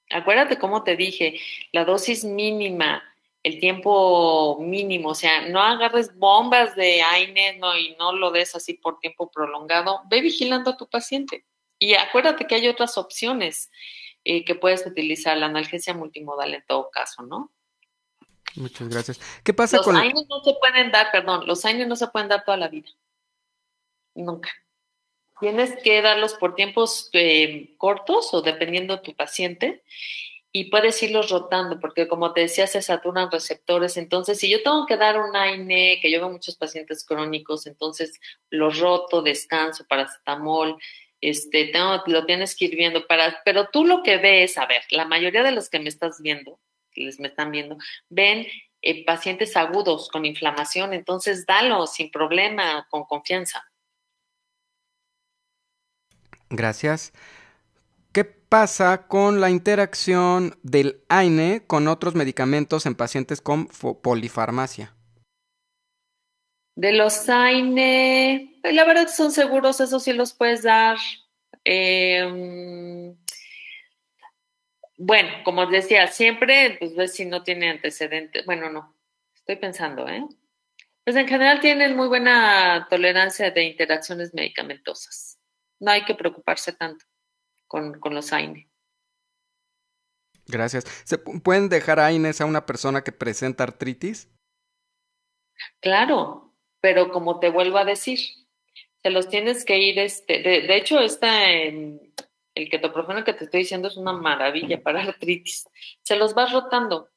Acuérdate 0.09 0.57
cómo 0.57 0.83
te 0.83 0.95
dije, 0.95 1.39
la 1.71 1.85
dosis 1.85 2.23
mínima, 2.23 3.03
el 3.43 3.59
tiempo 3.59 4.57
mínimo, 4.59 5.09
o 5.09 5.15
sea, 5.15 5.47
no 5.47 5.61
agarres 5.61 6.15
bombas 6.17 6.75
de 6.75 7.01
AINE 7.01 7.57
no, 7.59 7.77
y 7.77 7.95
no 7.97 8.13
lo 8.13 8.31
des 8.31 8.55
así 8.55 8.73
por 8.73 8.99
tiempo 8.99 9.31
prolongado. 9.31 10.01
Ve 10.09 10.21
vigilando 10.21 10.71
a 10.71 10.77
tu 10.77 10.89
paciente. 10.89 11.45
Y 11.77 11.93
acuérdate 11.93 12.45
que 12.45 12.55
hay 12.55 12.67
otras 12.67 12.97
opciones 12.97 13.71
eh, 14.25 14.43
que 14.43 14.55
puedes 14.55 14.85
utilizar, 14.85 15.37
la 15.37 15.45
analgesia 15.45 15.93
multimodal 15.93 16.53
en 16.53 16.65
todo 16.67 16.89
caso, 16.89 17.23
¿no? 17.23 17.53
Muchas 18.55 18.89
gracias. 18.89 19.19
¿Qué 19.43 19.53
pasa 19.53 19.77
los 19.77 19.85
con 19.85 19.95
Los 19.95 20.03
años 20.03 20.25
no 20.27 20.43
se 20.43 20.53
pueden 20.59 20.91
dar, 20.91 21.11
perdón, 21.11 21.47
los 21.47 21.63
años 21.65 21.87
no 21.87 21.95
se 21.95 22.07
pueden 22.07 22.27
dar 22.27 22.43
toda 22.43 22.57
la 22.57 22.67
vida. 22.67 22.89
Nunca. 24.15 24.49
Tienes 25.39 25.75
que 25.83 26.01
darlos 26.01 26.33
por 26.35 26.55
tiempos 26.55 27.09
eh, 27.13 27.75
cortos 27.77 28.33
o 28.33 28.41
dependiendo 28.41 28.97
de 28.97 29.01
tu 29.01 29.15
paciente 29.15 29.83
y 30.51 30.65
puedes 30.65 31.01
irlos 31.03 31.29
rotando 31.29 31.79
porque 31.79 32.07
como 32.07 32.33
te 32.33 32.41
decía 32.41 32.67
se 32.67 32.81
saturan 32.81 33.31
receptores. 33.31 33.97
Entonces, 33.97 34.39
si 34.39 34.49
yo 34.49 34.63
tengo 34.63 34.85
que 34.85 34.97
dar 34.97 35.19
un 35.19 35.35
AINE, 35.35 35.99
que 36.01 36.11
yo 36.11 36.19
veo 36.19 36.29
muchos 36.29 36.55
pacientes 36.55 37.05
crónicos, 37.05 37.67
entonces 37.67 38.19
los 38.49 38.79
roto, 38.79 39.21
descanso, 39.21 39.85
paracetamol, 39.87 40.77
este, 41.21 41.65
tengo, 41.65 42.01
lo 42.07 42.25
tienes 42.25 42.55
que 42.55 42.65
ir 42.65 42.75
viendo 42.75 43.05
para, 43.05 43.41
pero 43.43 43.67
tú 43.71 43.85
lo 43.85 44.03
que 44.03 44.17
ves, 44.17 44.57
a 44.57 44.65
ver, 44.65 44.81
la 44.91 45.05
mayoría 45.05 45.43
de 45.43 45.51
los 45.51 45.69
que 45.69 45.79
me 45.79 45.89
estás 45.89 46.21
viendo, 46.21 46.59
les 46.95 47.19
me 47.19 47.27
están 47.27 47.51
viendo, 47.51 47.77
ven 48.09 48.47
eh, 48.81 49.05
pacientes 49.05 49.55
agudos 49.57 50.09
con 50.09 50.25
inflamación, 50.25 50.93
entonces 50.93 51.45
dalo 51.45 51.85
sin 51.87 52.09
problema, 52.09 52.87
con 52.89 53.03
confianza. 53.03 53.68
Gracias. 56.49 57.13
¿Qué 58.11 58.25
pasa 58.25 59.07
con 59.07 59.39
la 59.39 59.49
interacción 59.49 60.57
del 60.63 61.03
AINE 61.09 61.63
con 61.67 61.87
otros 61.87 62.15
medicamentos 62.15 62.85
en 62.85 62.95
pacientes 62.95 63.41
con 63.41 63.67
polifarmacia? 63.67 64.95
De 66.75 66.93
los 66.93 67.29
AINE, 67.29 68.59
la 68.63 68.85
verdad 68.85 69.07
son 69.09 69.31
seguros, 69.31 69.79
eso 69.81 69.99
sí 69.99 70.13
los 70.13 70.33
puedes 70.33 70.63
dar. 70.63 70.97
Eh, 71.65 73.13
bueno, 74.97 75.29
como 75.43 75.65
decía, 75.67 76.07
siempre, 76.07 76.77
pues 76.79 76.95
ves 76.95 77.13
si 77.13 77.25
no 77.25 77.43
tiene 77.43 77.69
antecedentes. 77.69 78.45
Bueno, 78.45 78.69
no, 78.69 78.95
estoy 79.35 79.57
pensando, 79.57 80.07
¿eh? 80.07 80.25
Pues 81.03 81.15
en 81.15 81.27
general 81.27 81.59
tienen 81.59 81.95
muy 81.95 82.07
buena 82.07 82.87
tolerancia 82.89 83.51
de 83.51 83.63
interacciones 83.63 84.33
medicamentosas. 84.33 85.28
No 85.79 85.91
hay 85.91 86.05
que 86.05 86.15
preocuparse 86.15 86.73
tanto 86.73 87.05
con, 87.67 87.99
los 88.11 88.33
AINE. 88.33 88.69
Gracias. 90.45 90.83
¿Se 91.05 91.17
pueden 91.17 91.69
dejar 91.69 91.99
AINES 91.99 92.41
a 92.41 92.45
una 92.45 92.65
persona 92.65 93.03
que 93.03 93.11
presenta 93.11 93.63
artritis? 93.63 94.29
Claro, 95.79 96.53
pero 96.81 97.11
como 97.11 97.39
te 97.39 97.49
vuelvo 97.49 97.77
a 97.77 97.85
decir, 97.85 98.19
se 99.01 99.09
los 99.11 99.29
tienes 99.29 99.63
que 99.63 99.77
ir, 99.77 99.99
este, 99.99 100.41
de, 100.41 100.61
de 100.61 100.75
hecho, 100.75 100.99
está 100.99 101.51
en, 101.51 102.09
el 102.59 102.69
ketoprofeno 102.69 103.23
que 103.23 103.33
te 103.33 103.45
estoy 103.45 103.61
diciendo 103.61 103.87
es 103.87 103.97
una 103.97 104.13
maravilla 104.13 104.81
para 104.81 105.01
artritis. 105.03 105.67
Se 106.03 106.15
los 106.15 106.33
vas 106.33 106.51
rotando, 106.51 107.09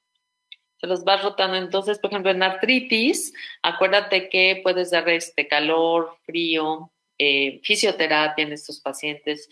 se 0.78 0.86
los 0.86 1.04
vas 1.04 1.22
rotando. 1.22 1.56
Entonces, 1.56 1.98
por 1.98 2.10
ejemplo, 2.10 2.30
en 2.30 2.42
artritis, 2.42 3.32
acuérdate 3.62 4.28
que 4.28 4.60
puedes 4.62 4.90
dar 4.90 5.08
este 5.08 5.48
calor, 5.48 6.16
frío, 6.24 6.92
eh, 7.24 7.60
fisioterapia 7.62 8.42
en 8.42 8.52
estos 8.52 8.80
pacientes. 8.80 9.48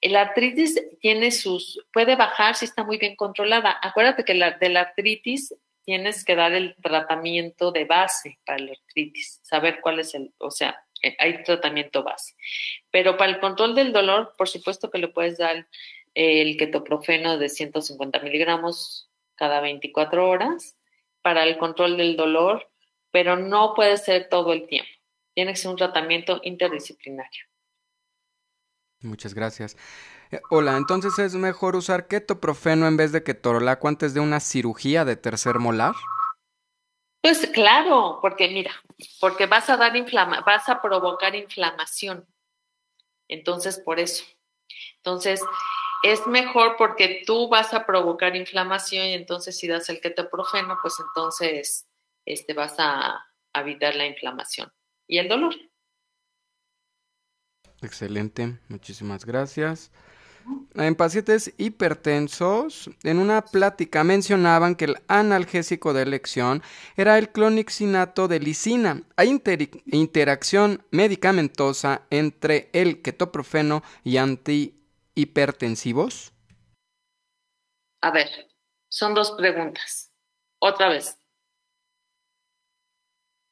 El 0.00 0.16
artritis 0.16 0.82
tiene 1.00 1.32
sus, 1.32 1.84
puede 1.92 2.16
bajar 2.16 2.54
si 2.54 2.64
está 2.64 2.82
muy 2.82 2.96
bien 2.96 3.14
controlada. 3.14 3.78
Acuérdate 3.82 4.24
que 4.24 4.32
la, 4.32 4.52
de 4.52 4.70
la 4.70 4.80
artritis 4.80 5.54
tienes 5.84 6.24
que 6.24 6.34
dar 6.34 6.54
el 6.54 6.74
tratamiento 6.82 7.72
de 7.72 7.84
base 7.84 8.38
para 8.46 8.60
la 8.60 8.72
artritis, 8.72 9.38
saber 9.42 9.80
cuál 9.82 10.00
es 10.00 10.14
el, 10.14 10.32
o 10.38 10.50
sea, 10.50 10.82
eh, 11.02 11.14
hay 11.18 11.42
tratamiento 11.42 12.02
base. 12.02 12.36
Pero 12.90 13.18
para 13.18 13.32
el 13.32 13.40
control 13.40 13.74
del 13.74 13.92
dolor, 13.92 14.32
por 14.38 14.48
supuesto 14.48 14.90
que 14.90 14.96
le 14.96 15.08
puedes 15.08 15.36
dar 15.36 15.66
el 16.14 16.56
ketoprofeno 16.56 17.36
de 17.36 17.50
150 17.50 18.18
miligramos 18.20 19.10
cada 19.34 19.60
24 19.60 20.26
horas 20.26 20.74
para 21.20 21.44
el 21.44 21.58
control 21.58 21.98
del 21.98 22.16
dolor, 22.16 22.70
pero 23.10 23.36
no 23.36 23.74
puede 23.74 23.98
ser 23.98 24.30
todo 24.30 24.54
el 24.54 24.66
tiempo. 24.66 24.99
Tiene 25.40 25.52
que 25.54 25.58
ser 25.58 25.70
un 25.70 25.78
tratamiento 25.78 26.38
interdisciplinario. 26.42 27.46
Muchas 29.00 29.32
gracias. 29.32 29.74
Eh, 30.30 30.38
hola, 30.50 30.76
entonces 30.76 31.18
es 31.18 31.34
mejor 31.34 31.76
usar 31.76 32.08
ketoprofeno 32.08 32.86
en 32.86 32.98
vez 32.98 33.10
de 33.10 33.22
ketorolaco 33.22 33.88
antes 33.88 34.12
de 34.12 34.20
una 34.20 34.38
cirugía 34.40 35.06
de 35.06 35.16
tercer 35.16 35.58
molar? 35.58 35.94
Pues 37.22 37.46
claro, 37.54 38.18
porque 38.20 38.48
mira, 38.48 38.70
porque 39.18 39.46
vas 39.46 39.70
a 39.70 39.78
dar 39.78 39.96
inflama, 39.96 40.42
vas 40.42 40.68
a 40.68 40.82
provocar 40.82 41.34
inflamación. 41.34 42.26
Entonces, 43.26 43.78
por 43.78 43.98
eso. 43.98 44.26
Entonces, 44.96 45.40
es 46.02 46.26
mejor 46.26 46.76
porque 46.76 47.22
tú 47.24 47.48
vas 47.48 47.72
a 47.72 47.86
provocar 47.86 48.36
inflamación 48.36 49.06
y 49.06 49.14
entonces 49.14 49.56
si 49.56 49.68
das 49.68 49.88
el 49.88 50.02
ketoprofeno, 50.02 50.78
pues 50.82 50.96
entonces 51.00 51.88
este, 52.26 52.52
vas 52.52 52.74
a, 52.76 53.26
evitar 53.54 53.96
la 53.96 54.04
inflamación 54.04 54.70
y 55.10 55.18
el 55.18 55.28
dolor. 55.28 55.54
Excelente, 57.82 58.58
muchísimas 58.68 59.26
gracias. 59.26 59.90
En 60.74 60.94
pacientes 60.94 61.52
hipertensos, 61.58 62.88
en 63.02 63.18
una 63.18 63.44
plática 63.44 64.04
mencionaban 64.04 64.76
que 64.76 64.86
el 64.86 64.96
analgésico 65.08 65.92
de 65.92 66.00
elección 66.02 66.62
era 66.96 67.18
el 67.18 67.28
clonixinato 67.30 68.28
de 68.28 68.40
lisina. 68.40 69.02
¿Hay 69.16 69.38
interacción 69.86 70.82
medicamentosa 70.90 72.06
entre 72.10 72.70
el 72.72 73.02
ketoprofeno 73.02 73.82
y 74.04 74.16
antihipertensivos? 74.16 76.32
A 78.00 78.10
ver, 78.10 78.30
son 78.88 79.12
dos 79.14 79.32
preguntas. 79.32 80.10
Otra 80.58 80.88
vez. 80.88 81.18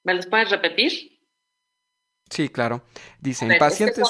¿Me 0.05 0.15
los 0.15 0.27
puedes 0.27 0.49
repetir? 0.51 1.18
Sí, 2.31 2.49
claro. 2.49 2.83
Dicen, 3.21 3.57
pacientes... 3.59 4.09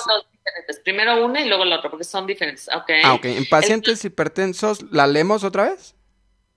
Primero 0.82 1.24
una 1.24 1.42
y 1.42 1.48
luego 1.48 1.64
la 1.64 1.76
otra, 1.76 1.90
porque 1.90 2.04
son 2.04 2.26
diferentes. 2.26 2.68
Okay. 2.74 3.02
Ah, 3.04 3.14
ok. 3.14 3.24
En 3.26 3.46
pacientes 3.48 4.04
hipertensos, 4.04 4.82
¿la 4.90 5.06
leemos 5.06 5.44
otra 5.44 5.70
vez? 5.70 5.94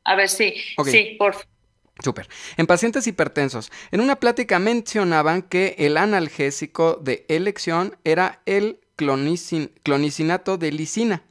A 0.05 0.15
ver, 0.15 0.29
sí. 0.29 0.55
Sí, 0.85 1.15
por 1.19 1.35
Súper. 2.03 2.27
En 2.57 2.65
pacientes 2.67 3.05
hipertensos, 3.05 3.71
en 3.91 4.01
una 4.01 4.15
plática 4.15 4.59
mencionaban 4.59 5.43
que 5.43 5.75
el 5.77 5.97
analgésico 5.97 6.95
de 6.95 7.25
elección 7.27 7.97
era 8.03 8.41
el 8.45 8.79
clonicinato 8.95 10.57
de 10.57 10.71
lisina. 10.71 11.23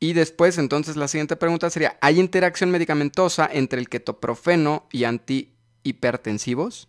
Y 0.00 0.12
después, 0.12 0.58
entonces, 0.58 0.96
la 0.96 1.08
siguiente 1.08 1.34
pregunta 1.34 1.70
sería, 1.70 1.98
¿hay 2.00 2.20
interacción 2.20 2.70
medicamentosa 2.70 3.48
entre 3.52 3.80
el 3.80 3.88
ketoprofeno 3.88 4.86
y 4.92 5.04
antihipertensivos? 5.04 6.88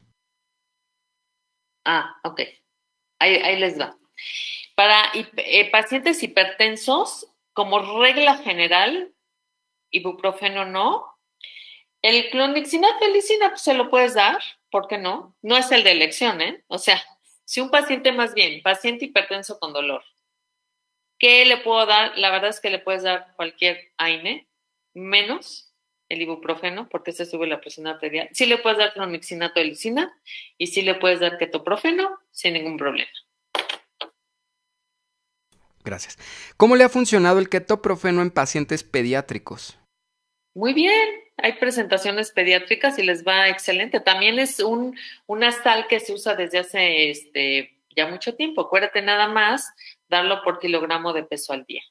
Ah, 1.91 2.19
ok. 2.23 2.41
Ahí, 3.17 3.37
ahí 3.37 3.55
les 3.57 3.79
va. 3.79 3.97
Para 4.75 5.11
eh, 5.15 5.71
pacientes 5.71 6.21
hipertensos, 6.21 7.25
como 7.51 7.79
regla 7.99 8.37
general, 8.37 9.11
ibuprofeno 9.89 10.65
no. 10.65 11.17
El 12.03 12.29
clonixinato 12.29 13.03
de 13.03 13.11
lisina 13.11 13.49
pues, 13.49 13.61
se 13.61 13.73
lo 13.73 13.89
puedes 13.89 14.13
dar, 14.13 14.37
¿por 14.69 14.87
qué 14.87 14.99
no? 14.99 15.35
No 15.41 15.57
es 15.57 15.71
el 15.71 15.83
de 15.83 15.93
elección, 15.93 16.41
¿eh? 16.41 16.63
O 16.67 16.77
sea, 16.77 17.03
si 17.43 17.59
un 17.59 17.71
paciente 17.71 18.11
más 18.11 18.35
bien, 18.35 18.61
paciente 18.61 19.05
hipertenso 19.05 19.57
con 19.57 19.73
dolor, 19.73 20.03
¿qué 21.17 21.43
le 21.45 21.57
puedo 21.57 21.87
dar? 21.87 22.15
La 22.19 22.29
verdad 22.29 22.51
es 22.51 22.61
que 22.61 22.69
le 22.69 22.77
puedes 22.77 23.01
dar 23.01 23.33
cualquier 23.35 23.93
AINE, 23.97 24.47
menos 24.93 25.68
el 26.09 26.21
ibuprofeno, 26.21 26.89
porque 26.89 27.11
se 27.11 27.25
sube 27.25 27.47
la 27.47 27.61
presión 27.61 27.87
arterial. 27.87 28.29
Sí 28.33 28.47
le 28.47 28.57
puedes 28.57 28.79
dar 28.79 28.93
clonixinato 28.93 29.59
de 29.59 29.67
lisina 29.67 30.19
y 30.57 30.67
sí 30.67 30.81
le 30.81 30.95
puedes 30.95 31.19
dar 31.19 31.37
ketoprofeno 31.37 32.19
sin 32.31 32.53
ningún 32.53 32.77
problema. 32.77 33.11
Gracias. 35.83 36.17
¿Cómo 36.57 36.75
le 36.75 36.83
ha 36.83 36.89
funcionado 36.89 37.39
el 37.39 37.49
ketoprofeno 37.49 38.21
en 38.21 38.31
pacientes 38.31 38.83
pediátricos? 38.83 39.79
Muy 40.55 40.73
bien, 40.73 41.09
hay 41.37 41.53
presentaciones 41.53 42.31
pediátricas 42.31 42.99
y 42.99 43.03
les 43.03 43.25
va 43.25 43.47
excelente. 43.47 43.99
También 43.99 44.39
es 44.39 44.59
un, 44.59 44.97
una 45.25 45.51
sal 45.51 45.87
que 45.87 45.99
se 45.99 46.13
usa 46.13 46.35
desde 46.35 46.59
hace 46.59 47.11
este, 47.11 47.77
ya 47.95 48.07
mucho 48.07 48.35
tiempo. 48.35 48.61
Acuérdate 48.61 49.01
nada 49.01 49.27
más 49.27 49.71
darlo 50.09 50.43
por 50.43 50.59
kilogramo 50.59 51.13
de 51.13 51.23
peso 51.23 51.53
al 51.53 51.65
día. 51.65 51.83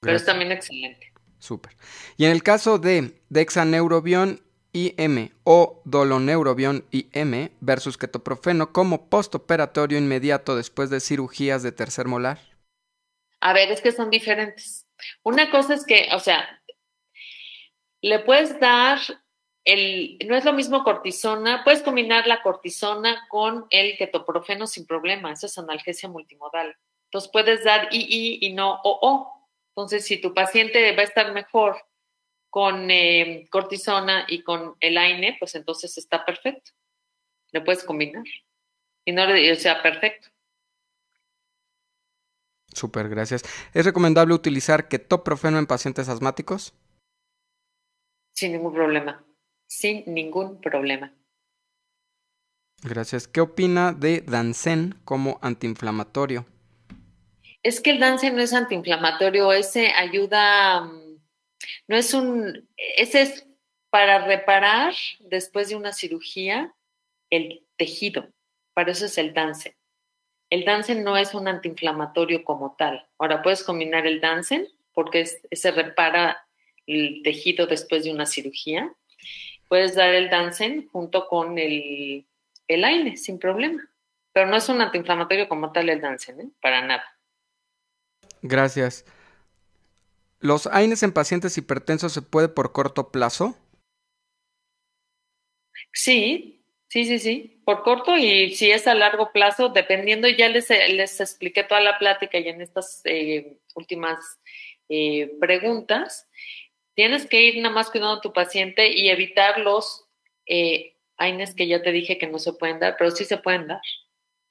Pero 0.00 0.16
es 0.16 0.24
también 0.24 0.50
excelente. 0.50 1.09
Súper. 1.40 1.76
Y 2.16 2.26
en 2.26 2.30
el 2.30 2.42
caso 2.44 2.78
de 2.78 3.20
dexaneurobión 3.28 4.40
IM 4.72 5.30
o 5.44 5.82
doloneurobión 5.84 6.84
IM 6.92 7.50
versus 7.60 7.98
ketoprofeno 7.98 8.72
como 8.72 9.08
postoperatorio 9.08 9.98
inmediato 9.98 10.54
después 10.54 10.90
de 10.90 11.00
cirugías 11.00 11.62
de 11.62 11.72
tercer 11.72 12.06
molar? 12.06 12.38
A 13.40 13.52
ver, 13.52 13.70
es 13.72 13.80
que 13.80 13.90
son 13.90 14.10
diferentes. 14.10 14.86
Una 15.22 15.50
cosa 15.50 15.74
es 15.74 15.84
que, 15.84 16.08
o 16.12 16.20
sea, 16.20 16.62
le 18.02 18.20
puedes 18.20 18.60
dar 18.60 19.00
el, 19.64 20.18
no 20.26 20.36
es 20.36 20.44
lo 20.44 20.52
mismo 20.52 20.84
cortisona, 20.84 21.64
puedes 21.64 21.82
combinar 21.82 22.26
la 22.26 22.42
cortisona 22.42 23.26
con 23.28 23.66
el 23.70 23.96
ketoprofeno 23.96 24.66
sin 24.66 24.86
problema, 24.86 25.32
eso 25.32 25.46
es 25.46 25.58
analgesia 25.58 26.08
multimodal. 26.08 26.76
Entonces 27.06 27.30
puedes 27.32 27.64
dar 27.64 27.88
II 27.90 28.38
y 28.40 28.52
no 28.52 28.80
OO. 28.84 29.39
Entonces, 29.70 30.04
si 30.04 30.20
tu 30.20 30.34
paciente 30.34 30.94
va 30.94 31.02
a 31.02 31.04
estar 31.04 31.32
mejor 31.32 31.76
con 32.50 32.90
eh, 32.90 33.46
cortisona 33.50 34.26
y 34.28 34.42
con 34.42 34.76
el 34.80 34.98
AINE, 34.98 35.36
pues 35.38 35.54
entonces 35.54 35.96
está 35.96 36.24
perfecto. 36.24 36.72
Lo 37.52 37.64
puedes 37.64 37.84
combinar. 37.84 38.24
Y 39.04 39.12
no 39.12 39.24
o 39.24 39.54
sea 39.56 39.82
perfecto. 39.82 40.28
Súper, 42.72 43.08
gracias. 43.08 43.42
¿Es 43.74 43.84
recomendable 43.84 44.34
utilizar 44.34 44.88
ketoprofeno 44.88 45.58
en 45.58 45.66
pacientes 45.66 46.08
asmáticos? 46.08 46.74
Sin 48.32 48.52
ningún 48.52 48.72
problema. 48.72 49.24
Sin 49.66 50.04
ningún 50.06 50.60
problema. 50.60 51.12
Gracias. 52.82 53.28
¿Qué 53.28 53.40
opina 53.40 53.92
de 53.92 54.22
Dansen 54.22 55.00
como 55.04 55.38
antiinflamatorio? 55.42 56.46
Es 57.62 57.80
que 57.80 57.90
el 57.90 58.00
Dansen 58.00 58.36
no 58.36 58.42
es 58.42 58.52
antiinflamatorio, 58.52 59.52
ese 59.52 59.88
ayuda 59.88 60.80
mm, 60.82 61.10
no 61.88 61.96
es 61.96 62.14
un, 62.14 62.68
ese 62.96 63.22
es 63.22 63.46
para 63.90 64.24
reparar 64.24 64.94
después 65.18 65.68
de 65.68 65.76
una 65.76 65.92
cirugía 65.92 66.74
el 67.28 67.66
tejido. 67.76 68.28
Para 68.74 68.92
eso 68.92 69.06
es 69.06 69.18
el 69.18 69.34
Dansen. 69.34 69.74
El 70.48 70.64
Dansen 70.64 71.04
no 71.04 71.16
es 71.16 71.34
un 71.34 71.48
antiinflamatorio 71.48 72.44
como 72.44 72.76
tal. 72.76 73.08
Ahora 73.18 73.42
puedes 73.42 73.62
combinar 73.62 74.06
el 74.06 74.20
Dansen 74.20 74.68
porque 74.92 75.26
se 75.26 75.70
repara 75.70 76.46
el 76.86 77.22
tejido 77.22 77.66
después 77.66 78.04
de 78.04 78.12
una 78.12 78.26
cirugía. 78.26 78.92
Puedes 79.68 79.94
dar 79.94 80.14
el 80.14 80.30
Dansen 80.30 80.88
junto 80.88 81.26
con 81.28 81.58
el, 81.58 82.26
el 82.68 83.16
sin 83.16 83.38
problema. 83.38 83.82
Pero 84.32 84.46
no 84.46 84.56
es 84.56 84.68
un 84.68 84.80
antiinflamatorio 84.80 85.48
como 85.48 85.72
tal 85.72 85.88
el 85.88 86.00
Dansen, 86.00 86.40
¿eh? 86.40 86.50
para 86.60 86.82
nada. 86.82 87.04
Gracias. 88.42 89.04
¿Los 90.40 90.66
AINES 90.66 91.02
en 91.02 91.12
pacientes 91.12 91.58
hipertensos 91.58 92.12
se 92.12 92.22
puede 92.22 92.48
por 92.48 92.72
corto 92.72 93.10
plazo? 93.10 93.56
Sí, 95.92 96.64
sí, 96.88 97.04
sí, 97.04 97.18
sí, 97.18 97.62
por 97.64 97.82
corto 97.82 98.16
y 98.16 98.54
si 98.54 98.70
es 98.70 98.86
a 98.86 98.94
largo 98.94 99.32
plazo, 99.32 99.68
dependiendo, 99.68 100.28
ya 100.28 100.48
les, 100.48 100.68
les 100.70 101.20
expliqué 101.20 101.64
toda 101.64 101.80
la 101.80 101.98
plática 101.98 102.38
y 102.38 102.48
en 102.48 102.60
estas 102.60 103.02
eh, 103.04 103.58
últimas 103.74 104.38
eh, 104.88 105.32
preguntas, 105.40 106.28
tienes 106.94 107.26
que 107.26 107.42
ir 107.42 107.62
nada 107.62 107.74
más 107.74 107.90
cuidando 107.90 108.16
a 108.16 108.20
tu 108.20 108.32
paciente 108.32 108.88
y 108.88 109.10
evitar 109.10 109.60
los 109.60 110.06
eh, 110.46 110.96
AINES 111.16 111.54
que 111.54 111.66
ya 111.66 111.82
te 111.82 111.92
dije 111.92 112.18
que 112.18 112.26
no 112.26 112.38
se 112.38 112.52
pueden 112.54 112.78
dar, 112.78 112.96
pero 112.98 113.10
sí 113.10 113.24
se 113.24 113.38
pueden 113.38 113.66
dar. 113.66 113.80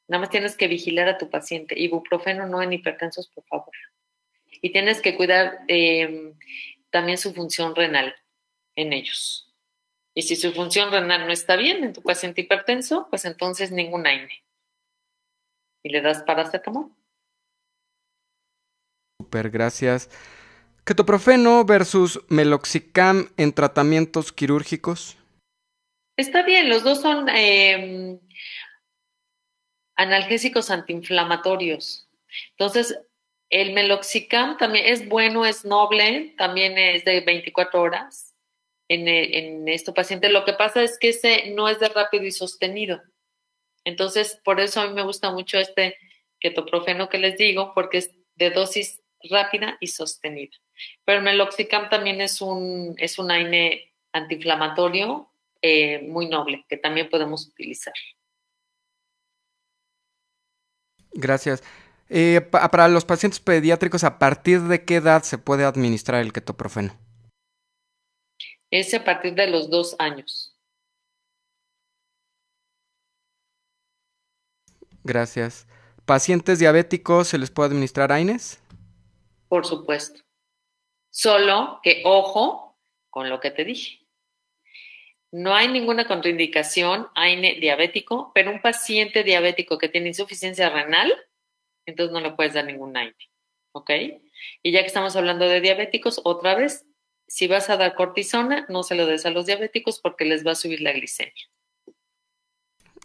Nada 0.10 0.22
más 0.22 0.30
tienes 0.30 0.57
que 0.57 0.68
vigilar 0.68 1.07
a 1.07 1.18
tu 1.18 1.30
paciente. 1.30 1.80
Ibuprofeno 1.80 2.45
no 2.45 2.61
en 2.61 2.73
hipertensos, 2.73 3.30
por 3.30 3.45
favor 3.45 3.72
y 4.61 4.72
tienes 4.72 5.02
que 5.02 5.15
cuidar 5.15 5.60
em, 5.68 6.38
también 6.90 7.18
su 7.18 7.34
función 7.34 7.76
renal 7.76 8.15
en 8.76 8.94
ellos. 8.94 9.53
Y 10.14 10.23
si 10.23 10.36
su 10.36 10.52
función 10.52 10.91
renal 10.91 11.26
no 11.26 11.31
está 11.31 11.56
bien 11.56 11.84
en 11.84 11.94
tu 11.94 12.02
paciente 12.02 12.41
hipertenso, 12.41 13.07
pues 13.10 13.26
entonces 13.26 13.72
ningún 13.72 14.06
AINE. 14.06 14.44
Y 15.84 15.90
le 15.90 16.02
das 16.02 16.23
paracetamol. 16.23 16.91
Super, 19.22 19.49
gracias. 19.49 20.10
Ketoprofeno 20.84 21.64
versus 21.64 22.19
meloxicam 22.30 23.30
en 23.38 23.53
tratamientos 23.53 24.31
quirúrgicos. 24.34 25.18
Está 26.18 26.44
bien, 26.44 26.68
los 26.68 26.84
dos 26.84 27.02
son 27.02 27.30
em, 27.30 28.19
analgésicos 29.99 30.71
antiinflamatorios. 30.71 32.07
Entonces, 32.51 32.97
el 33.49 33.73
meloxicam 33.73 34.57
también 34.57 34.85
es 34.85 35.09
bueno, 35.09 35.45
es 35.45 35.65
noble, 35.65 36.35
también 36.38 36.77
es 36.77 37.03
de 37.03 37.19
24 37.19 37.81
horas 37.81 38.34
en, 38.88 39.09
en 39.09 39.67
este 39.67 39.91
paciente. 39.91 40.30
Lo 40.30 40.45
que 40.45 40.53
pasa 40.53 40.81
es 40.84 40.97
que 40.97 41.09
ese 41.09 41.51
no 41.51 41.67
es 41.67 41.81
de 41.81 41.89
rápido 41.89 42.23
y 42.23 42.31
sostenido. 42.31 43.01
Entonces, 43.84 44.39
por 44.45 44.61
eso 44.61 44.80
a 44.80 44.88
mí 44.88 44.93
me 44.93 45.03
gusta 45.03 45.31
mucho 45.31 45.59
este 45.59 45.97
ketoprofeno 46.39 47.09
que 47.09 47.17
les 47.17 47.38
digo, 47.38 47.73
porque 47.76 47.97
es 47.97 48.11
de 48.35 48.51
dosis 48.51 49.01
rápida 49.30 49.77
y 49.81 49.88
sostenida. 49.88 50.55
Pero 51.03 51.17
el 51.17 51.26
meloxicam 51.26 51.89
también 51.89 52.21
es 52.21 52.39
un, 52.41 52.95
es 52.97 53.19
un 53.19 53.31
AINE 53.31 53.91
antiinflamatorio 54.13 55.30
eh, 55.61 55.99
muy 56.03 56.30
noble 56.30 56.65
que 56.69 56.77
también 56.77 57.09
podemos 57.09 57.45
utilizar. 57.49 57.93
Gracias. 61.11 61.64
Eh, 62.10 62.41
para 62.41 62.88
los 62.88 63.06
pacientes 63.06 63.40
pediátricos, 63.40 64.03
¿a 64.03 64.18
partir 64.18 64.61
de 64.61 64.84
qué 64.84 64.95
edad 64.95 65.23
se 65.23 65.38
puede 65.38 65.64
administrar 65.64 66.22
el 66.22 66.34
ketoprofeno? 66.34 66.98
Es 68.72 68.94
a 68.94 69.03
partir 69.03 69.36
de 69.36 69.48
los 69.48 69.69
dos 69.69 69.95
años. 69.99 70.56
Gracias. 75.03 75.68
¿Pacientes 76.06 76.60
diabéticos 76.60 77.27
se 77.27 77.38
les 77.38 77.52
puede 77.52 77.69
administrar 77.69 78.11
AINES? 78.11 78.60
Por 79.48 79.65
supuesto. 79.65 80.22
Solo 81.11 81.80
que 81.84 82.02
ojo 82.06 82.77
con 83.10 83.30
lo 83.30 83.40
que 83.40 83.52
te 83.52 83.64
dije. 83.64 83.98
No 85.31 85.53
hay 85.53 85.68
ninguna 85.68 86.07
contraindicación 86.07 87.07
AINE 87.15 87.60
diabético, 87.60 88.31
pero 88.34 88.51
un 88.51 88.61
paciente 88.61 89.23
diabético 89.23 89.77
que 89.77 89.89
tiene 89.89 90.07
insuficiencia 90.07 90.69
renal, 90.69 91.14
entonces 91.85 92.11
no 92.14 92.19
le 92.19 92.31
puedes 92.31 92.53
dar 92.53 92.65
ningún 92.65 92.97
AINE. 92.97 93.15
¿Ok? 93.72 93.91
Y 94.64 94.72
ya 94.72 94.81
que 94.81 94.88
estamos 94.88 95.15
hablando 95.15 95.47
de 95.47 95.61
diabéticos, 95.61 96.22
otra 96.23 96.56
vez, 96.56 96.85
si 97.27 97.47
vas 97.47 97.69
a 97.69 97.77
dar 97.77 97.93
cortisona, 97.93 98.65
no 98.69 98.81
se 98.81 98.95
lo 98.95 99.06
des 99.06 99.26
a 99.26 99.30
los 99.30 99.45
diabéticos 99.45 99.99
porque 99.99 100.26
les 100.26 100.45
va 100.45 100.51
a 100.51 100.56
subir 100.56 100.81
la 100.81 100.93
glicemia. 100.93 101.45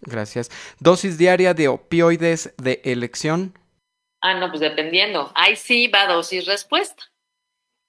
Gracias. 0.01 0.51
¿Dosis 0.81 1.19
diaria 1.19 1.55
de 1.55 1.69
opioides 1.69 2.55
de 2.57 2.81
elección? 2.85 3.55
Ah, 4.21 4.35
no, 4.35 4.49
pues 4.49 4.61
dependiendo. 4.61 5.31
Ahí 5.35 5.57
sí 5.57 5.89
va 5.89 6.07
dosis 6.07 6.47
respuesta. 6.47 7.05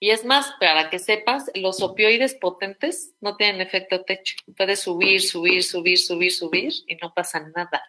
Y 0.05 0.11
es 0.11 0.23
más, 0.23 0.53
para 0.59 0.91
que 0.91 0.99
sepas, 0.99 1.49
los 1.55 1.81
opioides 1.81 2.35
potentes 2.35 3.15
no 3.21 3.37
tienen 3.37 3.59
efecto 3.59 4.03
techo. 4.03 4.35
Puedes 4.55 4.81
subir, 4.81 5.19
subir, 5.19 5.63
subir, 5.63 5.97
subir, 5.97 6.31
subir 6.31 6.73
y 6.85 6.95
no 6.97 7.11
pasa 7.11 7.39
nada. 7.39 7.81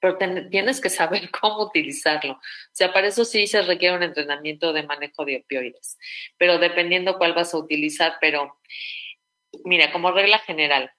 Pero 0.00 0.16
tienes 0.48 0.80
que 0.80 0.88
saber 0.88 1.30
cómo 1.42 1.64
utilizarlo. 1.64 2.32
O 2.32 2.40
sea, 2.72 2.90
para 2.90 3.08
eso 3.08 3.26
sí 3.26 3.46
se 3.46 3.60
requiere 3.60 3.94
un 3.94 4.02
entrenamiento 4.02 4.72
de 4.72 4.84
manejo 4.84 5.26
de 5.26 5.42
opioides. 5.44 5.98
Pero 6.38 6.56
dependiendo 6.56 7.18
cuál 7.18 7.34
vas 7.34 7.52
a 7.52 7.58
utilizar, 7.58 8.14
pero 8.18 8.58
mira, 9.64 9.92
como 9.92 10.10
regla 10.10 10.38
general, 10.38 10.90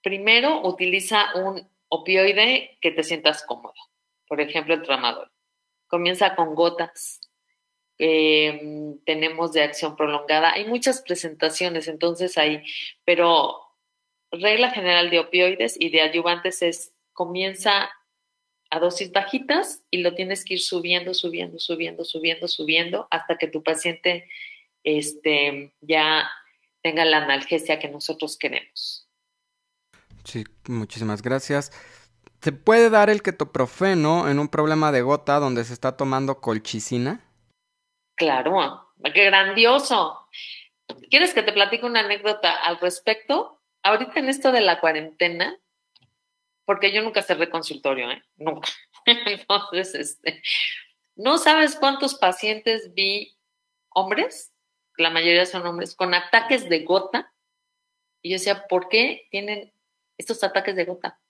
primero 0.00 0.64
utiliza 0.64 1.34
un 1.34 1.68
opioide 1.88 2.78
que 2.80 2.92
te 2.92 3.02
sientas 3.02 3.44
cómodo. 3.44 3.74
Por 4.28 4.40
ejemplo, 4.40 4.74
el 4.74 4.82
tramador. 4.82 5.32
Comienza 5.88 6.36
con 6.36 6.54
gotas. 6.54 7.18
Em, 7.98 8.98
tenemos 9.04 9.52
de 9.52 9.62
acción 9.62 9.96
prolongada. 9.96 10.52
Hay 10.52 10.66
muchas 10.66 11.02
presentaciones, 11.02 11.86
entonces 11.86 12.36
ahí, 12.38 12.62
pero 13.04 13.60
regla 14.32 14.70
general 14.70 15.10
de 15.10 15.20
opioides 15.20 15.76
y 15.78 15.90
de 15.90 16.00
ayudantes 16.00 16.62
es 16.62 16.92
comienza 17.12 17.90
a 18.70 18.80
dosis 18.80 19.12
bajitas 19.12 19.84
y 19.90 19.98
lo 19.98 20.14
tienes 20.14 20.44
que 20.44 20.54
ir 20.54 20.60
subiendo, 20.60 21.14
subiendo, 21.14 21.60
subiendo, 21.60 22.04
subiendo, 22.04 22.48
subiendo 22.48 23.06
hasta 23.10 23.38
que 23.38 23.46
tu 23.46 23.62
paciente 23.62 24.28
este, 24.82 25.72
ya 25.80 26.28
tenga 26.82 27.04
la 27.04 27.18
analgesia 27.18 27.78
que 27.78 27.88
nosotros 27.88 28.36
queremos. 28.36 29.08
Sí, 30.24 30.44
muchísimas 30.66 31.22
gracias. 31.22 31.70
¿Se 32.40 32.50
puede 32.50 32.90
dar 32.90 33.08
el 33.08 33.22
ketoprofeno 33.22 34.28
en 34.28 34.40
un 34.40 34.48
problema 34.48 34.90
de 34.90 35.02
gota 35.02 35.38
donde 35.38 35.64
se 35.64 35.72
está 35.72 35.96
tomando 35.96 36.40
colchicina? 36.40 37.24
Claro, 38.14 38.92
qué 39.12 39.24
grandioso. 39.24 40.28
¿Quieres 41.10 41.34
que 41.34 41.42
te 41.42 41.52
platique 41.52 41.86
una 41.86 42.00
anécdota 42.00 42.54
al 42.54 42.78
respecto? 42.78 43.60
Ahorita 43.82 44.20
en 44.20 44.28
esto 44.28 44.52
de 44.52 44.60
la 44.60 44.80
cuarentena, 44.80 45.58
porque 46.64 46.92
yo 46.92 47.02
nunca 47.02 47.22
cerré 47.22 47.50
consultorio, 47.50 48.10
¿eh? 48.10 48.22
Nunca. 48.36 48.68
Entonces, 49.06 49.94
este, 49.94 50.42
¿no 51.16 51.38
sabes 51.38 51.76
cuántos 51.76 52.14
pacientes 52.14 52.94
vi 52.94 53.36
hombres? 53.90 54.52
La 54.96 55.10
mayoría 55.10 55.44
son 55.44 55.66
hombres, 55.66 55.94
con 55.94 56.14
ataques 56.14 56.68
de 56.68 56.84
gota. 56.84 57.32
Y 58.22 58.30
yo 58.30 58.34
decía, 58.36 58.66
¿por 58.68 58.88
qué 58.88 59.26
tienen 59.30 59.74
estos 60.18 60.42
ataques 60.44 60.76
de 60.76 60.84
gota, 60.84 61.20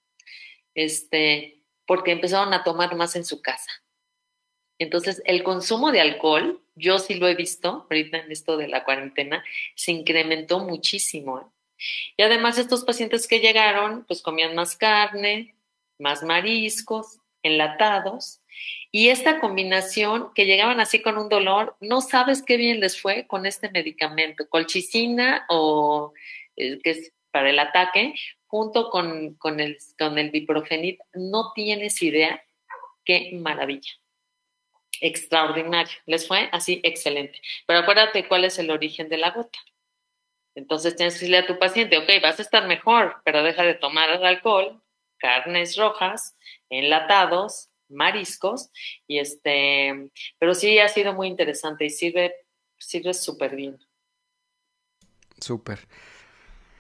este, 0.75 1.63
porque 1.87 2.13
empezaron 2.13 2.53
a 2.53 2.65
tomar 2.65 2.95
más 2.97 3.17
en 3.17 3.25
su 3.25 3.41
casa. 3.41 3.71
Entonces, 4.79 5.23
el 5.25 5.43
consumo 5.43 5.93
de 5.93 6.01
alcohol, 6.01 6.61
yo 6.75 6.99
sí 6.99 7.15
lo 7.15 7.29
he 7.29 7.35
visto 7.35 7.87
ahorita 7.91 8.19
en 8.19 8.33
esto 8.33 8.57
de 8.57 8.69
la 8.69 8.85
cuarentena, 8.85 9.45
se 9.75 9.93
incrementó 9.93 10.59
muchísimo. 10.61 11.39
¿eh? 11.41 11.45
Y 12.17 12.23
además 12.23 12.59
estos 12.59 12.85
pacientes 12.85 13.29
que 13.29 13.41
llegaron, 13.41 14.05
pues 14.05 14.23
comían 14.23 14.55
más 14.55 14.77
carne, 14.77 15.55
más 15.99 16.23
mariscos, 16.23 17.19
enlatados, 17.43 18.41
y 18.91 19.09
esta 19.09 19.41
combinación 19.41 20.33
que 20.35 20.47
llegaban 20.47 20.81
así 20.81 21.03
con 21.03 21.19
un 21.19 21.29
dolor, 21.29 21.77
no 21.81 22.01
sabes 22.01 22.43
qué 22.43 22.57
bien 22.57 22.81
les 22.81 23.01
fue 23.01 23.27
con 23.27 23.45
este 23.45 23.71
medicamento, 23.71 24.49
colchicina 24.49 25.45
o 25.49 26.13
eh, 26.57 26.79
que 26.81 26.91
es 26.91 27.13
para 27.33 27.51
el 27.51 27.59
ataque, 27.59 28.15
junto 28.47 28.91
con, 28.91 29.35
con, 29.35 29.59
el, 29.59 29.79
con 29.99 30.17
el 30.19 30.31
diprofenid, 30.31 30.99
no 31.13 31.53
tienes 31.55 32.01
idea 32.03 32.41
qué 33.05 33.33
maravilla. 33.35 33.91
Extraordinario. 35.05 35.93
Les 36.07 36.27
fue 36.27 36.49
así 36.51 36.81
excelente. 36.83 37.39
Pero 37.67 37.81
acuérdate 37.81 38.27
cuál 38.27 38.47
es 38.47 38.59
el 38.59 38.71
origen 38.71 39.11
de 39.11 39.19
la 39.19 39.33
gota. 39.33 39.59
Entonces 40.55 40.97
tienes 40.97 41.15
que 41.15 41.19
decirle 41.19 41.39
a 41.39 41.47
tu 41.47 41.59
paciente, 41.59 41.99
ok, 41.99 42.09
vas 42.23 42.39
a 42.39 42.43
estar 42.43 42.67
mejor, 42.67 43.17
pero 43.23 43.43
deja 43.43 43.65
de 43.65 43.75
tomar 43.75 44.09
alcohol, 44.09 44.83
carnes 45.19 45.77
rojas, 45.77 46.39
enlatados, 46.71 47.69
mariscos, 47.91 48.71
y 49.07 49.19
este, 49.19 50.11
pero 50.39 50.55
sí 50.55 50.79
ha 50.79 50.89
sido 50.89 51.13
muy 51.13 51.29
interesante 51.29 51.85
y 51.85 51.91
sirve, 51.91 52.35
sirve 52.79 53.13
súper 53.13 53.55
bien. 53.57 53.79
Súper. 55.39 55.81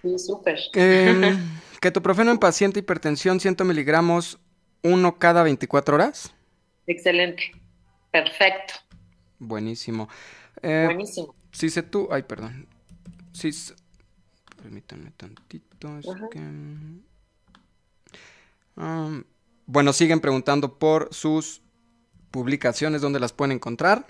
Sí, 0.00 0.18
súper. 0.18 0.60
Eh, 0.76 1.36
ketoprofeno 1.78 2.30
en 2.30 2.38
paciente 2.38 2.78
hipertensión 2.80 3.38
100 3.38 3.56
miligramos, 3.66 4.38
uno 4.82 5.18
cada 5.18 5.42
24 5.42 5.96
horas. 5.96 6.34
Excelente. 6.86 7.63
Perfecto. 8.14 8.74
Buenísimo. 9.40 10.08
Eh, 10.62 10.84
Buenísimo. 10.84 11.34
Si 11.50 11.68
se 11.68 11.82
tú, 11.82 12.06
ay, 12.12 12.22
perdón. 12.22 12.68
Si, 13.32 13.50
permítanme 14.62 15.10
tantito. 15.16 15.88
Um, 18.76 19.24
bueno, 19.66 19.92
siguen 19.92 20.20
preguntando 20.20 20.78
por 20.78 21.12
sus 21.12 21.60
publicaciones, 22.30 23.02
dónde 23.02 23.18
las 23.18 23.32
pueden 23.32 23.50
encontrar. 23.50 24.06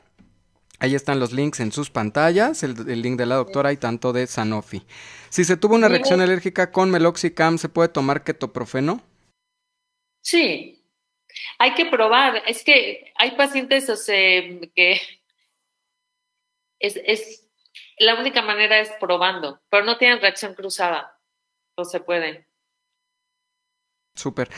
Ahí 0.80 0.94
están 0.94 1.18
los 1.18 1.32
links 1.32 1.60
en 1.60 1.72
sus 1.72 1.88
pantallas, 1.88 2.62
el, 2.62 3.00
link 3.00 3.16
de 3.16 3.24
la 3.24 3.36
doctora 3.36 3.72
y 3.72 3.78
tanto 3.78 4.12
de 4.12 4.26
Sanofi. 4.26 4.84
Si 5.30 5.44
se 5.44 5.56
tuvo 5.56 5.76
una 5.76 5.88
reacción 5.88 6.20
alérgica 6.20 6.72
con 6.72 6.90
Meloxicam, 6.90 7.56
¿se 7.56 7.70
puede 7.70 7.88
tomar 7.88 8.22
ketoprofeno? 8.22 9.00
Sí, 10.20 10.83
hay 11.58 11.74
que 11.74 11.86
probar. 11.86 12.42
Es 12.46 12.64
que 12.64 13.12
hay 13.16 13.32
pacientes 13.32 13.88
o 13.88 13.96
sea, 13.96 14.42
que 14.74 15.00
es, 16.78 17.00
es, 17.04 17.48
la 17.98 18.14
única 18.14 18.42
manera 18.42 18.78
es 18.80 18.90
probando, 19.00 19.60
pero 19.70 19.84
no 19.84 19.96
tienen 19.98 20.20
reacción 20.20 20.54
cruzada. 20.54 21.18
No 21.76 21.84
se 21.84 22.00
puede. 22.00 22.46
Súper. 24.14 24.48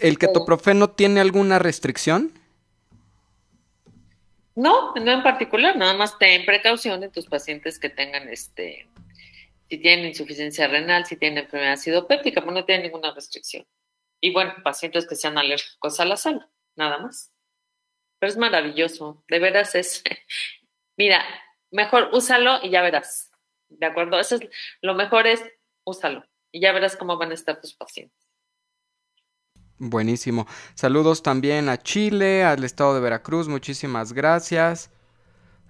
¿El 0.00 0.18
ketoprofeno 0.18 0.90
tiene 0.90 1.20
alguna 1.20 1.58
restricción? 1.58 2.32
No, 4.56 4.94
no 4.94 5.12
en 5.12 5.22
particular, 5.22 5.76
nada 5.76 5.94
más 5.94 6.18
ten 6.18 6.44
precaución 6.44 7.02
en 7.02 7.10
tus 7.10 7.26
pacientes 7.26 7.78
que 7.78 7.90
tengan 7.90 8.28
este, 8.28 8.88
si 9.68 9.78
tienen 9.78 10.06
insuficiencia 10.06 10.68
renal, 10.68 11.06
si 11.06 11.16
tienen 11.16 11.44
enfermedad 11.44 11.72
ácido 11.72 12.06
péptica, 12.06 12.40
pues 12.40 12.54
no 12.54 12.64
tienen 12.64 12.84
ninguna 12.84 13.12
restricción. 13.12 13.66
Y 14.24 14.32
bueno, 14.32 14.54
pacientes 14.64 15.06
que 15.06 15.16
sean 15.16 15.36
alérgicos 15.36 16.00
a 16.00 16.06
la 16.06 16.16
sal, 16.16 16.48
nada 16.76 16.96
más. 16.96 17.30
Pero 18.18 18.30
es 18.32 18.38
maravilloso, 18.38 19.22
de 19.28 19.38
veras 19.38 19.74
es. 19.74 20.02
Mira, 20.96 21.22
mejor 21.70 22.08
úsalo 22.10 22.58
y 22.62 22.70
ya 22.70 22.80
verás. 22.80 23.30
¿De 23.68 23.84
acuerdo? 23.84 24.18
Eso 24.18 24.36
es 24.36 24.48
lo 24.80 24.94
mejor 24.94 25.26
es 25.26 25.44
úsalo 25.84 26.24
y 26.50 26.62
ya 26.62 26.72
verás 26.72 26.96
cómo 26.96 27.18
van 27.18 27.32
a 27.32 27.34
estar 27.34 27.60
tus 27.60 27.74
pacientes. 27.74 28.26
Buenísimo. 29.76 30.46
Saludos 30.74 31.22
también 31.22 31.68
a 31.68 31.76
Chile, 31.76 32.44
al 32.44 32.64
estado 32.64 32.94
de 32.94 33.02
Veracruz, 33.02 33.46
muchísimas 33.48 34.14
gracias. 34.14 34.90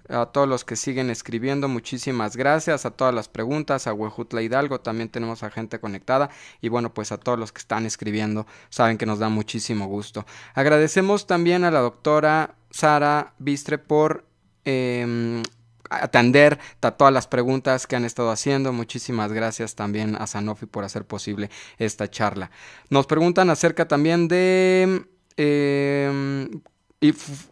A 0.08 0.26
todos 0.26 0.46
los 0.46 0.64
que 0.64 0.76
siguen 0.76 1.08
escribiendo, 1.08 1.68
muchísimas 1.68 2.36
gracias. 2.36 2.84
A 2.84 2.90
todas 2.90 3.14
las 3.14 3.28
preguntas, 3.28 3.86
a 3.86 3.94
Huejutla 3.94 4.42
Hidalgo, 4.42 4.80
también 4.80 5.08
tenemos 5.08 5.42
a 5.42 5.50
gente 5.50 5.80
conectada. 5.80 6.30
Y 6.60 6.68
bueno, 6.68 6.92
pues 6.92 7.10
a 7.12 7.16
todos 7.16 7.38
los 7.38 7.52
que 7.52 7.60
están 7.60 7.86
escribiendo, 7.86 8.46
saben 8.68 8.98
que 8.98 9.06
nos 9.06 9.18
da 9.18 9.28
muchísimo 9.30 9.86
gusto. 9.86 10.26
Agradecemos 10.54 11.26
también 11.26 11.64
a 11.64 11.70
la 11.70 11.80
doctora 11.80 12.56
Sara 12.70 13.34
Bistre 13.38 13.78
por 13.78 14.26
eh, 14.64 15.42
atender 15.88 16.58
a 16.80 16.90
todas 16.92 17.12
las 17.12 17.26
preguntas 17.26 17.86
que 17.86 17.96
han 17.96 18.04
estado 18.04 18.30
haciendo. 18.30 18.72
Muchísimas 18.72 19.32
gracias 19.32 19.74
también 19.74 20.16
a 20.16 20.26
Sanofi 20.26 20.66
por 20.66 20.84
hacer 20.84 21.06
posible 21.06 21.50
esta 21.78 22.10
charla. 22.10 22.50
Nos 22.90 23.06
preguntan 23.06 23.50
acerca 23.50 23.88
también 23.88 24.28
de 24.28 25.06
eh, 25.36 26.48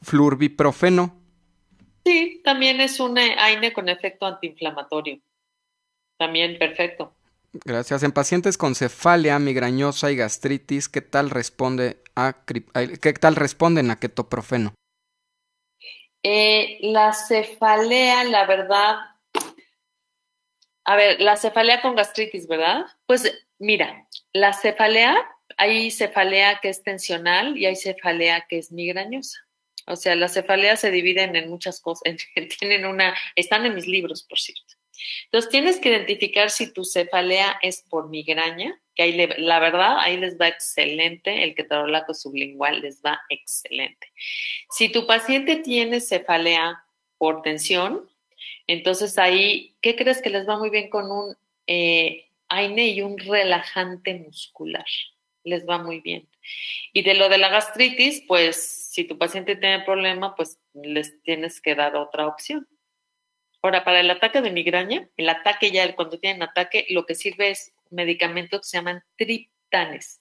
flurbiprofeno. 0.02 1.21
Sí, 2.04 2.40
también 2.44 2.80
es 2.80 2.98
un 3.00 3.18
AINE 3.18 3.72
con 3.72 3.88
efecto 3.88 4.26
antiinflamatorio. 4.26 5.20
También 6.18 6.58
perfecto. 6.58 7.14
Gracias. 7.52 8.02
En 8.02 8.12
pacientes 8.12 8.56
con 8.56 8.74
cefalia 8.74 9.38
migrañosa 9.38 10.10
y 10.10 10.16
gastritis, 10.16 10.88
¿qué 10.88 11.02
tal 11.02 11.30
responde 11.30 12.02
a 12.16 12.44
qué 12.44 13.12
tal 13.12 13.36
responden 13.36 13.90
a 13.90 13.96
ketoprofeno? 13.96 14.74
Eh, 16.22 16.78
la 16.80 17.12
cefalea, 17.12 18.24
la 18.24 18.46
verdad, 18.46 18.96
a 20.84 20.96
ver, 20.96 21.20
la 21.20 21.36
cefalea 21.36 21.82
con 21.82 21.94
gastritis, 21.94 22.46
¿verdad? 22.46 22.86
Pues 23.06 23.46
mira, 23.58 24.06
la 24.32 24.52
cefalea, 24.52 25.16
hay 25.56 25.90
cefalea 25.90 26.60
que 26.60 26.68
es 26.68 26.82
tensional 26.82 27.58
y 27.58 27.66
hay 27.66 27.76
cefalea 27.76 28.46
que 28.48 28.58
es 28.58 28.72
migrañosa. 28.72 29.40
O 29.92 29.96
sea, 29.96 30.14
las 30.16 30.34
cefaleas 30.34 30.80
se 30.80 30.90
dividen 30.90 31.36
en 31.36 31.48
muchas 31.48 31.80
cosas, 31.80 32.02
tienen 32.58 32.86
una, 32.86 33.14
están 33.36 33.66
en 33.66 33.74
mis 33.74 33.86
libros, 33.86 34.22
por 34.22 34.38
cierto. 34.38 34.74
Entonces, 35.24 35.50
tienes 35.50 35.80
que 35.80 35.90
identificar 35.90 36.50
si 36.50 36.72
tu 36.72 36.84
cefalea 36.84 37.58
es 37.62 37.82
por 37.88 38.08
migraña, 38.08 38.80
que 38.94 39.02
ahí 39.02 39.26
la 39.38 39.58
verdad, 39.58 39.98
ahí 39.98 40.16
les 40.16 40.38
va 40.38 40.48
excelente, 40.48 41.44
el 41.44 41.54
ketorolaco 41.54 42.14
sublingual 42.14 42.80
les 42.80 43.02
va 43.02 43.20
excelente. 43.28 44.12
Si 44.70 44.90
tu 44.90 45.06
paciente 45.06 45.56
tiene 45.56 46.00
cefalea 46.00 46.84
por 47.18 47.42
tensión, 47.42 48.08
entonces 48.66 49.18
ahí, 49.18 49.74
¿qué 49.80 49.96
crees 49.96 50.22
que 50.22 50.30
les 50.30 50.48
va 50.48 50.58
muy 50.58 50.70
bien 50.70 50.90
con 50.90 51.10
un 51.10 51.36
eh, 51.66 52.26
AINE 52.48 52.88
y 52.88 53.02
un 53.02 53.18
relajante 53.18 54.14
muscular? 54.14 54.84
Les 55.44 55.66
va 55.66 55.78
muy 55.78 56.00
bien. 56.00 56.28
Y 56.92 57.02
de 57.02 57.14
lo 57.14 57.28
de 57.28 57.38
la 57.38 57.48
gastritis, 57.48 58.22
pues 58.26 58.88
si 58.92 59.04
tu 59.04 59.18
paciente 59.18 59.56
tiene 59.56 59.84
problema, 59.84 60.34
pues 60.36 60.58
les 60.74 61.20
tienes 61.22 61.60
que 61.60 61.74
dar 61.74 61.96
otra 61.96 62.26
opción. 62.26 62.68
Ahora, 63.62 63.84
para 63.84 64.00
el 64.00 64.10
ataque 64.10 64.42
de 64.42 64.50
migraña, 64.50 65.08
el 65.16 65.28
ataque 65.28 65.70
ya, 65.70 65.94
cuando 65.94 66.18
tienen 66.18 66.42
ataque, 66.42 66.86
lo 66.90 67.06
que 67.06 67.14
sirve 67.14 67.50
es 67.50 67.72
medicamentos 67.90 68.60
que 68.60 68.66
se 68.66 68.76
llaman 68.76 69.04
triptanes, 69.16 70.20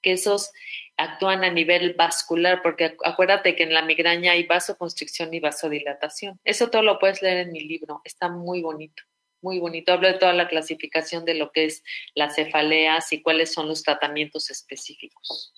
que 0.00 0.12
esos 0.12 0.52
actúan 0.96 1.44
a 1.44 1.50
nivel 1.50 1.94
vascular, 1.94 2.62
porque 2.62 2.96
acuérdate 3.04 3.54
que 3.54 3.64
en 3.64 3.74
la 3.74 3.82
migraña 3.82 4.32
hay 4.32 4.44
vasoconstricción 4.44 5.32
y 5.34 5.40
vasodilatación. 5.40 6.40
Eso 6.44 6.70
todo 6.70 6.82
lo 6.82 6.98
puedes 6.98 7.20
leer 7.20 7.38
en 7.38 7.52
mi 7.52 7.60
libro, 7.60 8.00
está 8.04 8.30
muy 8.30 8.62
bonito, 8.62 9.02
muy 9.40 9.58
bonito. 9.58 9.92
Hablo 9.92 10.08
de 10.08 10.14
toda 10.14 10.32
la 10.32 10.48
clasificación 10.48 11.24
de 11.24 11.34
lo 11.34 11.52
que 11.52 11.66
es 11.66 11.82
las 12.14 12.34
cefaleas 12.34 13.12
y 13.12 13.22
cuáles 13.22 13.52
son 13.52 13.68
los 13.68 13.82
tratamientos 13.82 14.50
específicos. 14.50 15.52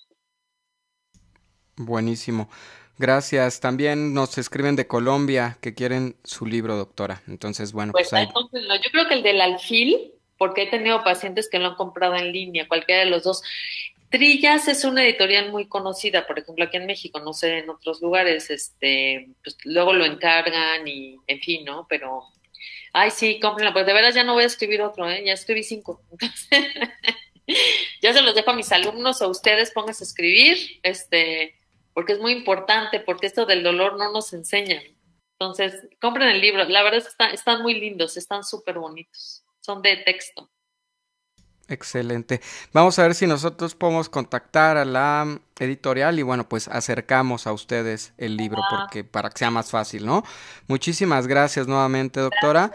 Buenísimo. 1.75 2.49
Gracias. 2.97 3.59
También 3.59 4.13
nos 4.13 4.37
escriben 4.37 4.75
de 4.75 4.87
Colombia 4.87 5.57
que 5.61 5.73
quieren 5.73 6.15
su 6.23 6.45
libro, 6.45 6.75
doctora. 6.75 7.23
Entonces, 7.27 7.71
bueno, 7.71 7.93
pues, 7.93 8.09
pues 8.09 8.21
entonces, 8.21 8.63
yo 8.83 8.91
creo 8.91 9.07
que 9.07 9.15
el 9.15 9.23
del 9.23 9.41
alfil, 9.41 10.13
porque 10.37 10.63
he 10.63 10.67
tenido 10.69 11.03
pacientes 11.03 11.49
que 11.49 11.57
lo 11.57 11.69
han 11.69 11.75
comprado 11.75 12.15
en 12.15 12.31
línea, 12.31 12.67
cualquiera 12.67 13.03
de 13.03 13.09
los 13.09 13.23
dos. 13.23 13.41
Trillas 14.09 14.67
es 14.67 14.83
una 14.83 15.03
editorial 15.03 15.51
muy 15.51 15.67
conocida, 15.67 16.27
por 16.27 16.37
ejemplo, 16.37 16.65
aquí 16.65 16.77
en 16.77 16.85
México, 16.85 17.19
no 17.21 17.31
sé, 17.33 17.59
en 17.59 17.69
otros 17.69 18.01
lugares, 18.01 18.49
este, 18.49 19.29
pues 19.41 19.57
luego 19.63 19.93
lo 19.93 20.03
encargan 20.03 20.85
y, 20.85 21.17
en 21.27 21.39
fin, 21.39 21.63
¿no? 21.63 21.87
Pero, 21.89 22.23
ay, 22.93 23.11
sí, 23.11 23.39
cómprenla, 23.39 23.73
pues 23.73 23.85
de 23.85 23.93
veras 23.93 24.15
ya 24.15 24.23
no 24.23 24.33
voy 24.33 24.43
a 24.43 24.47
escribir 24.47 24.81
otro, 24.81 25.09
¿eh? 25.09 25.23
Ya 25.25 25.33
escribí 25.33 25.63
cinco. 25.63 26.01
Entonces, 26.11 26.47
ya 28.01 28.13
se 28.13 28.21
los 28.21 28.35
dejo 28.35 28.51
a 28.51 28.55
mis 28.55 28.71
alumnos 28.71 29.21
o 29.21 29.25
a 29.25 29.29
ustedes, 29.29 29.71
pónganse 29.71 30.03
a 30.03 30.07
escribir, 30.07 30.57
este, 30.83 31.55
porque 31.93 32.13
es 32.13 32.19
muy 32.19 32.33
importante, 32.33 32.99
porque 32.99 33.27
esto 33.27 33.45
del 33.45 33.63
dolor 33.63 33.97
no 33.97 34.11
nos 34.11 34.33
enseñan. 34.33 34.83
Entonces, 35.39 35.87
compren 35.99 36.29
el 36.29 36.39
libro. 36.39 36.63
La 36.65 36.83
verdad 36.83 36.99
es 36.99 37.05
que 37.05 37.09
están, 37.09 37.33
están 37.33 37.61
muy 37.63 37.79
lindos, 37.79 38.15
están 38.15 38.43
súper 38.43 38.77
bonitos. 38.77 39.43
Son 39.59 39.81
de 39.81 39.97
texto. 39.97 40.50
Excelente. 41.71 42.41
Vamos 42.73 42.99
a 42.99 43.03
ver 43.03 43.15
si 43.15 43.27
nosotros 43.27 43.75
podemos 43.75 44.09
contactar 44.09 44.75
a 44.75 44.83
la 44.83 45.39
editorial 45.57 46.19
y 46.19 46.21
bueno, 46.21 46.49
pues 46.49 46.67
acercamos 46.67 47.47
a 47.47 47.53
ustedes 47.53 48.13
el 48.17 48.35
libro 48.35 48.61
porque 48.69 49.05
para 49.05 49.29
que 49.29 49.39
sea 49.39 49.51
más 49.51 49.71
fácil, 49.71 50.05
¿no? 50.05 50.23
Muchísimas 50.67 51.27
gracias 51.27 51.67
nuevamente, 51.67 52.19
doctora. 52.19 52.71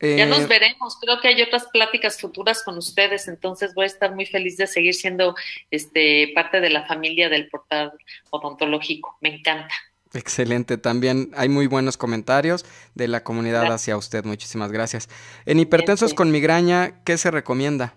ya 0.00 0.24
nos 0.24 0.40
eh, 0.40 0.46
veremos. 0.46 0.96
Creo 0.98 1.20
que 1.20 1.28
hay 1.28 1.42
otras 1.42 1.66
pláticas 1.66 2.18
futuras 2.18 2.62
con 2.64 2.78
ustedes, 2.78 3.28
entonces 3.28 3.74
voy 3.74 3.84
a 3.84 3.88
estar 3.88 4.14
muy 4.14 4.24
feliz 4.24 4.56
de 4.56 4.66
seguir 4.66 4.94
siendo 4.94 5.34
este 5.70 6.32
parte 6.34 6.62
de 6.62 6.70
la 6.70 6.86
familia 6.86 7.28
del 7.28 7.50
portal 7.50 7.92
odontológico. 8.30 9.18
Me 9.20 9.36
encanta. 9.36 9.74
Excelente, 10.16 10.78
también 10.78 11.30
hay 11.36 11.48
muy 11.48 11.66
buenos 11.66 11.96
comentarios 11.96 12.64
de 12.94 13.08
la 13.08 13.22
comunidad 13.22 13.70
hacia 13.70 13.96
usted. 13.96 14.24
Muchísimas 14.24 14.72
gracias. 14.72 15.08
En 15.44 15.58
hipertensos 15.58 16.14
con 16.14 16.30
migraña, 16.30 17.02
¿qué 17.04 17.18
se 17.18 17.30
recomienda? 17.30 17.94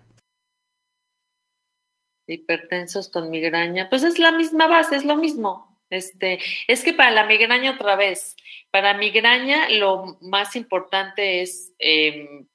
Hipertensos 2.30 3.08
con 3.10 3.30
migraña, 3.30 3.88
pues 3.88 4.02
es 4.02 4.18
la 4.18 4.32
misma 4.32 4.66
base, 4.66 4.96
es 4.96 5.04
lo 5.04 5.16
mismo. 5.16 5.70
Este, 5.90 6.38
es 6.68 6.84
que 6.84 6.92
para 6.92 7.10
la 7.10 7.26
migraña 7.26 7.72
otra 7.72 7.96
vez, 7.96 8.36
para 8.70 8.94
migraña 8.94 9.68
lo 9.70 10.18
más 10.20 10.54
importante 10.54 11.42
es 11.42 11.72
em, 11.78 12.46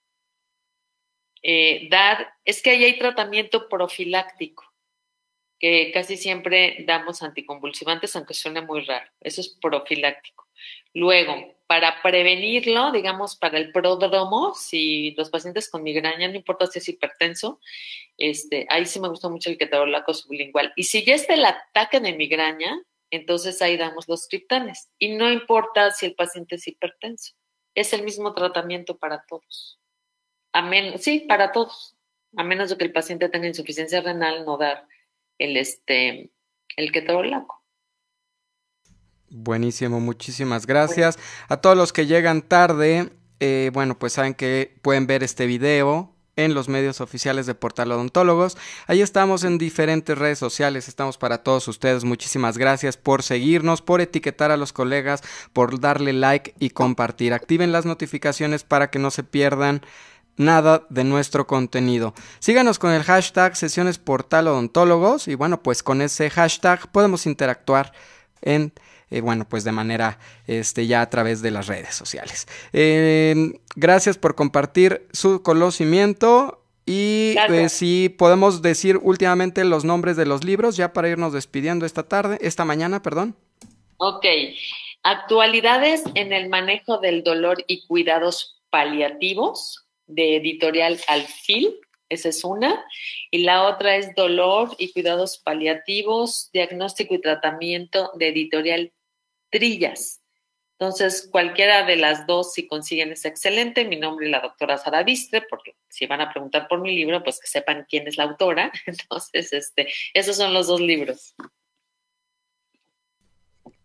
eh, 1.43 1.87
dar, 1.89 2.33
es 2.45 2.61
que 2.61 2.71
ahí 2.71 2.85
hay 2.85 2.97
tratamiento 2.97 3.67
profiláctico, 3.67 4.63
que 5.59 5.91
casi 5.93 6.15
siempre 6.17 6.83
damos 6.87 7.21
anticonvulsivantes, 7.21 8.15
aunque 8.15 8.33
suene 8.33 8.61
muy 8.61 8.81
raro, 8.81 9.11
eso 9.19 9.41
es 9.41 9.49
profiláctico. 9.61 10.47
Luego, 10.93 11.54
para 11.67 12.01
prevenirlo, 12.01 12.91
digamos, 12.91 13.35
para 13.35 13.57
el 13.57 13.71
pródromo, 13.71 14.53
si 14.53 15.11
los 15.11 15.29
pacientes 15.29 15.69
con 15.69 15.83
migraña, 15.83 16.27
no 16.27 16.35
importa 16.35 16.67
si 16.67 16.79
es 16.79 16.89
hipertenso, 16.89 17.59
este, 18.17 18.67
ahí 18.69 18.85
sí 18.85 18.99
me 18.99 19.09
gusta 19.09 19.29
mucho 19.29 19.49
el 19.49 19.57
ketorolaco 19.57 20.13
sublingual. 20.13 20.73
Y 20.75 20.83
si 20.83 21.03
ya 21.03 21.15
está 21.15 21.33
el 21.33 21.45
ataque 21.45 21.99
de 21.99 22.13
migraña, 22.13 22.79
entonces 23.09 23.61
ahí 23.61 23.77
damos 23.77 24.07
los 24.07 24.27
triptanes. 24.27 24.89
Y 24.99 25.15
no 25.15 25.31
importa 25.31 25.91
si 25.91 26.05
el 26.05 26.15
paciente 26.15 26.55
es 26.55 26.67
hipertenso, 26.67 27.33
es 27.73 27.93
el 27.93 28.03
mismo 28.03 28.33
tratamiento 28.33 28.97
para 28.97 29.25
todos. 29.27 29.79
A 30.53 30.61
menos, 30.61 31.01
sí, 31.01 31.21
para 31.21 31.51
todos. 31.51 31.95
A 32.37 32.43
menos 32.43 32.69
de 32.69 32.77
que 32.77 32.85
el 32.85 32.93
paciente 32.93 33.29
tenga 33.29 33.47
insuficiencia 33.47 34.01
renal, 34.01 34.45
no 34.45 34.57
dar 34.57 34.87
el, 35.37 35.57
este, 35.57 36.31
el 36.77 36.91
ketorolaco. 36.91 37.64
Buenísimo, 39.37 39.99
muchísimas 39.99 40.65
gracias. 40.65 41.19
A 41.49 41.57
todos 41.57 41.75
los 41.75 41.91
que 41.91 42.05
llegan 42.05 42.41
tarde, 42.41 43.11
eh, 43.41 43.69
bueno, 43.73 43.99
pues 43.99 44.13
saben 44.13 44.33
que 44.33 44.77
pueden 44.81 45.07
ver 45.07 45.23
este 45.23 45.45
video 45.45 46.13
en 46.37 46.53
los 46.53 46.69
medios 46.69 47.01
oficiales 47.01 47.45
de 47.45 47.53
Portal 47.53 47.91
Odontólogos. 47.91 48.57
Ahí 48.87 49.01
estamos 49.01 49.43
en 49.43 49.57
diferentes 49.57 50.17
redes 50.17 50.39
sociales, 50.39 50.87
estamos 50.87 51.17
para 51.17 51.43
todos 51.43 51.67
ustedes. 51.67 52.05
Muchísimas 52.05 52.57
gracias 52.57 52.95
por 52.95 53.23
seguirnos, 53.23 53.81
por 53.81 53.99
etiquetar 53.99 54.51
a 54.51 54.57
los 54.57 54.71
colegas, 54.71 55.21
por 55.51 55.81
darle 55.81 56.13
like 56.13 56.53
y 56.57 56.69
compartir. 56.69 57.33
Activen 57.33 57.73
las 57.73 57.85
notificaciones 57.85 58.63
para 58.63 58.89
que 58.89 58.99
no 58.99 59.11
se 59.11 59.23
pierdan 59.23 59.81
nada 60.37 60.87
de 60.89 61.03
nuestro 61.03 61.45
contenido. 61.45 62.13
Síganos 62.39 62.79
con 62.79 62.91
el 62.91 63.03
hashtag 63.03 63.57
sesiones 63.57 63.97
portal 63.97 64.47
odontólogos 64.47 65.27
y 65.27 65.35
bueno, 65.35 65.61
pues 65.61 65.83
con 65.83 66.01
ese 66.01 66.29
hashtag 66.29 66.89
podemos 66.93 67.25
interactuar 67.25 67.91
en 68.41 68.71
eh, 69.09 69.21
bueno, 69.21 69.47
pues 69.47 69.63
de 69.63 69.71
manera 69.71 70.19
este, 70.47 70.87
ya 70.87 71.01
a 71.01 71.09
través 71.09 71.41
de 71.41 71.51
las 71.51 71.67
redes 71.67 71.95
sociales. 71.95 72.47
Em, 72.73 73.53
gracias 73.75 74.17
por 74.17 74.35
compartir 74.35 75.07
su 75.11 75.41
conocimiento. 75.41 76.61
Y 76.87 77.35
eh, 77.49 77.69
si 77.69 78.09
podemos 78.09 78.61
decir 78.61 78.99
últimamente 79.01 79.65
los 79.65 79.85
nombres 79.85 80.17
de 80.17 80.27
los 80.27 80.43
libros, 80.43 80.77
ya 80.77 80.93
para 80.93 81.09
irnos 81.09 81.33
despidiendo 81.33 81.85
esta 81.85 82.03
tarde, 82.03 82.37
esta 82.41 82.63
mañana, 82.63 83.01
perdón. 83.01 83.35
Ok. 83.97 84.25
Actualidades 85.01 86.03
en 86.13 86.33
el 86.33 86.49
manejo 86.49 86.99
del 86.99 87.23
dolor 87.23 87.63
y 87.67 87.85
cuidados 87.87 88.61
paliativos 88.69 89.85
de 90.07 90.37
editorial 90.37 90.99
Alfil. 91.07 91.79
Esa 92.09 92.29
es 92.29 92.43
una. 92.43 92.85
Y 93.31 93.39
la 93.39 93.63
otra 93.67 93.95
es 93.95 94.13
Dolor 94.15 94.75
y 94.77 94.91
Cuidados 94.91 95.39
Paliativos, 95.39 96.49
Diagnóstico 96.53 97.15
y 97.15 97.21
Tratamiento 97.21 98.11
de 98.15 98.29
Editorial 98.29 98.91
Trillas. 99.55 100.21
Entonces, 100.77 101.29
cualquiera 101.31 101.85
de 101.85 101.95
las 101.95 102.27
dos, 102.27 102.51
si 102.51 102.67
consiguen, 102.67 103.13
es 103.13 103.23
excelente. 103.23 103.85
Mi 103.85 103.95
nombre 103.95 104.25
es 104.25 104.31
la 104.33 104.41
doctora 104.41 104.77
Sara 104.77 105.03
Vistre, 105.03 105.43
porque 105.49 105.73
si 105.87 106.05
van 106.05 106.19
a 106.19 106.29
preguntar 106.29 106.67
por 106.67 106.81
mi 106.81 106.93
libro, 106.93 107.23
pues 107.23 107.39
que 107.39 107.47
sepan 107.47 107.85
quién 107.89 108.05
es 108.09 108.17
la 108.17 108.25
autora. 108.25 108.73
Entonces, 108.85 109.53
este, 109.53 109.87
esos 110.13 110.35
son 110.35 110.53
los 110.53 110.67
dos 110.67 110.81
libros. 110.81 111.33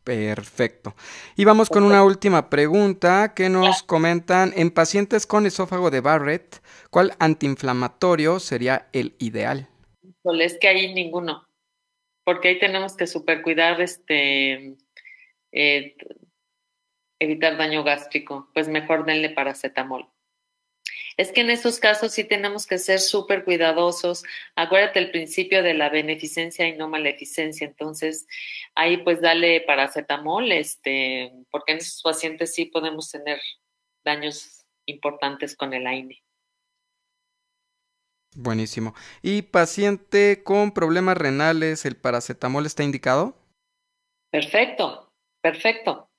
Perfecto. 0.03 0.97
Y 1.37 1.45
vamos 1.45 1.69
con 1.69 1.85
una 1.85 2.03
última 2.03 2.51
pregunta 2.51 3.35
que 3.35 3.49
nos 3.49 3.85
comentan, 3.85 4.53
en 4.57 4.73
pacientes 4.73 5.27
con 5.27 5.47
esófago 5.47 5.93
de 5.93 6.01
Barrett, 6.01 6.61
¿cuál 6.91 7.15
antiinflamatorio 7.21 8.41
sería 8.41 8.89
el 8.93 9.15
ideal? 9.21 9.69
Es 10.41 10.59
que 10.59 10.67
hay 10.67 10.93
ninguno, 10.93 11.47
porque 12.25 12.49
ahí 12.49 12.59
tenemos 12.59 12.97
que 12.97 13.07
supercuidar 13.07 13.81
este 13.81 14.75
eh, 15.53 15.97
evitar 17.19 17.57
daño 17.57 17.85
gástrico, 17.85 18.49
pues 18.55 18.69
mejor 18.69 19.05
denle 19.05 19.31
paracetamol. 19.31 20.09
Es 21.17 21.33
que 21.33 21.43
en 21.43 21.51
esos 21.51 21.79
casos 21.79 22.13
sí 22.13 22.25
tenemos 22.25 22.67
que 22.67 22.79
ser 22.79 22.99
súper 22.99 23.45
cuidadosos. 23.45 24.25
Acuérdate 24.57 25.01
el 25.01 25.11
principio 25.11 25.63
de 25.63 25.75
la 25.75 25.91
beneficencia 25.91 26.67
y 26.67 26.77
no 26.77 26.89
maleficencia. 26.89 27.67
Entonces, 27.67 28.27
ahí 28.75 28.97
pues 28.99 29.21
dale 29.21 29.61
paracetamol, 29.61 30.51
este, 30.51 31.31
porque 31.51 31.73
en 31.73 31.79
esos 31.79 32.01
pacientes 32.03 32.55
sí 32.55 32.65
podemos 32.65 33.11
tener 33.11 33.39
daños 34.03 34.65
importantes 34.87 35.55
con 35.57 35.75
el 35.75 35.87
AINE. 35.87 36.23
Buenísimo. 38.35 38.95
¿Y 39.23 39.43
paciente 39.43 40.43
con 40.45 40.73
problemas 40.73 41.19
renales, 41.19 41.85
el 41.85 41.97
paracetamol 41.97 42.65
está 42.65 42.85
indicado? 42.85 43.37
Perfecto, 44.31 45.10
perfecto. 45.43 46.11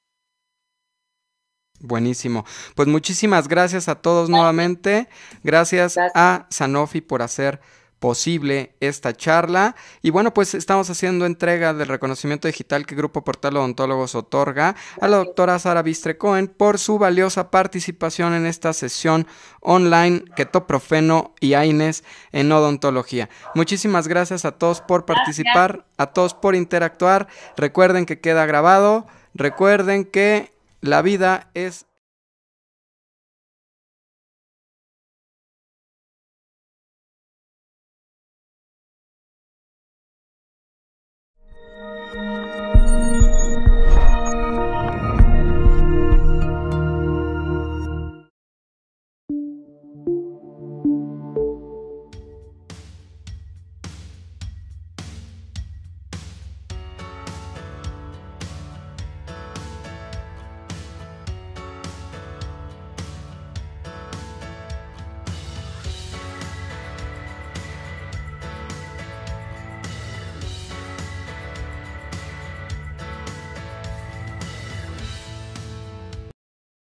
Buenísimo. 1.80 2.46
Pues 2.76 2.88
muchísimas 2.88 3.48
gracias 3.48 3.90
a 3.90 3.96
todos 3.96 4.30
nuevamente. 4.30 5.08
Gracias, 5.44 5.96
gracias, 5.96 6.12
a 6.16 6.48
Sanofi 6.50 7.02
por 7.02 7.22
hacer 7.24 7.60
posible 8.02 8.76
esta 8.80 9.16
charla. 9.16 9.76
Y 10.02 10.10
bueno, 10.10 10.34
pues 10.34 10.56
estamos 10.56 10.90
haciendo 10.90 11.28
entrega 11.28 11.76
del 11.76 11.88
reconocimiento 11.88 12.48
digital 12.48 12.88
que 12.88 12.96
Grupo 12.96 13.24
Portal 13.24 13.56
Odontólogos 13.58 14.16
otorga 14.16 14.76
a 15.00 15.08
la 15.08 15.18
doctora 15.18 15.60
Sara 15.60 15.84
Bistre 15.84 16.18
Cohen 16.18 16.48
por 16.48 16.80
su 16.80 16.98
valiosa 16.98 17.52
participación 17.52 18.34
en 18.34 18.48
esta 18.48 18.74
sesión 18.74 19.28
online 19.62 20.24
Ketoprofeno 20.36 21.36
y 21.40 21.54
AINES 21.54 22.04
en 22.32 22.52
odontología. 22.52 23.30
Muchísimas 23.54 24.08
gracias 24.08 24.46
a 24.46 24.54
todos 24.54 24.82
por 24.82 25.06
participar, 25.06 25.86
a 25.98 26.08
todos 26.08 26.34
por 26.34 26.56
interactuar. 26.56 27.28
Recuerden 27.56 28.08
que 28.08 28.20
queda 28.20 28.48
grabado. 28.48 29.06
Recuerden 29.36 30.06
que 30.06 30.52
la 30.82 31.04
vida 31.04 31.52
es 31.54 31.86